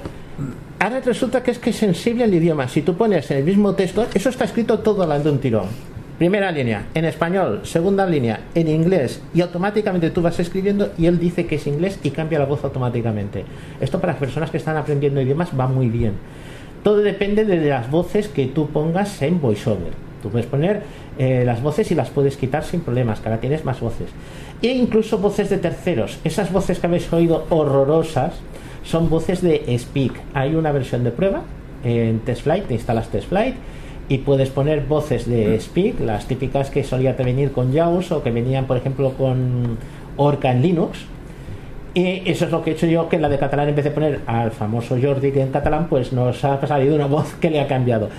Ahora 0.79 0.99
resulta 0.99 1.41
que 1.41 1.49
es 1.51 1.57
que 1.57 1.71
es 1.71 1.75
sensible 1.75 2.23
al 2.23 2.33
idioma. 2.33 2.67
Si 2.67 2.83
tú 2.83 2.93
pones 2.95 3.31
en 3.31 3.37
el 3.37 3.43
mismo 3.43 3.73
texto, 3.73 4.05
eso 4.13 4.29
está 4.29 4.45
escrito 4.45 4.79
todo 4.79 5.01
hablando 5.01 5.29
de 5.29 5.35
un 5.35 5.41
tirón. 5.41 5.65
Primera 6.19 6.51
línea, 6.51 6.85
en 6.93 7.05
español. 7.05 7.61
Segunda 7.63 8.05
línea, 8.05 8.41
en 8.53 8.67
inglés. 8.67 9.21
Y 9.33 9.41
automáticamente 9.41 10.09
tú 10.11 10.21
vas 10.21 10.39
escribiendo 10.39 10.91
y 10.97 11.07
él 11.07 11.17
dice 11.17 11.47
que 11.47 11.55
es 11.55 11.65
inglés 11.65 11.99
y 12.03 12.11
cambia 12.11 12.37
la 12.39 12.45
voz 12.45 12.63
automáticamente. 12.63 13.45
Esto 13.81 13.99
para 13.99 14.13
las 14.13 14.19
personas 14.19 14.51
que 14.51 14.57
están 14.57 14.77
aprendiendo 14.77 15.21
idiomas 15.21 15.49
va 15.59 15.67
muy 15.67 15.87
bien. 15.89 16.13
Todo 16.88 17.01
depende 17.01 17.43
de 17.43 17.67
las 17.67 17.91
voces 17.91 18.29
que 18.29 18.45
tú 18.45 18.67
pongas 18.67 19.21
en 19.21 19.41
VoiceOver. 19.41 19.91
Tú 20.23 20.29
puedes 20.29 20.47
poner 20.47 20.83
eh, 21.17 21.43
las 21.45 21.61
voces 21.61 21.91
y 21.91 21.95
las 21.95 22.11
puedes 22.11 22.38
quitar 22.38 22.63
sin 22.63 22.79
problemas, 22.79 23.19
que 23.19 23.27
ahora 23.27 23.41
tienes 23.41 23.65
más 23.65 23.81
voces. 23.81 24.07
E 24.61 24.69
incluso 24.69 25.17
voces 25.17 25.49
de 25.49 25.57
terceros. 25.57 26.17
Esas 26.23 26.49
voces 26.49 26.79
que 26.79 26.88
habéis 26.88 27.11
oído 27.11 27.45
horrorosas 27.49 28.35
son 28.85 29.09
voces 29.09 29.41
de 29.41 29.77
Speak. 29.77 30.13
Hay 30.33 30.55
una 30.55 30.71
versión 30.71 31.03
de 31.03 31.11
prueba 31.11 31.41
en 31.83 32.19
TestFlight, 32.19 32.67
te 32.67 32.75
instalas 32.75 33.09
TestFlight 33.09 33.55
y 34.07 34.19
puedes 34.19 34.49
poner 34.49 34.85
voces 34.85 35.27
de 35.27 35.59
Speak, 35.59 35.99
las 35.99 36.25
típicas 36.25 36.69
que 36.69 36.85
solía 36.85 37.11
venir 37.11 37.51
con 37.51 37.73
JAWS 37.73 38.13
o 38.13 38.23
que 38.23 38.31
venían, 38.31 38.65
por 38.65 38.77
ejemplo, 38.77 39.11
con 39.11 39.77
Orca 40.15 40.53
en 40.53 40.61
Linux. 40.61 40.99
Y 41.97 42.21
eso 42.29 42.45
es 42.45 42.51
lo 42.51 42.61
que 42.63 42.69
he 42.69 42.73
hecho 42.73 42.85
yo, 42.85 43.09
que 43.09 43.15
en 43.15 43.23
la 43.23 43.29
de 43.29 43.39
catalán, 43.39 43.69
en 43.69 43.75
vez 43.75 43.83
de 43.85 43.89
poner 43.91 44.19
al 44.27 44.51
famoso 44.51 44.95
Jordi 45.01 45.31
que 45.31 45.41
en 45.41 45.49
catalán, 45.51 45.87
pues 45.89 46.13
nos 46.13 46.43
ha 46.45 46.65
salido 46.67 46.95
una 46.95 47.07
voz 47.15 47.33
que 47.41 47.49
le 47.49 47.59
ha 47.59 47.67
cambiado. 47.67 48.09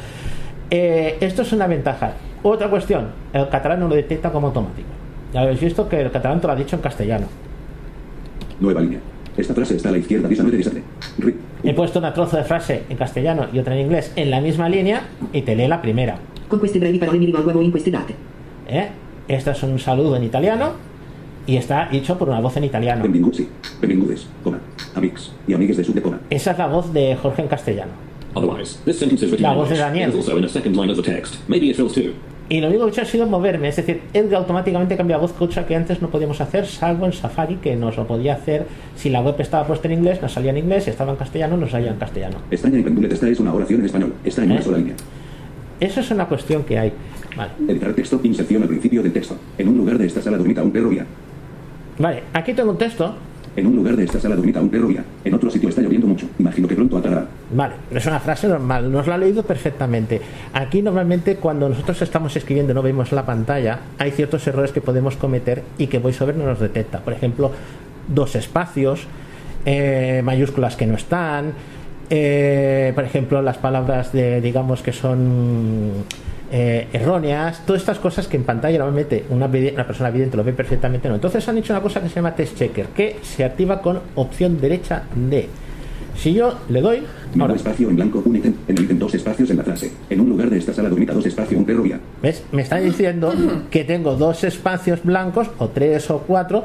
Eh, 0.71 1.17
esto 1.21 1.43
es 1.43 1.53
una 1.53 1.67
ventaja. 1.69 2.13
Otra 2.43 2.69
cuestión, 2.69 3.07
el 3.33 3.49
catalán 3.49 3.79
no 3.81 3.87
lo 3.89 3.95
detecta 3.95 4.31
como 4.33 4.49
automático. 4.49 4.89
Ya 5.33 5.43
habéis 5.43 5.61
visto 5.61 5.89
que 5.89 6.01
el 6.01 6.11
catalán 6.11 6.41
te 6.41 6.47
lo 6.49 6.55
ha 6.55 6.57
dicho 6.57 6.75
en 6.75 6.83
castellano. 6.83 7.27
Nueva 8.61 8.81
línea. 8.81 8.99
Esta 9.37 9.55
frase 9.55 9.77
está 9.77 9.91
a 9.91 9.93
la 9.93 9.99
izquierda, 9.99 10.27
19 10.27 10.57
17. 10.57 10.83
Ri- 11.21 11.35
He 11.63 11.73
puesto 11.75 12.01
una 12.01 12.13
trozo 12.13 12.37
de 12.37 12.43
frase 12.45 12.83
en 12.89 12.97
castellano 12.97 13.47
y 13.53 13.61
otra 13.61 13.75
en 13.75 13.83
inglés 13.83 14.13
en 14.17 14.31
la 14.33 14.41
misma 14.41 14.69
línea 14.69 15.03
y 15.33 15.43
te 15.43 15.55
lee 15.55 15.69
la 15.69 15.81
primera. 15.81 16.17
Con 16.49 16.59
queste 16.61 16.81
brevi 16.81 16.99
parole 16.99 17.19
mi 17.21 17.27
rivolgo 17.27 17.51
a 17.51 17.55
voi 17.55 17.65
in 17.67 17.73
queste 17.73 17.91
date. 17.93 18.15
¿eh? 18.69 18.89
Esto 19.29 19.53
es 19.53 19.63
un 19.63 19.79
saludo 19.79 20.17
en 20.17 20.25
italiano 20.25 20.73
y 21.49 21.57
está 21.57 21.89
hecho 21.91 22.17
por 22.19 22.29
una 22.29 22.41
voz 22.41 22.57
en 22.59 22.65
italiano. 22.65 23.03
Benvinguts, 23.03 23.43
benvingudes, 23.81 24.27
coma, 24.45 24.61
amics 24.95 25.33
y 25.49 25.55
amigues 25.55 25.79
de 25.79 25.83
de 25.83 26.03
coma. 26.03 26.21
Esa 26.29 26.53
es 26.53 26.59
la 26.59 26.67
voz 26.67 26.93
de 26.93 27.17
Jorge 27.17 27.43
en 27.43 27.49
castellano. 27.49 27.93
Otherwise, 28.35 28.79
this 28.85 28.99
sentence 28.99 29.25
is 29.25 29.41
La 29.41 29.55
voz 29.55 29.71
de. 29.71 29.79
Daniel. 29.79 30.13
Y 32.51 32.61
lo 32.61 32.69
único 32.69 32.85
que 32.85 32.89
he 32.89 32.93
hecho 32.93 33.03
ha 33.03 33.05
sido 33.05 33.27
moverme, 33.27 33.69
es 33.69 33.77
decir, 33.77 34.03
él 34.13 34.35
automáticamente 34.35 34.97
cambia 34.97 35.17
voz, 35.17 35.33
cosa 35.33 35.67
que 35.67 35.75
antes 35.75 36.01
no 36.01 36.09
podíamos 36.09 36.41
hacer, 36.41 36.67
salvo 36.67 37.07
en 37.07 37.13
Safari, 37.13 37.57
que 37.57 37.77
nos 37.77 37.97
lo 37.97 38.07
podía 38.07 38.35
hacer 38.35 38.67
si 38.97 39.11
la 39.11 39.21
web 39.21 39.35
estaba 39.39 39.67
puesta 39.67 39.89
en 39.89 39.99
inglés, 39.99 40.21
nos 40.23 40.33
salía 40.33 40.51
en 40.51 40.59
inglés, 40.59 40.85
si 40.85 40.91
estaba 40.91 41.13
en 41.13 41.19
castellano, 41.19 41.57
nos 41.57 41.71
salía 41.71 41.91
en 41.91 41.99
castellano. 41.99 42.39
Estaña 42.51 42.79
y 42.79 42.83
penduleta. 42.83 43.15
Esta 43.15 43.29
es 43.29 43.41
una 43.41 43.53
oración 43.53 43.81
en 43.81 43.87
español. 43.87 44.15
Está 44.25 44.45
en 44.45 44.53
una 44.53 44.61
¿Eh? 44.61 44.63
sola 44.63 44.79
línea. 44.79 44.95
Eso 45.81 46.01
es 46.01 46.11
una 46.11 46.27
cuestión 46.27 46.65
que 46.65 46.79
hay. 46.79 46.93
Vale. 47.37 47.53
Editar 47.69 47.93
texto, 47.95 48.21
inserción 48.23 48.63
al 48.63 48.69
principio 48.69 49.03
del 49.03 49.13
texto. 49.13 49.37
En 49.57 49.69
un 49.69 49.77
lugar 49.79 49.99
de 49.99 50.07
esta 50.07 50.23
sala 50.23 50.39
dormita 50.39 50.63
un 50.63 50.71
perro 50.71 50.91
guía. 50.91 51.07
Vale, 51.99 52.23
aquí 52.33 52.55
tengo 52.55 52.71
un 52.71 52.79
texto. 52.79 53.15
En 53.57 53.67
un 53.67 53.75
lugar 53.75 53.97
de 53.97 54.05
esta 54.05 54.21
sala 54.21 54.37
dormita 54.37 54.61
un 54.61 54.69
perro 54.69 54.87
guía. 54.87 55.05
En 55.25 55.35
otro 55.35 55.51
sitio 55.51 55.69
está 55.69 55.83
lloviendo 55.83 56.07
mucho. 56.07 56.27
Imagino 56.39 56.69
que 56.69 56.77
pronto 56.77 56.97
atará. 56.97 57.27
Vale, 57.53 57.75
es 57.91 58.07
una 58.07 58.21
frase 58.21 58.47
normal, 58.47 58.93
nos 58.93 59.07
la 59.09 59.17
ha 59.17 59.19
leído 59.19 59.43
perfectamente. 59.43 60.21
Aquí 60.53 60.81
normalmente 60.81 61.37
cuando 61.37 61.69
nosotros 61.69 62.01
estamos 62.03 62.37
escribiendo 62.37 62.73
y 62.73 62.75
no 62.75 62.83
vemos 62.83 63.11
la 63.11 63.27
pantalla, 63.27 63.81
hay 63.99 64.13
ciertos 64.13 64.47
errores 64.47 64.71
que 64.71 64.81
podemos 64.81 65.17
cometer 65.17 65.63
y 65.77 65.89
que 65.89 65.99
VoiceOver 65.99 66.37
no 66.37 66.45
nos 66.45 66.61
detecta. 66.61 67.01
Por 67.01 67.15
ejemplo, 67.15 67.51
dos 68.07 68.37
espacios, 68.37 69.07
eh, 69.65 70.23
mayúsculas 70.25 70.77
que 70.77 70.87
no 70.87 70.95
están, 70.95 71.53
eh, 72.11 72.93
por 72.95 73.05
ejemplo, 73.05 73.43
las 73.43 73.59
palabras 73.59 74.13
de, 74.13 74.41
digamos, 74.41 74.83
que 74.83 74.93
son 74.93 76.05
eh, 76.51 76.89
erróneas, 76.93 77.65
todas 77.67 77.83
estas 77.83 77.99
cosas 77.99 78.27
que 78.27 78.37
en 78.37 78.45
pantalla 78.45 78.79
normalmente 78.79 79.25
una, 79.31 79.51
persona 79.51 80.11
vidente 80.11 80.37
lo 80.37 80.45
ve 80.45 80.53
perfectamente, 80.53 81.09
no. 81.09 81.17
Entonces 81.17 81.47
han 81.49 81.59
hecho 81.59 81.73
una 81.73 81.83
cosa 81.83 82.01
que 82.01 82.09
se 82.09 82.17
llama 82.17 82.35
test 82.35 82.57
checker, 82.57 82.87
que 82.87 83.17
se 83.23 83.45
activa 83.45 83.81
con 83.81 84.01
opción 84.15 84.61
derecha 84.61 85.05
de. 85.15 85.49
Si 86.17 86.33
yo 86.33 86.59
le 86.69 86.81
doy, 86.81 87.03
Nuevo 87.35 87.55
espacio 87.55 87.91
en 87.91 87.97
blanco, 87.97 88.23
un 88.25 88.37
ítem. 88.37 88.55
En 88.67 88.79
el 88.79 88.85
ítem 88.85 88.99
dos 88.99 89.15
espacios 89.15 89.51
en 89.51 89.59
la 89.59 89.65
frase. 89.65 89.93
En 90.09 90.21
un 90.21 90.31
lugar 90.31 90.49
de 90.49 90.59
esta 90.59 90.73
sala 90.73 90.89
dormita 90.89 91.13
dos 91.13 91.27
espacio 91.27 91.59
un 91.59 91.65
perro 91.65 91.83
guía. 91.83 92.01
¿ves? 92.23 92.43
Me 92.53 92.63
está 92.63 92.77
diciendo 92.79 93.33
que 93.71 93.85
tengo 93.85 94.17
dos 94.17 94.43
espacios 94.45 95.03
blancos, 95.05 95.51
o 95.59 95.69
tres 95.69 96.11
o 96.11 96.21
cuatro, 96.27 96.65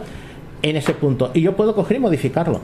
en 0.62 0.78
ese 0.78 0.94
punto. 0.94 1.32
Y 1.34 1.42
yo 1.42 1.56
puedo 1.56 1.76
coger 1.76 1.98
y 1.98 2.00
modificarlo. 2.00 2.62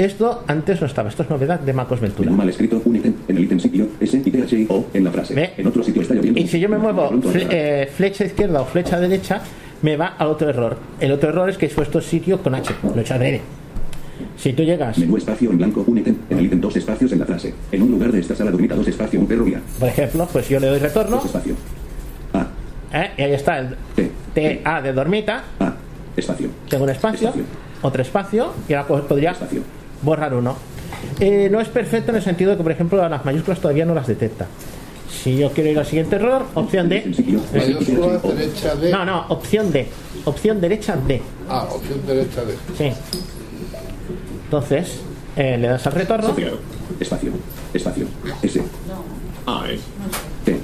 Esto 0.00 0.44
antes 0.46 0.80
no 0.80 0.86
estaba, 0.86 1.10
esto 1.10 1.24
es 1.24 1.28
novedad 1.28 1.60
de 1.60 1.74
MacOS 1.74 2.00
Ventura. 2.00 2.30
Mal 2.30 2.48
escrito, 2.48 2.80
un 2.86 2.96
ítem. 2.96 3.12
En 3.28 3.36
el 3.36 3.44
ítem 3.44 3.60
sitio, 3.60 3.86
S 4.00 4.16
y 4.16 4.30
T 4.30 4.42
H 4.42 4.56
I 4.58 4.66
O 4.70 4.86
en 4.94 5.04
la 5.04 5.10
frase. 5.10 5.52
En 5.58 5.66
otro 5.66 5.82
sitio 5.82 6.00
está 6.00 6.14
lloviendo. 6.14 6.40
Y 6.40 6.46
si 6.48 6.58
yo 6.58 6.70
me 6.70 6.78
muevo 6.78 7.10
fle- 7.10 7.46
eh, 7.50 7.86
flecha 7.94 8.24
izquierda 8.24 8.62
o 8.62 8.64
flecha 8.64 8.98
derecha, 8.98 9.42
me 9.82 9.98
va 9.98 10.14
al 10.16 10.28
otro 10.28 10.48
error. 10.48 10.78
El 11.00 11.12
otro 11.12 11.28
error 11.28 11.50
es 11.50 11.58
que 11.58 11.66
he 11.66 11.68
puesto 11.68 12.00
sitio 12.00 12.42
con 12.42 12.54
H, 12.54 12.72
lo 12.82 12.94
he 12.96 13.02
hecho 13.02 13.12
adrede. 13.12 13.42
Si 14.38 14.54
tú 14.54 14.62
llegas, 14.62 14.96
Menú 14.96 15.18
espacio 15.18 15.50
en 15.50 15.58
blanco, 15.58 15.84
un 15.86 15.98
ítem. 15.98 16.16
En 16.30 16.38
el 16.38 16.46
ítem 16.46 16.60
dos 16.62 16.74
espacios 16.76 17.12
en 17.12 17.18
la 17.18 17.26
frase. 17.26 17.52
En 17.70 17.82
un 17.82 17.90
lugar 17.90 18.10
de 18.10 18.20
esta 18.20 18.34
sala 18.34 18.50
dormita 18.50 18.74
dos 18.74 18.88
espacio 18.88 19.20
un 19.20 19.26
perro 19.26 19.44
guía. 19.44 19.60
por 19.78 19.88
ejemplo, 19.90 20.26
pues 20.32 20.48
yo 20.48 20.58
le 20.60 20.68
doy 20.68 20.78
retorno, 20.78 21.16
Dos 21.16 21.26
espacio. 21.26 21.54
¿eh? 22.94 23.10
y 23.18 23.22
ahí 23.22 23.32
está 23.34 23.58
el 23.58 23.76
T 24.32 24.62
A 24.64 24.80
de 24.80 24.94
dormita, 24.94 25.44
Espacio. 26.16 26.48
tengo 26.70 26.84
un 26.84 26.90
espacio, 26.90 27.32
otro 27.82 28.00
espacio, 28.00 28.52
y 28.66 28.72
ahora 28.72 28.88
pues 28.88 29.02
podría 29.02 29.34
borrar 30.02 30.34
uno. 30.34 30.56
Eh, 31.18 31.48
no 31.50 31.60
es 31.60 31.68
perfecto 31.68 32.10
en 32.10 32.16
el 32.16 32.22
sentido 32.22 32.52
de 32.52 32.56
que, 32.56 32.62
por 32.62 32.72
ejemplo, 32.72 33.08
las 33.08 33.24
mayúsculas 33.24 33.60
todavía 33.60 33.84
no 33.84 33.94
las 33.94 34.06
detecta. 34.06 34.46
Si 35.22 35.36
yo 35.36 35.50
quiero 35.50 35.70
ir 35.70 35.78
al 35.78 35.86
siguiente 35.86 36.16
error, 36.16 36.46
opción 36.54 36.88
D. 36.88 37.12
Mayúscula 37.52 38.18
derecha 38.18 38.74
de. 38.74 38.90
No, 38.90 39.04
no, 39.04 39.26
opción 39.28 39.70
D. 39.72 39.86
Opción 40.24 40.60
derecha 40.60 40.96
D. 40.96 41.20
Ah, 41.48 41.66
opción 41.70 42.00
derecha 42.06 42.44
de. 42.44 42.54
Sí. 42.78 42.92
Entonces, 44.44 45.00
eh, 45.36 45.58
le 45.58 45.68
das 45.68 45.86
al 45.86 45.92
retorno. 45.92 46.34
Espacio. 46.98 47.32
Espacio. 47.74 48.06
S. 48.42 48.60
I. 48.60 49.80
T. 50.44 50.58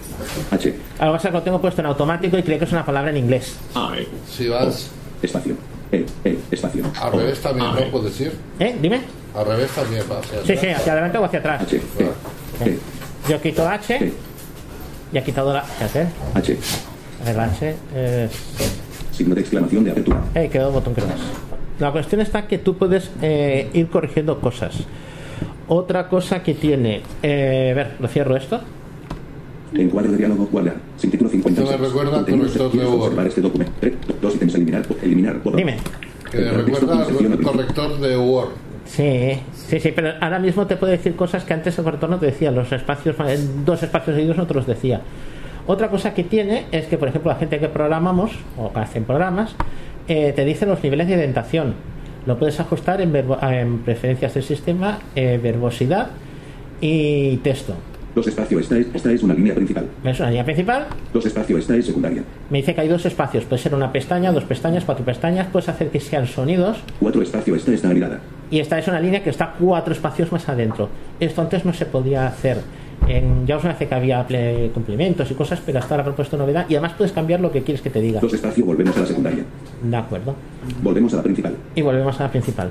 H. 0.51 0.75
Algo 0.99 1.15
pasa 1.15 1.29
que 1.29 1.35
lo 1.35 1.43
tengo 1.43 1.61
puesto 1.61 1.81
en 1.83 1.87
automático 1.87 2.39
y 2.39 2.43
creo 2.43 2.59
que 2.59 2.65
es 2.65 2.73
una 2.73 2.85
palabra 2.85 3.11
en 3.11 3.19
inglés. 3.19 3.57
I. 3.75 4.07
Si 4.31 4.49
vas 4.49 4.91
Espacio. 5.23 5.55
E. 5.93 6.05
E. 6.25 6.39
Espacio. 6.51 6.85
al 7.01 7.13
revés 7.13 7.41
también, 7.41 7.69
¿no? 7.75 7.91
Puedes 7.91 8.21
ir. 8.21 8.33
¿Eh? 8.59 8.77
Dime. 8.81 9.01
Al 9.35 9.47
revés 9.47 9.71
también 9.71 10.03
va 10.11 10.19
hacia 10.19 10.41
Sí, 10.43 10.57
sí, 10.61 10.67
hacia 10.69 10.93
adelante 10.93 11.19
o 11.19 11.25
hacia 11.25 11.39
atrás. 11.39 11.63
H. 11.63 11.79
T. 11.79 12.05
T. 12.65 12.79
Yo 13.29 13.41
quito 13.41 13.69
H 13.69 14.13
y 15.13 15.19
ha 15.19 15.25
quitado 15.25 15.53
la. 15.53 15.63
Fíjate. 15.63 16.07
H. 16.35 16.59
El 17.27 17.41
H 17.41 17.75
es. 17.95 18.31
Signo 19.13 19.35
de 19.35 19.41
exclamación 19.41 19.85
de 19.85 19.91
apertura. 19.93 20.21
Eh, 20.35 20.49
quedó 20.51 20.71
botón 20.73 20.95
que 20.95 21.01
más. 21.03 21.19
La 21.79 21.93
cuestión 21.93 22.21
está 22.21 22.47
que 22.47 22.59
tú 22.59 22.77
puedes 22.77 23.11
eh, 23.23 23.69
ir 23.73 23.89
corrigiendo 23.89 24.41
cosas. 24.41 24.75
Otra 25.69 26.09
cosa 26.09 26.43
que 26.43 26.55
tiene. 26.55 27.03
eh, 27.23 27.71
a 27.73 27.75
ver, 27.75 27.97
lo 27.99 28.09
cierro 28.09 28.37
esto. 28.37 28.61
Encuadre 29.75 30.11
de 30.13 30.17
diálogo 30.19 30.49
guardar. 30.51 30.77
Sin 30.97 31.11
título 31.11 31.29
56. 31.31 31.69
Esto 31.71 31.81
me 31.83 31.87
recuerda 31.89 32.11
corrector 32.25 32.65
de 32.67 32.71
¿quieres 32.71 32.89
Word. 32.89 33.01
observar 33.03 33.27
este 33.27 33.41
documento? 33.41 33.73
Tres, 33.81 33.93
dos 34.23 34.35
ítems 34.37 34.55
eliminar. 34.55 34.83
Eliminar. 35.03 35.37
botón. 35.39 35.57
Dime. 35.57 35.77
Que 36.31 36.39
recuerda 36.51 37.05
al 37.07 37.41
corrector 37.43 37.99
de 38.01 38.17
Word. 38.19 38.49
Sí, 38.85 39.33
sí, 39.53 39.81
sí, 39.81 39.93
pero 39.95 40.11
ahora 40.21 40.39
mismo 40.39 40.67
te 40.67 40.77
puede 40.77 40.93
decir 40.93 41.17
cosas 41.17 41.45
que 41.45 41.53
antes 41.55 41.77
el 41.79 41.85
corrector 41.85 42.09
no 42.09 42.19
te 42.19 42.27
decía. 42.27 42.51
Los 42.53 42.71
espacios, 42.73 43.17
dos 43.65 43.83
espacios 43.83 44.15
seguidos 44.17 44.37
no 44.37 44.47
te 44.47 44.55
los 44.55 44.67
decía. 44.67 45.01
Otra 45.67 45.89
cosa 45.91 46.15
que 46.15 46.23
tiene 46.23 46.67
es 46.71 46.87
que, 46.87 46.97
por 46.97 47.09
ejemplo, 47.09 47.33
la 47.33 47.39
gente 47.39 47.59
que 47.59 47.69
programamos 47.69 48.31
o 48.57 48.73
que 48.73 48.79
hacen 48.79 49.03
programas, 49.05 49.57
eh, 50.07 50.33
te 50.37 50.45
dice 50.45 50.65
los 50.67 50.81
niveles 50.85 51.09
de 51.09 51.15
indentación. 51.15 51.75
Lo 52.27 52.39
puedes 52.39 52.61
ajustar 52.61 53.01
en, 53.01 53.13
verbo- 53.13 53.39
en 53.43 53.79
preferencias 53.79 54.35
del 54.35 54.45
sistema, 54.45 55.01
eh, 55.17 55.41
verbosidad 55.43 56.11
y 56.81 57.39
texto. 57.39 57.75
Dos 58.17 58.27
espacio. 58.29 58.59
Esta 58.59 58.79
es, 58.79 58.87
esta 58.95 59.13
es 59.13 59.23
una 59.23 59.35
línea 59.35 59.55
principal. 59.55 59.85
¿Ves 60.03 60.19
una 60.21 60.31
línea 60.31 60.45
principal? 60.45 60.87
Dos 61.13 61.27
espacio. 61.27 61.59
Esta 61.59 61.77
es 61.77 61.85
secundaria. 61.85 62.23
Me 62.49 62.59
dice 62.59 62.75
que 62.75 62.81
hay 62.81 62.89
dos 62.89 63.05
espacios. 63.05 63.45
Puede 63.45 63.61
ser 63.63 63.75
una 63.75 63.93
pestaña, 63.93 64.33
dos 64.33 64.45
pestañas, 64.45 64.87
cuatro 64.87 65.05
pestañas. 65.05 65.49
Puedes 65.53 65.69
hacer 65.69 65.91
que 65.91 66.01
sean 66.01 66.27
sonidos. 66.27 66.79
Cuatro 66.99 67.21
espacio. 67.21 67.55
Esta 67.55 67.73
está 67.75 67.91
anidada. 67.91 68.21
Y 68.51 68.61
esta 68.61 68.79
es 68.79 68.89
una 68.89 69.01
línea 69.01 69.23
que 69.23 69.29
está 69.29 69.53
cuatro 69.61 69.93
espacios 69.93 70.33
más 70.33 70.49
adentro. 70.49 70.89
Esto 71.21 71.43
antes 71.43 71.67
no 71.67 71.75
se 71.75 71.85
podía 71.85 72.27
hacer. 72.27 72.57
En, 73.07 73.47
ya 73.47 73.59
os 73.59 73.65
hace 73.67 73.87
que 73.87 73.95
había 73.95 74.27
ple- 74.27 74.73
complementos 74.73 75.31
y 75.31 75.35
cosas, 75.35 75.61
pero 75.67 75.79
hasta 75.79 75.95
ahora 75.95 76.03
he 76.03 76.07
propuesto 76.07 76.39
novedad. 76.39 76.65
Y 76.71 76.75
además 76.75 76.95
puedes 76.97 77.13
cambiar 77.13 77.41
lo 77.41 77.53
que 77.53 77.63
quieres 77.63 77.83
que 77.83 77.91
te 77.91 78.01
diga. 78.01 78.21
Dos 78.21 78.33
espacio. 78.33 78.65
Volvemos 78.65 78.97
a 78.97 79.01
la 79.01 79.07
secundaria. 79.07 79.45
De 79.83 79.97
acuerdo. 79.97 80.35
Volvemos 80.83 81.13
a 81.13 81.19
la 81.19 81.23
principal. 81.23 81.55
Y 81.75 81.83
volvemos 81.83 82.19
a 82.19 82.23
la 82.25 82.31
principal. 82.31 82.71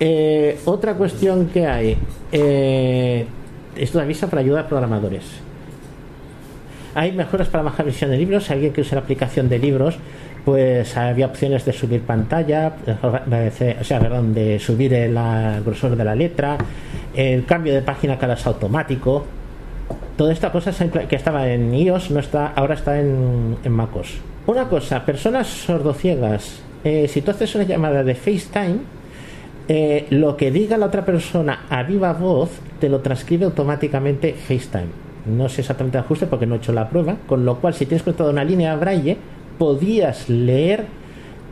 Eh, 0.00 0.58
otra 0.64 0.94
cuestión 0.94 1.48
que 1.52 1.66
hay. 1.66 1.98
Eh, 2.32 3.26
esto 3.76 3.98
de 3.98 4.04
aviso 4.04 4.28
para 4.28 4.42
ayudar 4.42 4.64
a 4.64 4.68
programadores. 4.68 5.24
Hay 6.94 7.12
mejoras 7.12 7.48
para 7.48 7.62
bajar 7.62 7.86
visión 7.86 8.10
de 8.10 8.18
libros. 8.18 8.50
Alguien 8.50 8.72
que 8.72 8.80
usa 8.80 8.96
la 8.96 9.02
aplicación 9.02 9.48
de 9.48 9.58
libros, 9.58 9.96
pues 10.44 10.96
había 10.96 11.26
opciones 11.26 11.64
de 11.64 11.72
subir 11.72 12.02
pantalla, 12.02 12.72
eh, 12.86 13.76
o 13.80 13.84
sea, 13.84 14.00
perdón, 14.00 14.34
de 14.34 14.58
subir 14.58 14.92
el 14.94 15.14
grosor 15.64 15.96
de 15.96 16.04
la 16.04 16.14
letra, 16.14 16.58
el 17.14 17.44
cambio 17.44 17.74
de 17.74 17.82
página 17.82 18.18
cada 18.18 18.34
es 18.34 18.46
automático. 18.46 19.24
Toda 20.16 20.32
esta 20.32 20.50
cosa 20.50 20.72
que 21.08 21.16
estaba 21.16 21.48
en 21.48 21.74
iOS, 21.74 22.10
no 22.10 22.20
está, 22.20 22.48
ahora 22.48 22.74
está 22.74 22.98
en, 22.98 23.56
en 23.64 23.72
MacOS. 23.72 24.18
Una 24.46 24.68
cosa, 24.68 25.04
personas 25.04 25.46
sordociegas, 25.46 26.62
eh, 26.82 27.06
si 27.08 27.22
tú 27.22 27.30
haces 27.30 27.54
una 27.54 27.64
llamada 27.64 28.02
de 28.02 28.14
FaceTime, 28.14 28.78
eh, 29.68 30.06
lo 30.10 30.36
que 30.36 30.50
diga 30.50 30.76
la 30.76 30.86
otra 30.86 31.04
persona 31.04 31.66
a 31.70 31.82
viva 31.82 32.12
voz 32.12 32.50
te 32.80 32.88
lo 32.88 33.00
transcribe 33.00 33.44
automáticamente 33.44 34.34
FaceTime. 34.34 35.10
No 35.26 35.48
sé 35.48 35.60
exactamente 35.60 35.98
el 35.98 36.04
ajuste 36.04 36.26
porque 36.26 36.46
no 36.46 36.54
he 36.54 36.58
hecho 36.58 36.72
la 36.72 36.88
prueba, 36.88 37.16
con 37.26 37.44
lo 37.44 37.58
cual 37.58 37.74
si 37.74 37.86
tienes 37.86 38.02
conectada 38.02 38.30
una 38.30 38.44
línea 38.44 38.74
braille, 38.76 39.16
podías 39.58 40.28
leer 40.28 40.86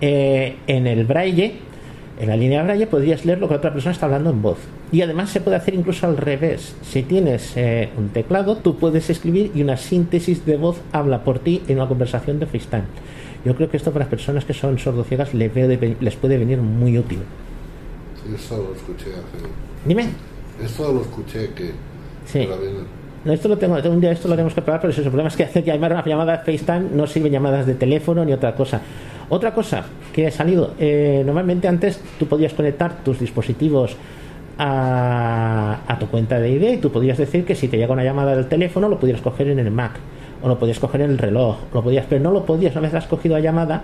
eh, 0.00 0.56
en 0.66 0.86
el 0.86 1.04
braille, 1.04 1.56
en 2.18 2.28
la 2.28 2.36
línea 2.36 2.62
braille, 2.62 2.86
podrías 2.86 3.24
leer 3.24 3.38
lo 3.38 3.46
que 3.46 3.54
la 3.54 3.58
otra 3.58 3.72
persona 3.72 3.92
está 3.92 4.06
hablando 4.06 4.30
en 4.30 4.42
voz. 4.42 4.58
Y 4.90 5.02
además 5.02 5.30
se 5.30 5.40
puede 5.40 5.56
hacer 5.58 5.74
incluso 5.74 6.06
al 6.06 6.16
revés. 6.16 6.74
Si 6.82 7.02
tienes 7.02 7.52
eh, 7.56 7.90
un 7.98 8.08
teclado, 8.08 8.56
tú 8.56 8.76
puedes 8.76 9.10
escribir 9.10 9.52
y 9.54 9.62
una 9.62 9.76
síntesis 9.76 10.46
de 10.46 10.56
voz 10.56 10.80
habla 10.92 11.22
por 11.22 11.38
ti 11.38 11.62
en 11.68 11.76
una 11.76 11.86
conversación 11.86 12.40
de 12.40 12.46
FaceTime. 12.46 12.84
Yo 13.44 13.54
creo 13.54 13.70
que 13.70 13.76
esto 13.76 13.92
para 13.92 14.04
las 14.04 14.10
personas 14.10 14.44
que 14.44 14.54
son 14.54 14.78
sordociegas 14.78 15.34
les, 15.34 15.52
les 16.00 16.16
puede 16.16 16.38
venir 16.38 16.58
muy 16.58 16.98
útil. 16.98 17.20
Eso 18.34 18.56
lo 18.56 18.74
escuché 18.74 19.10
hace. 19.10 19.46
Dime. 19.86 20.08
Esto 20.62 20.92
lo 20.92 21.02
escuché 21.02 21.50
que. 21.50 21.72
Sí. 22.26 22.40
que 22.40 22.48
No, 23.24 23.32
esto 23.32 23.48
lo 23.48 23.56
tengo, 23.58 23.76
un 23.76 24.00
día 24.00 24.12
esto 24.12 24.28
lo 24.28 24.34
tenemos 24.34 24.54
que 24.54 24.62
probar, 24.62 24.80
pero 24.80 24.90
ese 24.90 25.00
es 25.00 25.06
el 25.06 25.10
problema 25.10 25.28
es 25.28 25.36
que 25.36 25.44
hacer 25.44 25.64
llamar 25.64 25.92
una 25.92 26.04
llamada 26.04 26.38
FaceTime 26.38 26.90
no 26.92 27.06
sirven 27.06 27.32
llamadas 27.32 27.66
de 27.66 27.74
teléfono 27.74 28.24
ni 28.24 28.32
otra 28.32 28.54
cosa. 28.54 28.80
Otra 29.30 29.52
cosa 29.52 29.84
que 30.12 30.26
ha 30.26 30.30
salido, 30.30 30.72
eh, 30.78 31.22
normalmente 31.24 31.68
antes 31.68 32.00
tú 32.18 32.26
podías 32.26 32.54
conectar 32.54 33.04
tus 33.04 33.20
dispositivos 33.20 33.96
a, 34.56 35.80
a 35.86 35.98
tu 35.98 36.08
cuenta 36.08 36.40
de 36.40 36.50
ID 36.50 36.72
y 36.72 36.76
tú 36.78 36.90
podías 36.90 37.18
decir 37.18 37.44
que 37.44 37.54
si 37.54 37.68
te 37.68 37.76
llega 37.76 37.92
una 37.92 38.04
llamada 38.04 38.34
del 38.34 38.46
teléfono 38.46 38.88
lo 38.88 38.98
pudieras 38.98 39.22
coger 39.22 39.48
en 39.48 39.58
el 39.58 39.70
Mac 39.70 39.92
o 40.42 40.48
lo 40.48 40.58
podías 40.58 40.78
coger 40.78 41.02
en 41.02 41.10
el 41.10 41.18
reloj, 41.18 41.56
lo 41.72 41.82
podías, 41.82 42.06
pero 42.08 42.22
no 42.22 42.30
lo 42.30 42.44
podías, 42.44 42.72
una 42.72 42.82
vez 42.82 42.94
has 42.94 43.06
cogido 43.06 43.36
la 43.36 43.40
llamada, 43.40 43.82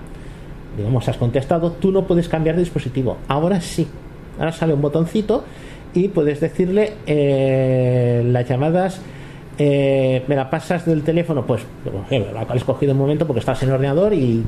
digamos, 0.77 1.09
has 1.09 1.17
contestado, 1.17 1.73
tú 1.73 1.91
no 1.93 2.07
puedes 2.07 2.29
cambiar 2.29 2.57
de 2.57 2.63
dispositivo. 2.63 3.17
Ahora 3.29 3.61
sí, 3.61 3.87
ahora 4.39 4.53
sale 4.53 4.75
un 4.75 4.81
botoncito 4.81 5.45
y 5.95 6.09
puedes 6.09 6.41
decirle 6.41 6.93
eh, 7.07 8.23
las 8.27 8.49
llamadas. 8.49 9.01
eh, 9.57 10.23
me 10.27 10.35
la 10.35 10.51
pasas 10.51 10.85
del 10.85 11.03
teléfono, 11.03 11.47
pues 11.47 11.63
la 12.11 12.45
cual 12.45 12.59
has 12.59 12.65
cogido 12.65 12.93
un 12.93 12.99
momento 12.99 13.25
porque 13.27 13.39
estás 13.41 13.63
en 13.63 13.69
el 13.69 13.77
ordenador 13.77 14.13
y 14.13 14.43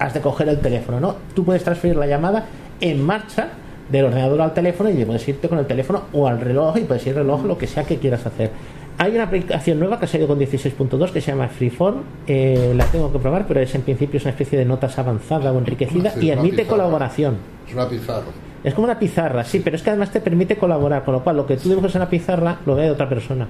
has 0.00 0.12
de 0.12 0.20
coger 0.20 0.48
el 0.48 0.58
teléfono, 0.58 0.98
¿no? 0.98 1.14
Tú 1.34 1.44
puedes 1.44 1.62
transferir 1.62 1.96
la 1.96 2.06
llamada 2.06 2.46
en 2.80 3.00
marcha 3.00 3.48
del 3.90 4.06
ordenador 4.06 4.40
al 4.40 4.52
teléfono 4.54 4.90
y 4.90 5.04
puedes 5.04 5.26
irte 5.28 5.48
con 5.48 5.58
el 5.58 5.66
teléfono 5.66 6.02
o 6.12 6.26
al 6.26 6.40
reloj 6.40 6.76
y 6.78 6.80
puedes 6.80 7.06
ir 7.06 7.12
al 7.12 7.24
reloj 7.24 7.44
lo 7.44 7.56
que 7.58 7.66
sea 7.68 7.84
que 7.84 7.98
quieras 7.98 8.26
hacer. 8.26 8.50
Hay 8.98 9.12
una 9.14 9.24
aplicación 9.24 9.78
nueva 9.78 9.98
que 9.98 10.04
ha 10.04 10.08
salido 10.08 10.26
con 10.28 10.38
16.2 10.38 11.10
que 11.12 11.20
se 11.20 11.30
llama 11.30 11.48
Freeform. 11.48 11.98
eh, 12.26 12.72
la 12.76 12.84
tengo 12.86 13.12
que 13.12 13.18
probar, 13.18 13.46
pero 13.46 13.60
es 13.60 13.74
en 13.74 13.82
principio 13.82 14.18
es 14.18 14.24
una 14.24 14.30
especie 14.32 14.58
de 14.58 14.64
notas 14.64 14.98
avanzada 14.98 15.52
o 15.52 15.58
enriquecida 15.58 16.10
Sí, 16.10 16.26
y 16.26 16.30
admite 16.32 16.56
pizarra. 16.56 16.68
colaboración. 16.70 17.36
Es 17.68 17.74
una 17.74 17.88
pizarra. 17.88 18.24
Es 18.62 18.74
como 18.74 18.84
una 18.86 18.98
pizarra, 18.98 19.42
sí, 19.44 19.60
pero 19.60 19.76
es 19.76 19.82
que 19.82 19.90
además 19.90 20.10
te 20.10 20.20
permite 20.20 20.56
colaborar, 20.56 21.04
con 21.04 21.14
lo 21.14 21.22
cual 21.24 21.36
lo 21.36 21.46
que 21.46 21.56
tú 21.56 21.68
dibujas 21.70 21.94
en 21.94 22.00
la 22.00 22.10
pizarra 22.10 22.58
lo 22.66 22.74
ve 22.76 22.90
otra 22.90 23.08
persona. 23.08 23.46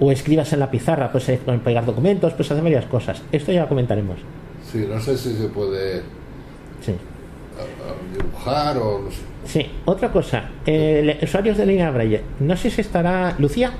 O 0.00 0.10
escribas 0.12 0.52
en 0.52 0.60
la 0.60 0.70
pizarra, 0.70 1.10
pues 1.12 1.28
eh, 1.28 1.40
pueden 1.44 1.60
pegar 1.60 1.84
documentos, 1.84 2.32
pues 2.34 2.50
hacer 2.50 2.62
varias 2.62 2.84
cosas. 2.86 3.22
Esto 3.32 3.52
ya 3.52 3.62
lo 3.62 3.68
comentaremos. 3.68 4.16
Sí, 4.70 4.86
no 4.88 4.98
sé 5.00 5.16
si 5.16 5.34
se 5.34 5.48
puede 5.48 6.02
Sí. 6.80 6.94
dibujar 8.12 8.76
o 8.78 9.00
no 9.04 9.10
sé. 9.10 9.18
Sí, 9.46 9.70
otra 9.84 10.10
cosa, 10.10 10.44
eh, 10.66 11.18
usuarios 11.22 11.56
de 11.56 11.66
línea 11.66 11.90
Braille. 11.90 12.22
No 12.40 12.56
sé 12.56 12.70
si 12.70 12.80
estará 12.80 13.34
Lucía. 13.38 13.70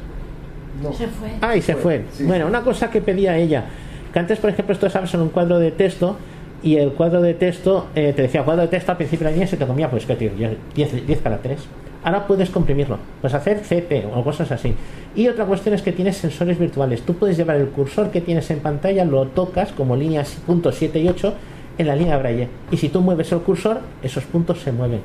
Se 0.97 1.07
fue. 1.09 1.31
Ah, 1.41 1.57
y 1.57 1.63
se 1.63 1.75
fue. 1.75 2.05
Bueno, 2.21 2.47
una 2.47 2.61
cosa 2.63 2.91
que 2.91 3.01
pedía 3.01 3.37
ella, 3.37 3.65
que 4.13 4.19
antes, 4.19 4.39
por 4.39 4.51
ejemplo, 4.51 4.75
esto 4.75 4.89
sabes 4.91 5.13
en 5.15 5.21
un 5.23 5.31
cuadro 5.31 5.59
de 5.59 5.71
texto 5.73 6.17
y 6.63 6.77
el 6.77 6.93
cuadro 6.93 7.21
de 7.23 7.35
texto 7.35 7.87
eh, 7.95 8.13
te 8.15 8.23
decía 8.23 8.43
cuadro 8.45 8.63
de 8.63 8.69
texto 8.69 8.91
al 8.93 8.97
principio 8.99 9.25
de 9.25 9.31
la 9.31 9.35
línea 9.35 9.47
se 9.47 9.57
te 9.57 9.67
comía, 9.67 9.91
pues 9.91 10.07
que 10.07 10.17
tío, 10.17 10.31
10, 10.75 11.07
10 11.07 11.21
caracteres. 11.21 11.61
Ahora 12.03 12.27
puedes 12.27 12.51
comprimirlo, 12.51 12.99
puedes 13.21 13.35
hacer 13.35 13.59
CP 13.61 14.07
o 14.15 14.23
cosas 14.23 14.53
así. 14.53 14.75
Y 15.17 15.27
otra 15.29 15.45
cuestión 15.45 15.75
es 15.75 15.83
que 15.83 15.91
tienes 15.93 16.17
sensores 16.17 16.59
virtuales. 16.59 17.03
Tú 17.03 17.15
puedes 17.15 17.37
llevar 17.37 17.57
el 17.57 17.69
cursor 17.69 18.11
que 18.11 18.21
tienes 18.21 18.49
en 18.51 18.61
pantalla, 18.61 19.05
lo 19.05 19.27
tocas 19.27 19.73
como 19.73 19.97
líneas 19.97 20.41
puntos 20.47 20.77
7 20.77 21.01
y 21.01 21.09
8 21.09 21.35
en 21.79 21.87
la 21.89 21.97
línea 21.97 22.17
Braille. 22.17 22.49
Y 22.71 22.77
si 22.77 22.89
tú 22.91 23.01
mueves 23.01 23.33
el 23.33 23.41
cursor, 23.41 23.81
esos 24.03 24.25
puntos 24.25 24.61
se 24.61 24.71
mueven. 24.73 25.01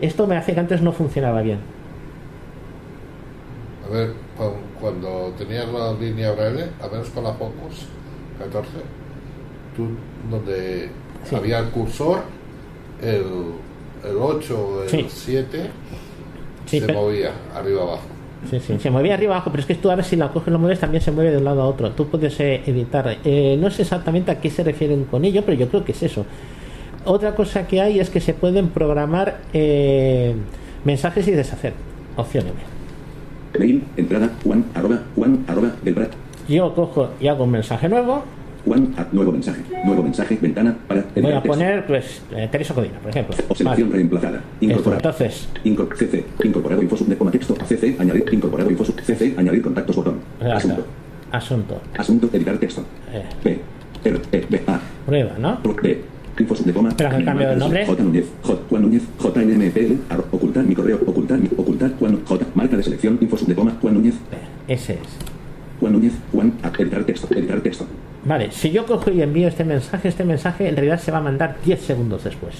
Esto 0.00 0.26
me 0.26 0.36
hace 0.36 0.52
que 0.54 0.60
antes 0.60 0.82
no 0.82 0.90
funcionaba 0.92 1.40
bien. 1.42 1.58
A 3.86 3.92
ver, 3.92 4.12
cu- 4.36 4.54
cuando 4.80 5.32
tenías 5.38 5.68
la 5.68 5.92
línea 5.92 6.32
braille, 6.32 6.66
a 6.82 6.88
menos 6.88 7.08
con 7.10 7.24
la 7.24 7.32
Focus 7.34 7.86
14, 8.38 8.68
tú, 9.76 9.88
donde 10.30 10.88
Sí. 11.28 11.36
había 11.36 11.58
el 11.58 11.66
cursor, 11.66 12.20
el, 13.02 13.24
el 14.10 14.16
8 14.18 14.82
el 14.84 14.88
Sí. 14.88 15.06
7 15.08 15.70
Sí, 16.66 16.80
se 16.80 16.86
pero- 16.86 17.00
movía 17.02 17.30
arriba 17.54 17.82
abajo. 17.82 18.02
Sí, 18.50 18.58
sí, 18.58 18.78
se 18.78 18.90
mueve 18.90 19.12
arriba 19.12 19.34
abajo, 19.34 19.50
pero 19.50 19.60
es 19.60 19.66
que 19.66 19.74
tú 19.74 19.90
ahora 19.90 20.02
si 20.02 20.16
la 20.16 20.28
coges 20.32 20.48
y 20.48 20.50
lo 20.52 20.58
mueves 20.58 20.80
también 20.80 21.02
se 21.02 21.10
mueve 21.12 21.30
de 21.30 21.36
un 21.36 21.44
lado 21.44 21.60
a 21.60 21.66
otro. 21.66 21.90
Tú 21.90 22.06
puedes 22.08 22.40
eh, 22.40 22.62
editar. 22.66 23.18
Eh, 23.22 23.58
no 23.60 23.70
sé 23.70 23.82
exactamente 23.82 24.30
a 24.30 24.40
qué 24.40 24.48
se 24.48 24.64
refieren 24.64 25.04
con 25.04 25.26
ello, 25.26 25.42
pero 25.44 25.58
yo 25.58 25.68
creo 25.68 25.84
que 25.84 25.92
es 25.92 26.02
eso. 26.02 26.24
Otra 27.04 27.34
cosa 27.34 27.66
que 27.66 27.82
hay 27.82 28.00
es 28.00 28.08
que 28.08 28.18
se 28.20 28.32
pueden 28.32 28.68
programar 28.68 29.40
eh, 29.52 30.34
mensajes 30.84 31.28
y 31.28 31.32
deshacer. 31.32 31.74
Opciones. 32.16 32.52
Mail, 33.58 33.84
entrada, 33.98 34.30
Juan, 34.42 34.64
arroba, 34.74 35.00
Juan, 35.16 35.44
arroba, 35.46 35.72
del. 35.82 36.08
Yo 36.48 36.74
cojo 36.74 37.10
y 37.20 37.26
hago 37.28 37.44
un 37.44 37.50
mensaje 37.50 37.90
nuevo. 37.90 38.22
A- 38.96 39.06
nuevo 39.12 39.32
mensaje. 39.32 39.62
Nuevo 39.84 40.02
mensaje, 40.02 40.38
ventana, 40.40 40.76
para. 40.86 41.04
Voy 41.16 41.32
a 41.32 41.42
poner, 41.42 41.86
pues, 41.86 42.22
eh, 42.34 42.48
Teresa 42.50 42.74
Codina, 42.74 42.98
por 43.00 43.10
ejemplo. 43.10 43.34
Observación 43.48 43.88
Vale. 43.88 43.96
reemplazada. 43.98 44.42
Incorporar. 44.60 44.98
Entonces, 44.98 45.48
Incor- 45.64 45.96
CC. 45.96 46.24
Incorporado 46.44 46.82
info 46.82 46.96
sub 46.96 47.06
de 47.08 47.16
coma 47.16 47.30
texto. 47.30 47.54
CC. 47.66 47.96
Añadir. 47.98 48.24
Incorporado 48.32 48.70
info. 48.70 48.84
CC. 48.84 49.34
Añadir 49.36 49.62
contactos 49.62 49.96
botón. 49.96 50.18
Asunto. 50.40 50.84
asunto. 51.32 51.80
Asunto. 51.96 52.28
Editar 52.32 52.58
texto. 52.58 52.84
Eh, 53.12 53.22
B. 53.42 53.60
R. 54.04 54.20
E. 54.32 54.46
B. 54.48 54.62
A. 54.66 54.80
prueba, 55.06 55.32
¿no? 55.38 55.58
B. 55.82 56.00
Info 56.38 56.54
sub 56.54 56.66
de 56.66 56.72
coma. 56.72 56.90
Que 56.96 57.04
he 57.04 57.24
cambiado 57.24 57.52
el 57.54 57.58
nombre. 57.58 57.86
J. 57.86 58.02
Núñez. 58.02 58.26
J. 58.42 58.60
Juan 58.68 58.82
Núñez. 58.82 59.02
J. 59.18 59.42
N. 59.42 59.52
M. 59.54 59.70
P. 59.70 59.80
L. 59.86 59.96
Ocultar 60.32 60.64
mi 60.64 60.74
correo. 60.74 61.00
Ocultar 61.06 61.38
mi. 61.38 61.48
Ocultar. 61.56 61.92
Juan. 61.98 62.20
J. 62.26 62.46
Marca 62.54 62.76
de 62.76 62.82
selección. 62.82 63.18
Info 63.20 63.36
sub 63.36 63.48
de 63.48 63.54
coma. 63.54 63.72
Juan 63.80 63.94
Núñez. 63.94 64.14
Ese 64.68 64.92
es. 64.94 64.98
Juan 65.80 65.94
Núñez. 65.94 66.12
Juan. 66.32 66.52
Editar 66.78 67.04
texto. 67.04 67.28
Editar 67.34 67.60
texto. 67.60 67.86
Vale, 68.24 68.50
si 68.50 68.70
yo 68.70 68.84
cojo 68.84 69.10
y 69.10 69.22
envío 69.22 69.48
este 69.48 69.64
mensaje, 69.64 70.08
este 70.08 70.24
mensaje 70.24 70.68
en 70.68 70.76
realidad 70.76 71.00
se 71.00 71.10
va 71.10 71.18
a 71.18 71.22
mandar 71.22 71.56
10 71.64 71.80
segundos 71.80 72.24
después. 72.24 72.54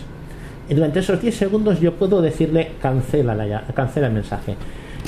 Y 0.71 0.75
durante 0.75 1.01
esos 1.01 1.21
10 1.21 1.35
segundos 1.35 1.81
yo 1.81 1.95
puedo 1.95 2.23
decirle 2.23 2.73
cancela, 2.81 3.35
la, 3.35 3.63
cancela 3.75 4.07
el 4.07 4.15
mensaje. 4.15 4.57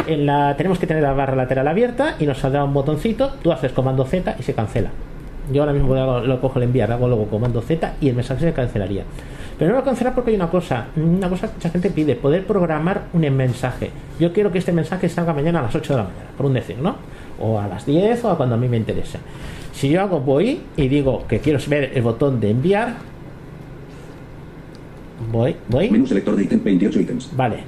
En 0.06 0.26
la, 0.26 0.56
tenemos 0.56 0.78
que 0.78 0.86
tener 0.86 1.02
la 1.02 1.12
barra 1.12 1.36
lateral 1.36 1.68
abierta 1.68 2.16
y 2.18 2.26
nos 2.26 2.38
saldrá 2.38 2.64
un 2.64 2.74
botoncito, 2.74 3.32
tú 3.42 3.50
haces 3.50 3.72
comando 3.72 4.04
Z 4.04 4.36
y 4.38 4.42
se 4.42 4.52
cancela. 4.52 4.90
Yo 5.52 5.62
ahora 5.62 5.72
mismo 5.72 5.94
lo, 5.94 6.24
lo 6.26 6.40
cojo 6.40 6.58
el 6.58 6.64
enviar, 6.64 6.92
hago 6.92 7.08
luego 7.08 7.26
comando 7.26 7.62
Z 7.62 7.94
y 8.00 8.08
el 8.08 8.14
mensaje 8.14 8.44
se 8.44 8.52
cancelaría. 8.52 9.04
Pero 9.58 9.70
no 9.70 9.78
lo 9.78 9.84
cancela 9.84 10.14
porque 10.14 10.30
hay 10.30 10.36
una 10.36 10.50
cosa, 10.50 10.86
una 10.96 11.28
cosa 11.28 11.46
que 11.46 11.54
mucha 11.54 11.70
gente 11.70 11.90
pide, 11.90 12.16
poder 12.16 12.44
programar 12.44 13.02
un 13.12 13.20
mensaje. 13.36 13.90
Yo 14.18 14.32
quiero 14.32 14.50
que 14.50 14.58
este 14.58 14.72
mensaje 14.72 15.08
salga 15.08 15.32
mañana 15.32 15.60
a 15.60 15.62
las 15.62 15.74
8 15.74 15.92
de 15.92 15.96
la 15.96 16.04
mañana, 16.04 16.30
por 16.36 16.46
un 16.46 16.54
decir, 16.54 16.78
¿no? 16.78 16.96
O 17.42 17.58
a 17.58 17.66
las 17.68 17.84
10 17.84 18.24
o 18.24 18.30
a 18.30 18.36
cuando 18.36 18.54
a 18.54 18.58
mí 18.58 18.68
me 18.68 18.76
interese. 18.76 19.18
Si 19.72 19.88
yo 19.90 20.00
hago 20.00 20.20
voy 20.20 20.60
y 20.76 20.88
digo 20.88 21.24
que 21.28 21.40
quiero 21.40 21.58
ver 21.68 21.90
el 21.94 22.02
botón 22.02 22.38
de 22.40 22.50
enviar, 22.50 22.94
voy, 25.30 25.56
voy. 25.68 25.90
Menú 25.90 26.06
selector 26.06 26.36
de 26.36 26.44
ítem 26.44 26.62
28 26.62 27.00
ítems. 27.00 27.36
Vale, 27.36 27.64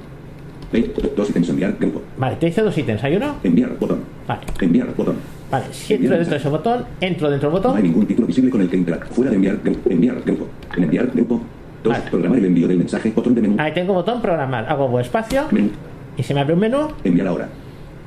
Dos 1.15 1.29
ítems 1.29 1.49
enviar 1.49 1.75
grupo. 1.79 2.01
vale, 2.17 2.35
te 2.37 2.47
dice 2.47 2.61
dos 2.61 2.77
ítems, 2.77 3.03
¿hay 3.03 3.15
uno? 3.15 3.35
Enviar 3.43 3.77
botón. 3.79 3.99
Vale. 4.27 4.41
Enviar 4.59 4.93
botón. 4.95 5.15
Vale, 5.51 5.65
si 5.71 5.93
entro 5.93 6.15
dentro 6.15 6.31
de 6.31 6.37
ese 6.37 6.49
botón, 6.49 6.85
entro 6.99 7.29
dentro 7.29 7.49
del 7.49 7.61
No 7.61 7.67
hay 7.69 7.73
botón, 7.73 7.83
ningún 7.83 8.05
título 8.07 8.27
visible 8.27 8.51
con 8.51 8.61
el 8.61 8.69
que 8.69 8.75
entrar. 8.77 9.05
Fuera 9.07 9.29
de 9.31 9.35
enviar 9.37 9.57
grupo. 9.63 9.89
Enviar 9.89 10.21
grupo. 10.21 10.47
En 10.75 10.83
enviar 10.83 11.07
grupo. 11.07 11.41
Dos. 11.83 11.97
Programar 12.09 12.39
el 12.39 12.45
envío 12.45 12.67
del 12.67 12.77
mensaje. 12.79 13.11
Botón 13.15 13.35
de 13.35 13.41
menú. 13.41 13.55
ahí 13.59 13.73
tengo 13.73 13.93
botón 13.93 14.21
programar, 14.21 14.65
hago 14.67 14.99
espacio 14.99 15.43
Menú. 15.51 15.69
y 16.17 16.23
se 16.23 16.33
me 16.33 16.41
abre 16.41 16.53
un 16.55 16.59
menú, 16.59 16.87
Enviar 17.03 17.27
ahora. 17.27 17.47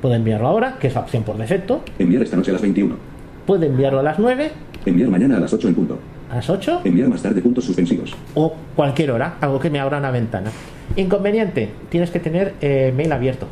Puedo 0.01 0.15
enviarlo 0.15 0.47
ahora, 0.47 0.77
que 0.79 0.87
es 0.87 0.95
la 0.95 1.01
opción 1.01 1.23
por 1.23 1.37
defecto, 1.37 1.81
Enviar 1.97 2.23
esta 2.23 2.35
noche 2.37 2.51
a 2.51 2.53
las 2.53 2.61
21. 2.61 2.95
puedo 3.45 3.63
enviarlo 3.63 3.99
a 3.99 4.03
las 4.03 4.19
9, 4.19 4.51
Enviar 4.85 5.09
mañana 5.09 5.37
a 5.37 5.39
las 5.39 5.53
8 5.53 5.67
en 5.67 5.75
punto. 5.75 5.97
a 6.31 6.35
las 6.37 6.49
8 6.49 6.81
Enviar 6.85 7.09
más 7.09 7.21
tarde 7.21 7.41
puntos 7.41 7.65
suspensivos. 7.65 8.15
o 8.35 8.53
cualquier 8.75 9.11
hora, 9.11 9.35
algo 9.41 9.59
que 9.59 9.69
me 9.69 9.79
abra 9.79 9.97
una 9.97 10.11
ventana. 10.11 10.51
Inconveniente, 10.95 11.69
tienes 11.89 12.09
que 12.11 12.19
tener 12.19 12.53
eh, 12.61 12.93
mail 12.95 13.11
abierto. 13.11 13.47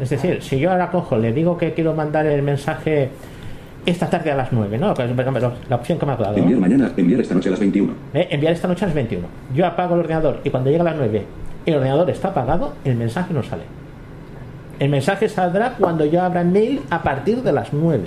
Es 0.00 0.10
decir, 0.10 0.42
si 0.42 0.58
yo 0.58 0.70
ahora 0.70 0.90
cojo, 0.90 1.16
le 1.18 1.32
digo 1.32 1.58
que 1.58 1.74
quiero 1.74 1.92
mandar 1.94 2.24
el 2.26 2.42
mensaje 2.42 3.08
esta 3.84 4.08
tarde 4.08 4.30
a 4.30 4.36
las 4.36 4.52
9, 4.52 4.78
¿no? 4.78 4.94
La 5.68 5.76
opción 5.76 5.98
que 5.98 6.06
me 6.06 6.12
ha 6.12 6.16
dado. 6.16 6.32
¿no? 6.32 6.38
Enviar 6.38 6.60
mañana. 6.60 6.92
Enviar 6.96 7.20
esta 7.20 7.34
noche 7.34 7.48
a 7.48 7.52
las 7.52 7.60
21. 7.60 7.92
Eh, 8.14 8.28
enviar 8.30 8.52
esta 8.52 8.68
noche 8.68 8.84
a 8.84 8.88
las 8.88 8.94
21. 8.94 9.26
Yo 9.54 9.66
apago 9.66 9.94
el 9.94 10.00
ordenador 10.00 10.40
y 10.44 10.50
cuando 10.50 10.70
llega 10.70 10.82
a 10.82 10.84
las 10.86 10.96
9 10.96 11.24
el 11.66 11.74
ordenador 11.74 12.08
está 12.10 12.28
apagado, 12.28 12.74
el 12.84 12.96
mensaje 12.96 13.34
no 13.34 13.42
sale. 13.42 13.62
El 14.78 14.88
mensaje 14.90 15.28
saldrá 15.28 15.74
cuando 15.78 16.04
yo 16.04 16.22
abra 16.22 16.42
el 16.42 16.48
mail 16.48 16.82
a 16.90 17.02
partir 17.02 17.42
de 17.42 17.52
las 17.52 17.72
9. 17.72 18.04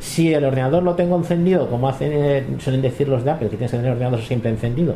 Si 0.00 0.32
el 0.32 0.44
ordenador 0.44 0.82
lo 0.82 0.94
tengo 0.94 1.16
encendido, 1.16 1.68
como 1.68 1.88
hacen, 1.88 2.10
eh, 2.12 2.46
suelen 2.58 2.80
decir 2.82 3.08
los 3.08 3.24
de 3.24 3.30
Apple, 3.32 3.48
que 3.48 3.56
tienes 3.56 3.70
que 3.70 3.76
tener 3.76 3.90
el 3.92 3.96
ordenador 3.96 4.20
siempre 4.22 4.50
encendido, 4.50 4.94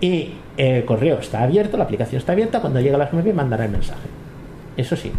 y 0.00 0.30
el 0.56 0.84
correo 0.84 1.18
está 1.18 1.42
abierto, 1.42 1.76
la 1.76 1.84
aplicación 1.84 2.18
está 2.18 2.32
abierta, 2.32 2.60
cuando 2.60 2.80
llega 2.80 2.96
a 2.96 2.98
las 2.98 3.12
9 3.12 3.32
mandará 3.32 3.64
el 3.66 3.72
mensaje. 3.72 4.00
Eso 4.76 4.96
sí. 4.96 5.12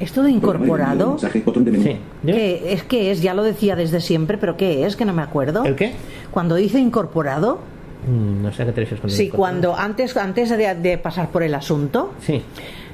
Esto 0.00 0.22
de 0.24 0.30
incorporado, 0.32 1.10
Mensaje. 1.10 1.42
Botón 1.44 1.64
de 1.64 1.70
menú. 1.70 1.84
Sí. 1.84 1.98
¿qué 2.26 2.72
es 2.72 2.82
que 2.82 3.10
es? 3.12 3.22
Ya 3.22 3.32
lo 3.32 3.44
decía 3.44 3.76
desde 3.76 4.00
siempre, 4.00 4.38
pero 4.38 4.56
¿qué 4.56 4.84
es? 4.86 4.96
Que 4.96 5.04
no 5.04 5.12
me 5.12 5.22
acuerdo. 5.22 5.64
¿El 5.64 5.76
qué? 5.76 5.92
Cuando 6.30 6.56
dice 6.56 6.78
incorporado, 6.80 7.58
Mm, 8.06 8.42
no 8.42 8.52
sé 8.52 8.62
a 8.62 8.66
qué 8.66 8.72
te 8.72 8.80
refieres 8.82 9.00
con 9.00 9.08
sí, 9.08 9.30
cuando 9.30 9.74
antes 9.74 10.14
antes 10.18 10.50
de, 10.50 10.74
de 10.74 10.98
pasar 10.98 11.30
por 11.30 11.42
el 11.42 11.54
asunto, 11.54 12.12
Sí. 12.20 12.42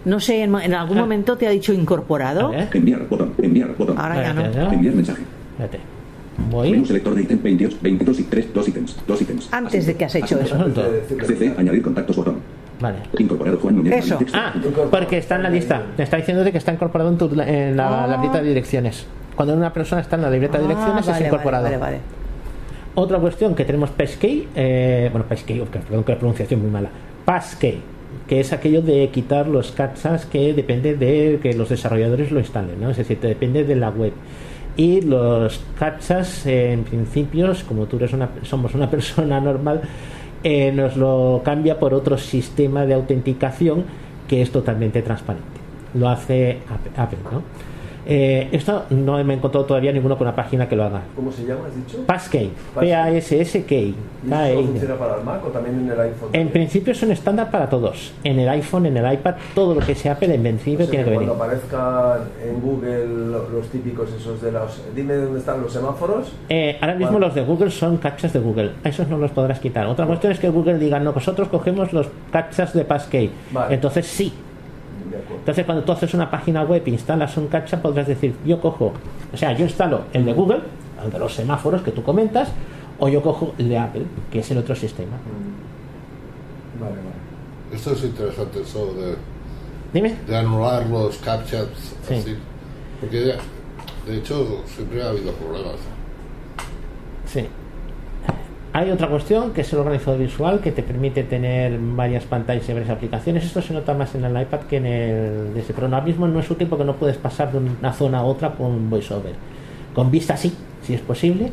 No 0.05 0.21
sé, 0.21 0.43
en, 0.43 0.55
en 0.55 0.75
algún 0.75 0.99
momento 0.99 1.37
te 1.37 1.47
ha 1.47 1.51
dicho 1.51 1.73
incorporado. 1.73 2.53
Enviar 2.73 3.07
botón. 3.09 3.33
Enviar 3.41 3.75
botón. 3.77 3.99
Ahora 3.99 4.23
ya 4.23 4.33
no. 4.35 4.41
Espérate, 4.43 4.67
¿no? 4.69 4.73
Enviar 4.73 4.95
mensaje. 4.95 5.23
Espérate. 5.53 5.79
Menú 6.39 6.51
Voy. 6.53 6.87
selector 6.87 7.15
de 7.15 7.23
ítem 7.23 7.43
28, 7.43 7.77
22 7.83 8.21
y 8.21 8.23
3. 8.25 8.55
Dos 8.55 8.69
ítems. 8.69 8.97
Dos 9.07 9.21
ítems. 9.23 9.49
Antes 9.53 9.87
de 9.87 9.95
que 9.95 10.05
has 10.07 10.15
hecho 10.15 10.41
eso. 10.41 10.55
Asunto. 10.55 10.83
CC. 11.27 11.55
Añadir 11.59 11.83
contactos 11.83 12.17
botón. 12.17 12.37
Vale. 12.81 12.97
Incorporado 13.19 13.59
Juan 13.59 13.77
Núñez. 13.77 14.05
Eso. 14.07 14.19
Ah, 14.33 14.55
porque 14.91 15.19
está 15.19 15.37
en 15.37 15.43
la 15.43 15.51
lista. 15.51 15.83
Me 15.99 16.05
está 16.05 16.17
diciendo 16.17 16.43
de 16.43 16.51
que 16.51 16.57
está 16.59 16.73
incorporado 16.73 17.11
en, 17.11 17.19
tu- 17.19 17.39
en 17.43 17.77
la, 17.77 18.05
Ah. 18.05 18.07
la 18.07 18.17
libreta 18.17 18.41
de 18.41 18.49
direcciones. 18.49 19.07
Cuando 19.37 19.55
una 19.55 19.71
persona 19.73 20.01
está 20.01 20.17
en 20.17 20.23
la 20.23 20.31
libreta 20.31 20.57
de 20.59 20.65
Ah, 20.65 20.69
direcciones 20.69 21.07
vale, 21.07 21.19
es 21.21 21.27
incorporado. 21.27 21.65
Vale, 21.65 21.77
vale, 21.77 21.97
vale. 21.97 22.03
Otra 22.95 23.19
cuestión 23.19 23.55
que 23.55 23.65
tenemos 23.67 23.91
Passkey, 23.91 24.49
eh, 24.55 25.09
bueno, 25.13 25.27
que- 25.29 25.79
perdón 25.79 26.05
que 26.05 26.13
la 26.13 26.19
pronunciación 26.19 26.63
muy 26.63 26.71
mala. 26.71 26.89
Passkey, 27.25 27.81
que 28.31 28.39
es 28.39 28.53
aquello 28.53 28.81
de 28.81 29.09
quitar 29.09 29.49
los 29.49 29.73
captchas 29.73 30.25
que 30.25 30.55
depende 30.55 30.95
de 30.95 31.41
que 31.43 31.53
los 31.53 31.69
desarrolladores 31.69 32.31
lo 32.31 32.39
instalen, 32.39 32.81
¿no? 32.81 32.91
Es 32.91 32.99
decir, 32.99 33.19
te 33.19 33.27
depende 33.27 33.65
de 33.65 33.75
la 33.75 33.91
web. 33.91 34.13
Y 34.77 35.01
los 35.01 35.61
captchas, 35.77 36.47
en 36.47 36.85
principios, 36.85 37.65
como 37.65 37.87
tú 37.87 37.97
eres 37.97 38.13
una, 38.13 38.29
somos 38.43 38.73
una 38.77 38.89
persona 38.97 39.41
normal, 39.41 39.81
eh, 40.45 40.71
nos 40.71 40.97
lo 40.97 41.43
cambia 41.45 41.81
por 41.81 41.93
otro 41.93 42.17
sistema 42.19 42.87
de 42.87 42.95
autenticación 42.95 43.83
que 44.29 44.43
es 44.43 44.53
totalmente 44.53 45.03
transparente. 45.03 45.59
Lo 45.95 46.09
hace 46.09 46.59
Apple, 46.97 47.19
¿no? 47.33 47.43
Eh, 48.11 48.49
esto 48.53 48.85
no 48.91 49.23
me 49.25 49.33
he 49.35 49.37
encontrado 49.37 49.65
todavía 49.67 49.93
ninguno 49.93 50.19
con 50.19 50.27
una 50.27 50.35
página 50.35 50.69
que 50.69 50.75
lo 50.77 50.85
haga. 50.85 51.03
¿Cómo 51.15 51.31
se 51.31 51.45
llama, 51.45 51.61
has 51.69 51.77
dicho? 51.77 52.05
Passkey. 52.07 52.51
P-A-S-S-K. 52.79 53.75
¿Y 53.75 53.95
eso 54.27 54.29
solo 54.29 54.67
funciona 54.67 54.95
para 54.97 55.17
el 55.19 55.25
Mac 55.25 55.41
o 55.47 55.49
también 55.51 55.79
en 55.81 55.91
el 55.91 56.01
iPhone? 56.01 56.29
En 56.33 56.49
principio 56.49 56.93
es 56.93 57.03
un 57.03 57.13
estándar 57.13 57.51
para 57.51 57.69
todos. 57.71 58.13
En 58.25 58.39
el 58.39 58.49
iPhone, 58.49 58.87
en 58.87 58.97
el 58.97 59.13
iPad, 59.13 59.37
todo 59.55 59.75
lo 59.75 59.81
que 59.81 59.95
sea 59.95 60.13
Apple 60.13 60.35
en 60.35 60.43
principio 60.43 60.81
O 60.85 60.89
sea, 60.89 60.91
tiene 60.91 61.05
que 61.05 61.11
venir. 61.11 61.29
Cuando 61.29 61.45
aparezcan 61.45 62.21
en 62.45 62.61
Google 62.61 63.07
lo- 63.07 63.49
los 63.49 63.69
típicos 63.69 64.11
esos 64.13 64.43
de 64.43 64.53
los... 64.53 64.83
Dime 64.95 65.15
dónde 65.15 65.39
están 65.39 65.63
los 65.63 65.73
semáforos. 65.73 66.33
Eh, 66.49 66.79
ahora 66.81 66.95
mismo 66.95 67.13
Vale. 67.15 67.27
los 67.27 67.35
de 67.35 67.43
Google 67.45 67.71
son 67.71 67.97
captchas 67.99 68.33
de 68.33 68.41
Google. 68.41 68.73
A 68.85 68.89
esos 68.89 69.09
no 69.09 69.19
los 69.19 69.31
podrás 69.31 69.61
quitar. 69.61 69.87
Otra 69.87 70.07
cuestión 70.07 70.33
es 70.33 70.39
que 70.41 70.49
Google 70.49 70.79
diga, 70.79 70.99
no, 70.99 71.13
nosotros 71.13 71.49
cogemos 71.49 71.93
los 71.93 72.09
captchas 72.33 72.73
de 72.75 72.85
Passkey. 72.85 73.31
Vale. 73.53 73.75
Entonces 73.75 74.07
sí. 74.07 74.33
Entonces 75.29 75.65
cuando 75.67 75.85
tú 75.85 75.93
haces 75.93 76.13
una 76.15 76.31
página 76.31 76.63
web 76.65 76.83
e 76.87 76.91
instalas 76.91 77.37
un 77.37 77.49
captcha, 77.49 77.81
podrás 77.83 78.07
decir, 78.07 78.35
yo 78.45 78.61
cojo, 78.61 78.93
o 79.33 79.37
sea, 79.37 79.53
yo 79.53 79.65
instalo 79.65 80.03
el 80.13 80.25
de 80.25 80.33
Google, 80.33 80.61
el 81.05 81.11
de 81.11 81.19
los 81.19 81.35
semáforos 81.35 81.83
que 81.83 81.91
tú 81.93 82.03
comentas, 82.03 82.49
o 82.99 83.09
yo 83.09 83.23
cojo 83.23 83.55
el 83.59 83.69
de 83.69 83.79
Apple, 83.79 84.03
que 84.31 84.41
es 84.41 84.51
el 84.51 84.59
otro 84.59 84.75
sistema. 84.75 85.17
Vale, 86.81 86.97
vale. 86.97 87.77
Esto 87.77 87.93
es 87.93 88.05
interesante, 88.05 88.61
eso 88.63 88.93
de, 88.95 89.15
Dime. 89.93 90.17
de 90.27 90.37
anular 90.37 90.87
los 90.87 91.17
captchas 91.19 91.67
Sí. 92.09 92.15
así. 92.15 92.37
Porque 93.01 93.27
ya- 93.29 93.37
de 94.11 94.19
hecho 94.19 94.63
siempre 94.67 95.03
ha 95.03 95.09
habido 95.11 95.33
problemas. 95.33 95.77
Sí. 97.27 97.47
Hay 98.73 98.89
otra 98.91 99.09
cuestión 99.09 99.53
que 99.53 99.63
es 99.63 99.73
el 99.73 99.81
organizador 99.81 100.21
visual 100.21 100.61
que 100.61 100.71
te 100.71 100.85
permite 100.85 101.25
tener 101.25 101.77
varias 101.81 102.23
pantallas 102.25 102.69
y 102.69 102.73
varias 102.73 102.91
aplicaciones. 102.91 103.45
Esto 103.45 103.61
se 103.61 103.75
nota 103.75 103.95
más 103.95 104.15
en 104.15 104.25
el 104.25 104.41
iPad 104.41 104.61
que 104.61 104.77
en 104.77 104.87
el 104.87 105.55
de 105.55 105.61
ese, 105.61 105.73
pero 105.75 105.89
ahora 105.89 106.01
mismo 106.03 106.29
no 106.29 106.39
es 106.39 106.49
útil 106.49 106.69
porque 106.69 106.85
no 106.85 106.95
puedes 106.95 107.17
pasar 107.17 107.51
de 107.51 107.59
una 107.59 107.93
zona 107.93 108.19
a 108.19 108.23
otra 108.23 108.51
con 108.53 108.89
VoiceOver. 108.89 109.33
Con 109.93 110.11
vista 110.13 110.37
sí, 110.37 110.55
si 110.83 110.95
es 110.95 111.01
posible. 111.01 111.51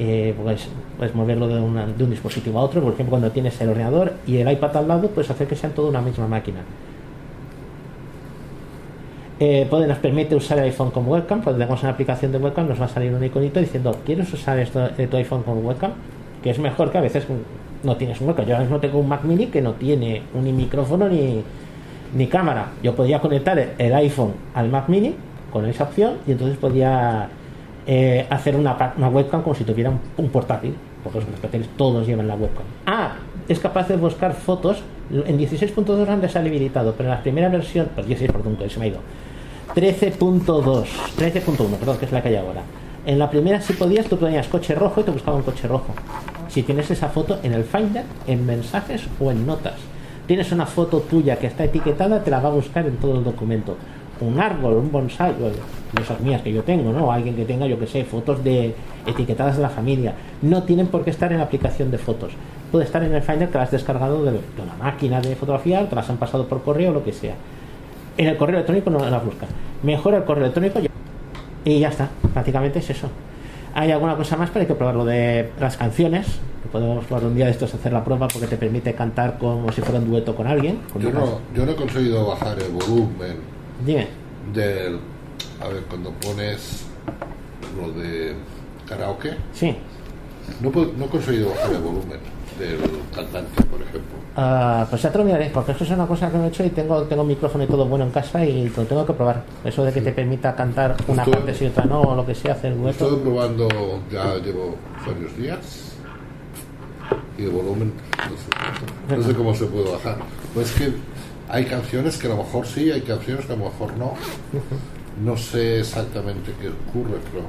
Eh, 0.00 0.34
puedes, 0.42 0.68
puedes 0.98 1.14
moverlo 1.14 1.46
de, 1.46 1.60
una- 1.60 1.86
de 1.86 2.02
un 2.04 2.10
dispositivo 2.10 2.58
a 2.58 2.62
otro. 2.62 2.82
Por 2.82 2.94
ejemplo, 2.94 3.10
cuando 3.10 3.30
tienes 3.30 3.58
el 3.60 3.68
ordenador 3.68 4.14
y 4.26 4.38
el 4.38 4.50
iPad 4.50 4.76
al 4.76 4.88
lado, 4.88 5.08
puedes 5.08 5.30
hacer 5.30 5.46
que 5.46 5.54
sean 5.54 5.72
toda 5.72 5.88
una 5.88 6.02
misma 6.02 6.26
máquina. 6.26 6.58
Eh, 9.38 9.66
puede- 9.70 9.86
nos 9.86 9.98
permite 9.98 10.34
usar 10.34 10.58
el 10.58 10.64
iPhone 10.64 10.90
como 10.90 11.12
webcam. 11.12 11.42
Cuando 11.42 11.60
tengamos 11.60 11.82
una 11.84 11.92
aplicación 11.92 12.32
de 12.32 12.38
webcam, 12.38 12.68
nos 12.68 12.80
va 12.80 12.86
a 12.86 12.88
salir 12.88 13.12
un 13.14 13.22
iconito 13.22 13.60
diciendo: 13.60 13.96
¿Quieres 14.04 14.32
usar 14.32 14.58
esto 14.58 14.88
tu 14.90 15.16
iPhone 15.16 15.44
como 15.44 15.60
webcam? 15.60 15.92
Que 16.42 16.50
es 16.50 16.58
mejor 16.58 16.90
que 16.90 16.98
a 16.98 17.00
veces 17.00 17.26
no 17.82 17.96
tienes 17.96 18.20
un 18.20 18.28
webcam. 18.28 18.46
Yo 18.46 18.54
ahora 18.54 18.64
mismo 18.64 18.80
tengo 18.80 18.98
un 18.98 19.08
Mac 19.08 19.24
Mini 19.24 19.46
que 19.46 19.60
no 19.60 19.72
tiene 19.72 20.22
ni 20.34 20.52
micrófono 20.52 21.08
ni, 21.08 21.42
ni 22.14 22.26
cámara. 22.26 22.72
Yo 22.82 22.94
podía 22.94 23.20
conectar 23.20 23.58
el 23.78 23.94
iPhone 23.94 24.32
al 24.54 24.68
Mac 24.68 24.88
Mini 24.88 25.14
con 25.52 25.66
esa 25.66 25.84
opción 25.84 26.14
y 26.26 26.32
entonces 26.32 26.56
podía 26.58 27.28
eh, 27.86 28.26
hacer 28.28 28.56
una, 28.56 28.94
una 28.96 29.08
webcam 29.08 29.42
como 29.42 29.54
si 29.54 29.64
tuviera 29.64 29.90
un, 29.90 30.00
un 30.16 30.28
portátil. 30.28 30.74
Porque 31.02 31.20
los 31.20 31.28
portátiles 31.28 31.68
todos 31.76 32.06
llevan 32.06 32.26
la 32.26 32.34
webcam. 32.34 32.64
Ah, 32.86 33.14
es 33.48 33.58
capaz 33.60 33.88
de 33.88 33.96
buscar 33.96 34.34
fotos. 34.34 34.82
En 35.10 35.38
16.2 35.38 36.08
han 36.08 36.20
deshabilitado, 36.20 36.94
pero 36.96 37.08
en 37.08 37.14
la 37.14 37.22
primera 37.22 37.48
versión, 37.48 37.88
pues 37.94 38.06
16, 38.06 38.32
perdón, 38.32 38.56
que 38.56 38.68
se 38.68 38.78
me 38.80 38.86
ha 38.86 38.88
ido. 38.88 38.98
13.2, 39.74 40.86
13.1, 41.16 41.76
perdón, 41.78 41.98
que 41.98 42.06
es 42.06 42.12
la 42.12 42.22
que 42.22 42.28
hay 42.30 42.36
ahora. 42.36 42.62
En 43.06 43.20
la 43.20 43.30
primera, 43.30 43.60
si 43.60 43.72
podías, 43.72 44.06
tú 44.06 44.18
ponías 44.18 44.48
coche 44.48 44.74
rojo 44.74 45.00
y 45.00 45.04
te 45.04 45.12
buscaba 45.12 45.36
un 45.36 45.44
coche 45.44 45.68
rojo. 45.68 45.94
Si 46.48 46.64
tienes 46.64 46.90
esa 46.90 47.06
foto 47.06 47.38
en 47.44 47.52
el 47.52 47.62
Finder, 47.62 48.02
en 48.26 48.44
mensajes 48.44 49.06
o 49.20 49.30
en 49.30 49.46
notas. 49.46 49.74
Tienes 50.26 50.50
una 50.50 50.66
foto 50.66 50.98
tuya 50.98 51.36
que 51.36 51.46
está 51.46 51.62
etiquetada, 51.62 52.24
te 52.24 52.32
la 52.32 52.40
va 52.40 52.48
a 52.48 52.52
buscar 52.52 52.84
en 52.84 52.96
todo 52.96 53.16
el 53.16 53.22
documento. 53.22 53.76
Un 54.20 54.40
árbol, 54.40 54.72
un 54.72 54.90
bonsai, 54.90 55.34
de 55.34 56.02
esas 56.02 56.18
mías 56.18 56.42
que 56.42 56.52
yo 56.52 56.64
tengo, 56.64 56.92
¿no? 56.92 57.12
Alguien 57.12 57.36
que 57.36 57.44
tenga, 57.44 57.68
yo 57.68 57.78
que 57.78 57.86
sé, 57.86 58.04
fotos 58.04 58.42
de 58.42 58.74
etiquetadas 59.06 59.54
de 59.54 59.62
la 59.62 59.68
familia. 59.68 60.14
No 60.42 60.64
tienen 60.64 60.88
por 60.88 61.04
qué 61.04 61.10
estar 61.10 61.30
en 61.30 61.38
la 61.38 61.44
aplicación 61.44 61.92
de 61.92 61.98
fotos. 61.98 62.32
Puede 62.72 62.86
estar 62.86 63.04
en 63.04 63.14
el 63.14 63.22
Finder 63.22 63.48
que 63.50 63.58
las 63.58 63.66
has 63.66 63.70
descargado 63.70 64.24
de, 64.24 64.32
de 64.32 64.40
una 64.60 64.74
máquina 64.74 65.20
de 65.20 65.36
fotografiar, 65.36 65.88
te 65.88 65.94
las 65.94 66.10
han 66.10 66.16
pasado 66.16 66.48
por 66.48 66.64
correo 66.64 66.90
o 66.90 66.94
lo 66.94 67.04
que 67.04 67.12
sea. 67.12 67.34
En 68.16 68.26
el 68.26 68.36
correo 68.36 68.56
electrónico 68.56 68.90
no 68.90 68.98
las 68.98 69.24
busca. 69.24 69.46
Mejor 69.84 70.14
el 70.14 70.24
correo 70.24 70.42
electrónico 70.42 70.80
y 71.66 71.80
ya 71.80 71.88
está. 71.88 72.08
Prácticamente 72.32 72.78
es 72.78 72.88
eso. 72.90 73.10
Hay 73.74 73.90
alguna 73.90 74.16
cosa 74.16 74.36
más, 74.36 74.48
pero 74.50 74.60
hay 74.62 74.66
que 74.68 74.74
probar 74.74 74.94
lo 74.94 75.04
de 75.04 75.50
las 75.60 75.76
canciones. 75.76 76.26
que 76.62 76.68
Podemos 76.70 77.04
probar 77.04 77.24
un 77.24 77.34
día 77.34 77.46
de 77.46 77.50
estos 77.50 77.74
hacer 77.74 77.92
la 77.92 78.02
prueba 78.04 78.28
porque 78.28 78.46
te 78.46 78.56
permite 78.56 78.94
cantar 78.94 79.36
como 79.36 79.70
si 79.72 79.82
fuera 79.82 79.98
un 79.98 80.08
dueto 80.08 80.34
con 80.34 80.46
alguien. 80.46 80.78
con 80.92 81.02
Yo 81.02 81.10
no, 81.10 81.40
yo 81.54 81.66
no 81.66 81.72
he 81.72 81.76
conseguido 81.76 82.26
bajar 82.26 82.56
el 82.58 82.70
volumen 82.70 83.36
Dime. 83.84 84.06
del. 84.54 84.98
A 85.60 85.68
ver, 85.68 85.82
cuando 85.90 86.10
pones 86.12 86.86
lo 87.76 87.92
de 88.00 88.34
karaoke. 88.88 89.34
Sí. 89.52 89.76
No, 90.62 90.70
no 90.70 91.04
he 91.04 91.08
conseguido 91.08 91.50
bajar 91.50 91.72
el 91.72 91.82
volumen 91.82 92.35
del 92.58 92.78
cantante, 93.14 93.62
por 93.64 93.80
ejemplo. 93.80 94.16
Ah, 94.36 94.86
pues 94.90 95.00
ya 95.02 95.10
te 95.10 95.18
lo 95.18 95.24
miraré, 95.24 95.50
porque 95.52 95.72
eso 95.72 95.84
es 95.84 95.90
una 95.90 96.06
cosa 96.06 96.30
que 96.30 96.36
no 96.38 96.44
he 96.44 96.48
hecho 96.48 96.64
y 96.64 96.70
tengo, 96.70 97.02
tengo 97.04 97.24
micrófono 97.24 97.64
y 97.64 97.66
todo 97.66 97.86
bueno 97.86 98.04
en 98.04 98.10
casa 98.10 98.44
y 98.44 98.68
lo 98.68 98.84
tengo 98.84 99.06
que 99.06 99.12
probar. 99.14 99.42
Eso 99.64 99.82
de 99.84 99.92
que 99.92 100.00
te 100.02 100.12
permita 100.12 100.54
cantar 100.54 100.96
una 101.08 101.22
Estoy- 101.22 101.34
parte 101.34 101.56
y 101.64 101.66
otra 101.68 101.84
no, 101.84 102.00
o 102.02 102.14
lo 102.14 102.26
que 102.26 102.34
sea, 102.34 102.52
hacer 102.52 102.76
dueto. 102.76 103.04
Estoy 103.06 103.20
probando, 103.20 103.68
ya 104.12 104.34
llevo 104.36 104.76
varios 105.06 105.36
días. 105.36 105.82
Y 107.38 107.44
el 107.44 107.50
volumen, 107.50 107.92
no 109.08 109.16
sé, 109.16 109.16
no 109.16 109.22
sé 109.22 109.34
cómo 109.34 109.54
se 109.54 109.66
puede 109.66 109.90
bajar. 109.92 110.16
Pues 110.54 110.72
que 110.72 110.90
hay 111.48 111.64
canciones 111.66 112.16
que 112.16 112.26
a 112.26 112.30
lo 112.30 112.38
mejor 112.38 112.66
sí, 112.66 112.90
hay 112.90 113.02
canciones 113.02 113.46
que 113.46 113.52
a 113.52 113.56
lo 113.56 113.64
mejor 113.66 113.96
no. 113.96 114.14
No 115.24 115.36
sé 115.36 115.80
exactamente 115.80 116.52
qué 116.60 116.68
ocurre, 116.68 117.18
pero, 117.32 117.46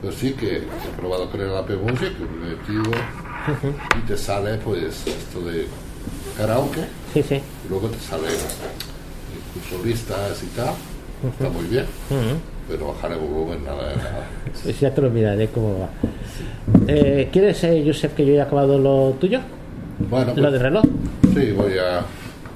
pero 0.00 0.12
sí 0.12 0.32
que 0.32 0.56
he 0.58 0.96
probado 0.96 1.30
con 1.30 1.40
el 1.40 1.54
Apple 1.56 1.76
Music, 1.76 2.12
que 2.16 2.24
he 2.24 2.56
metido 2.56 2.90
y 3.98 4.06
te 4.06 4.16
sale 4.16 4.56
pues 4.58 5.06
esto 5.06 5.40
de 5.42 5.66
karaoke. 6.36 6.80
Sí, 7.14 7.22
sí. 7.22 7.34
Y 7.36 7.68
luego 7.68 7.88
te 7.88 7.98
sale 8.00 8.26
incluso 9.56 9.84
listas 9.84 10.42
y 10.42 10.46
tal. 10.56 10.74
Está 11.30 11.48
muy 11.48 11.64
bien. 11.66 11.86
Pero 12.68 12.88
bajar 12.88 13.12
el 13.12 13.18
volumen, 13.18 13.64
nada 13.64 13.90
de 13.90 13.96
nada. 13.96 14.26
Pues 14.62 14.80
ya 14.80 14.92
te 14.92 15.00
lo 15.00 15.10
miraré 15.10 15.48
cómo 15.48 15.78
va. 15.80 15.88
Eh, 16.88 17.28
¿Quieres, 17.32 17.62
eh, 17.64 17.82
Josep, 17.86 18.14
que 18.14 18.26
yo 18.26 18.32
haya 18.32 18.44
acabado 18.44 18.78
lo 18.78 19.12
tuyo? 19.20 19.40
Bueno, 20.10 20.32
¿Lo 20.34 20.34
pues- 20.42 20.52
del 20.52 20.60
reloj? 20.60 20.84
Sí, 21.34 21.52
voy 21.52 21.74
a. 21.78 22.04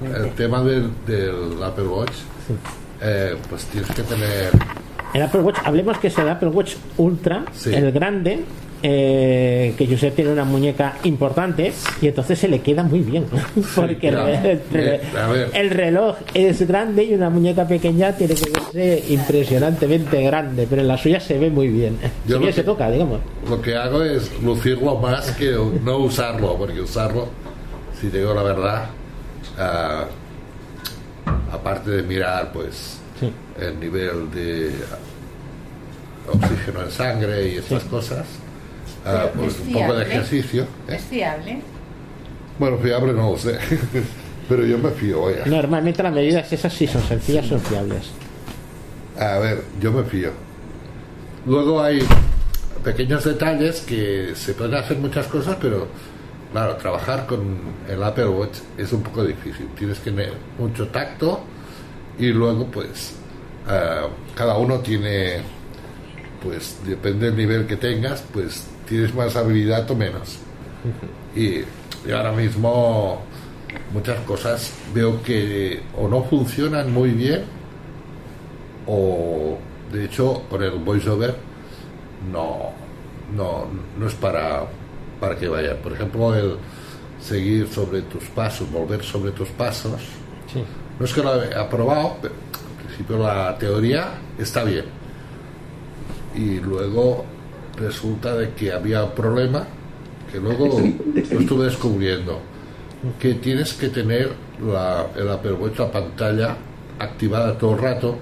El 0.03 0.31
tema 0.31 0.63
del, 0.63 0.89
del 1.05 1.61
Apple 1.63 1.85
Watch, 1.85 2.11
eh, 3.01 3.35
pues 3.49 3.65
tienes 3.65 3.89
que 3.91 4.01
tener. 4.01 4.49
El 5.13 5.21
Apple 5.21 5.41
Watch, 5.41 5.57
hablemos 5.63 5.97
que 5.97 6.07
es 6.07 6.17
el 6.17 6.29
Apple 6.29 6.49
Watch 6.49 6.73
Ultra, 6.97 7.43
Sí. 7.53 7.73
el 7.73 7.91
grande, 7.91 8.39
eh, 8.83 9.75
que 9.77 9.85
Josep 9.85 10.15
tiene 10.15 10.31
una 10.31 10.43
muñeca 10.43 10.95
importante 11.03 11.71
y 12.01 12.07
entonces 12.07 12.39
se 12.39 12.47
le 12.47 12.61
queda 12.61 12.81
muy 12.83 12.99
bien. 13.01 13.25
Porque 13.75 14.07
el, 14.07 14.15
claro. 14.15 14.29
el- 14.29 14.61
Eh, 14.73 15.47
el 15.53 15.69
reloj 15.69 16.15
es 16.33 16.65
grande 16.67 17.03
y 17.03 17.13
una 17.13 17.29
muñeca 17.29 17.67
pequeña 17.67 18.13
tiene 18.15 18.33
que 18.35 18.49
verse 18.49 19.03
impresionantemente 19.13 20.23
grande, 20.23 20.65
pero 20.69 20.81
en 20.81 20.87
la 20.87 20.97
suya 20.97 21.19
se 21.19 21.37
ve 21.37 21.49
muy 21.51 21.67
bien. 21.67 21.97
Yo 22.25 22.39
lo 22.39 22.47
que- 22.47 22.53
se 22.53 22.63
toca, 22.63 22.89
digamos. 22.89 23.19
Lo 23.49 23.61
que 23.61 23.75
hago 23.75 24.01
es 24.03 24.31
lucirlo 24.41 24.97
más 24.97 25.29
que 25.31 25.55
no 25.83 25.97
usarlo, 25.97 26.55
porque 26.57 26.79
usarlo, 26.81 27.27
si 27.99 28.07
te 28.07 28.19
digo 28.19 28.33
la 28.33 28.43
verdad, 28.43 28.85
ah, 29.59 30.05
aparte 31.51 31.91
de 31.91 32.03
mirar, 32.03 32.51
pues, 32.53 32.97
el 33.59 33.79
nivel 33.79 34.31
de 34.31 34.71
oxígeno 36.27 36.83
en 36.83 36.91
sangre 36.91 37.49
y 37.49 37.55
estas 37.57 37.83
cosas, 37.85 38.25
ah, 39.05 39.27
pues 39.35 39.55
es 39.55 39.59
un 39.61 39.73
poco 39.73 39.93
de 39.93 40.05
fiable. 40.05 40.13
ejercicio. 40.13 40.63
¿eh? 40.87 40.95
¿Es 40.95 41.01
fiable? 41.03 41.61
Bueno, 42.59 42.77
fiable 42.77 43.13
no 43.13 43.31
lo 43.31 43.37
sé, 43.37 43.57
pero 44.49 44.65
yo 44.65 44.77
me 44.77 44.91
fío, 44.91 45.23
oiga. 45.23 45.45
Normalmente 45.45 46.03
las 46.03 46.13
medidas 46.13 46.51
esas 46.51 46.73
sí 46.73 46.87
son 46.87 47.01
sencillas, 47.03 47.45
son 47.45 47.59
fiables. 47.61 48.11
A 49.19 49.39
ver, 49.39 49.63
yo 49.79 49.91
me 49.91 50.03
fío. 50.03 50.31
Luego 51.45 51.81
hay 51.81 52.01
pequeños 52.83 53.23
detalles 53.23 53.81
que 53.81 54.33
se 54.35 54.53
pueden 54.53 54.75
hacer 54.75 54.97
muchas 54.97 55.27
cosas, 55.27 55.57
pero 55.59 55.87
claro, 56.51 56.75
trabajar 56.75 57.25
con 57.25 57.57
el 57.89 58.01
Apple 58.03 58.27
Watch 58.27 58.59
es 58.77 58.93
un 58.93 59.01
poco 59.01 59.23
difícil. 59.23 59.67
Tienes 59.77 59.99
que 59.99 60.11
tener 60.11 60.33
mucho 60.57 60.87
tacto 60.87 61.41
y 62.17 62.27
luego 62.27 62.65
pues 62.65 63.15
ah, 63.67 64.07
cada 64.35 64.57
uno 64.57 64.79
tiene, 64.79 65.41
pues 66.43 66.79
depende 66.85 67.27
del 67.27 67.37
nivel 67.37 67.65
que 67.67 67.77
tengas, 67.77 68.23
pues 68.33 68.67
tienes 68.87 69.13
más 69.13 69.35
habilidad 69.35 69.89
o 69.89 69.95
menos. 69.95 70.37
Y, 71.35 71.59
y 72.07 72.11
ahora 72.11 72.31
mismo 72.31 73.21
muchas 73.93 74.19
cosas 74.21 74.73
veo 74.93 75.21
que 75.23 75.81
o 75.97 76.07
no 76.07 76.23
funcionan 76.23 76.91
muy 76.91 77.11
bien 77.11 77.43
o 78.87 79.57
de 79.91 80.05
hecho 80.05 80.43
con 80.49 80.63
el 80.63 80.71
voiceover 80.71 81.35
no 82.31 82.71
no 83.35 83.67
no 83.97 84.07
es 84.07 84.13
para 84.15 84.65
para 85.19 85.37
que 85.37 85.47
vaya 85.47 85.79
por 85.81 85.93
ejemplo 85.93 86.35
el 86.35 86.55
seguir 87.21 87.67
sobre 87.67 88.01
tus 88.03 88.23
pasos 88.25 88.69
volver 88.71 89.03
sobre 89.03 89.31
tus 89.31 89.49
pasos 89.49 90.01
Sí. 90.51 90.63
No 91.01 91.05
es 91.05 91.13
que 91.13 91.23
lo 91.23 91.43
he 91.43 91.55
aprobado 91.55 92.17
pero 92.21 92.35
en 92.35 92.85
principio 92.85 93.17
la 93.17 93.57
teoría 93.57 94.11
está 94.37 94.63
bien. 94.63 94.85
Y 96.35 96.59
luego 96.59 97.25
resulta 97.75 98.35
de 98.35 98.51
que 98.51 98.71
había 98.71 99.03
un 99.03 99.11
problema 99.11 99.65
que 100.31 100.39
luego 100.39 100.79
lo 101.31 101.39
estuve 101.39 101.65
descubriendo 101.65 102.39
que 103.19 103.33
tienes 103.33 103.73
que 103.73 103.89
tener 103.89 104.31
la, 104.63 105.07
el 105.15 105.27
Apple 105.27 105.53
Watch 105.53 105.79
la 105.79 105.91
pantalla 105.91 106.55
activada 106.99 107.57
todo 107.57 107.71
el 107.73 107.79
rato 107.79 108.17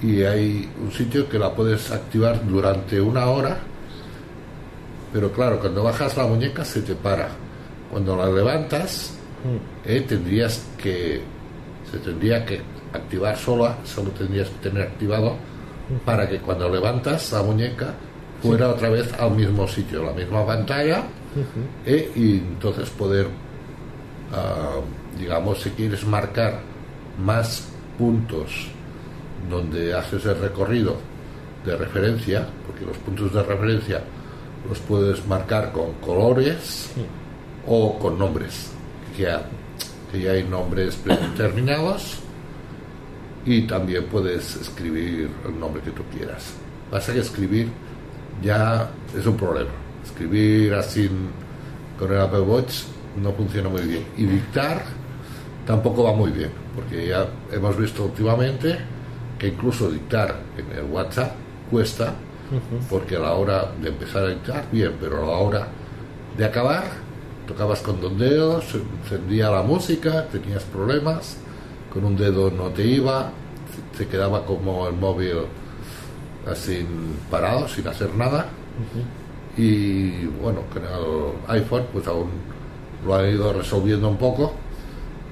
y 0.00 0.22
hay 0.22 0.70
un 0.82 0.90
sitio 0.90 1.28
que 1.28 1.38
la 1.38 1.54
puedes 1.54 1.90
activar 1.90 2.46
durante 2.48 2.98
una 2.98 3.26
hora 3.26 3.58
pero 5.12 5.30
claro 5.32 5.60
cuando 5.60 5.82
bajas 5.82 6.16
la 6.16 6.26
muñeca 6.26 6.64
se 6.64 6.80
te 6.80 6.94
para. 6.94 7.28
Cuando 7.90 8.16
la 8.16 8.30
levantas 8.30 9.12
eh, 9.84 10.02
tendrías 10.08 10.64
que 10.78 11.39
se 11.90 11.98
tendría 11.98 12.44
que 12.44 12.60
activar 12.92 13.36
sola 13.36 13.78
solo 13.84 14.10
tendrías 14.10 14.48
que 14.48 14.68
tener 14.68 14.82
activado 14.82 15.36
para 16.04 16.28
que 16.28 16.38
cuando 16.38 16.68
levantas 16.68 17.32
la 17.32 17.42
muñeca 17.42 17.94
fuera 18.42 18.68
otra 18.68 18.90
vez 18.90 19.12
al 19.18 19.32
mismo 19.32 19.66
sitio 19.66 20.04
la 20.04 20.12
misma 20.12 20.46
pantalla 20.46 21.04
eh, 21.84 22.10
y 22.14 22.38
entonces 22.38 22.88
poder 22.90 23.28
ah, 24.32 24.80
digamos 25.18 25.60
si 25.60 25.70
quieres 25.70 26.04
marcar 26.06 26.60
más 27.22 27.68
puntos 27.98 28.68
donde 29.48 29.94
haces 29.94 30.24
el 30.26 30.38
recorrido 30.38 30.96
de 31.64 31.76
referencia 31.76 32.46
porque 32.66 32.84
los 32.86 32.96
puntos 32.98 33.32
de 33.32 33.42
referencia 33.42 34.02
los 34.68 34.78
puedes 34.80 35.26
marcar 35.26 35.72
con 35.72 35.92
colores 35.94 36.92
o 37.66 37.98
con 37.98 38.18
nombres 38.18 38.70
que 39.16 39.28
que 40.10 40.20
ya 40.20 40.32
hay 40.32 40.44
nombres 40.44 40.96
predeterminados 40.96 42.18
y 43.44 43.62
también 43.62 44.04
puedes 44.06 44.56
escribir 44.56 45.30
el 45.46 45.58
nombre 45.58 45.82
que 45.82 45.90
tú 45.90 46.02
quieras. 46.14 46.54
Pasa 46.90 47.12
que 47.12 47.20
escribir 47.20 47.68
ya 48.42 48.90
es 49.16 49.26
un 49.26 49.36
problema. 49.36 49.70
Escribir 50.04 50.74
así 50.74 51.10
con 51.98 52.12
el 52.12 52.20
Apple 52.20 52.40
Watch 52.40 52.82
no 53.20 53.32
funciona 53.32 53.68
muy 53.68 53.82
bien. 53.82 54.04
Y 54.16 54.24
dictar 54.24 54.82
tampoco 55.66 56.04
va 56.04 56.12
muy 56.12 56.30
bien 56.30 56.50
porque 56.74 57.08
ya 57.08 57.26
hemos 57.52 57.76
visto 57.76 58.04
últimamente 58.04 58.78
que 59.38 59.48
incluso 59.48 59.90
dictar 59.90 60.40
en 60.56 60.78
el 60.78 60.84
WhatsApp 60.90 61.32
cuesta 61.70 62.14
porque 62.88 63.16
a 63.16 63.20
la 63.20 63.32
hora 63.34 63.72
de 63.80 63.88
empezar 63.88 64.24
a 64.24 64.28
dictar 64.28 64.64
bien 64.72 64.94
pero 65.00 65.22
a 65.22 65.26
la 65.26 65.36
hora 65.36 65.68
de 66.36 66.44
acabar 66.44 66.84
tocabas 67.50 67.80
con 67.80 68.00
dos 68.00 68.16
dedos 68.16 68.64
se 68.64 68.78
encendía 68.78 69.50
la 69.50 69.62
música 69.62 70.26
tenías 70.26 70.62
problemas 70.62 71.36
con 71.92 72.04
un 72.04 72.16
dedo 72.16 72.50
no 72.50 72.68
te 72.68 72.86
iba 72.86 73.32
se 73.96 74.06
quedaba 74.06 74.46
como 74.46 74.86
el 74.86 74.94
móvil 74.94 75.46
así 76.46 76.86
parado 77.30 77.68
sin 77.68 77.86
hacer 77.88 78.14
nada. 78.14 78.46
Y 79.56 80.26
bueno 80.40 80.60
con 80.72 80.84
el 80.84 81.60
iPhone 81.60 81.86
pues 81.92 82.06
aún 82.06 82.30
lo 83.04 83.14
han 83.16 83.28
ido 83.28 83.52
resolviendo 83.52 84.08
un 84.08 84.16
poco 84.16 84.52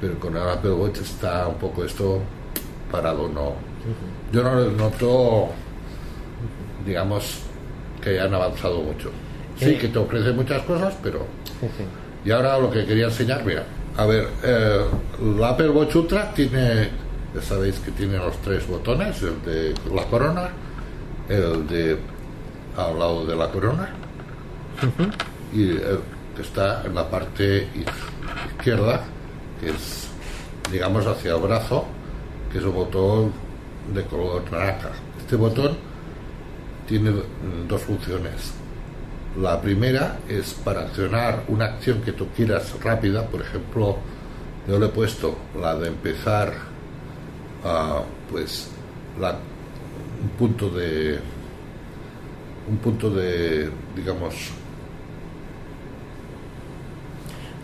pero 0.00 0.18
con 0.18 0.36
el 0.36 0.42
Apple 0.42 0.72
Watch 0.72 0.98
está 0.98 1.46
un 1.46 1.54
poco 1.54 1.84
esto 1.84 2.20
parado 2.90 3.28
no 3.28 3.52
yo 4.32 4.42
no 4.42 4.54
lo 4.56 4.70
noto 4.72 5.48
digamos 6.84 7.42
que 8.02 8.10
hayan 8.10 8.34
avanzado 8.34 8.80
mucho. 8.80 9.10
Sí. 9.56 9.76
Que 9.76 9.88
te 9.88 9.98
ofrece 9.98 10.32
muchas 10.32 10.62
cosas 10.62 10.94
pero 11.02 11.26
y 12.28 12.30
ahora 12.30 12.58
lo 12.58 12.70
que 12.70 12.84
quería 12.84 13.06
enseñar 13.06 13.42
mira 13.42 13.64
a 13.96 14.04
ver 14.04 14.28
eh, 14.42 14.84
el 15.22 15.42
Apple 15.42 15.72
tiene 16.36 16.90
ya 17.34 17.40
sabéis 17.42 17.78
que 17.78 17.90
tiene 17.92 18.18
los 18.18 18.36
tres 18.42 18.66
botones 18.68 19.22
el 19.22 19.42
de 19.44 19.74
la 19.94 20.04
corona 20.04 20.50
el 21.30 21.66
de 21.66 21.96
al 22.76 22.98
lado 22.98 23.24
de 23.24 23.34
la 23.34 23.48
corona 23.50 23.88
y 25.54 25.70
el 25.70 26.00
que 26.36 26.42
está 26.42 26.82
en 26.84 26.94
la 26.94 27.08
parte 27.08 27.66
iz- 27.74 28.52
izquierda 28.58 29.00
que 29.58 29.70
es 29.70 30.08
digamos 30.70 31.06
hacia 31.06 31.34
el 31.34 31.40
brazo 31.40 31.86
que 32.52 32.58
es 32.58 32.64
un 32.64 32.74
botón 32.74 33.32
de 33.94 34.02
color 34.04 34.42
naranja 34.52 34.90
este 35.18 35.34
botón 35.36 35.76
tiene 36.86 37.10
dos 37.68 37.82
funciones. 37.82 38.52
La 39.40 39.60
primera 39.60 40.18
es 40.28 40.52
para 40.54 40.80
accionar 40.82 41.44
una 41.48 41.66
acción 41.66 42.00
que 42.02 42.12
tú 42.12 42.26
quieras 42.34 42.74
rápida, 42.82 43.26
por 43.26 43.40
ejemplo, 43.40 43.96
yo 44.66 44.78
le 44.78 44.86
he 44.86 44.88
puesto 44.88 45.36
la 45.60 45.76
de 45.76 45.88
empezar 45.88 46.52
a 47.64 48.02
pues 48.30 48.68
la, 49.20 49.36
un 50.22 50.28
punto 50.38 50.68
de 50.70 51.18
un 52.68 52.76
punto 52.78 53.10
de 53.10 53.70
digamos 53.96 54.34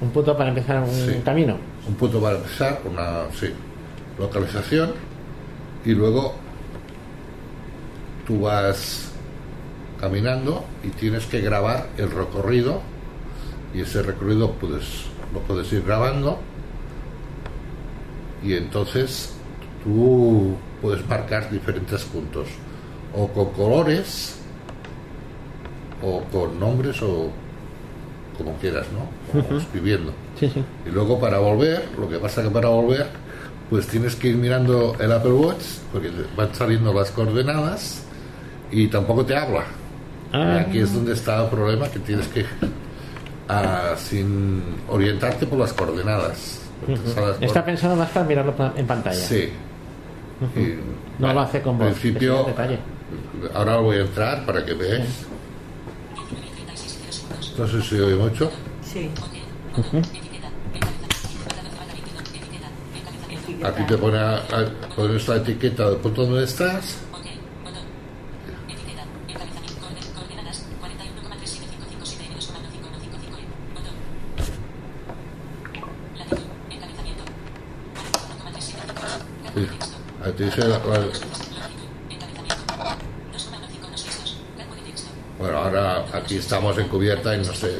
Un 0.01 0.11
punto 0.11 0.37
para 0.37 0.49
empezar 0.51 0.83
un 0.83 0.91
Sí. 0.91 1.21
camino. 1.25 1.57
un 1.89 1.95
punto 1.95 2.21
para 2.21 2.37
empezar, 2.37 2.81
una 2.85 3.25
sí, 3.33 3.49
localización 4.19 4.93
y 5.85 5.93
luego 5.93 6.35
tú 8.27 8.41
vas 8.43 9.13
caminando 10.05 10.63
y 10.83 10.89
tienes 10.89 11.25
que 11.25 11.41
grabar 11.41 11.87
el 11.97 12.11
recorrido 12.11 12.83
y 13.75 13.81
ese 13.81 14.03
recorrido 14.03 14.51
puedes, 14.53 15.07
lo 15.33 15.41
puedes 15.41 15.73
ir 15.73 15.83
grabando 15.83 16.39
y 18.43 18.53
entonces 18.53 19.33
tú 19.83 20.57
puedes 20.83 21.09
marcar 21.09 21.51
diferentes 21.51 22.03
puntos 22.05 22.49
o 23.17 23.29
con 23.29 23.53
colores 23.53 24.39
o 26.03 26.21
con 26.31 26.61
nombres 26.61 27.01
o 27.01 27.31
como 28.37 28.53
quieras, 28.59 28.87
¿no? 28.93 29.09
Como 29.33 29.47
Ujú. 29.47 29.57
escribiendo. 29.57 30.13
Sí, 30.39 30.51
sí. 30.53 30.63
Y 30.87 30.91
luego 30.91 31.19
para 31.19 31.39
volver, 31.39 31.89
lo 31.99 32.11
que 32.11 32.19
pasa 32.19 32.43
que 32.43 32.51
para 32.51 32.69
volver, 32.69 33.07
pues 33.71 33.87
tienes 33.87 34.17
que 34.17 34.29
ir 34.29 34.37
mirando 34.37 34.97
el 35.01 35.11
Apple 35.13 35.33
Watch, 35.33 35.63
porque 35.93 36.11
van 36.37 36.55
saliendo 36.55 36.93
las 36.93 37.11
coordenadas 37.13 38.03
y 38.71 38.89
tampoco 38.89 39.25
te 39.25 39.37
habla. 39.37 39.65
Ah. 40.37 40.57
Y 40.57 40.59
aquí 40.69 40.79
es 40.81 40.93
donde 40.93 41.13
está 41.13 41.45
el 41.45 41.49
problema, 41.51 41.89
que 41.89 42.01
tienes 42.01 42.27
que, 42.27 42.45
ah, 43.49 43.95
sin 43.97 44.63
orientarte 44.89 45.47
por 45.47 45.59
las 45.61 45.73
coordenadas. 45.73 46.59
sabes 47.15 47.37
por- 47.37 47.45
Está 47.45 47.65
pensado 47.65 47.95
más 47.95 48.11
para 48.11 48.27
mirarlo 48.27 48.53
en 48.77 48.87
pantalla. 48.87 49.15
Sí. 49.17 49.49
Ujú. 50.41 50.61
Y, 50.61 50.75
No 50.75 50.81
bueno, 51.21 51.35
lo 51.35 51.41
hace 51.43 51.63
con 51.63 51.75
al 51.81 51.89
voz. 51.91 51.99
principio, 52.01 52.45
detalle. 52.45 52.79
ahora 53.55 53.77
voy 53.77 53.99
a 53.99 54.01
entrar 54.01 54.45
para 54.45 54.65
que 54.65 54.75
veáis. 54.75 55.27
No 57.57 57.69
sé 57.69 57.81
si 57.83 57.95
oye 58.01 58.17
mucho. 58.17 58.51
Sí. 58.83 59.09
Ujú. 59.77 60.03
Aquí 63.65 63.83
te 63.87 63.97
pone 63.97 64.19
a- 64.19 64.37
a- 64.37 64.95
pones 64.97 65.27
la 65.29 65.37
etiqueta 65.37 65.89
del 65.91 65.99
punto 66.01 66.27
donde 66.27 66.45
estás. 66.45 66.99
Bueno, 85.39 85.59
ahora 85.59 86.07
aquí 86.15 86.37
estamos 86.37 86.79
en 86.79 86.89
cubierta 86.89 87.35
y 87.35 87.39
no 87.39 87.53
sé. 87.53 87.79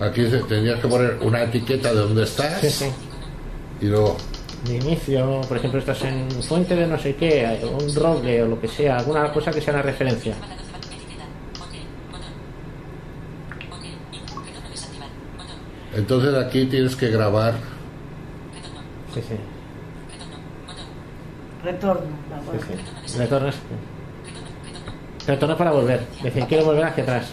Aquí 0.00 0.24
tendrías 0.48 0.80
que 0.80 0.88
poner 0.88 1.18
una 1.20 1.42
etiqueta 1.42 1.90
de 1.90 2.00
dónde 2.00 2.24
estás 2.24 2.60
Sí, 2.60 2.70
sí. 2.70 2.86
y 3.82 3.86
luego 3.86 4.16
De 4.64 4.76
inicio, 4.76 5.42
por 5.42 5.58
ejemplo, 5.58 5.78
estás 5.78 6.02
en 6.02 6.28
fuente 6.42 6.74
de 6.74 6.86
no 6.86 6.98
sé 6.98 7.14
qué, 7.14 7.60
un 7.62 7.94
roble 7.94 8.42
o 8.42 8.48
lo 8.48 8.60
que 8.60 8.68
sea, 8.68 8.96
alguna 8.98 9.30
cosa 9.32 9.52
que 9.52 9.60
sea 9.60 9.74
una 9.74 9.82
referencia. 9.82 10.34
Entonces 15.94 16.34
aquí 16.34 16.64
tienes 16.66 16.96
que 16.96 17.08
grabar. 17.08 17.54
Sí, 19.14 19.20
sí. 19.20 19.34
Retorno. 21.62 22.02
sí, 22.66 22.74
sí. 23.06 23.18
Retornas. 23.18 23.54
Retorno 25.26 25.56
para 25.56 25.70
volver. 25.70 26.06
Decir, 26.22 26.44
quiero 26.46 26.64
volver 26.64 26.84
hacia 26.84 27.02
atrás. 27.04 27.30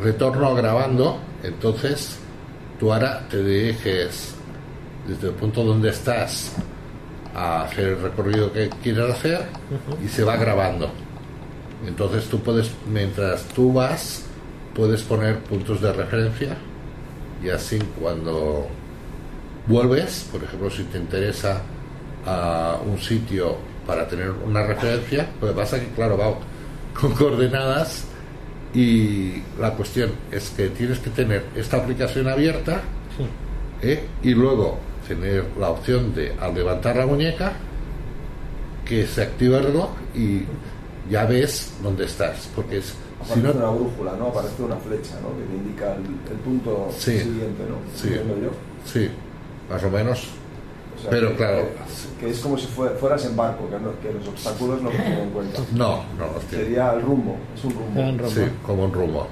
Retorno 0.00 0.54
grabando, 0.54 1.18
entonces 1.42 2.20
tú 2.78 2.92
ahora 2.92 3.26
te 3.28 3.42
diriges 3.42 4.36
desde 5.08 5.28
el 5.28 5.34
punto 5.34 5.64
donde 5.64 5.88
estás 5.88 6.54
a 7.34 7.64
hacer 7.64 7.88
el 7.88 8.00
recorrido 8.02 8.52
que 8.52 8.68
quieras 8.82 9.10
hacer 9.10 9.46
y 10.04 10.06
se 10.06 10.22
va 10.22 10.36
grabando. 10.36 10.90
Entonces 11.86 12.24
tú 12.26 12.40
puedes, 12.40 12.70
mientras 12.90 13.44
tú 13.48 13.72
vas, 13.72 14.24
puedes 14.74 15.02
poner 15.02 15.38
puntos 15.40 15.80
de 15.80 15.92
referencia 15.92 16.56
y 17.42 17.50
así 17.50 17.78
cuando 18.00 18.66
vuelves, 19.66 20.28
por 20.32 20.42
ejemplo, 20.42 20.70
si 20.70 20.84
te 20.84 20.98
interesa 20.98 21.62
a 22.26 22.78
un 22.84 22.98
sitio 22.98 23.56
para 23.86 24.06
tener 24.08 24.30
una 24.30 24.64
referencia, 24.64 25.28
lo 25.40 25.48
que 25.48 25.54
pasa 25.54 25.76
es 25.76 25.84
que, 25.84 25.94
claro, 25.94 26.18
va 26.18 26.34
con 27.00 27.12
coordenadas 27.12 28.04
y 28.74 29.42
la 29.58 29.72
cuestión 29.74 30.10
es 30.30 30.50
que 30.50 30.68
tienes 30.68 30.98
que 30.98 31.10
tener 31.10 31.44
esta 31.56 31.78
aplicación 31.78 32.28
abierta 32.28 32.82
¿eh? 33.82 34.04
y 34.22 34.34
luego 34.34 34.78
tener 35.06 35.44
la 35.58 35.70
opción 35.70 36.14
de 36.14 36.34
al 36.38 36.54
levantar 36.54 36.96
la 36.96 37.06
muñeca 37.06 37.52
que 38.84 39.06
se 39.06 39.22
activa 39.22 39.58
el 39.58 39.64
reloj 39.64 39.90
y 40.14 40.42
ya 41.10 41.24
ves 41.26 41.72
dónde 41.82 42.04
estás 42.04 42.48
porque 42.54 42.78
es 42.78 42.86
si 42.86 43.32
Aparece 43.32 43.58
no 43.58 43.64
una 43.68 43.70
brújula, 43.78 44.12
¿no? 44.18 44.26
Aparece 44.28 44.62
una 44.62 44.76
flecha, 44.76 45.14
¿no? 45.20 45.36
Que 45.36 45.44
te 45.44 45.56
indica 45.56 45.94
el, 45.94 46.02
el 46.32 46.38
punto 46.44 46.88
Sí. 46.96 47.18
siguiente, 47.18 47.64
¿no? 47.68 47.76
Sí. 47.96 48.10
Yo. 48.10 48.50
sí 48.84 49.10
más 49.70 49.82
o 49.84 49.90
menos 49.90 50.28
O 50.96 51.00
sea, 51.02 51.10
pero 51.10 51.30
que- 51.30 51.36
claro 51.36 51.66
Que, 52.20 52.26
que 52.26 52.30
es 52.32 52.38
como 52.40 52.56
si 52.56 52.66
fue- 52.68 52.90
fueras 52.90 53.24
en 53.26 53.36
barco, 53.36 53.68
que, 53.68 53.78
no- 53.80 53.98
que 54.00 54.12
los 54.18 54.28
obstáculos 54.28 54.80
no 54.82 54.90
tienen 54.90 55.18
en 55.18 55.30
cuenta. 55.30 55.60
no 55.72 56.04
no 56.18 56.26
los. 56.32 56.44
Sería 56.50 56.92
el 56.92 57.02
rumbo, 57.02 57.36
es 57.56 57.64
un 57.64 57.72
rumbo. 57.72 58.28
sí 58.30 58.42
como 58.64 58.84
un 58.84 58.92
rumbo 58.92 59.26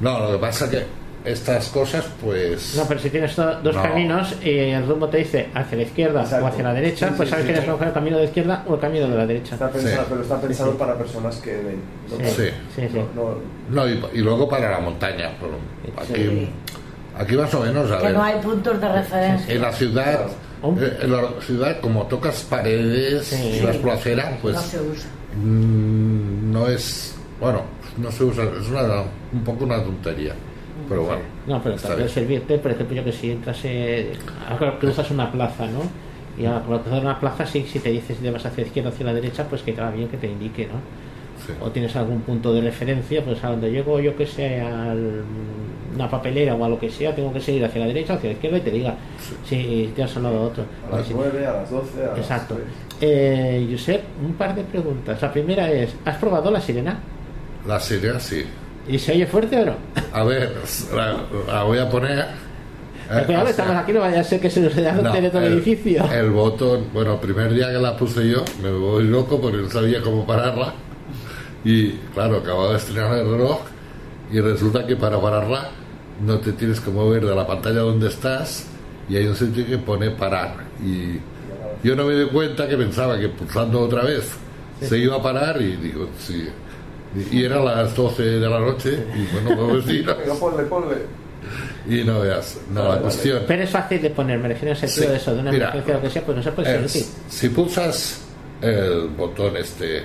no 0.00 0.18
lo 0.20 0.32
que 0.32 0.38
pasa 0.38 0.68
que 0.70 0.84
estas 1.24 1.68
cosas 1.68 2.04
pues 2.20 2.74
No, 2.76 2.84
pero 2.88 2.98
si 3.00 3.08
tienes 3.10 3.36
do- 3.36 3.60
dos 3.62 3.76
No. 3.76 3.82
caminos 3.82 4.34
y 4.42 4.50
el 4.58 4.86
rumbo 4.86 5.08
te 5.08 5.18
dice 5.18 5.48
hacia 5.54 5.76
la 5.76 5.84
izquierda 5.84 6.22
Exacto. 6.22 6.44
o 6.44 6.48
hacia 6.48 6.64
la 6.64 6.74
derecha, 6.74 7.08
Sí, 7.08 7.14
pues 7.16 7.28
sí, 7.28 7.30
sabes 7.30 7.44
sí. 7.44 7.46
que 7.48 7.52
tienes 7.52 7.64
que 7.64 7.72
coger 7.72 7.88
el 7.88 7.94
camino 7.94 8.16
de 8.16 8.22
la 8.24 8.28
izquierda 8.28 8.64
o 8.66 8.74
el 8.74 8.80
camino 8.80 9.08
de 9.08 9.16
la 9.16 9.26
derecha. 9.26 9.54
Está 9.54 9.70
pensado, 9.70 10.06
Pero 10.08 10.22
está 10.22 10.40
pensado 10.40 10.72
para 10.78 10.98
personas 10.98 11.36
que 11.36 11.50
ven. 11.52 11.80
¿no? 12.10 12.28
Sí. 12.28 12.48
Sí, 12.74 12.88
sí. 12.90 12.98
No, 13.14 13.22
no- 13.22 13.36
no 13.70 13.88
y, 13.88 14.02
y 14.14 14.18
luego 14.18 14.48
para 14.48 14.70
la 14.70 14.80
montaña 14.80 15.30
pero 15.40 15.52
aquí 15.96 16.14
Sí. 16.14 16.48
aquí 17.16 17.36
más 17.36 17.54
o 17.54 17.60
menos 17.60 17.90
a 17.90 17.98
Que 17.98 18.06
ver 18.06 18.14
no 18.14 18.22
hay 18.24 18.40
puntos 18.40 18.80
de 18.80 18.88
referencia. 18.92 19.54
En 19.54 19.62
la 19.62 19.72
ciudad, 19.72 20.20
eh, 20.80 20.98
en 21.02 21.12
la 21.12 21.22
ciudad 21.40 21.80
como 21.80 22.06
tocas 22.06 22.42
paredes 22.50 23.32
y 23.32 23.60
las 23.60 23.76
placeras, 23.76 24.34
pues 24.42 24.54
No 24.56 24.60
se 24.62 24.80
usa. 24.80 25.08
mm, 25.36 26.52
no 26.52 26.66
es, 26.68 27.14
bueno, 27.40 27.62
no 27.98 28.10
se 28.10 28.24
usa, 28.24 28.44
es 28.60 28.68
una, 28.68 29.02
un 29.32 29.44
poco 29.44 29.64
una 29.64 29.82
tontería, 29.82 30.34
pero 30.92 31.04
bueno. 31.04 31.22
No, 31.46 31.62
pero 31.62 31.76
también 31.76 32.08
servirte, 32.08 32.58
por 32.58 32.70
ejemplo, 32.70 32.96
yo 32.96 33.04
que 33.04 33.12
si 33.12 33.30
entras, 33.30 33.58
eh, 33.64 34.12
ahora 34.48 34.78
cruzas 34.78 35.10
una 35.10 35.30
plaza, 35.30 35.66
¿no? 35.66 35.80
Y 36.42 36.46
al 36.46 36.62
cruzar 36.62 37.00
una 37.02 37.18
plaza, 37.20 37.44
sí, 37.46 37.66
si 37.70 37.78
te 37.80 37.90
dices 37.90 38.16
si 38.16 38.22
te 38.22 38.30
vas 38.30 38.44
hacia 38.46 38.62
la 38.62 38.66
izquierda 38.68 38.90
o 38.90 38.92
hacia 38.92 39.06
la 39.06 39.14
derecha, 39.14 39.44
pues 39.48 39.62
que 39.62 39.72
te 39.72 39.80
va 39.82 39.90
bien 39.90 40.08
que 40.08 40.16
te 40.16 40.26
indique, 40.28 40.66
¿no? 40.66 40.74
Sí. 41.46 41.52
O 41.60 41.70
tienes 41.70 41.94
algún 41.96 42.20
punto 42.20 42.52
de 42.54 42.60
referencia, 42.60 43.22
pues 43.24 43.42
a 43.42 43.48
donde 43.48 43.70
llego, 43.70 43.98
yo 44.00 44.16
que 44.16 44.26
sé, 44.26 44.60
a 44.60 44.94
una 45.94 46.08
papelera 46.08 46.54
o 46.54 46.64
a 46.64 46.68
lo 46.68 46.78
que 46.78 46.88
sea, 46.88 47.14
tengo 47.14 47.32
que 47.32 47.40
seguir 47.40 47.64
hacia 47.64 47.80
la 47.80 47.86
derecha 47.88 48.14
o 48.14 48.16
hacia 48.16 48.30
la 48.30 48.34
izquierda 48.34 48.58
y 48.58 48.60
te 48.60 48.70
diga 48.70 48.94
si 49.44 49.92
te 49.94 50.02
has 50.04 50.10
sonado 50.10 50.40
otro. 50.40 50.64
a 50.90 50.96
las 50.96 51.06
Sí. 51.06 51.12
9, 51.16 51.46
a 51.46 51.52
las 51.52 51.70
12, 51.70 52.02
a 52.04 52.06
las 52.10 52.18
Exacto. 52.18 52.54
3. 52.54 52.66
Eh, 53.00 53.68
Josep, 53.70 54.02
un 54.24 54.34
par 54.34 54.54
de 54.54 54.62
preguntas. 54.62 55.20
La 55.20 55.32
primera 55.32 55.70
es, 55.70 55.94
¿has 56.04 56.16
probado 56.16 56.50
la 56.50 56.60
sirena? 56.60 56.98
La 57.66 57.78
sirena 57.80 58.20
sí. 58.20 58.44
¿Y 58.86 58.98
se 58.98 59.12
oye 59.12 59.26
fuerte 59.26 59.60
o 59.60 59.66
no? 59.66 59.76
A 60.12 60.24
ver, 60.24 60.52
la, 60.94 61.28
la 61.46 61.62
voy 61.64 61.78
a 61.78 61.88
poner. 61.88 62.18
eh, 62.20 63.24
Pero 63.26 63.46
estamos 63.46 63.76
aquí, 63.76 63.92
no 63.92 64.00
vaya 64.00 64.20
a 64.20 64.24
ser 64.24 64.40
que 64.40 64.50
se 64.50 64.60
nos 64.60 64.76
haya 64.76 64.92
no, 64.92 65.02
todo 65.02 65.40
el 65.42 65.52
edificio. 65.52 66.04
el 66.10 66.30
botón, 66.30 66.86
bueno, 66.92 67.14
el 67.14 67.20
primer 67.20 67.52
día 67.52 67.68
que 67.70 67.78
la 67.78 67.96
puse 67.96 68.28
yo, 68.28 68.44
me 68.62 68.70
voy 68.70 69.04
loco 69.04 69.40
porque 69.40 69.58
no 69.58 69.70
sabía 69.70 70.00
cómo 70.02 70.26
pararla. 70.26 70.74
Y 71.64 71.92
claro, 72.14 72.38
acababa 72.38 72.72
de 72.72 72.76
estrenar 72.78 73.18
el 73.18 73.30
reloj 73.30 73.60
y 74.32 74.40
resulta 74.40 74.86
que 74.86 74.96
para 74.96 75.20
pararla 75.20 75.70
no 76.24 76.38
te 76.40 76.52
tienes 76.52 76.80
que 76.80 76.90
mover 76.90 77.24
de 77.24 77.34
la 77.34 77.46
pantalla 77.46 77.80
donde 77.80 78.08
estás 78.08 78.66
y 79.08 79.16
hay 79.16 79.26
un 79.26 79.36
sitio 79.36 79.66
que 79.66 79.78
pone 79.78 80.10
parar. 80.10 80.54
Y 80.84 81.18
yo 81.86 81.94
no 81.96 82.04
me 82.06 82.14
di 82.14 82.26
cuenta 82.26 82.68
que 82.68 82.76
pensaba 82.76 83.18
que 83.18 83.28
pulsando 83.28 83.80
otra 83.80 84.02
vez 84.04 84.32
se 84.80 84.98
iba 84.98 85.16
a 85.16 85.22
parar 85.22 85.60
y 85.62 85.76
digo, 85.76 86.08
sí. 86.18 86.48
Y- 87.30 87.44
era 87.44 87.60
las 87.62 87.94
12 87.94 88.22
de 88.22 88.48
la 88.48 88.58
noche 88.60 88.98
y 89.14 89.26
bueno, 89.32 89.60
los 89.72 89.84
vecinos. 89.86 90.16
Venga, 90.18 90.34
ponle, 90.34 90.62
ponle. 90.64 90.96
Y 91.88 92.04
no 92.04 92.20
veas, 92.20 92.58
no, 92.70 92.82
la 92.84 92.88
Vale, 92.90 93.00
cuestión. 93.02 93.42
Pero 93.46 93.62
es 93.64 93.70
fácil 93.70 94.00
de 94.00 94.10
poner, 94.10 94.38
me 94.38 94.48
refiero 94.48 94.68
en 94.76 94.82
el 94.82 94.88
sentido 94.88 95.06
Sí, 95.06 95.10
de 95.12 95.16
eso, 95.16 95.34
de 95.34 95.40
una 95.40 95.50
mira, 95.50 95.64
emergencia 95.70 95.94
o 95.94 95.96
lo 95.96 96.02
que 96.02 96.10
sea, 96.10 96.22
pues 96.24 96.36
no 96.36 96.42
se 96.42 96.52
puede 96.52 96.68
ser 96.68 96.84
es, 96.84 96.90
útil. 96.96 97.06
si 97.28 97.48
pulsas 97.48 98.20
el 98.60 99.08
botón 99.08 99.56
este 99.56 100.02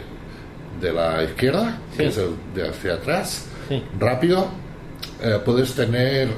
de 0.82 0.94
la 0.94 1.24
izquierda, 1.24 1.78
que 1.96 2.08
es 2.08 2.18
el 2.18 2.32
de 2.56 2.68
hacia 2.70 2.96
atrás, 2.96 3.46
rápido, 4.00 4.48
eh, 5.22 5.38
puedes 5.46 5.74
tener 5.74 6.30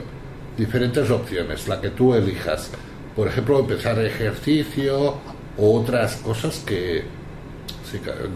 diferentes 0.58 1.10
opciones, 1.10 1.68
la 1.68 1.80
que 1.80 1.90
tú 1.92 2.14
elijas. 2.14 2.70
Por 3.16 3.28
ejemplo, 3.28 3.60
empezar 3.60 3.98
ejercicio 4.00 5.16
o 5.58 5.80
otras 5.80 6.18
cosas 6.18 6.62
que 6.66 7.04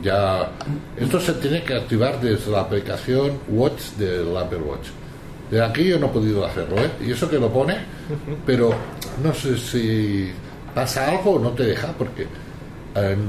ya... 0.02 0.52
Esto 0.98 1.20
se 1.20 1.34
tiene 1.34 1.64
que 1.64 1.76
activar 1.76 2.20
desde 2.20 2.52
la 2.52 2.62
aplicación 2.62 3.40
Watch 3.50 3.94
del 3.98 4.36
Apple 4.36 4.60
Watch. 4.60 4.88
De 5.52 5.64
aquí 5.64 5.86
yo 5.86 6.00
no 6.00 6.08
he 6.08 6.10
podido 6.10 6.46
hacerlo, 6.46 6.78
¿eh? 6.78 6.90
Y 7.06 7.12
eso 7.12 7.30
que 7.30 7.38
lo 7.38 7.52
pone, 7.52 7.78
pero 8.46 8.74
no 9.24 9.34
sé 9.34 9.58
si 9.58 10.32
pasa 10.74 11.10
algo 11.10 11.32
o 11.32 11.40
no 11.40 11.52
te 11.52 11.64
deja, 11.64 11.94
porque 11.98 12.24
em, 12.96 13.20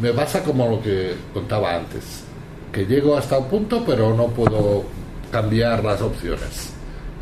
me 0.00 0.12
pasa 0.12 0.42
como 0.42 0.68
lo 0.68 0.82
que 0.82 1.14
contaba 1.32 1.74
antes, 1.74 2.22
que 2.70 2.84
llego 2.86 3.16
hasta 3.16 3.38
un 3.38 3.48
punto, 3.48 3.82
pero 3.84 4.14
no 4.14 4.28
puedo 4.28 4.84
cambiar 5.32 5.82
las 5.82 6.00
opciones 6.02 6.72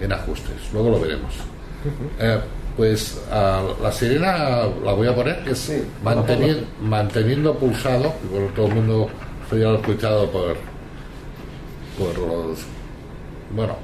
en 0.01 0.12
ajustes. 0.12 0.57
Luego 0.73 0.91
lo 0.91 1.01
veremos. 1.01 1.35
Eh, 2.19 2.41
pues 2.76 3.22
a 3.30 3.62
la 3.82 3.92
sirena 3.92 4.64
la 4.84 4.92
voy 4.92 5.06
a 5.09 5.14
poner, 5.14 5.44
que 5.44 5.51
es 5.52 5.70
manteni- 6.02 6.64
manteniendo 6.80 7.55
pulsado, 7.56 8.12
y 8.24 8.32
bueno, 8.32 8.48
todo 8.55 8.66
el 8.66 8.74
mundo 8.74 9.09
ya 9.51 9.56
lo 9.70 9.76
escuchado 9.76 10.28
por, 10.30 10.56
por 11.98 12.18
los, 12.18 12.59
bueno, 13.55 13.76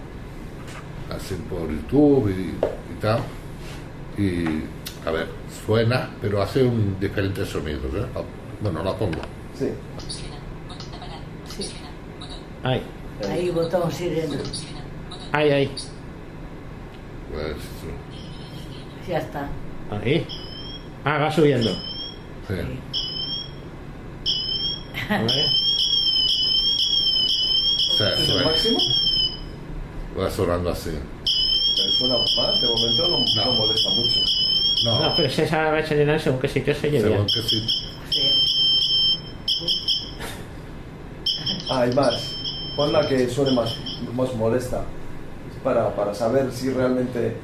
así 1.14 1.36
por 1.48 1.70
YouTube 1.70 2.28
y, 2.30 2.50
y 2.50 3.00
tal. 3.00 3.20
Y 4.18 4.64
a 5.06 5.12
ver, 5.12 5.28
suena, 5.64 6.10
pero 6.20 6.42
hace 6.42 6.64
un 6.64 6.98
diferentes 6.98 7.48
sonidos. 7.48 7.84
¿eh? 7.94 8.04
Bueno, 8.60 8.82
la 8.82 8.92
pongo. 8.96 9.20
Sí. 9.56 9.68
Ahí, 12.62 12.82
Ahí 13.30 13.50
botón 13.50 13.90
sirena. 13.92 14.34
ahí, 15.32 15.50
ahí. 15.50 15.70
Pues, 17.32 17.54
Ya 19.10 19.18
está. 19.18 19.48
Ahí. 19.90 20.24
Ah, 21.04 21.18
va 21.18 21.32
subiendo. 21.32 21.70
sí. 22.48 22.54
A 25.08 25.18
ver. 25.22 25.46
O 27.90 27.96
sea, 27.96 28.08
¿Es 28.10 28.20
el 28.20 28.26
suena- 28.26 28.44
máximo? 28.44 28.78
va 30.18 30.30
sonando 30.30 30.70
así. 30.70 30.90
Pero 30.90 31.92
suena 31.98 32.14
más, 32.16 32.60
de 32.60 32.68
momento 32.68 33.08
no, 33.08 33.18
no 33.44 33.52
molesta 33.54 33.90
mucho. 33.90 34.20
No, 34.84 35.00
No, 35.08 35.16
pero 35.16 35.28
si 35.30 35.42
esa 35.42 35.70
va 35.70 35.78
a 35.78 35.80
llenar 35.84 36.20
según 36.20 36.40
qué 36.40 36.48
sitio 36.48 36.74
se 36.74 36.88
oye 36.88 37.00
según 37.00 37.16
bien. 37.16 37.26
que 37.26 37.42
sí. 37.42 37.66
Ah, 41.68 41.80
hay 41.82 41.92
más. 41.94 42.34
Pon 42.76 42.92
la 42.92 43.06
que 43.08 43.28
suene 43.28 43.50
más, 43.52 43.74
más 44.14 44.34
molesta. 44.34 44.84
Para, 45.64 45.94
para 45.94 46.14
saber 46.14 46.50
si 46.52 46.70
realmente 46.70 47.36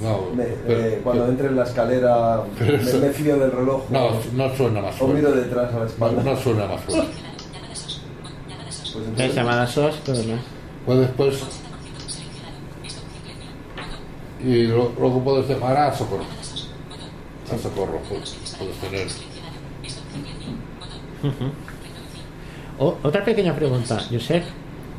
No, 0.00 0.30
me- 0.34 0.44
pero- 0.44 0.80
eh, 0.80 1.00
cuando 1.04 1.28
entre 1.28 1.46
en 1.48 1.56
la 1.56 1.62
escalera 1.64 2.42
me, 2.60 2.74
eso- 2.76 2.98
me 2.98 3.10
fío 3.10 3.36
del 3.38 3.52
reloj. 3.52 3.82
No, 3.90 4.06
o- 4.06 4.20
no 4.32 4.54
suena 4.56 4.80
más 4.82 5.00
O 5.00 5.06
miro 5.08 5.28
fuerte. 5.28 5.44
detrás 5.48 5.70
a 5.70 5.74
la 5.74 5.78
No, 5.80 5.86
espalda. 5.86 6.22
no 6.22 6.36
suena 6.36 6.66
más 6.66 6.80
fuerte. 6.82 7.12
Pues 8.92 8.96
Es 8.96 8.96
entonces- 8.96 9.34
llamada 9.34 9.66
SOS, 9.66 10.00
todo 10.04 10.16
demás. 10.16 10.40
Pues 10.86 10.98
después. 11.00 11.42
Y 14.42 14.64
lo- 14.66 14.92
luego 14.98 15.22
puedes 15.24 15.48
llamar 15.48 15.76
a 15.76 15.94
socorro. 15.94 16.24
A 17.52 17.58
socorro, 17.58 18.00
pues, 18.08 18.36
puedes 18.58 18.76
tener. 18.76 19.06
O- 22.78 22.96
otra 23.02 23.24
pequeña 23.24 23.54
pregunta, 23.54 23.98
Josep. 24.10 24.44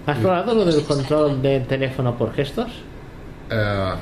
¿Has 0.08 0.18
probado 0.20 0.54
lo 0.54 0.66
del 0.66 0.84
control 0.84 1.42
del 1.42 1.66
teléfono 1.68 2.18
por 2.18 2.34
gestos? 2.34 2.72
Eh, 3.50 3.94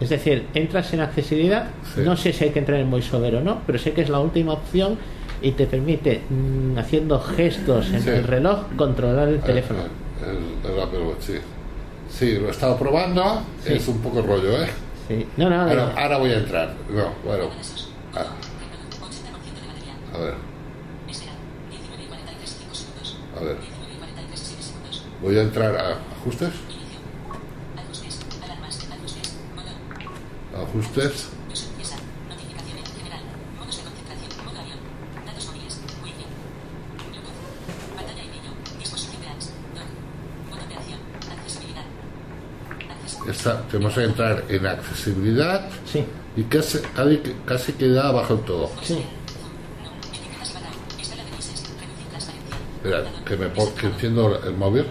Es 0.00 0.08
decir, 0.08 0.46
entras 0.54 0.92
en 0.94 1.00
accesibilidad, 1.00 1.68
no 1.98 2.16
sé 2.16 2.32
si 2.32 2.44
hay 2.44 2.50
que 2.50 2.58
entrar 2.60 2.80
en 2.80 2.90
VoiceOver 2.90 3.36
o 3.36 3.40
no, 3.42 3.60
pero 3.66 3.78
sé 3.78 3.92
que 3.92 4.00
es 4.00 4.08
la 4.08 4.18
última 4.18 4.54
opción 4.54 4.96
y 5.42 5.52
te 5.52 5.66
permite, 5.66 6.22
mm, 6.28 6.78
haciendo 6.78 7.20
gestos 7.20 7.90
en 7.92 8.02
Sí. 8.02 8.08
el 8.10 8.24
reloj, 8.24 8.60
controlar 8.76 9.28
el 9.28 9.40
teléfono. 9.40 9.80
el, 9.84 10.70
el 10.70 10.80
Apple 10.80 11.00
Watch, 11.00 11.20
sí. 11.20 11.34
Sí, 12.08 12.32
lo 12.38 12.48
he 12.48 12.50
estado 12.50 12.76
probando. 12.76 13.42
Sí. 13.64 13.74
Es 13.74 13.88
un 13.88 13.98
poco 14.00 14.20
rollo, 14.22 14.62
¿eh? 14.62 14.68
Sí. 15.08 15.26
No, 15.36 15.48
no, 15.48 15.66
Pero 15.68 15.86
no. 15.86 15.98
ahora 15.98 16.18
voy 16.18 16.30
a 16.30 16.38
entrar. 16.38 16.74
No, 16.90 17.12
bueno. 17.24 17.44
Ah. 18.14 18.26
A 20.14 20.18
ver. 20.18 20.34
A 23.38 23.44
ver. 23.44 23.56
Voy 25.22 25.38
a 25.38 25.42
entrar 25.42 25.76
a 25.76 25.90
ajustes. 26.20 26.50
Ajustes. 30.62 31.28
Está, 43.28 43.62
tenemos 43.68 43.94
que 43.94 44.04
entrar 44.04 44.44
en 44.48 44.66
accesibilidad 44.66 45.68
Sí. 45.84 46.04
y 46.36 46.42
casi, 46.44 46.78
casi, 46.94 47.20
casi 47.44 47.72
queda 47.74 48.08
abajo 48.08 48.36
del 48.36 48.44
todo. 48.44 48.70
Sí. 48.82 49.04
Espera, 52.82 53.04
que 53.26 53.36
me 53.36 53.52
que 53.52 53.86
enciendo 53.86 54.42
el 54.42 54.54
móvil. 54.54 54.86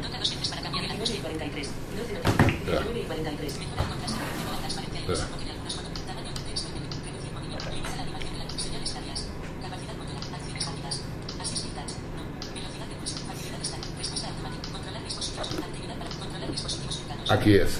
Aquí 17.30 17.54
es. 17.56 17.80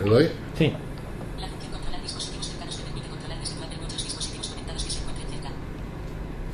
¿Le 0.00 0.10
doy? 0.10 0.30
Sí. 0.56 0.72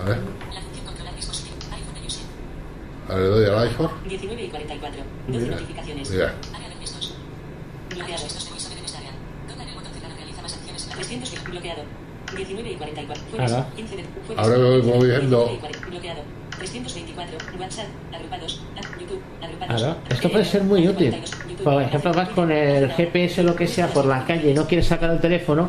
A 0.00 0.04
ver. 0.04 0.18
Ahora 3.08 3.20
le 3.22 3.28
doy 3.28 3.44
al 3.46 3.58
iPhone. 3.68 3.90
19 4.08 4.42
y 4.44 4.48
44. 4.48 5.02
12 5.28 5.38
Mira, 5.40 5.54
notificaciones. 5.56 6.10
mira. 6.10 6.34
Área 6.54 6.68
de 6.68 6.74
gestos. 6.76 7.14
Bloqueado. 7.90 8.24
300 10.94 11.44
bloqueado. 11.44 11.82
19 12.36 12.70
y 12.70 12.74
44. 12.76 13.24
Jueves. 13.30 13.52
Ahora. 13.52 13.68
15 13.76 13.96
de 13.96 14.02
jueves. 14.04 14.38
Ahora 14.38 14.58
me 14.58 14.64
voy 14.64 14.82
moviendo. 14.82 15.46
19 15.46 15.54
y 15.54 15.58
40, 15.58 15.88
Bloqueado. 15.88 16.20
324. 16.70 17.38
WhatsApp. 17.60 17.86
Agrupados. 18.12 18.62
Ah, 18.76 18.80
YouTube. 19.00 19.20
Agrupados. 19.42 19.82
Claro, 19.82 19.96
esto 20.08 20.30
puede 20.30 20.44
ser 20.44 20.62
muy 20.64 20.88
útil. 20.88 21.14
Por 21.62 21.82
ejemplo, 21.82 22.12
vas 22.12 22.28
con 22.30 22.50
el 22.50 22.90
GPS 22.92 23.40
o 23.40 23.44
lo 23.44 23.54
que 23.56 23.66
sea 23.66 23.88
por 23.88 24.06
la 24.06 24.24
calle 24.24 24.50
y 24.50 24.54
no 24.54 24.66
quieres 24.66 24.86
sacar 24.86 25.10
el 25.10 25.20
teléfono, 25.20 25.68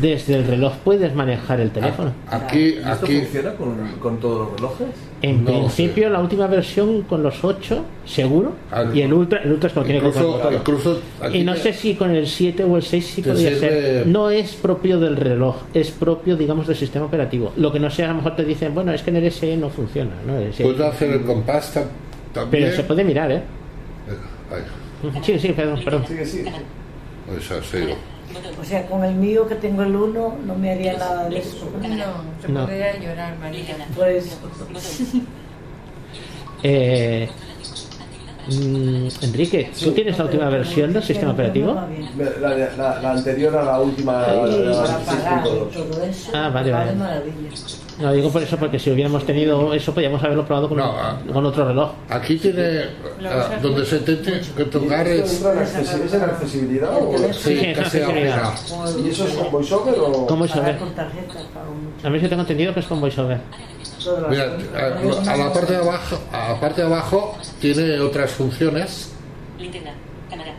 desde 0.00 0.34
el 0.34 0.46
reloj 0.46 0.74
puedes 0.84 1.14
manejar 1.14 1.60
el 1.60 1.70
teléfono. 1.70 2.12
Aquí, 2.30 2.58
¿Y 2.58 2.68
esto 2.78 2.90
aquí. 3.06 3.20
funciona 3.20 3.54
con, 3.54 3.92
con 4.00 4.20
todos 4.20 4.38
los 4.38 4.56
relojes? 4.56 4.88
En 5.28 5.44
No 5.44 5.50
principio, 5.50 6.08
la 6.10 6.20
última 6.20 6.46
versión 6.46 7.02
con 7.02 7.22
los 7.22 7.42
8, 7.44 7.84
seguro. 8.04 8.52
Y 8.94 9.00
el 9.00 9.12
Ultra, 9.12 9.40
el 9.42 9.52
Ultra 9.52 9.68
es 9.68 9.72
como 9.74 9.86
tiene 9.86 10.00
que 10.00 10.06
Incluso, 10.08 10.30
controlar. 10.32 10.58
incluso 10.60 11.00
aquí 11.20 11.38
Y 11.38 11.44
no 11.44 11.54
te- 11.54 11.60
sé 11.60 11.72
si 11.72 11.94
con 11.94 12.10
el 12.10 12.26
7 12.26 12.64
o 12.64 12.76
el 12.76 12.82
6 12.82 13.06
sí 13.06 13.22
podría 13.22 13.50
sirve- 13.50 13.58
ser. 13.60 14.06
No 14.06 14.30
es 14.30 14.54
propio 14.54 15.00
del 15.00 15.16
reloj, 15.16 15.56
es 15.74 15.90
propio, 15.90 16.36
digamos, 16.36 16.66
del 16.66 16.76
sistema 16.76 17.06
operativo. 17.06 17.52
Lo 17.56 17.72
que 17.72 17.80
no 17.80 17.90
sé, 17.90 18.04
a 18.04 18.08
lo 18.08 18.14
mejor 18.14 18.36
te 18.36 18.44
dicen, 18.44 18.74
bueno, 18.74 18.92
es 18.92 19.02
que 19.02 19.10
en 19.10 19.16
el 19.16 19.24
SE 19.32 19.56
no 19.56 19.70
funciona. 19.70 20.12
¿no? 20.26 20.38
El 20.38 20.52
SE. 20.54 20.62
Puedes 20.64 20.80
hacer 20.80 21.10
el 21.10 21.22
compás 21.22 21.74
tam- 21.76 21.84
también. 22.32 22.64
Pero 22.64 22.76
se 22.76 22.82
puede 22.84 23.02
mirar, 23.04 23.32
¿eh? 23.32 23.42
Ay, 24.52 24.62
Sí, 25.22 25.38
sí, 25.38 25.48
perdón, 25.52 25.80
perdón. 25.84 26.04
ha 26.04 26.24
sido. 26.24 26.50
O 28.60 28.64
sea, 28.64 28.86
con 28.86 29.04
el 29.04 29.14
mío 29.14 29.46
que 29.48 29.54
tengo 29.56 29.82
el 29.82 29.94
1 29.94 30.36
no 30.44 30.54
me 30.56 30.70
haría 30.72 30.94
nada 30.98 31.28
de 31.28 31.38
eso. 31.38 31.68
No, 31.80 31.88
se 32.42 32.48
No. 32.52 32.60
podría 32.66 32.98
llorar, 32.98 33.36
María. 33.38 33.76
Pues 33.94 34.36
Eh, 36.62 37.28
Mm, 38.48 39.08
Enrique, 39.22 39.72
¿tú 39.82 39.90
tienes 39.90 40.16
la 40.18 40.24
última 40.26 40.48
versión 40.48 40.92
del 40.92 41.02
sistema 41.02 41.32
operativo? 41.32 41.74
La, 42.40 42.56
la- 42.76 43.00
la 43.02 43.10
anterior 43.10 43.56
a 43.56 43.64
la 43.64 43.80
última. 43.80 44.22
la- 44.22 44.46
la- 44.46 44.82
para 44.84 44.98
pagar 45.00 45.44
6.2. 45.44 45.68
y 45.68 45.72
todo 45.74 46.02
eso, 46.04 46.30
Ah, 46.32 46.48
vale, 46.50 46.70
vale 46.70 46.84
vale. 46.92 46.96
maravilla. 46.96 47.48
No, 47.98 48.12
digo 48.12 48.30
por 48.30 48.42
eso, 48.42 48.58
porque 48.58 48.78
si 48.78 48.90
hubiéramos 48.90 49.24
tenido 49.24 49.72
eso, 49.72 49.92
podríamos 49.94 50.22
haberlo 50.22 50.44
probado 50.44 50.68
con, 50.68 50.78
con 51.32 51.46
otro 51.46 51.66
reloj. 51.66 51.92
Aquí 52.10 52.36
tiene 52.36 52.82
ah, 53.24 53.56
donde 53.62 53.86
se 53.86 54.00
tiene 54.00 54.40
que 54.54 54.64
tocar 54.66 55.08
es. 55.08 55.32
¿Esto 55.32 55.50
entra 55.50 55.62
en 55.64 55.68
accesi- 55.68 56.04
¿Es 56.04 56.12
en 56.14 56.22
accesibilidad 56.22 56.90
o 56.94 57.16
Sí, 57.32 57.32
Sí, 57.32 57.58
es 57.64 57.78
accesibilidad. 57.78 58.52
¿Y 59.02 59.08
eso 59.08 59.26
es 59.26 59.34
con 59.34 59.50
voiceover 59.50 59.94
o.? 59.98 60.26
Con 60.26 60.38
VoiceOver. 60.40 60.76
A 62.04 62.10
mí 62.10 62.20
sí 62.20 62.28
tengo 62.28 62.42
entendido 62.42 62.74
que 62.74 62.80
es 62.80 62.86
con 62.86 63.00
VoiceOver. 63.00 63.40
Mira, 64.28 64.44
a, 64.76 65.32
a 65.32 65.36
la 65.38 65.52
parte 65.52 65.72
de 65.72 65.78
abajo, 65.78 66.18
a 66.32 66.52
la 66.52 66.60
parte 66.60 66.80
de 66.82 66.86
abajo 66.86 67.38
tiene 67.60 67.98
otras 67.98 68.30
funciones. 68.30 69.12
Linterna. 69.58 69.92
Cámara. 70.28 70.50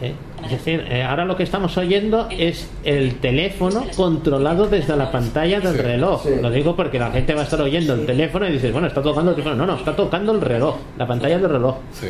¿eh? 0.00 0.14
Es 0.44 0.50
decir, 0.50 0.84
eh, 0.88 1.02
ahora 1.02 1.24
lo 1.24 1.36
que 1.36 1.42
estamos 1.42 1.76
oyendo 1.76 2.28
es 2.30 2.68
el 2.84 3.16
teléfono 3.16 3.84
controlado 3.96 4.66
desde 4.66 4.96
la 4.96 5.10
pantalla 5.10 5.60
del 5.60 5.78
reloj. 5.78 6.24
Lo 6.40 6.50
digo 6.50 6.76
porque 6.76 6.98
la 6.98 7.10
gente 7.10 7.34
va 7.34 7.42
a 7.42 7.44
estar 7.44 7.60
oyendo 7.60 7.94
el 7.94 8.06
teléfono 8.06 8.48
y 8.48 8.52
dices, 8.52 8.72
bueno, 8.72 8.88
está 8.88 9.02
tocando 9.02 9.30
el 9.30 9.36
teléfono. 9.36 9.56
No, 9.56 9.66
no, 9.72 9.78
está 9.78 9.94
tocando 9.96 10.32
el 10.32 10.40
reloj, 10.40 10.76
la 10.98 11.06
pantalla 11.06 11.38
del 11.38 11.50
reloj. 11.50 11.76
Sí. 11.92 12.08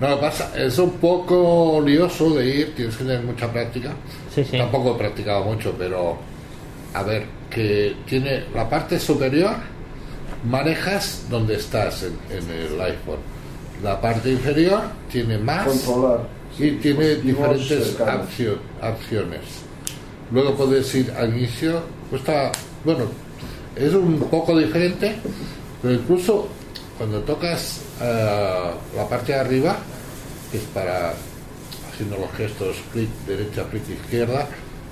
No, 0.00 0.08
lo 0.08 0.16
que 0.16 0.22
pasa 0.22 0.50
es 0.56 0.78
un 0.78 0.92
poco 0.92 1.82
lioso 1.84 2.30
de 2.30 2.46
ir, 2.46 2.74
tienes 2.74 2.96
que 2.96 3.04
tener 3.04 3.22
mucha 3.22 3.50
práctica. 3.50 3.92
Sí, 4.34 4.44
sí. 4.44 4.58
Tampoco 4.58 4.94
he 4.94 4.98
practicado 4.98 5.44
mucho, 5.44 5.74
pero 5.78 6.16
a 6.94 7.02
ver, 7.02 7.24
que 7.50 7.94
tiene 8.06 8.44
la 8.54 8.68
parte 8.68 8.98
superior, 8.98 9.54
manejas 10.48 11.26
donde 11.30 11.54
estás 11.56 12.02
en, 12.02 12.18
en 12.30 12.50
el 12.50 12.80
iPhone. 12.80 13.18
La 13.82 14.00
parte 14.00 14.30
inferior 14.30 14.80
tiene 15.10 15.38
más 15.38 15.66
Controlar. 15.66 16.20
Y 16.58 16.70
tiene 16.72 17.16
diferentes 17.16 17.98
accio- 18.00 18.58
acciones. 18.80 19.40
Luego 20.30 20.54
puedes 20.54 20.94
ir 20.94 21.10
al 21.16 21.36
inicio, 21.36 21.80
pues 22.10 22.20
está, 22.22 22.50
bueno, 22.84 23.04
es 23.76 23.92
un 23.94 24.18
poco 24.30 24.56
diferente, 24.58 25.16
pero 25.82 25.94
incluso 25.94 26.48
cuando 26.98 27.20
tocas 27.20 27.80
eh, 28.00 28.70
la 28.96 29.08
parte 29.08 29.32
de 29.32 29.38
arriba, 29.40 29.76
que 30.50 30.58
es 30.58 30.64
para 30.72 31.12
haciendo 31.92 32.16
los 32.18 32.30
gestos 32.36 32.76
clic 32.92 33.08
derecha, 33.26 33.64
clic 33.70 33.82
izquierda, 33.88 34.46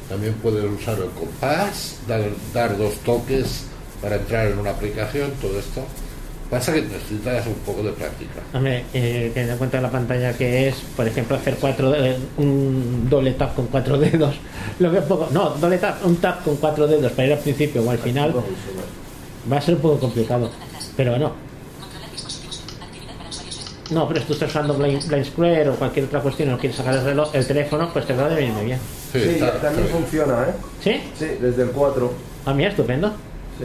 también 0.09 0.35
puedes 0.35 0.65
usar 0.65 0.99
el 0.99 1.11
compás, 1.11 1.97
dar, 2.07 2.23
dar 2.53 2.77
dos 2.77 2.95
toques 3.05 3.65
para 4.03 4.17
entrar 4.17 4.49
en 4.49 4.59
una 4.59 4.71
aplicación, 4.71 5.31
todo 5.41 5.59
esto. 5.59 5.83
Pasa 6.53 6.71
que 6.75 6.83
necesitas 6.83 7.47
un 7.47 7.55
poco 7.65 7.83
de 7.83 7.93
práctica. 7.93 8.43
Hombre, 8.53 8.85
eh, 8.93 9.31
teniendo 9.33 9.53
en 9.55 9.59
cuenta 9.59 9.81
la 9.81 9.91
pantalla 9.91 10.37
que 10.37 10.69
es, 10.69 10.75
por 10.95 11.09
ejemplo, 11.09 11.35
hacer 11.35 11.57
cuatro 11.59 11.95
eh, 11.95 12.15
un 12.37 13.09
doble 13.09 13.33
tap 13.33 13.55
con 13.55 13.69
cuatro 13.69 13.97
dedos, 13.97 14.35
lo 14.79 14.91
veo 14.91 15.03
poco. 15.05 15.29
No, 15.31 15.49
doble 15.49 15.79
tap, 15.79 16.05
un 16.05 16.17
tap 16.17 16.45
con 16.45 16.57
cuatro 16.57 16.87
dedos 16.87 17.11
para 17.13 17.29
ir 17.29 17.33
al 17.33 17.39
principio 17.39 17.83
o 17.83 17.91
al 17.91 17.97
final 17.97 18.35
va 19.51 19.57
a 19.57 19.61
ser 19.63 19.77
un 19.77 19.81
poco 19.81 20.01
complicado. 20.01 20.51
Pero 20.95 21.19
no. 21.19 21.33
No, 23.91 24.07
pero 24.07 24.21
si 24.21 24.27
tú 24.27 24.33
estás 24.35 24.51
usando 24.51 24.75
Blind, 24.75 25.07
Blind 25.09 25.25
Square 25.25 25.71
o 25.71 25.77
cualquier 25.77 26.05
otra 26.05 26.21
cuestión 26.21 26.51
y 26.51 26.53
no 26.53 26.59
quieres 26.59 26.77
sacar 26.77 26.97
el 26.97 27.03
reloj, 27.03 27.35
el 27.35 27.47
teléfono, 27.47 27.91
pues 27.95 28.07
te 28.07 28.13
va 28.13 28.27
a 28.27 28.29
venir 28.29 28.53
muy 28.53 28.67
bien. 28.67 28.79
Sí, 29.11 29.41
también 29.63 29.89
funciona, 29.89 30.43
¿eh? 30.43 30.53
¿Sí? 30.83 31.01
Sí, 31.19 31.29
desde 31.41 31.63
el 31.63 31.71
4. 31.71 32.13
A 32.45 32.53
mí 32.53 32.67
estupendo. 32.67 33.09
Sí. 33.59 33.65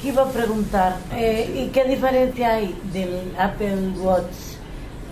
¿Qué 0.00 0.08
iba 0.08 0.22
a 0.22 0.30
preguntar? 0.30 0.96
Eh, 1.16 1.64
¿Y 1.66 1.68
qué 1.70 1.84
diferencia 1.84 2.54
hay 2.54 2.74
del 2.92 3.32
Apple 3.38 3.90
Watch, 4.00 4.24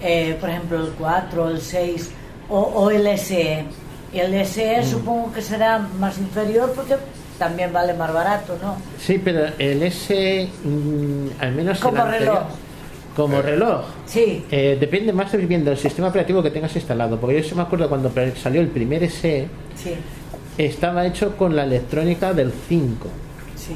eh, 0.00 0.36
por 0.40 0.48
ejemplo, 0.50 0.78
el 0.84 0.92
4, 0.92 1.48
el 1.50 1.60
6 1.60 2.10
o, 2.48 2.58
o 2.60 2.90
el 2.90 3.06
SE? 3.18 3.64
El 4.12 4.46
SE 4.46 4.82
supongo 4.84 5.32
que 5.32 5.42
será 5.42 5.78
más 5.98 6.16
inferior 6.18 6.72
porque 6.74 6.94
también 7.38 7.72
vale 7.72 7.92
más 7.94 8.12
barato, 8.12 8.56
¿no? 8.62 8.76
Sí, 8.98 9.20
pero 9.22 9.46
el 9.58 9.82
S, 9.82 10.48
mm, 10.64 11.26
al 11.42 11.52
menos 11.52 11.80
Como 11.80 12.00
anterior- 12.02 12.20
reloj. 12.34 12.46
Como 13.16 13.42
reloj. 13.42 13.84
Sí. 14.06 14.44
Eh, 14.50 14.76
depende 14.78 15.12
más 15.12 15.32
de 15.32 15.38
bien 15.38 15.64
del 15.64 15.76
sistema 15.78 16.08
operativo 16.08 16.42
que 16.42 16.50
tengas 16.50 16.74
instalado. 16.76 17.18
Porque 17.18 17.42
yo 17.42 17.48
sí 17.48 17.54
me 17.54 17.62
acuerdo 17.62 17.88
cuando 17.88 18.10
pre- 18.10 18.36
salió 18.36 18.60
el 18.60 18.68
primer 18.68 19.02
SE, 19.10 19.48
Sí, 19.74 19.94
estaba 20.58 21.04
hecho 21.06 21.34
con 21.36 21.56
la 21.56 21.64
electrónica 21.64 22.32
del 22.32 22.52
5. 22.68 23.08
sí. 23.56 23.74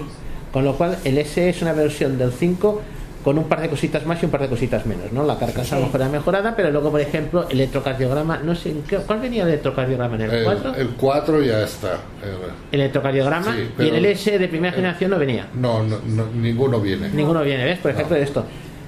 Con 0.52 0.64
lo 0.64 0.74
cual 0.74 0.98
el 1.04 1.24
SE 1.24 1.48
es 1.50 1.62
una 1.62 1.72
versión 1.72 2.18
del 2.18 2.32
5 2.32 2.82
con 3.24 3.36
un 3.36 3.44
par 3.44 3.60
de 3.60 3.68
cositas 3.68 4.06
más 4.06 4.20
y 4.22 4.24
un 4.24 4.30
par 4.30 4.40
de 4.40 4.48
cositas 4.48 4.86
menos, 4.86 5.12
¿no? 5.12 5.24
La 5.24 5.38
carcasa 5.38 5.76
a 5.76 5.78
lo 5.78 5.84
mejor 5.86 6.00
era 6.00 6.10
mejorada, 6.10 6.56
pero 6.56 6.70
luego, 6.70 6.90
por 6.90 7.00
ejemplo, 7.02 7.44
el 7.50 7.60
electrocardiograma, 7.60 8.38
no 8.38 8.54
sé, 8.54 8.74
¿qué- 8.88 8.96
¿cuál 8.96 9.20
venía 9.20 9.42
el 9.42 9.50
electrocardiograma 9.50 10.14
en 10.16 10.22
el 10.22 10.44
4? 10.44 10.74
El, 10.74 10.80
el 10.80 10.88
4 10.96 11.42
ya 11.42 11.62
está. 11.62 11.98
El- 12.22 12.50
El 12.72 12.80
electrocardiograma 12.80 13.54
Sí, 13.54 13.68
y 13.84 13.88
en 13.88 13.94
el 13.94 14.06
S 14.06 14.38
de 14.38 14.48
primera 14.48 14.72
generación 14.74 15.10
no 15.10 15.18
venía. 15.18 15.48
no, 15.54 15.82
no, 15.82 15.98
no, 16.06 16.26
ninguno 16.34 16.80
viene. 16.80 17.10
Ninguno 17.10 17.42
viene, 17.42 17.64
¿ves? 17.64 17.78
Por 17.78 17.90
ejemplo, 17.90 18.16
esto. 18.16 18.44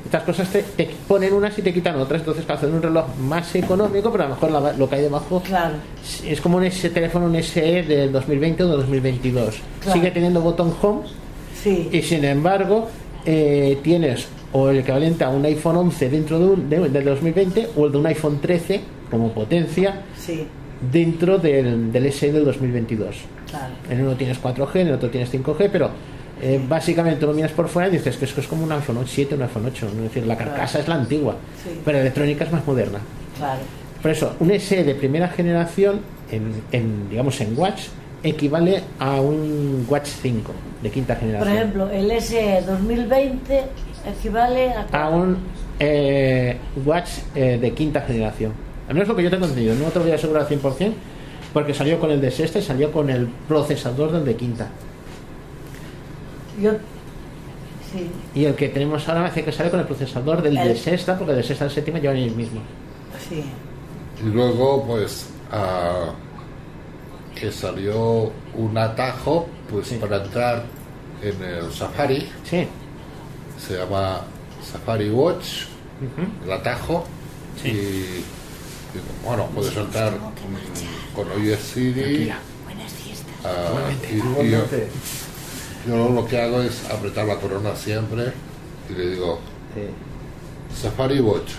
Estas 0.06 0.22
cosas 0.24 0.48
te, 0.50 0.62
te 0.62 0.90
ponen 1.06 1.32
unas 1.34 1.56
y 1.58 1.62
te 1.62 1.72
quitan 1.72 1.96
otras, 1.96 2.22
entonces 2.22 2.44
para 2.44 2.58
hacer 2.58 2.70
un 2.70 2.82
reloj 2.82 3.04
más 3.18 3.54
económico, 3.54 4.10
pero 4.10 4.24
a 4.24 4.28
lo 4.28 4.34
mejor 4.34 4.50
la- 4.50 4.72
lo 4.72 4.88
que 4.88 4.94
hay 4.96 5.02
debajo 5.02 5.42
Claro. 5.42 5.74
es 6.26 6.40
como 6.40 6.56
un 6.56 6.64
ese 6.64 6.88
teléfono, 6.88 7.26
un 7.26 7.36
SE 7.36 7.82
del 7.82 8.10
2020 8.10 8.62
o 8.64 8.68
del 8.68 8.78
2022. 8.78 9.60
Claro. 9.80 9.92
Sigue 9.92 10.10
teniendo 10.10 10.40
botón 10.40 10.74
home 10.80 11.02
Sí. 11.62 11.88
y 11.92 12.02
sin 12.02 12.24
embargo 12.24 12.88
eh, 13.24 13.78
tienes 13.82 14.26
o 14.52 14.68
el 14.68 14.78
equivalente 14.80 15.24
a 15.24 15.28
un 15.30 15.44
iPhone 15.44 15.76
11 15.76 16.08
dentro 16.10 16.38
de 16.38 16.44
un, 16.46 16.68
de- 16.68 16.88
del 16.88 17.04
2020 17.04 17.68
o 17.76 17.86
el 17.86 17.92
de 17.92 17.98
un 17.98 18.06
iPhone 18.06 18.40
13 18.40 18.80
como 19.10 19.32
potencia 19.32 20.02
Sí, 20.18 20.46
dentro 20.90 21.38
del, 21.38 21.92
del 21.92 22.12
SE 22.12 22.32
del 22.32 22.44
2022. 22.44 23.16
claro. 23.48 23.74
En 23.88 24.00
uno 24.02 24.14
tienes 24.16 24.42
4G, 24.42 24.76
en 24.80 24.88
el 24.88 24.94
otro 24.94 25.08
tienes 25.10 25.32
5G, 25.32 25.68
pero 25.70 25.90
eh, 26.42 26.60
básicamente 26.68 27.24
lo 27.24 27.32
miras 27.32 27.52
por 27.52 27.68
fuera 27.68 27.88
y 27.88 27.92
dices 27.92 28.16
que 28.16 28.24
esto 28.24 28.40
es 28.40 28.48
como 28.48 28.64
un 28.64 28.72
iPhone 28.72 28.98
7 29.06 29.34
un 29.36 29.42
iPhone 29.42 29.66
8. 29.66 29.86
Es 29.86 30.02
decir, 30.02 30.26
la 30.26 30.36
carcasa 30.36 30.80
es 30.80 30.88
la 30.88 30.96
antigua, 30.96 31.36
Sí. 31.62 31.70
pero 31.84 31.98
la 31.98 32.02
electrónica 32.02 32.44
es 32.44 32.52
más 32.52 32.66
moderna. 32.66 32.98
Claro. 33.38 33.60
Por 34.02 34.10
eso, 34.10 34.34
un 34.40 34.50
SE 34.58 34.82
de 34.82 34.94
primera 34.96 35.28
generación, 35.28 36.00
en, 36.32 36.52
en, 36.72 37.08
digamos 37.08 37.40
en 37.40 37.56
Watch, 37.56 37.82
equivale 38.22 38.82
a 38.98 39.20
un 39.20 39.84
Watch 39.88 40.06
5 40.22 40.52
de 40.82 40.90
quinta 40.90 41.14
Por 41.14 41.20
generación. 41.22 41.56
ejemplo, 41.56 41.90
el 41.90 42.10
SE 42.20 42.62
2020 42.66 43.64
equivale 44.18 44.72
a... 44.72 45.04
a 45.04 45.08
un 45.10 45.36
eh, 45.78 46.56
Watch 46.84 47.08
eh, 47.34 47.58
de 47.60 47.70
quinta 47.72 48.00
generación. 48.02 48.52
Al 48.88 48.94
menos 48.94 49.08
lo 49.08 49.16
que 49.16 49.22
yo 49.22 49.30
tengo 49.30 49.46
entendido, 49.46 49.74
no 49.74 49.86
te 49.86 49.98
lo 49.98 50.04
voy 50.04 50.12
a 50.12 50.16
asegurar 50.16 50.42
al 50.42 50.48
100%, 50.48 50.92
porque 51.52 51.74
salió 51.74 51.98
con 51.98 52.10
el 52.10 52.20
de 52.20 52.30
sexta 52.30 52.58
y 52.58 52.62
salió 52.62 52.92
con 52.92 53.10
el 53.10 53.26
procesador 53.48 54.12
del 54.12 54.24
de 54.24 54.36
quinta. 54.36 54.68
Yo... 56.60 56.72
Sí. 57.92 58.08
Y 58.34 58.44
el 58.46 58.54
que 58.54 58.68
tenemos 58.70 59.06
ahora 59.08 59.20
me 59.22 59.26
hace 59.28 59.44
que 59.44 59.52
sale 59.52 59.70
con 59.70 59.80
el 59.80 59.86
procesador 59.86 60.40
del 60.42 60.54
de 60.54 60.62
El- 60.72 60.78
sexta, 60.78 61.18
porque 61.18 61.34
de 61.34 61.42
sexta 61.42 61.66
al 61.66 61.70
séptima 61.70 61.98
llevan 61.98 62.16
el 62.16 62.34
mismo. 62.34 62.60
Sí. 63.28 63.44
Y 64.24 64.28
luego, 64.30 64.84
pues, 64.86 65.26
ah, 65.50 66.12
que 67.42 67.50
salió 67.50 68.30
un 68.54 68.78
atajo, 68.78 69.48
pues, 69.68 69.88
para 69.94 70.22
entrar 70.24 70.62
en 71.20 71.42
el 71.42 71.72
Safari. 71.72 72.30
Sí. 72.48 72.68
Se 73.58 73.78
llama 73.78 74.20
Safari 74.64 75.10
Watch, 75.10 75.64
el 76.44 76.52
atajo. 76.52 77.04
Y, 77.64 77.68
y, 77.68 78.24
bueno, 79.24 79.46
puedes 79.52 79.76
entrar 79.76 80.12
mm, 80.12 81.16
con 81.16 81.44
iOS 81.44 81.58
City. 81.58 82.30
ah, 83.44 83.90
y- 84.08 84.14
y 84.14 84.18
yo, 84.18 84.24
Igualmente. 84.24 84.88
yo 85.88 86.08
lo 86.10 86.24
que 86.26 86.40
hago 86.40 86.62
es 86.62 86.88
apretar 86.90 87.26
la 87.26 87.36
corona 87.40 87.74
siempre 87.74 88.32
y 88.88 88.92
le 88.92 89.10
digo 89.16 89.40
Safari 90.80 91.18
Watch. 91.20 91.50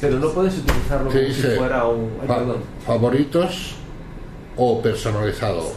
Pero 0.00 0.18
no 0.18 0.30
puedes 0.30 0.58
utilizarlo 0.58 1.10
que 1.10 1.18
como 1.22 1.28
si 1.34 1.42
dice 1.42 1.56
fuera 1.56 1.86
un. 1.86 2.10
ay, 2.22 2.28
fa- 2.28 2.38
perdón. 2.38 2.62
favoritos 2.86 3.74
o 4.56 4.80
personalizado. 4.82 5.72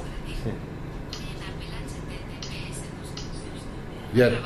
Bien. 4.14 4.38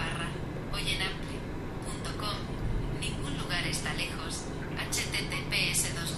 Ningún 2.99 3.37
lugar 3.37 3.65
está 3.67 3.93
lejos. 3.93 4.43
HTTPS 4.91 5.95
2. 5.95 6.17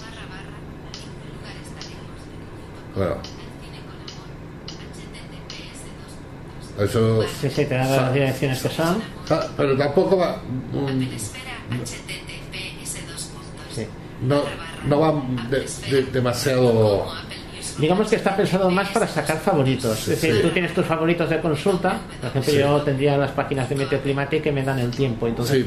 Barra 0.00 0.24
barra. 0.30 0.56
Ningún 0.94 1.28
lugar 1.36 1.56
está 1.62 1.80
lejos. 1.88 2.20
Bueno. 2.94 3.16
Eso. 6.78 7.22
Sí, 7.40 7.48
sí, 7.50 7.64
te 7.64 7.74
da 7.74 7.84
las 8.02 8.14
direcciones 8.14 8.62
que 8.62 8.68
son. 8.68 9.02
Ah, 9.30 9.46
Pero 9.56 9.76
tampoco 9.76 10.16
va. 10.18 10.36
mm, 10.72 10.86
Sí. 13.76 13.86
No, 14.22 14.42
no 14.88 15.00
va 15.00 15.22
de- 15.50 15.66
de- 15.90 16.10
demasiado 16.10 17.06
Digamos 17.78 18.08
que 18.08 18.16
está 18.16 18.34
pensado 18.34 18.70
más 18.70 18.88
para 18.88 19.06
sacar 19.06 19.36
favoritos. 19.38 19.98
Es 20.00 20.06
decir, 20.06 20.36
Sí. 20.36 20.40
tú 20.40 20.48
tienes 20.48 20.72
tus 20.72 20.86
favoritos 20.86 21.28
de 21.28 21.38
consulta. 21.42 21.98
Por 22.22 22.30
ejemplo, 22.30 22.52
yo 22.54 22.80
tendría 22.82 23.18
las 23.18 23.32
páginas 23.32 23.68
de 23.68 23.74
Meteoclimate 23.74 24.40
que 24.40 24.50
me 24.50 24.62
dan 24.64 24.78
el 24.78 24.90
tiempo. 24.92 25.26
Entonces, 25.26 25.66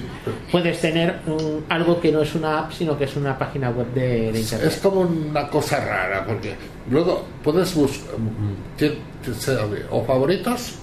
puedes 0.51 0.81
tener 0.81 1.19
un- 1.27 1.63
algo 1.69 2.01
que 2.01 2.11
no 2.11 2.23
es 2.23 2.33
una 2.33 2.59
app, 2.61 2.71
sino 2.71 2.97
que 2.97 3.03
es 3.03 3.15
una 3.15 3.37
página 3.37 3.69
web 3.69 3.93
de, 3.93 4.31
de 4.31 4.39
internet. 4.39 4.67
Es 4.71 4.77
como 4.77 5.01
una 5.01 5.47
cosa 5.49 5.85
rara, 5.85 6.25
porque 6.25 6.55
luego 6.89 7.25
puedes 7.43 7.75
buscar 7.75 8.09
o 9.91 10.03
favoritos 10.05 10.75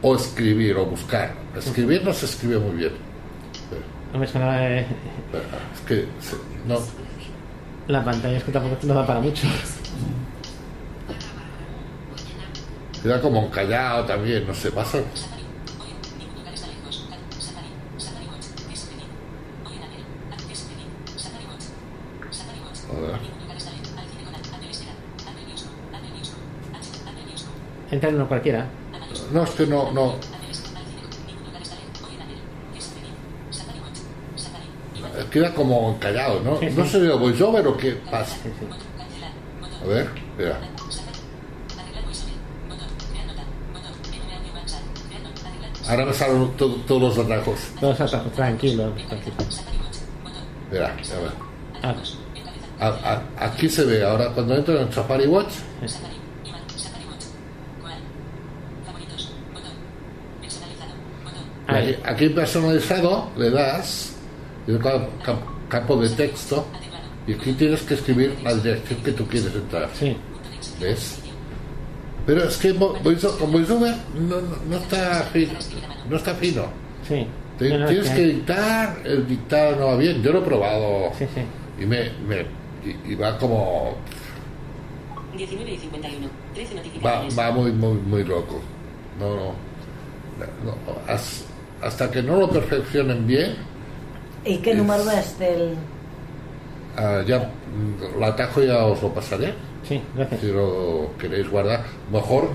o 0.00 0.16
escribir 0.16 0.76
o 0.76 0.86
buscar. 0.86 1.34
Escribir 1.54 2.02
no 2.02 2.14
se 2.14 2.24
escribe 2.24 2.58
muy 2.58 2.76
bien. 2.76 2.92
No 4.12 4.18
me 4.18 4.26
suena, 4.26 4.68
eh, 4.78 4.86
Es 5.74 5.80
que 5.86 6.06
no, 6.66 6.78
la 7.88 8.04
pantalla 8.04 8.36
es 8.36 8.44
que 8.44 8.52
tampoco 8.52 8.76
no 8.84 8.94
da 8.94 9.06
para 9.06 9.20
mucho. 9.20 9.46
queda 13.02 13.20
como 13.20 13.46
encallado 13.46 14.04
también, 14.04 14.46
no 14.46 14.54
sé, 14.54 14.70
pasa. 14.70 14.98
Entra 27.90 28.08
en 28.08 28.14
uno 28.14 28.26
cualquiera. 28.26 28.66
No, 29.32 29.42
es 29.42 29.50
que 29.50 29.66
no, 29.66 29.92
no. 29.92 30.31
Queda 35.30 35.54
como 35.54 35.90
encallado, 35.94 36.40
¿no? 36.40 36.58
Sí, 36.58 36.68
sí. 36.70 36.74
No 36.76 36.86
sé 36.86 37.00
de 37.00 37.14
voiceover 37.14 37.66
o 37.66 37.76
qué 37.76 37.92
pasa. 38.10 38.36
A 39.82 39.86
ver, 39.86 40.08
espera. 40.30 40.58
Ahora 45.88 46.06
me 46.06 46.12
salen 46.12 46.50
to- 46.56 46.76
todos 46.86 47.16
los 47.16 47.26
atajos. 47.26 47.58
Todos 47.80 48.00
atajos, 48.00 48.32
tranquilo. 48.32 48.92
tranquilo. 49.08 49.36
Espera, 50.70 50.86
a 50.88 50.94
ver. 50.94 51.32
Ah, 51.82 51.94
A- 52.80 53.12
a- 53.38 53.46
aquí 53.46 53.68
se 53.68 53.84
ve, 53.84 54.02
ahora 54.04 54.30
cuando 54.32 54.56
entro 54.56 54.80
en 54.80 54.92
Safari 54.92 55.26
Watch, 55.26 55.52
aquí, 61.66 61.96
aquí 62.04 62.28
personalizado 62.30 63.28
le 63.36 63.50
das, 63.50 64.11
y 64.66 64.70
el 64.72 64.78
ca- 64.78 65.08
ca- 65.24 65.38
campo 65.68 65.96
de 65.96 66.08
texto, 66.10 66.66
y 67.26 67.34
aquí 67.34 67.52
tienes 67.52 67.82
que 67.82 67.94
escribir 67.94 68.36
la 68.42 68.54
dirección 68.54 69.00
que 69.02 69.12
tú 69.12 69.26
quieres 69.26 69.54
entrar. 69.54 69.88
¿Ves? 70.80 71.18
Pero 72.26 72.44
es 72.44 72.56
que 72.56 72.74
con 72.74 73.02
VoiceOver 73.02 73.94
no, 74.14 74.40
no, 74.40 74.56
no 74.68 74.76
está 74.76 75.22
fino. 75.32 75.52
No 76.08 76.16
está 76.16 76.34
fino. 76.34 76.66
Sí. 77.08 77.26
Te- 77.58 77.76
No, 77.78 77.86
tienes 77.86 78.06
es 78.08 78.12
que 78.14 78.22
dictar, 78.26 79.00
el 79.04 79.26
dictado 79.26 79.76
no 79.76 79.86
va 79.88 79.96
bien. 79.96 80.22
Yo 80.22 80.32
lo 80.32 80.38
he 80.38 80.42
probado. 80.42 81.10
Sí, 81.18 81.26
sí. 81.34 81.42
Y 81.82 81.86
me, 81.86 82.10
me 82.28 82.40
y, 82.84 83.12
y 83.12 83.14
va 83.16 83.36
como 83.38 83.94
19 85.36 85.72
y 85.72 85.78
51. 85.78 86.28
13 86.54 86.74
va, 86.74 86.76
notificaciones. 86.80 87.38
va 87.38 87.50
muy 87.52 87.72
muy 87.72 87.94
muy 87.94 88.24
loco. 88.24 88.60
No, 89.18 89.28
no. 89.36 89.54
no, 90.64 90.76
has- 91.12 91.44
hasta 91.82 92.10
que 92.10 92.22
no 92.22 92.36
lo 92.38 92.48
perfeccionen 92.50 93.26
bien, 93.26 93.56
¿Y 94.44 94.58
qué 94.58 94.74
número 94.74 95.08
es 95.10 95.38
del...? 95.38 95.74
ah, 96.96 97.22
ya 97.26 97.50
el 98.16 98.22
atajo 98.22 98.62
ya 98.62 98.84
os 98.84 99.00
lo 99.02 99.08
pasaré. 99.14 99.54
Sí, 99.88 100.00
gracias. 100.14 100.40
Si 100.40 100.46
lo 100.48 101.10
queréis 101.18 101.48
guardar, 101.50 101.84
mejor 102.12 102.48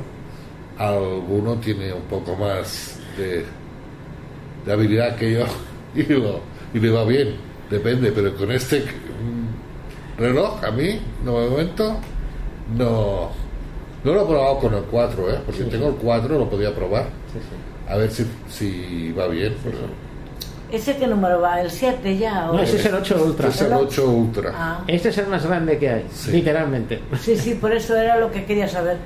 alguno 0.77 1.55
tiene 1.55 1.91
un 1.93 2.03
poco 2.03 2.35
más 2.35 2.99
de, 3.18 3.43
de 4.65 4.72
habilidad 4.73 5.15
que 5.15 5.34
yo 5.34 5.45
y, 5.95 6.03
lo- 6.03 6.39
y 6.73 6.80
le 6.80 6.91
va 6.91 7.03
bien, 7.05 7.35
depende, 7.69 8.11
pero 8.11 8.35
con 8.35 8.51
este 8.51 8.81
mm, 8.81 10.19
reloj 10.22 10.64
a 10.64 10.72
mí, 10.72 10.99
no 11.26 11.39
de 11.41 11.49
momento, 11.49 11.97
no, 12.77 13.30
no 14.03 14.14
lo 14.14 14.22
he 14.22 14.26
probado 14.26 14.59
con 14.59 14.73
el 14.76 14.84
4, 14.84 15.30
¿eh? 15.34 15.39
porque 15.45 15.64
Sí, 15.64 15.69
tengo 15.69 15.88
sí. 15.88 15.93
el 15.95 16.01
4, 16.01 16.38
lo 16.39 16.49
podía 16.49 16.76
probar, 16.76 17.05
Sí, 17.34 17.39
sí. 17.39 17.91
a 17.91 17.97
ver 17.97 18.11
si, 18.11 18.26
si 18.49 19.11
va 19.14 19.27
bien. 19.27 19.55
pero- 19.64 20.06
¿Ese 20.72 20.98
qué 20.98 21.07
número 21.07 21.39
va? 21.41 21.61
¿El 21.61 21.72
7 21.72 22.18
ya? 22.18 22.49
o- 22.52 22.56
No, 22.56 22.61
ese 22.61 22.77
es 22.77 22.85
el 22.85 22.95
8 22.95 23.23
Ultra. 23.26 23.48
Este 23.49 23.64
es 23.65 23.72
el 23.72 23.77
8 23.77 24.10
Ultra. 24.10 24.52
Ah. 24.53 24.80
Este 24.88 25.10
es 25.10 25.18
el 25.18 25.27
más 25.27 25.45
grande 25.45 25.77
que 25.77 25.89
hay, 25.89 26.06
literalmente. 26.31 27.02
Sí, 27.22 27.38
sí, 27.38 27.53
por 27.56 27.72
eso 27.72 27.95
era 27.95 28.18
lo 28.18 28.31
que 28.31 28.44
quería 28.45 28.68
saber. 28.68 28.98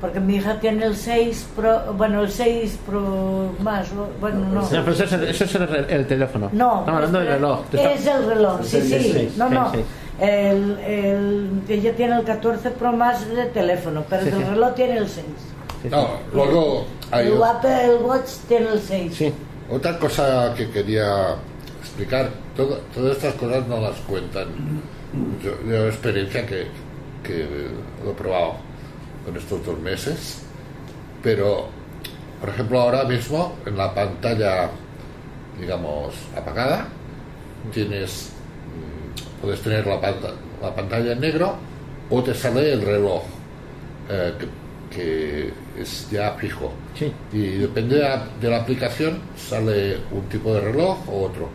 Porque 0.00 0.18
mi 0.18 0.34
hija 0.36 0.58
tiene 0.58 0.84
el 0.86 0.96
6 0.96 1.46
Pro, 1.54 1.92
bueno, 1.96 2.22
el 2.22 2.30
6 2.30 2.78
Pro 2.86 3.52
más, 3.60 3.86
bueno, 4.20 4.40
no. 4.52 4.62
No, 4.62 4.68
pero 4.68 4.90
eso 4.92 5.04
es 5.04 5.12
el, 5.12 5.24
eso 5.28 5.44
es 5.44 5.54
el, 5.54 5.68
re- 5.68 5.94
el 5.94 6.06
teléfono. 6.08 6.48
No, 6.52 6.80
Estamos 6.80 6.88
hablando 6.96 7.18
del 7.20 7.28
es- 7.28 7.34
reloj. 7.34 7.60
Es 7.72 8.06
el 8.06 8.26
reloj, 8.26 8.60
sí, 8.64 8.80
Sí, 8.80 8.88
sí. 8.88 9.12
sí, 9.12 9.34
no, 9.36 9.48
sí, 9.48 9.54
no. 9.54 9.72
sí. 9.72 9.84
El, 10.20 10.78
el, 10.80 11.62
ella 11.68 11.94
tiene 11.94 12.16
el 12.16 12.24
14 12.24 12.70
Pro 12.70 12.92
más 12.92 13.28
de 13.28 13.44
teléfono, 13.46 14.02
pero 14.08 14.22
Sí, 14.22 14.28
el 14.30 14.36
sí. 14.38 14.42
reloj 14.44 14.74
tiene 14.74 14.96
el 14.96 15.08
6. 15.08 15.26
No, 15.90 16.08
luego 16.32 16.84
hay 17.10 17.26
El 17.28 17.42
Apple 17.42 17.94
Watch 18.02 18.28
tiene 18.48 18.68
el 18.70 18.80
6. 18.80 19.32
Otra 19.72 19.98
cosa 19.98 20.52
que 20.56 20.68
quería 20.70 21.36
explicar, 21.80 22.28
todo- 22.56 22.80
todas 22.94 23.16
estas 23.16 23.34
cosas 23.34 23.66
no 23.68 23.80
las 23.80 23.96
cuentan. 24.00 24.48
Yo, 25.42 25.52
yo 25.68 25.86
experiencia 25.88 26.46
que, 26.46 26.66
que 27.22 27.46
lo 28.04 28.10
he 28.10 28.14
probado 28.14 28.56
con 29.24 29.36
estos 29.36 29.64
dos 29.64 29.78
meses, 29.80 30.42
pero 31.22 31.68
por 32.40 32.48
ejemplo 32.50 32.80
ahora 32.80 33.04
mismo 33.04 33.54
en 33.66 33.76
la 33.76 33.94
pantalla, 33.94 34.70
digamos, 35.60 36.14
apagada, 36.36 36.88
tienes, 37.72 38.30
mm, 38.68 39.42
puedes 39.42 39.60
tener 39.62 39.86
la, 39.86 39.98
la 40.62 40.74
pantalla 40.74 41.12
en 41.12 41.20
negro 41.20 41.54
o 42.10 42.22
te 42.22 42.34
sale 42.34 42.72
el 42.72 42.82
reloj. 42.82 43.22
eh, 44.10 44.32
que 44.94 45.50
es 45.78 46.08
ya 46.10 46.32
fijo. 46.32 46.72
Y 47.32 47.38
depende 47.58 47.96
de 47.96 48.02
la, 48.02 48.26
de 48.40 48.50
la 48.50 48.60
aplicación, 48.60 49.18
sale 49.36 49.98
un 50.10 50.22
tipo 50.28 50.52
de 50.54 50.60
reloj 50.60 50.98
o 51.08 51.22
otro, 51.22 51.48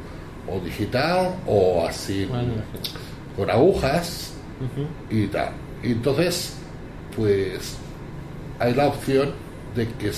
o 0.49 0.59
digital 0.59 1.35
o 1.45 1.85
así, 1.87 2.25
Bueno, 2.25 2.53
con 3.35 3.49
agujas 3.49 4.33
y 5.09 5.27
tal. 5.27 5.49
Y 5.83 5.91
entonces, 5.91 6.57
pues 7.15 7.77
hay 8.59 8.73
la 8.73 8.87
opción 8.87 9.31
de 9.75 9.87
que, 9.87 10.11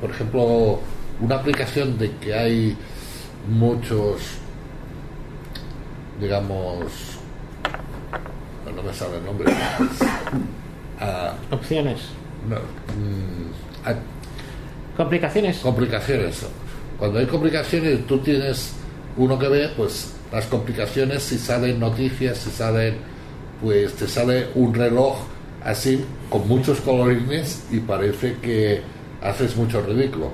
por 0.00 0.10
ejemplo, 0.10 0.80
una 1.20 1.36
aplicación 1.36 1.96
de 1.98 2.10
que 2.16 2.34
hay 2.34 2.76
muchos, 3.48 4.22
digamos, 6.20 7.18
no 8.74 8.82
me 8.82 8.92
sale 8.92 9.18
el 9.18 9.24
nombre. 9.24 9.52
Ah, 11.00 11.34
Opciones. 11.50 12.02
No, 12.48 12.56
mm, 12.56 13.94
Complicaciones. 14.96 15.58
complicaciones. 15.58 16.46
Cuando 16.98 17.18
hay 17.18 17.26
complicaciones, 17.26 18.06
tú 18.06 18.18
tienes 18.18 18.72
uno 19.16 19.38
que 19.38 19.48
ve, 19.48 19.68
pues 19.76 20.14
las 20.32 20.46
complicaciones, 20.46 21.22
si 21.22 21.38
salen 21.38 21.80
noticias, 21.80 22.38
si 22.38 22.50
salen, 22.50 22.96
pues 23.60 23.94
te 23.94 24.06
sale 24.06 24.48
un 24.54 24.72
reloj 24.72 25.16
así, 25.64 26.04
con 26.30 26.46
muchos 26.46 26.80
colorines 26.80 27.64
y 27.70 27.80
parece 27.80 28.36
que 28.40 28.82
haces 29.22 29.56
mucho 29.56 29.82
ridículo. 29.82 30.32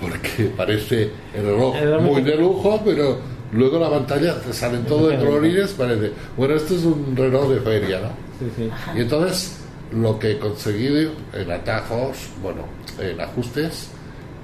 Porque 0.00 0.52
parece 0.56 1.10
el 1.34 1.44
reloj 1.46 1.76
El 1.76 1.84
reloj 1.84 2.02
muy 2.02 2.22
de 2.22 2.36
lujo, 2.36 2.82
pero 2.84 3.18
luego 3.52 3.78
la 3.78 3.88
pantalla 3.88 4.38
te 4.40 4.52
salen 4.52 4.84
todo 4.84 5.08
de 5.08 5.16
colorines, 5.16 5.72
parece, 5.72 6.12
bueno, 6.36 6.54
esto 6.54 6.74
es 6.74 6.84
un 6.84 7.16
reloj 7.16 7.50
de 7.50 7.60
feria, 7.60 8.00
¿no? 8.00 8.98
Y 8.98 9.00
entonces 9.00 9.65
lo 9.92 10.18
que 10.18 10.32
he 10.32 10.38
conseguido 10.38 11.12
en 11.32 11.50
atajos, 11.50 12.28
bueno, 12.42 12.62
en 13.00 13.20
ajustes, 13.20 13.90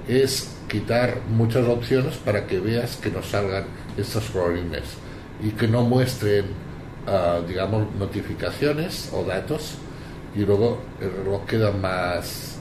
es 0.07 0.55
quitar 0.69 1.17
muchas 1.29 1.67
opciones 1.67 2.15
para 2.17 2.45
que 2.47 2.59
veas 2.59 2.95
que 2.97 3.09
no 3.09 3.21
salgan 3.21 3.65
estos 3.97 4.29
colorines 4.31 4.83
y 5.43 5.49
que 5.51 5.67
no 5.67 5.81
muestren, 5.83 6.45
ah, 7.07 7.39
digamos, 7.47 7.85
notificaciones 7.99 9.09
o 9.13 9.23
datos 9.23 9.75
y 10.35 10.39
luego 10.39 10.79
el 11.01 11.11
reloj 11.11 11.45
queda 11.45 11.71
más 11.71 12.57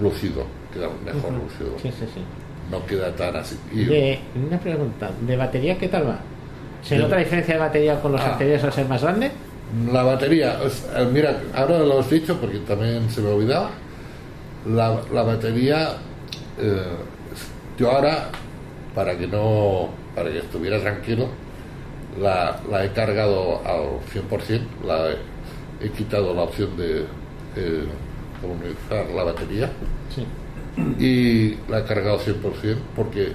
lúcido, 0.00 0.46
queda 0.72 0.88
mejor 1.04 1.32
Ujú. 1.32 1.42
lúcido. 1.44 1.78
Sí, 1.82 1.90
sí, 1.98 2.06
sí. 2.14 2.20
No 2.70 2.84
queda 2.86 3.14
tan 3.14 3.36
así. 3.36 3.56
Y- 3.72 3.84
De, 3.84 4.18
una 4.46 4.58
pregunta, 4.58 5.10
¿de 5.20 5.36
batería 5.36 5.76
qué 5.78 5.88
tal 5.88 6.08
va? 6.08 6.18
¿Se 6.82 6.96
nota 6.98 7.16
la 7.16 7.22
diferencia 7.22 7.54
de 7.54 7.60
batería 7.60 8.00
con 8.00 8.12
los 8.12 8.20
Ah. 8.20 8.32
anteriores 8.32 8.64
al 8.64 8.72
ser 8.72 8.86
más 8.88 9.02
grande? 9.02 9.30
La 9.92 10.02
batería, 10.04 10.58
mira, 11.12 11.40
ahora 11.54 11.78
lo 11.80 11.98
has 12.00 12.08
dicho 12.10 12.38
porque 12.40 12.58
también 12.60 13.10
se 13.10 13.20
me 13.20 13.28
olvidaba. 13.30 13.70
La, 14.66 15.00
la 15.12 15.22
batería, 15.22 15.96
eh, 16.58 16.82
yo 17.78 17.90
ahora, 17.90 18.30
para 18.94 19.16
que 19.18 19.26
no, 19.26 19.88
para 20.14 20.30
que 20.30 20.38
estuviera 20.38 20.80
tranquilo, 20.80 21.28
la, 22.20 22.60
la 22.70 22.84
he 22.84 22.92
cargado 22.92 23.60
al 23.66 24.00
100%, 24.12 24.60
la, 24.86 25.10
he- 25.10 25.86
he 25.86 25.90
quitado 25.90 26.32
la 26.34 26.42
opción 26.42 26.76
de 26.76 27.04
eh, 27.56 27.84
la 29.14 29.22
batería 29.24 29.70
Sí. 30.14 30.24
y 31.04 31.70
la 31.70 31.80
he 31.80 31.84
cargado 31.84 32.18
100% 32.18 32.76
porque 32.94 33.32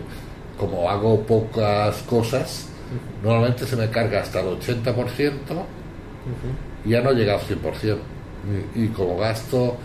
como 0.57 0.89
hago 0.89 1.21
pocas 1.21 1.97
cosas, 2.03 2.67
normalmente 3.23 3.65
se 3.65 3.75
me 3.75 3.89
carga 3.89 4.21
hasta 4.21 4.39
el 4.41 4.47
80% 4.59 5.33
ya 6.85 7.02
no 7.02 7.11
llega 7.11 7.35
al 7.35 7.41
100%. 7.41 7.98
Y, 8.76 8.85
y 8.85 8.88
como 8.89 9.18
gasto 9.18 9.77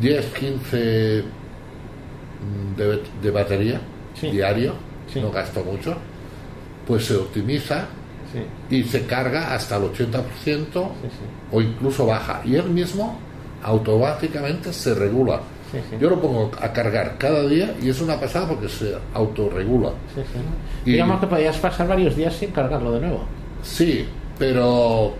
10, 0.00 0.26
15 0.26 0.76
de, 2.76 3.02
de 3.22 3.30
batería 3.30 3.80
diario, 4.20 4.74
no 5.16 5.30
gasto 5.30 5.62
mucho, 5.64 5.96
pues 6.86 7.04
se 7.06 7.16
optimiza 7.16 7.86
y 8.70 8.82
se 8.82 9.06
carga 9.06 9.54
hasta 9.54 9.76
el 9.76 9.84
80% 9.84 10.88
o 11.52 11.60
incluso 11.60 12.06
baja. 12.06 12.42
Y 12.44 12.56
él 12.56 12.68
mismo 12.70 13.18
automáticamente 13.62 14.72
se 14.72 14.94
regula. 14.94 15.40
Yo 16.00 16.08
lo 16.08 16.20
pongo 16.20 16.50
a 16.60 16.72
cargar 16.72 17.16
cada 17.18 17.46
día 17.46 17.74
y 17.82 17.90
es 17.90 18.00
una 18.00 18.18
pasada 18.18 18.48
porque 18.48 18.68
se 18.68 18.96
autorregula. 19.14 19.90
Sí, 20.14 20.22
Digamos 20.90 21.20
que 21.20 21.26
podías 21.26 21.56
pasar 21.58 21.88
varios 21.88 22.16
días 22.16 22.34
sin 22.34 22.50
cargarlo 22.50 22.92
de 22.92 23.00
nuevo. 23.00 23.24
Sí, 23.62 24.06
pero 24.38 25.14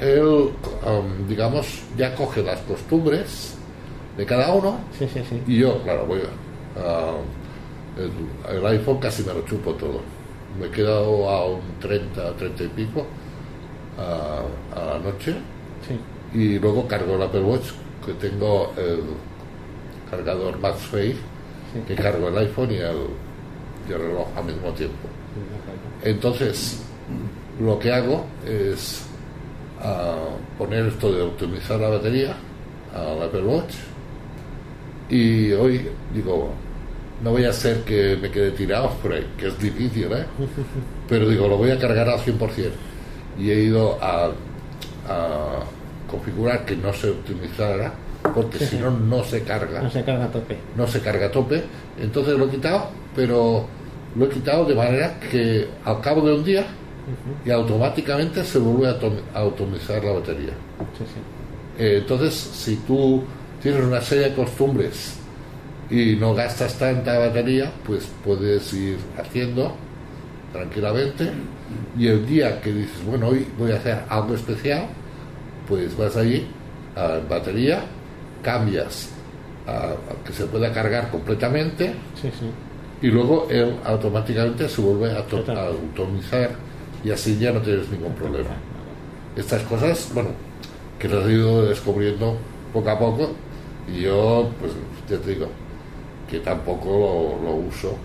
él, 0.00 0.50
um, 0.86 1.28
digamos, 1.28 1.82
ya 1.96 2.14
coge 2.14 2.42
las 2.42 2.60
costumbres 2.60 3.54
de 4.16 4.24
cada 4.26 4.52
uno. 4.54 4.78
Y 5.46 5.58
yo, 5.58 5.82
claro, 5.82 6.06
voy 6.06 6.20
a. 6.20 6.80
a- 6.80 7.16
el, 7.98 8.56
el 8.56 8.66
iPhone 8.66 8.98
casi 8.98 9.22
me 9.24 9.34
lo 9.34 9.44
chupo 9.44 9.72
todo. 9.74 10.00
Me 10.60 10.66
he 10.66 10.70
quedado 10.70 11.28
a 11.28 11.46
un 11.46 11.60
30, 11.80 12.32
30 12.36 12.64
y 12.64 12.68
pico 12.68 13.04
a, 13.98 14.42
a 14.78 14.84
la 14.84 14.98
noche. 15.00 15.34
Y 16.34 16.58
luego 16.58 16.86
cargo 16.86 17.16
el 17.16 17.22
Apple 17.22 17.40
Watch, 17.40 17.70
que 18.06 18.12
tengo 18.14 18.72
el 18.76 19.00
cargador 20.10 20.58
MagSafe, 20.60 21.16
que 21.86 21.94
cargo 21.96 22.28
el 22.28 22.38
iPhone 22.38 22.70
y 22.70 22.76
el, 22.76 22.96
y 23.88 23.92
el 23.92 23.98
reloj 23.98 24.28
al 24.36 24.44
mismo 24.44 24.70
tiempo. 24.72 25.08
Entonces, 26.04 26.80
lo 27.60 27.78
que 27.78 27.92
hago 27.92 28.24
es 28.46 29.02
ah, 29.82 30.28
poner 30.56 30.86
esto 30.86 31.12
de 31.12 31.22
optimizar 31.22 31.80
la 31.80 31.88
batería 31.88 32.34
al 32.94 33.22
Apple 33.22 33.42
Watch 33.42 33.74
y 35.10 35.52
hoy 35.52 35.88
digo, 36.14 36.50
no 37.22 37.30
voy 37.30 37.44
a 37.44 37.50
hacer 37.50 37.78
que 37.84 38.16
me 38.20 38.30
quede 38.30 38.50
tirado 38.52 38.90
por 39.02 39.12
ahí, 39.12 39.26
que 39.38 39.48
es 39.48 39.58
difícil, 39.58 40.04
¿eh? 40.12 40.24
Pero 41.08 41.28
digo, 41.28 41.48
lo 41.48 41.56
voy 41.56 41.70
a 41.70 41.78
cargar 41.78 42.08
al 42.08 42.18
100%. 42.20 42.38
Y 43.38 43.50
he 43.50 43.60
ido 43.62 43.98
a, 44.02 44.26
a 45.08 45.60
configurar 46.10 46.64
que 46.66 46.76
no 46.76 46.92
se 46.92 47.10
optimizara, 47.10 47.92
porque 48.34 48.58
Sí, 48.58 48.64
si 48.66 48.76
sí. 48.76 48.82
no, 48.82 48.90
no 48.90 49.24
se 49.24 49.42
carga 49.42 49.80
No 49.80 49.90
se 49.90 50.02
carga 50.04 50.24
a 50.26 50.30
tope. 50.30 50.56
no 50.76 50.86
se 50.86 51.00
carga 51.00 51.26
a 51.26 51.30
tope. 51.30 51.62
Entonces 52.00 52.38
lo 52.38 52.46
he 52.46 52.50
quitado, 52.50 52.88
pero 53.16 53.66
lo 54.14 54.24
he 54.26 54.28
quitado 54.28 54.64
de 54.66 54.74
manera 54.74 55.18
que 55.30 55.68
al 55.84 56.00
cabo 56.02 56.20
de 56.26 56.34
un 56.34 56.44
día 56.44 56.66
y 57.44 57.50
automáticamente 57.50 58.44
se 58.44 58.58
vuelve 58.58 58.88
a, 58.88 59.00
atom- 59.00 59.20
a 59.34 59.40
atomizar 59.42 60.02
la 60.04 60.12
batería. 60.12 60.52
Eh, 61.78 61.98
entonces, 62.02 62.34
si 62.34 62.76
tú 62.76 63.22
tienes 63.62 63.82
una 63.84 64.00
serie 64.00 64.30
de 64.30 64.34
costumbres 64.34 65.16
y 65.90 66.16
no 66.16 66.34
gastas 66.34 66.74
tanta 66.78 67.18
batería, 67.18 67.70
pues 67.86 68.08
puedes 68.24 68.72
ir 68.74 68.96
haciendo 69.18 69.74
tranquilamente 70.52 71.30
y 71.98 72.06
el 72.08 72.26
día 72.26 72.60
que 72.60 72.72
dices, 72.72 73.04
bueno, 73.06 73.28
hoy 73.28 73.46
voy 73.58 73.72
a 73.72 73.76
hacer 73.76 73.98
algo 74.08 74.34
especial, 74.34 74.86
pues 75.68 75.96
vas 75.96 76.16
allí 76.16 76.46
a 76.96 77.18
batería, 77.28 77.82
cambias 78.42 79.10
a, 79.66 79.72
a 79.92 80.24
que 80.24 80.32
se 80.32 80.44
pueda 80.46 80.72
cargar 80.72 81.10
completamente 81.10 81.92
Sí, 82.20 82.30
sí. 82.38 82.46
y 83.06 83.10
luego 83.10 83.46
él 83.50 83.76
automáticamente 83.84 84.68
se 84.68 84.80
vuelve 84.80 85.12
a, 85.12 85.18
a 85.18 85.66
automizar 85.68 86.50
y 87.04 87.10
así 87.10 87.38
ya 87.38 87.52
no 87.52 87.60
tienes 87.60 87.88
ningún 87.90 88.12
problema. 88.14 88.50
Estas 89.36 89.62
cosas, 89.62 90.10
bueno, 90.14 90.30
que 90.98 91.08
las 91.08 91.26
he 91.26 91.32
ido 91.32 91.66
descubriendo 91.66 92.36
poco 92.72 92.90
a 92.90 92.98
poco 92.98 93.30
y 93.92 94.02
yo, 94.02 94.50
pues 94.60 94.72
ya 95.08 95.18
te 95.18 95.30
digo, 95.34 95.48
que 96.30 96.40
tampoco 96.40 97.38
lo, 97.42 97.50
lo 97.50 97.56
uso. 97.56 97.96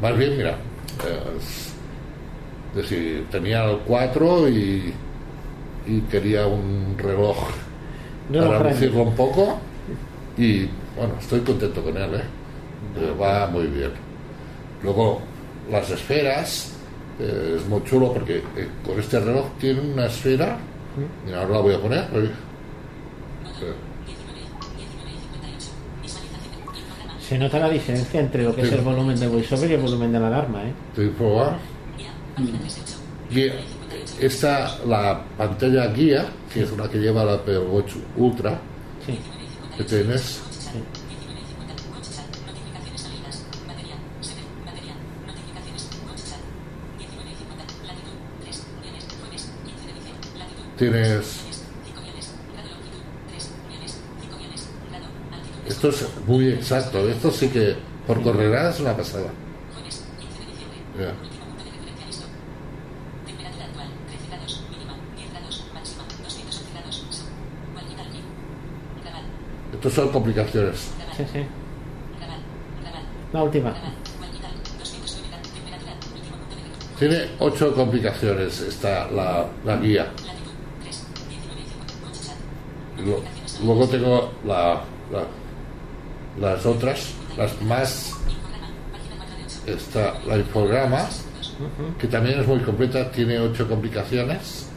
Más 0.00 0.16
bien, 0.16 0.36
mira, 0.36 0.56
eh, 1.06 1.38
es 1.38 2.76
decir, 2.76 3.26
tenía 3.30 3.64
el 3.64 3.78
4 3.78 4.48
y, 4.48 4.94
y 5.86 6.00
quería 6.02 6.46
un 6.46 6.96
reloj 6.96 7.36
para 8.32 8.70
lucirlo 8.70 9.02
un 9.02 9.14
poco 9.14 9.58
y 10.38 10.66
bueno, 10.96 11.14
estoy 11.20 11.40
contento 11.40 11.82
con 11.82 11.96
él. 11.96 12.14
Eh, 12.14 13.12
va 13.20 13.46
muy 13.46 13.66
bien. 13.66 13.90
Luego, 14.82 15.20
las 15.70 15.90
esferas, 15.90 16.71
eh, 17.20 17.56
es 17.58 17.66
muy 17.68 17.82
chulo 17.84 18.12
porque 18.12 18.38
eh, 18.56 18.68
con 18.86 18.98
este 18.98 19.20
reloj 19.20 19.46
tiene 19.60 19.80
una 19.80 20.06
esfera, 20.06 20.56
mira, 21.26 21.40
ahora 21.42 21.54
la 21.54 21.60
voy 21.60 21.74
a 21.74 21.80
poner. 21.80 22.04
Se 27.20 27.38
nota 27.38 27.58
la 27.58 27.70
diferencia 27.70 28.20
entre 28.20 28.42
lo 28.44 28.54
que 28.54 28.62
es 28.62 28.68
Sí. 28.68 28.74
el 28.74 28.80
volumen 28.82 29.18
de 29.18 29.26
voiceover 29.26 29.70
y 29.70 29.74
el 29.74 29.80
volumen 29.80 30.12
de 30.12 30.20
la 30.20 30.26
alarma, 30.26 30.64
¿eh? 30.64 30.72
Estoy 30.90 31.08
probar. 31.10 31.58
Esta, 34.20 34.78
la 34.86 35.22
pantalla 35.38 35.86
guía, 35.88 36.26
que 36.52 36.62
es 36.64 36.70
una 36.72 36.88
que 36.88 36.98
lleva 36.98 37.24
la 37.24 37.34
Apple 37.34 37.58
Watch 37.60 37.92
Ultra, 38.16 38.58
que 39.76 39.84
tienes. 39.84 40.42
Tienes. 50.82 51.40
Esto 55.68 55.90
es 55.90 56.08
muy 56.26 56.48
exacto. 56.48 57.08
Esto 57.08 57.30
sí 57.30 57.50
que 57.50 57.76
por 58.04 58.20
correrá 58.20 58.70
es 58.70 58.80
una 58.80 58.96
pasada. 58.96 59.30
Estos 69.72 69.92
son 69.92 70.08
complicaciones. 70.08 70.90
Sí, 71.16 71.24
sí. 71.32 71.46
La 73.32 73.44
última. 73.44 73.72
Tiene 76.98 77.30
ocho 77.38 77.72
complicaciones 77.72 78.60
esta 78.62 79.08
la, 79.12 79.46
la 79.64 79.76
guía. 79.76 80.12
Lo- 83.06 83.22
luego 83.64 83.88
tengo 83.88 84.32
la, 84.46 84.80
la- 85.12 85.26
las 86.40 86.64
otras, 86.66 87.14
las 87.36 87.60
más. 87.62 88.12
Está 89.66 90.14
la 90.26 90.36
infograma, 90.38 91.08
que 91.98 92.06
también 92.08 92.40
es 92.40 92.46
muy 92.46 92.58
completa, 92.60 93.10
tiene 93.12 93.38
ocho 93.38 93.68
complicaciones, 93.68 94.68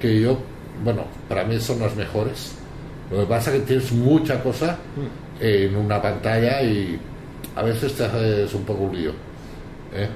que 0.00 0.20
yo, 0.20 0.38
bueno, 0.84 1.04
para 1.28 1.44
mí 1.44 1.58
son 1.60 1.80
las 1.80 1.96
mejores. 1.96 2.52
Lo 3.10 3.20
que 3.20 3.26
pasa 3.26 3.52
es 3.52 3.60
que 3.60 3.66
tienes 3.66 3.92
mucha 3.92 4.42
cosa 4.42 4.78
en 5.40 5.76
una 5.76 6.00
pantalla 6.00 6.62
y 6.62 6.98
a 7.56 7.62
veces 7.62 7.94
te 7.94 8.04
haces 8.04 8.54
un 8.54 8.62
poco 8.64 8.84
un 8.84 8.96
lío. 8.96 9.10
¿eh? 9.92 10.08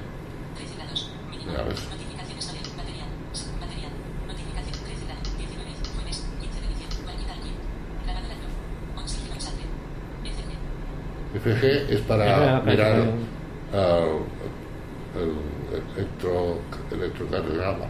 FG 11.33 11.63
es 11.93 12.01
para 12.01 12.25
Para- 12.25 12.59
para- 12.59 12.71
mirar 12.71 13.11
ah, 13.73 14.05
el 15.15 15.97
electro, 15.97 16.59
electrocardiograma. 16.91 17.85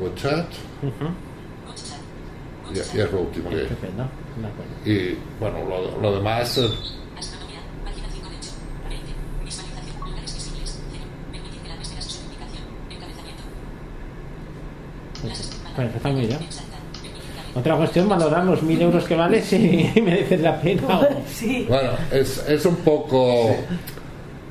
WhatsApp 0.00 0.46
y, 2.72 2.76
y 2.76 2.80
es 3.00 3.12
lo 3.12 3.20
último 3.20 3.48
que 3.50 3.68
y 4.90 5.18
bueno 5.38 5.58
lo, 5.68 6.00
lo 6.00 6.12
demás 6.16 6.58
eh, 6.58 6.68
está 15.96 16.08
muy 16.10 16.26
bien. 16.26 16.38
Otra 17.54 17.76
cuestión, 17.76 18.08
valorar 18.08 18.44
los 18.44 18.62
mil 18.62 18.80
euros 18.82 19.04
que 19.04 19.14
vale 19.14 19.40
si 19.42 19.92
merece 20.02 20.36
la 20.38 20.60
pena. 20.60 20.82
o- 21.00 21.06
Bueno, 21.68 21.90
es, 22.10 22.44
es 22.48 22.66
un 22.66 22.76
poco. 22.76 23.54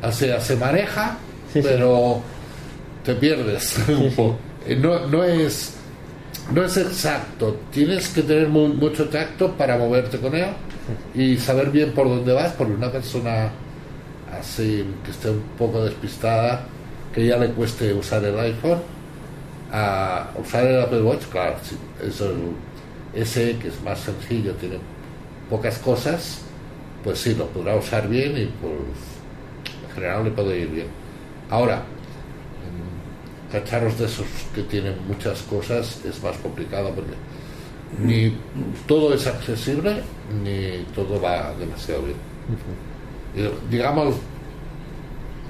O 0.01 0.11
sea, 0.11 0.39
se 0.39 0.55
maneja, 0.55 1.17
pero 1.53 2.21
te 3.03 3.15
pierdes 3.15 3.77
un 3.89 4.11
poco. 4.11 4.37
No, 4.79 5.07
no 5.07 5.23
es. 5.23 5.73
no 6.53 6.63
es 6.63 6.77
exacto. 6.77 7.57
Tienes 7.71 8.07
que 8.09 8.21
tener 8.21 8.47
mu- 8.47 8.73
mucho 8.73 9.09
tacto 9.09 9.51
para 9.53 9.77
moverte 9.77 10.17
con 10.19 10.35
él 10.35 10.47
y 11.15 11.37
saber 11.37 11.69
bien 11.71 11.91
por 11.93 12.07
dónde 12.07 12.31
vas, 12.33 12.51
porque 12.53 12.73
una 12.73 12.91
persona 12.91 13.49
así 14.39 14.85
que 15.05 15.11
esté 15.11 15.29
un 15.29 15.41
poco 15.57 15.83
despistada, 15.85 16.65
que 17.13 17.25
ya 17.27 17.37
le 17.37 17.49
cueste 17.49 17.93
usar 17.93 18.23
el 18.23 18.37
iPhone, 18.39 18.79
a 19.71 20.29
usar 20.41 20.65
el 20.65 20.81
Apple 20.81 21.01
Watch, 21.01 21.23
claro, 21.31 21.55
sí, 21.63 21.77
es 22.05 22.19
ese 23.15 23.57
que 23.57 23.67
es 23.67 23.81
más 23.83 23.99
sencillo, 23.99 24.53
tiene 24.53 24.77
pocas 25.49 25.77
cosas, 25.79 26.41
pues 27.03 27.19
sí, 27.19 27.35
lo 27.35 27.47
podrá 27.47 27.75
usar 27.75 28.07
bien 28.07 28.31
y 28.37 28.45
pues 28.45 28.73
en 29.87 29.95
general 29.95 30.23
le 30.23 30.31
puede 30.31 30.59
ir 30.59 30.69
bien. 30.69 30.87
Ahora, 31.49 31.83
en 32.65 33.51
cacharros 33.51 33.99
de 33.99 34.05
esos 34.05 34.25
que 34.55 34.63
tienen 34.63 34.95
muchas 35.07 35.41
cosas 35.43 36.01
es 36.05 36.23
más 36.23 36.37
complicado 36.37 36.91
porque 36.95 37.13
ni 37.99 38.35
todo 38.87 39.13
es 39.13 39.27
accesible 39.27 40.01
ni 40.43 40.83
todo 40.95 41.21
va 41.21 41.53
demasiado 41.59 42.03
bien. 42.03 42.17
Digamos, 43.69 44.15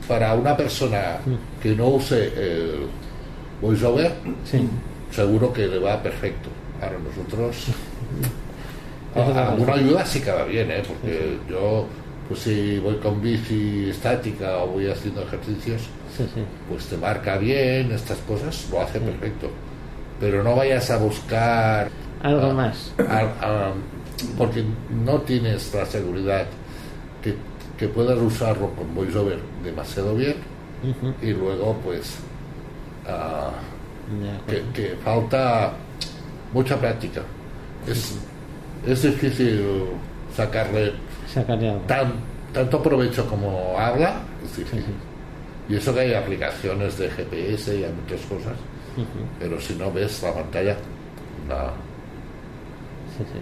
para 0.08 0.34
una 0.34 0.58
persona 0.58 1.20
que 1.62 1.76
no 1.76 1.88
use 1.88 2.28
el 2.36 2.88
VoiceOver, 3.62 4.12
seguro 5.12 5.54
que 5.54 5.68
le 5.68 5.80
va 5.80 6.02
perfecto. 6.02 6.50
Ahora 6.86 7.00
nosotros, 7.04 7.68
a- 9.16 9.48
alguna 9.52 9.74
ayuda 9.74 10.06
sí 10.06 10.22
que 10.22 10.32
va 10.32 10.44
bien, 10.46 10.72
¿eh? 10.72 10.84
porque 10.88 11.38
yo, 11.50 11.86
pues 12.28 12.40
si 12.42 12.80
voy 12.80 12.96
con 12.98 13.22
bici 13.22 13.90
estática 13.90 14.58
o 14.60 14.68
voy 14.68 14.88
haciendo 14.90 15.22
ejercicios, 15.22 15.84
Sí, 16.18 16.26
sí. 16.34 16.44
pues 16.70 16.86
te 16.88 16.98
marca 16.98 17.38
bien 17.38 17.92
estas 17.92 18.18
cosas, 18.20 18.68
lo 18.72 18.82
hace 18.82 19.00
perfecto. 19.00 19.50
Pero 20.20 20.44
no 20.44 20.56
vayas 20.56 20.90
a 20.92 20.98
buscar 20.98 21.90
Algo 22.22 22.54
más. 22.54 22.94
a- 23.00 23.20
a- 23.46 23.74
porque 24.38 24.64
no 25.04 25.20
tienes 25.22 25.74
la 25.74 25.86
seguridad 25.86 26.46
que, 27.22 27.36
que 27.78 27.88
puedas 27.88 28.18
usarlo 28.20 28.70
con 28.72 28.94
VoiceOver 28.96 29.40
demasiado 29.64 30.16
bien 30.16 30.36
y 31.22 31.32
luego 31.32 31.76
pues 31.84 32.18
que, 33.04 34.56
acuerdo. 34.58 34.74
que 34.74 34.96
falta 35.04 35.74
mucha 36.54 36.78
práctica. 36.80 37.22
Es, 37.88 38.16
es 38.88 39.02
difícil 39.04 39.64
sacarle 40.36 40.94
Sacarle 41.34 41.70
algo. 41.70 41.82
tan, 41.88 42.14
tanto 42.54 42.82
provecho 42.82 43.26
como 43.28 43.76
habla, 43.78 44.22
es 44.44 44.58
difícil. 44.58 44.94
Y 45.70 45.76
eso 45.76 45.94
que 45.94 46.02
hay 46.02 46.14
aplicaciones 46.14 46.98
de 46.98 47.10
GPS 47.10 47.76
y 47.80 47.84
hay 47.84 47.92
muchas 47.92 48.26
cosas, 48.28 48.54
pero 49.40 49.60
si 49.62 49.76
no 49.76 49.92
ves 49.92 50.22
la 50.22 50.34
pantalla, 50.34 50.76
nada. 51.48 51.74
Sí, 53.18 53.24
sí. 53.32 53.40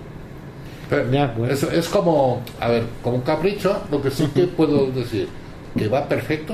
Pero 0.89 1.45
es, 1.47 1.63
es 1.63 1.87
como, 1.89 2.41
a 2.59 2.67
ver, 2.67 2.83
como 3.01 3.15
un 3.17 3.21
capricho, 3.21 3.81
lo 3.89 4.01
que 4.01 4.11
sí 4.11 4.27
que 4.35 4.43
puedo 4.47 4.87
decir 4.91 5.27
que 5.77 5.87
va 5.87 6.07
perfecto 6.07 6.53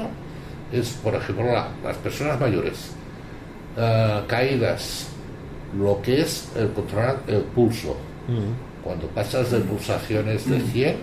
es, 0.71 0.89
por 1.03 1.15
ejemplo, 1.15 1.45
la- 1.45 1.69
las 1.83 1.97
personas 1.97 2.39
mayores, 2.39 2.91
eh, 3.77 4.21
caídas, 4.27 5.09
lo 5.79 6.01
que 6.01 6.21
es 6.21 6.49
el 6.55 6.69
controlar 6.71 7.21
el 7.27 7.41
pulso. 7.41 7.91
Ujú. 8.27 8.41
Cuando 8.83 9.07
pasas 9.07 9.51
de 9.51 9.59
pulsaciones 9.59 10.49
de 10.49 10.59
100 10.61 10.95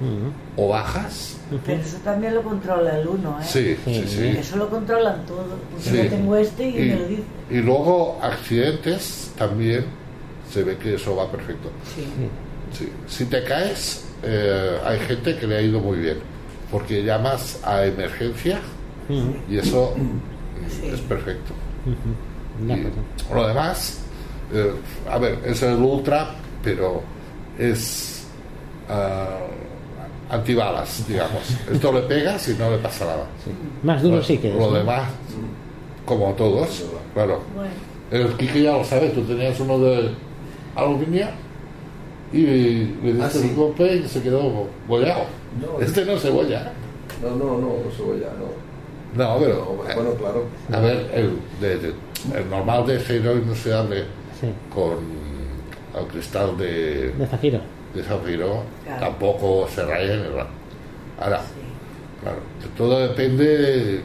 Ujú. 0.00 0.32
o 0.56 0.68
bajas, 0.68 1.36
Pero 1.66 1.80
eso 1.82 1.96
también 2.04 2.34
lo 2.34 2.42
controla 2.42 2.98
el 2.98 3.06
uno, 3.08 3.38
¿eh? 3.40 3.44
Sí, 3.44 3.76
sí, 3.84 4.04
sí. 4.06 4.26
Eso 4.38 4.56
lo 4.56 4.68
controlan 4.70 5.24
todo. 5.26 5.44
Porque 5.70 5.90
Sí. 5.90 5.96
yo 5.96 6.08
tengo 6.08 6.36
este 6.36 6.68
y, 6.68 6.76
y, 6.76 6.88
me 6.88 6.96
lo 6.96 7.06
dice. 7.08 7.22
y 7.50 7.56
luego 7.58 8.18
accidentes 8.22 9.32
también 9.36 9.84
se 10.50 10.62
ve 10.64 10.76
que 10.76 10.94
eso 10.94 11.14
va 11.16 11.30
perfecto. 11.30 11.70
Sí. 11.94 12.04
Sí. 12.78 12.88
Si 13.06 13.24
te 13.26 13.42
caes, 13.44 14.04
eh, 14.22 14.78
hay 14.84 14.98
gente 15.00 15.36
que 15.36 15.46
le 15.46 15.56
ha 15.58 15.62
ido 15.62 15.80
muy 15.80 15.98
bien, 15.98 16.18
porque 16.70 17.02
llamas 17.04 17.60
a 17.64 17.84
emergencia 17.84 18.60
Ujú. 19.08 19.34
y 19.48 19.58
eso 19.58 19.94
es 20.84 21.00
perfecto. 21.00 21.52
Ujú. 21.86 22.66
De 22.66 22.74
Y 22.74 23.34
lo 23.34 23.48
demás, 23.48 24.00
eh, 24.52 24.72
a 25.10 25.18
ver, 25.18 25.38
es 25.44 25.62
el 25.62 25.76
Ultra, 25.76 26.30
pero 26.62 27.02
es 27.58 28.26
ah, 28.88 29.38
antibalas, 30.30 31.06
digamos. 31.08 31.42
Esto 31.72 31.92
le 31.92 32.02
pegas 32.02 32.48
y 32.48 32.54
no 32.54 32.70
le 32.70 32.78
pasa 32.78 33.04
nada. 33.04 33.26
Más 33.82 34.02
duro 34.02 34.16
Lo- 34.16 34.22
sí 34.22 34.38
que 34.38 34.48
es. 34.50 34.54
Lo 34.54 34.70
¿no? 34.70 34.78
demás, 34.78 35.08
como 36.04 36.32
todos, 36.34 36.84
claro. 37.14 37.40
Bueno. 37.54 37.70
El 38.10 38.36
Kiki 38.36 38.62
ya 38.64 38.72
lo 38.72 38.84
sabe, 38.84 39.08
tú 39.08 39.22
tenías 39.22 39.58
uno 39.60 39.78
de 39.78 40.10
aluminio 40.76 41.28
y 42.30 42.40
le 42.42 43.12
diste 43.14 43.22
Ah, 43.24 43.30
sí. 43.30 43.38
un 43.38 43.56
golpe 43.56 43.96
y 43.96 44.06
se 44.08 44.22
quedó 44.22 44.66
bollado. 44.86 45.24
No. 45.60 45.80
este 45.84 46.04
no 46.04 46.18
se 46.18 46.28
bolla. 46.30 46.72
No, 47.22 47.30
no, 47.30 47.44
no, 47.58 47.58
no 47.58 47.90
cebolla, 47.96 48.28
no. 48.38 48.62
No, 49.24 49.38
pero. 49.38 49.54
No, 49.78 49.94
bueno, 49.94 50.10
claro. 50.14 50.44
A 50.72 50.80
ver, 50.80 51.10
el, 51.14 51.38
de- 51.60 51.76
de- 51.78 51.94
el 52.38 52.50
normal 52.50 52.86
de 52.86 52.96
acero 52.96 53.36
inoxidable 53.36 54.04
Sí. 54.42 54.48
con 54.74 54.96
el 55.98 56.06
cristal 56.08 56.56
de, 56.58 57.12
De 57.12 57.26
zafiro. 57.26 57.60
de 57.94 58.02
zafiro 58.02 58.62
Claro. 58.84 59.00
tampoco 59.00 59.68
se 59.74 59.84
raya 59.84 60.14
en 60.14 60.20
el 60.20 60.34
ra- 60.34 60.46
Ahora, 61.20 61.40
claro, 62.20 62.38
todo 62.76 62.98
depende 63.08 63.44
de, 63.46 64.02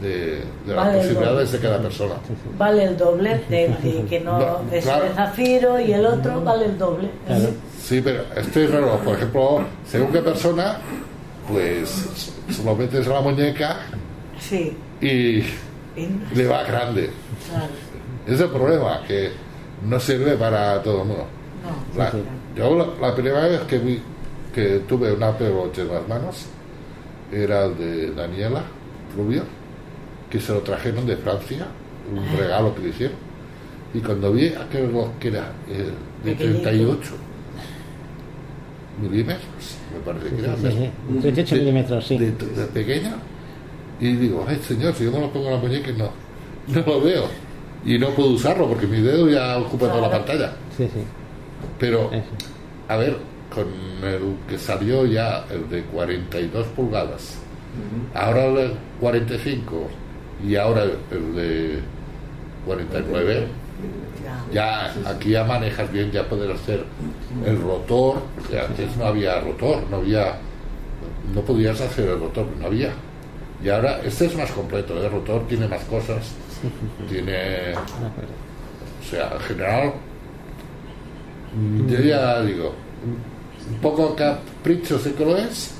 de- 0.00 0.40
de 0.66 0.74
las 0.74 0.76
Vale, 0.86 0.98
posibilidades 0.98 1.52
de 1.52 1.58
cada 1.58 1.82
persona. 1.82 2.14
Vale 2.58 2.84
el 2.84 2.96
doble 2.96 3.40
de, 3.50 3.68
de 3.82 4.04
que 4.08 4.20
no, 4.20 4.38
No, 4.38 4.60
es 4.72 4.84
claro. 4.84 5.04
de 5.04 5.10
zafiro 5.10 5.78
y 5.80 5.92
el 5.92 6.06
otro 6.06 6.40
vale 6.42 6.64
el 6.66 6.78
doble. 6.78 7.10
Claro. 7.26 7.50
Sí, 7.82 8.00
pero 8.02 8.22
esto 8.34 8.60
es 8.60 8.70
raro. 8.70 8.98
Por 9.04 9.14
ejemplo, 9.16 9.60
según 9.86 10.10
qué 10.12 10.20
persona, 10.22 10.78
pues 11.48 12.30
se 12.50 12.64
lo 12.64 12.74
metes 12.74 13.06
en 13.06 13.12
la 13.12 13.20
muñeca 13.20 13.76
Sí. 14.40 14.76
y 15.00 15.06
Y- 15.08 15.44
le 16.34 16.46
va 16.46 16.62
grande. 16.64 17.10
claro. 17.50 17.66
Es 18.26 18.40
el 18.40 18.48
problema, 18.50 19.02
que 19.06 19.30
no 19.84 19.98
sirve 20.00 20.36
para 20.36 20.82
todo 20.82 21.02
el 21.02 21.08
mundo. 21.08 21.26
No. 21.94 21.98
La- 21.98 22.12
yo 22.56 22.76
la, 22.76 23.08
la 23.08 23.14
primera 23.14 23.40
vez 23.46 23.60
que 23.62 23.78
vi 23.78 24.00
que 24.54 24.80
tuve 24.88 25.12
un 25.12 25.22
Apple 25.22 25.50
Watch 25.50 25.78
en 25.78 25.88
las 25.88 26.08
manos 26.08 26.46
era 27.32 27.64
el 27.66 27.76
de 27.76 28.10
Daniela 28.12 28.62
Rubio, 29.16 29.42
que 30.30 30.40
se 30.40 30.52
lo 30.52 30.60
trajeron 30.60 31.06
de 31.06 31.16
Francia, 31.16 31.66
un 32.12 32.18
Ah. 32.20 32.36
regalo 32.38 32.74
que 32.74 32.82
le 32.82 32.88
hicieron. 32.90 33.16
Y 33.94 33.98
cuando 34.00 34.32
vi 34.32 34.48
aquel 34.48 34.86
reloj 34.88 35.08
que 35.20 35.28
era 35.28 35.52
eh, 35.68 35.90
de 36.24 36.32
Pequeñito. 36.32 36.62
38 36.62 37.10
milímetros, 39.00 39.42
me 39.92 40.00
parece 40.00 40.34
que 40.36 40.42
era, 40.42 40.56
sí. 40.56 40.90
38 41.20 41.54
de- 41.54 41.60
milímetros, 41.60 42.06
sí. 42.06 42.18
de, 42.18 42.30
de 42.32 42.66
pequeña, 42.72 43.16
y 44.00 44.12
digo, 44.16 44.44
ay 44.48 44.58
señor, 44.66 44.94
si 44.94 45.04
yo 45.04 45.12
me 45.12 45.20
lo 45.20 45.30
pongo 45.32 45.46
en 45.48 45.52
la 45.54 45.58
muñeca 45.58 45.90
no, 45.92 46.10
no 46.68 46.80
lo 46.86 47.00
veo. 47.02 47.24
Y 47.86 47.98
no 47.98 48.10
puedo 48.10 48.30
usarlo 48.30 48.68
porque 48.68 48.86
mi 48.88 49.00
dedo 49.00 49.28
ya 49.30 49.56
ocupa 49.58 49.86
toda 49.88 50.02
la 50.02 50.10
pantalla. 50.10 50.52
Sí, 50.76 50.90
sí. 50.92 51.00
Pero, 51.78 52.10
Eso. 52.12 52.24
a 52.88 52.96
ver, 52.96 53.16
con 53.54 53.66
el 54.02 54.36
que 54.48 54.58
salió 54.58 55.06
ya, 55.06 55.46
el 55.50 55.70
de 55.70 55.82
42 55.84 56.66
pulgadas, 56.68 57.38
ahora 58.12 58.46
el 58.46 58.54
de 58.56 58.70
45 59.00 59.88
y 60.46 60.56
ahora 60.56 60.82
el 60.82 61.34
de 61.36 61.78
49, 62.66 63.46
ya 64.52 64.92
aquí 65.06 65.30
ya 65.30 65.44
manejas 65.44 65.90
bien, 65.92 66.10
ya 66.10 66.28
puedes 66.28 66.50
hacer 66.50 66.84
el 67.44 67.60
rotor, 67.60 68.16
porque 68.34 68.58
antes 68.58 68.96
no 68.96 69.06
había 69.06 69.40
rotor, 69.40 69.84
no 69.90 69.98
había, 69.98 70.38
no 71.32 71.40
podías 71.42 71.80
hacer 71.80 72.08
el 72.08 72.20
rotor, 72.20 72.46
no 72.60 72.66
había. 72.66 72.90
Y 73.62 73.68
ahora 73.68 74.00
este 74.04 74.26
es 74.26 74.36
más 74.36 74.50
completo, 74.50 75.00
el 75.00 75.10
rotor 75.10 75.46
tiene 75.46 75.68
más 75.68 75.82
cosas, 75.84 76.32
tiene, 77.08 77.74
o 77.74 79.10
sea, 79.10 79.32
en 79.34 79.40
general, 79.40 79.92
yo 81.88 81.98
ya 82.00 82.42
digo, 82.42 82.72
un 83.70 83.78
poco 83.80 84.14
capricho 84.14 84.98
sí 84.98 85.10
que 85.10 85.24
lo 85.24 85.36
es, 85.36 85.72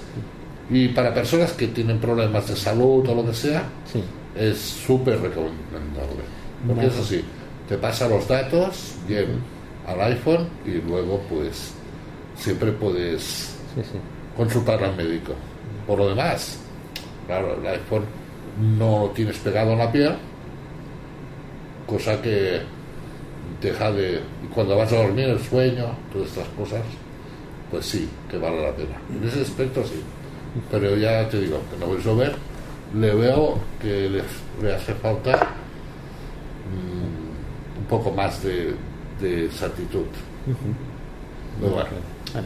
y 0.70 0.88
para 0.88 1.12
personas 1.14 1.52
que 1.52 1.68
tienen 1.68 1.98
problemas 2.00 2.48
de 2.48 2.56
salud 2.56 3.06
o 3.08 3.14
lo 3.14 3.26
que 3.26 3.34
sea, 3.34 3.64
Sí. 3.92 4.02
es 4.36 4.58
súper 4.58 5.20
recomendable. 5.20 6.24
Porque 6.66 6.86
Vale. 6.86 6.88
eso 6.92 7.04
sí, 7.04 7.22
te 7.68 7.76
pasa 7.78 8.08
los 8.08 8.26
datos 8.26 8.94
bien 9.06 9.26
al 9.86 10.00
iPhone 10.00 10.48
y 10.64 10.80
luego 10.88 11.20
pues 11.28 11.72
siempre 12.36 12.72
puedes 12.72 13.22
Sí, 13.74 13.82
sí. 13.82 13.98
consultar 14.36 14.82
al 14.82 14.96
médico. 14.96 15.32
Por 15.86 15.98
lo 15.98 16.08
demás, 16.08 16.58
claro, 17.26 17.56
el 17.60 17.66
iPhone 17.68 18.04
no 18.78 19.00
lo 19.06 19.10
tienes 19.10 19.36
pegado 19.38 19.72
en 19.72 19.78
la 19.78 19.92
piel, 19.92 20.14
cosa 21.86 22.20
que 22.20 22.60
deja 23.60 23.90
de... 23.92 24.20
y 24.44 24.46
cuando 24.54 24.76
vas 24.76 24.92
a 24.92 24.96
dormir, 25.02 25.26
el 25.26 25.40
sueño, 25.40 25.86
todas 26.12 26.28
estas 26.28 26.48
cosas, 26.48 26.82
pues 27.70 27.86
sí, 27.86 28.08
que 28.30 28.38
vale 28.38 28.62
la 28.62 28.72
pena. 28.72 28.96
En 29.10 29.26
ese 29.26 29.40
aspecto 29.42 29.82
sí. 29.84 30.02
Pero 30.70 30.96
ya 30.96 31.28
te 31.28 31.40
digo, 31.40 31.60
que 31.70 31.78
no 31.78 31.86
voy 31.86 32.00
a 32.04 32.14
ver, 32.18 32.34
le 32.98 33.14
veo 33.14 33.58
que 33.80 34.08
le, 34.08 34.22
le 34.62 34.74
hace 34.74 34.94
falta 34.94 35.50
mm, 36.70 37.80
un 37.80 37.84
poco 37.88 38.10
más 38.12 38.42
de, 38.42 38.74
de 39.20 39.46
exactitud. 39.46 40.06
Pero 41.60 41.72
bueno, 41.72 41.88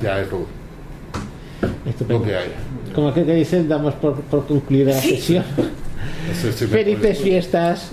ya 0.03 0.21
es 0.21 0.29
lo, 0.31 2.23
que 2.23 2.37
hay. 2.37 2.49
Como 2.95 3.13
que, 3.15 3.25
dicen, 3.25 3.69
damos 3.69 3.95
por, 3.95 4.21
por 4.23 4.47
concluida 4.47 4.93
la 4.95 5.01
Sí. 5.01 5.17
sesión. 5.17 5.45
No 6.29 6.35
sé 6.35 6.53
si 6.53 6.65
me 6.65 6.71
Felices 6.71 7.19
fiestas. 7.19 7.93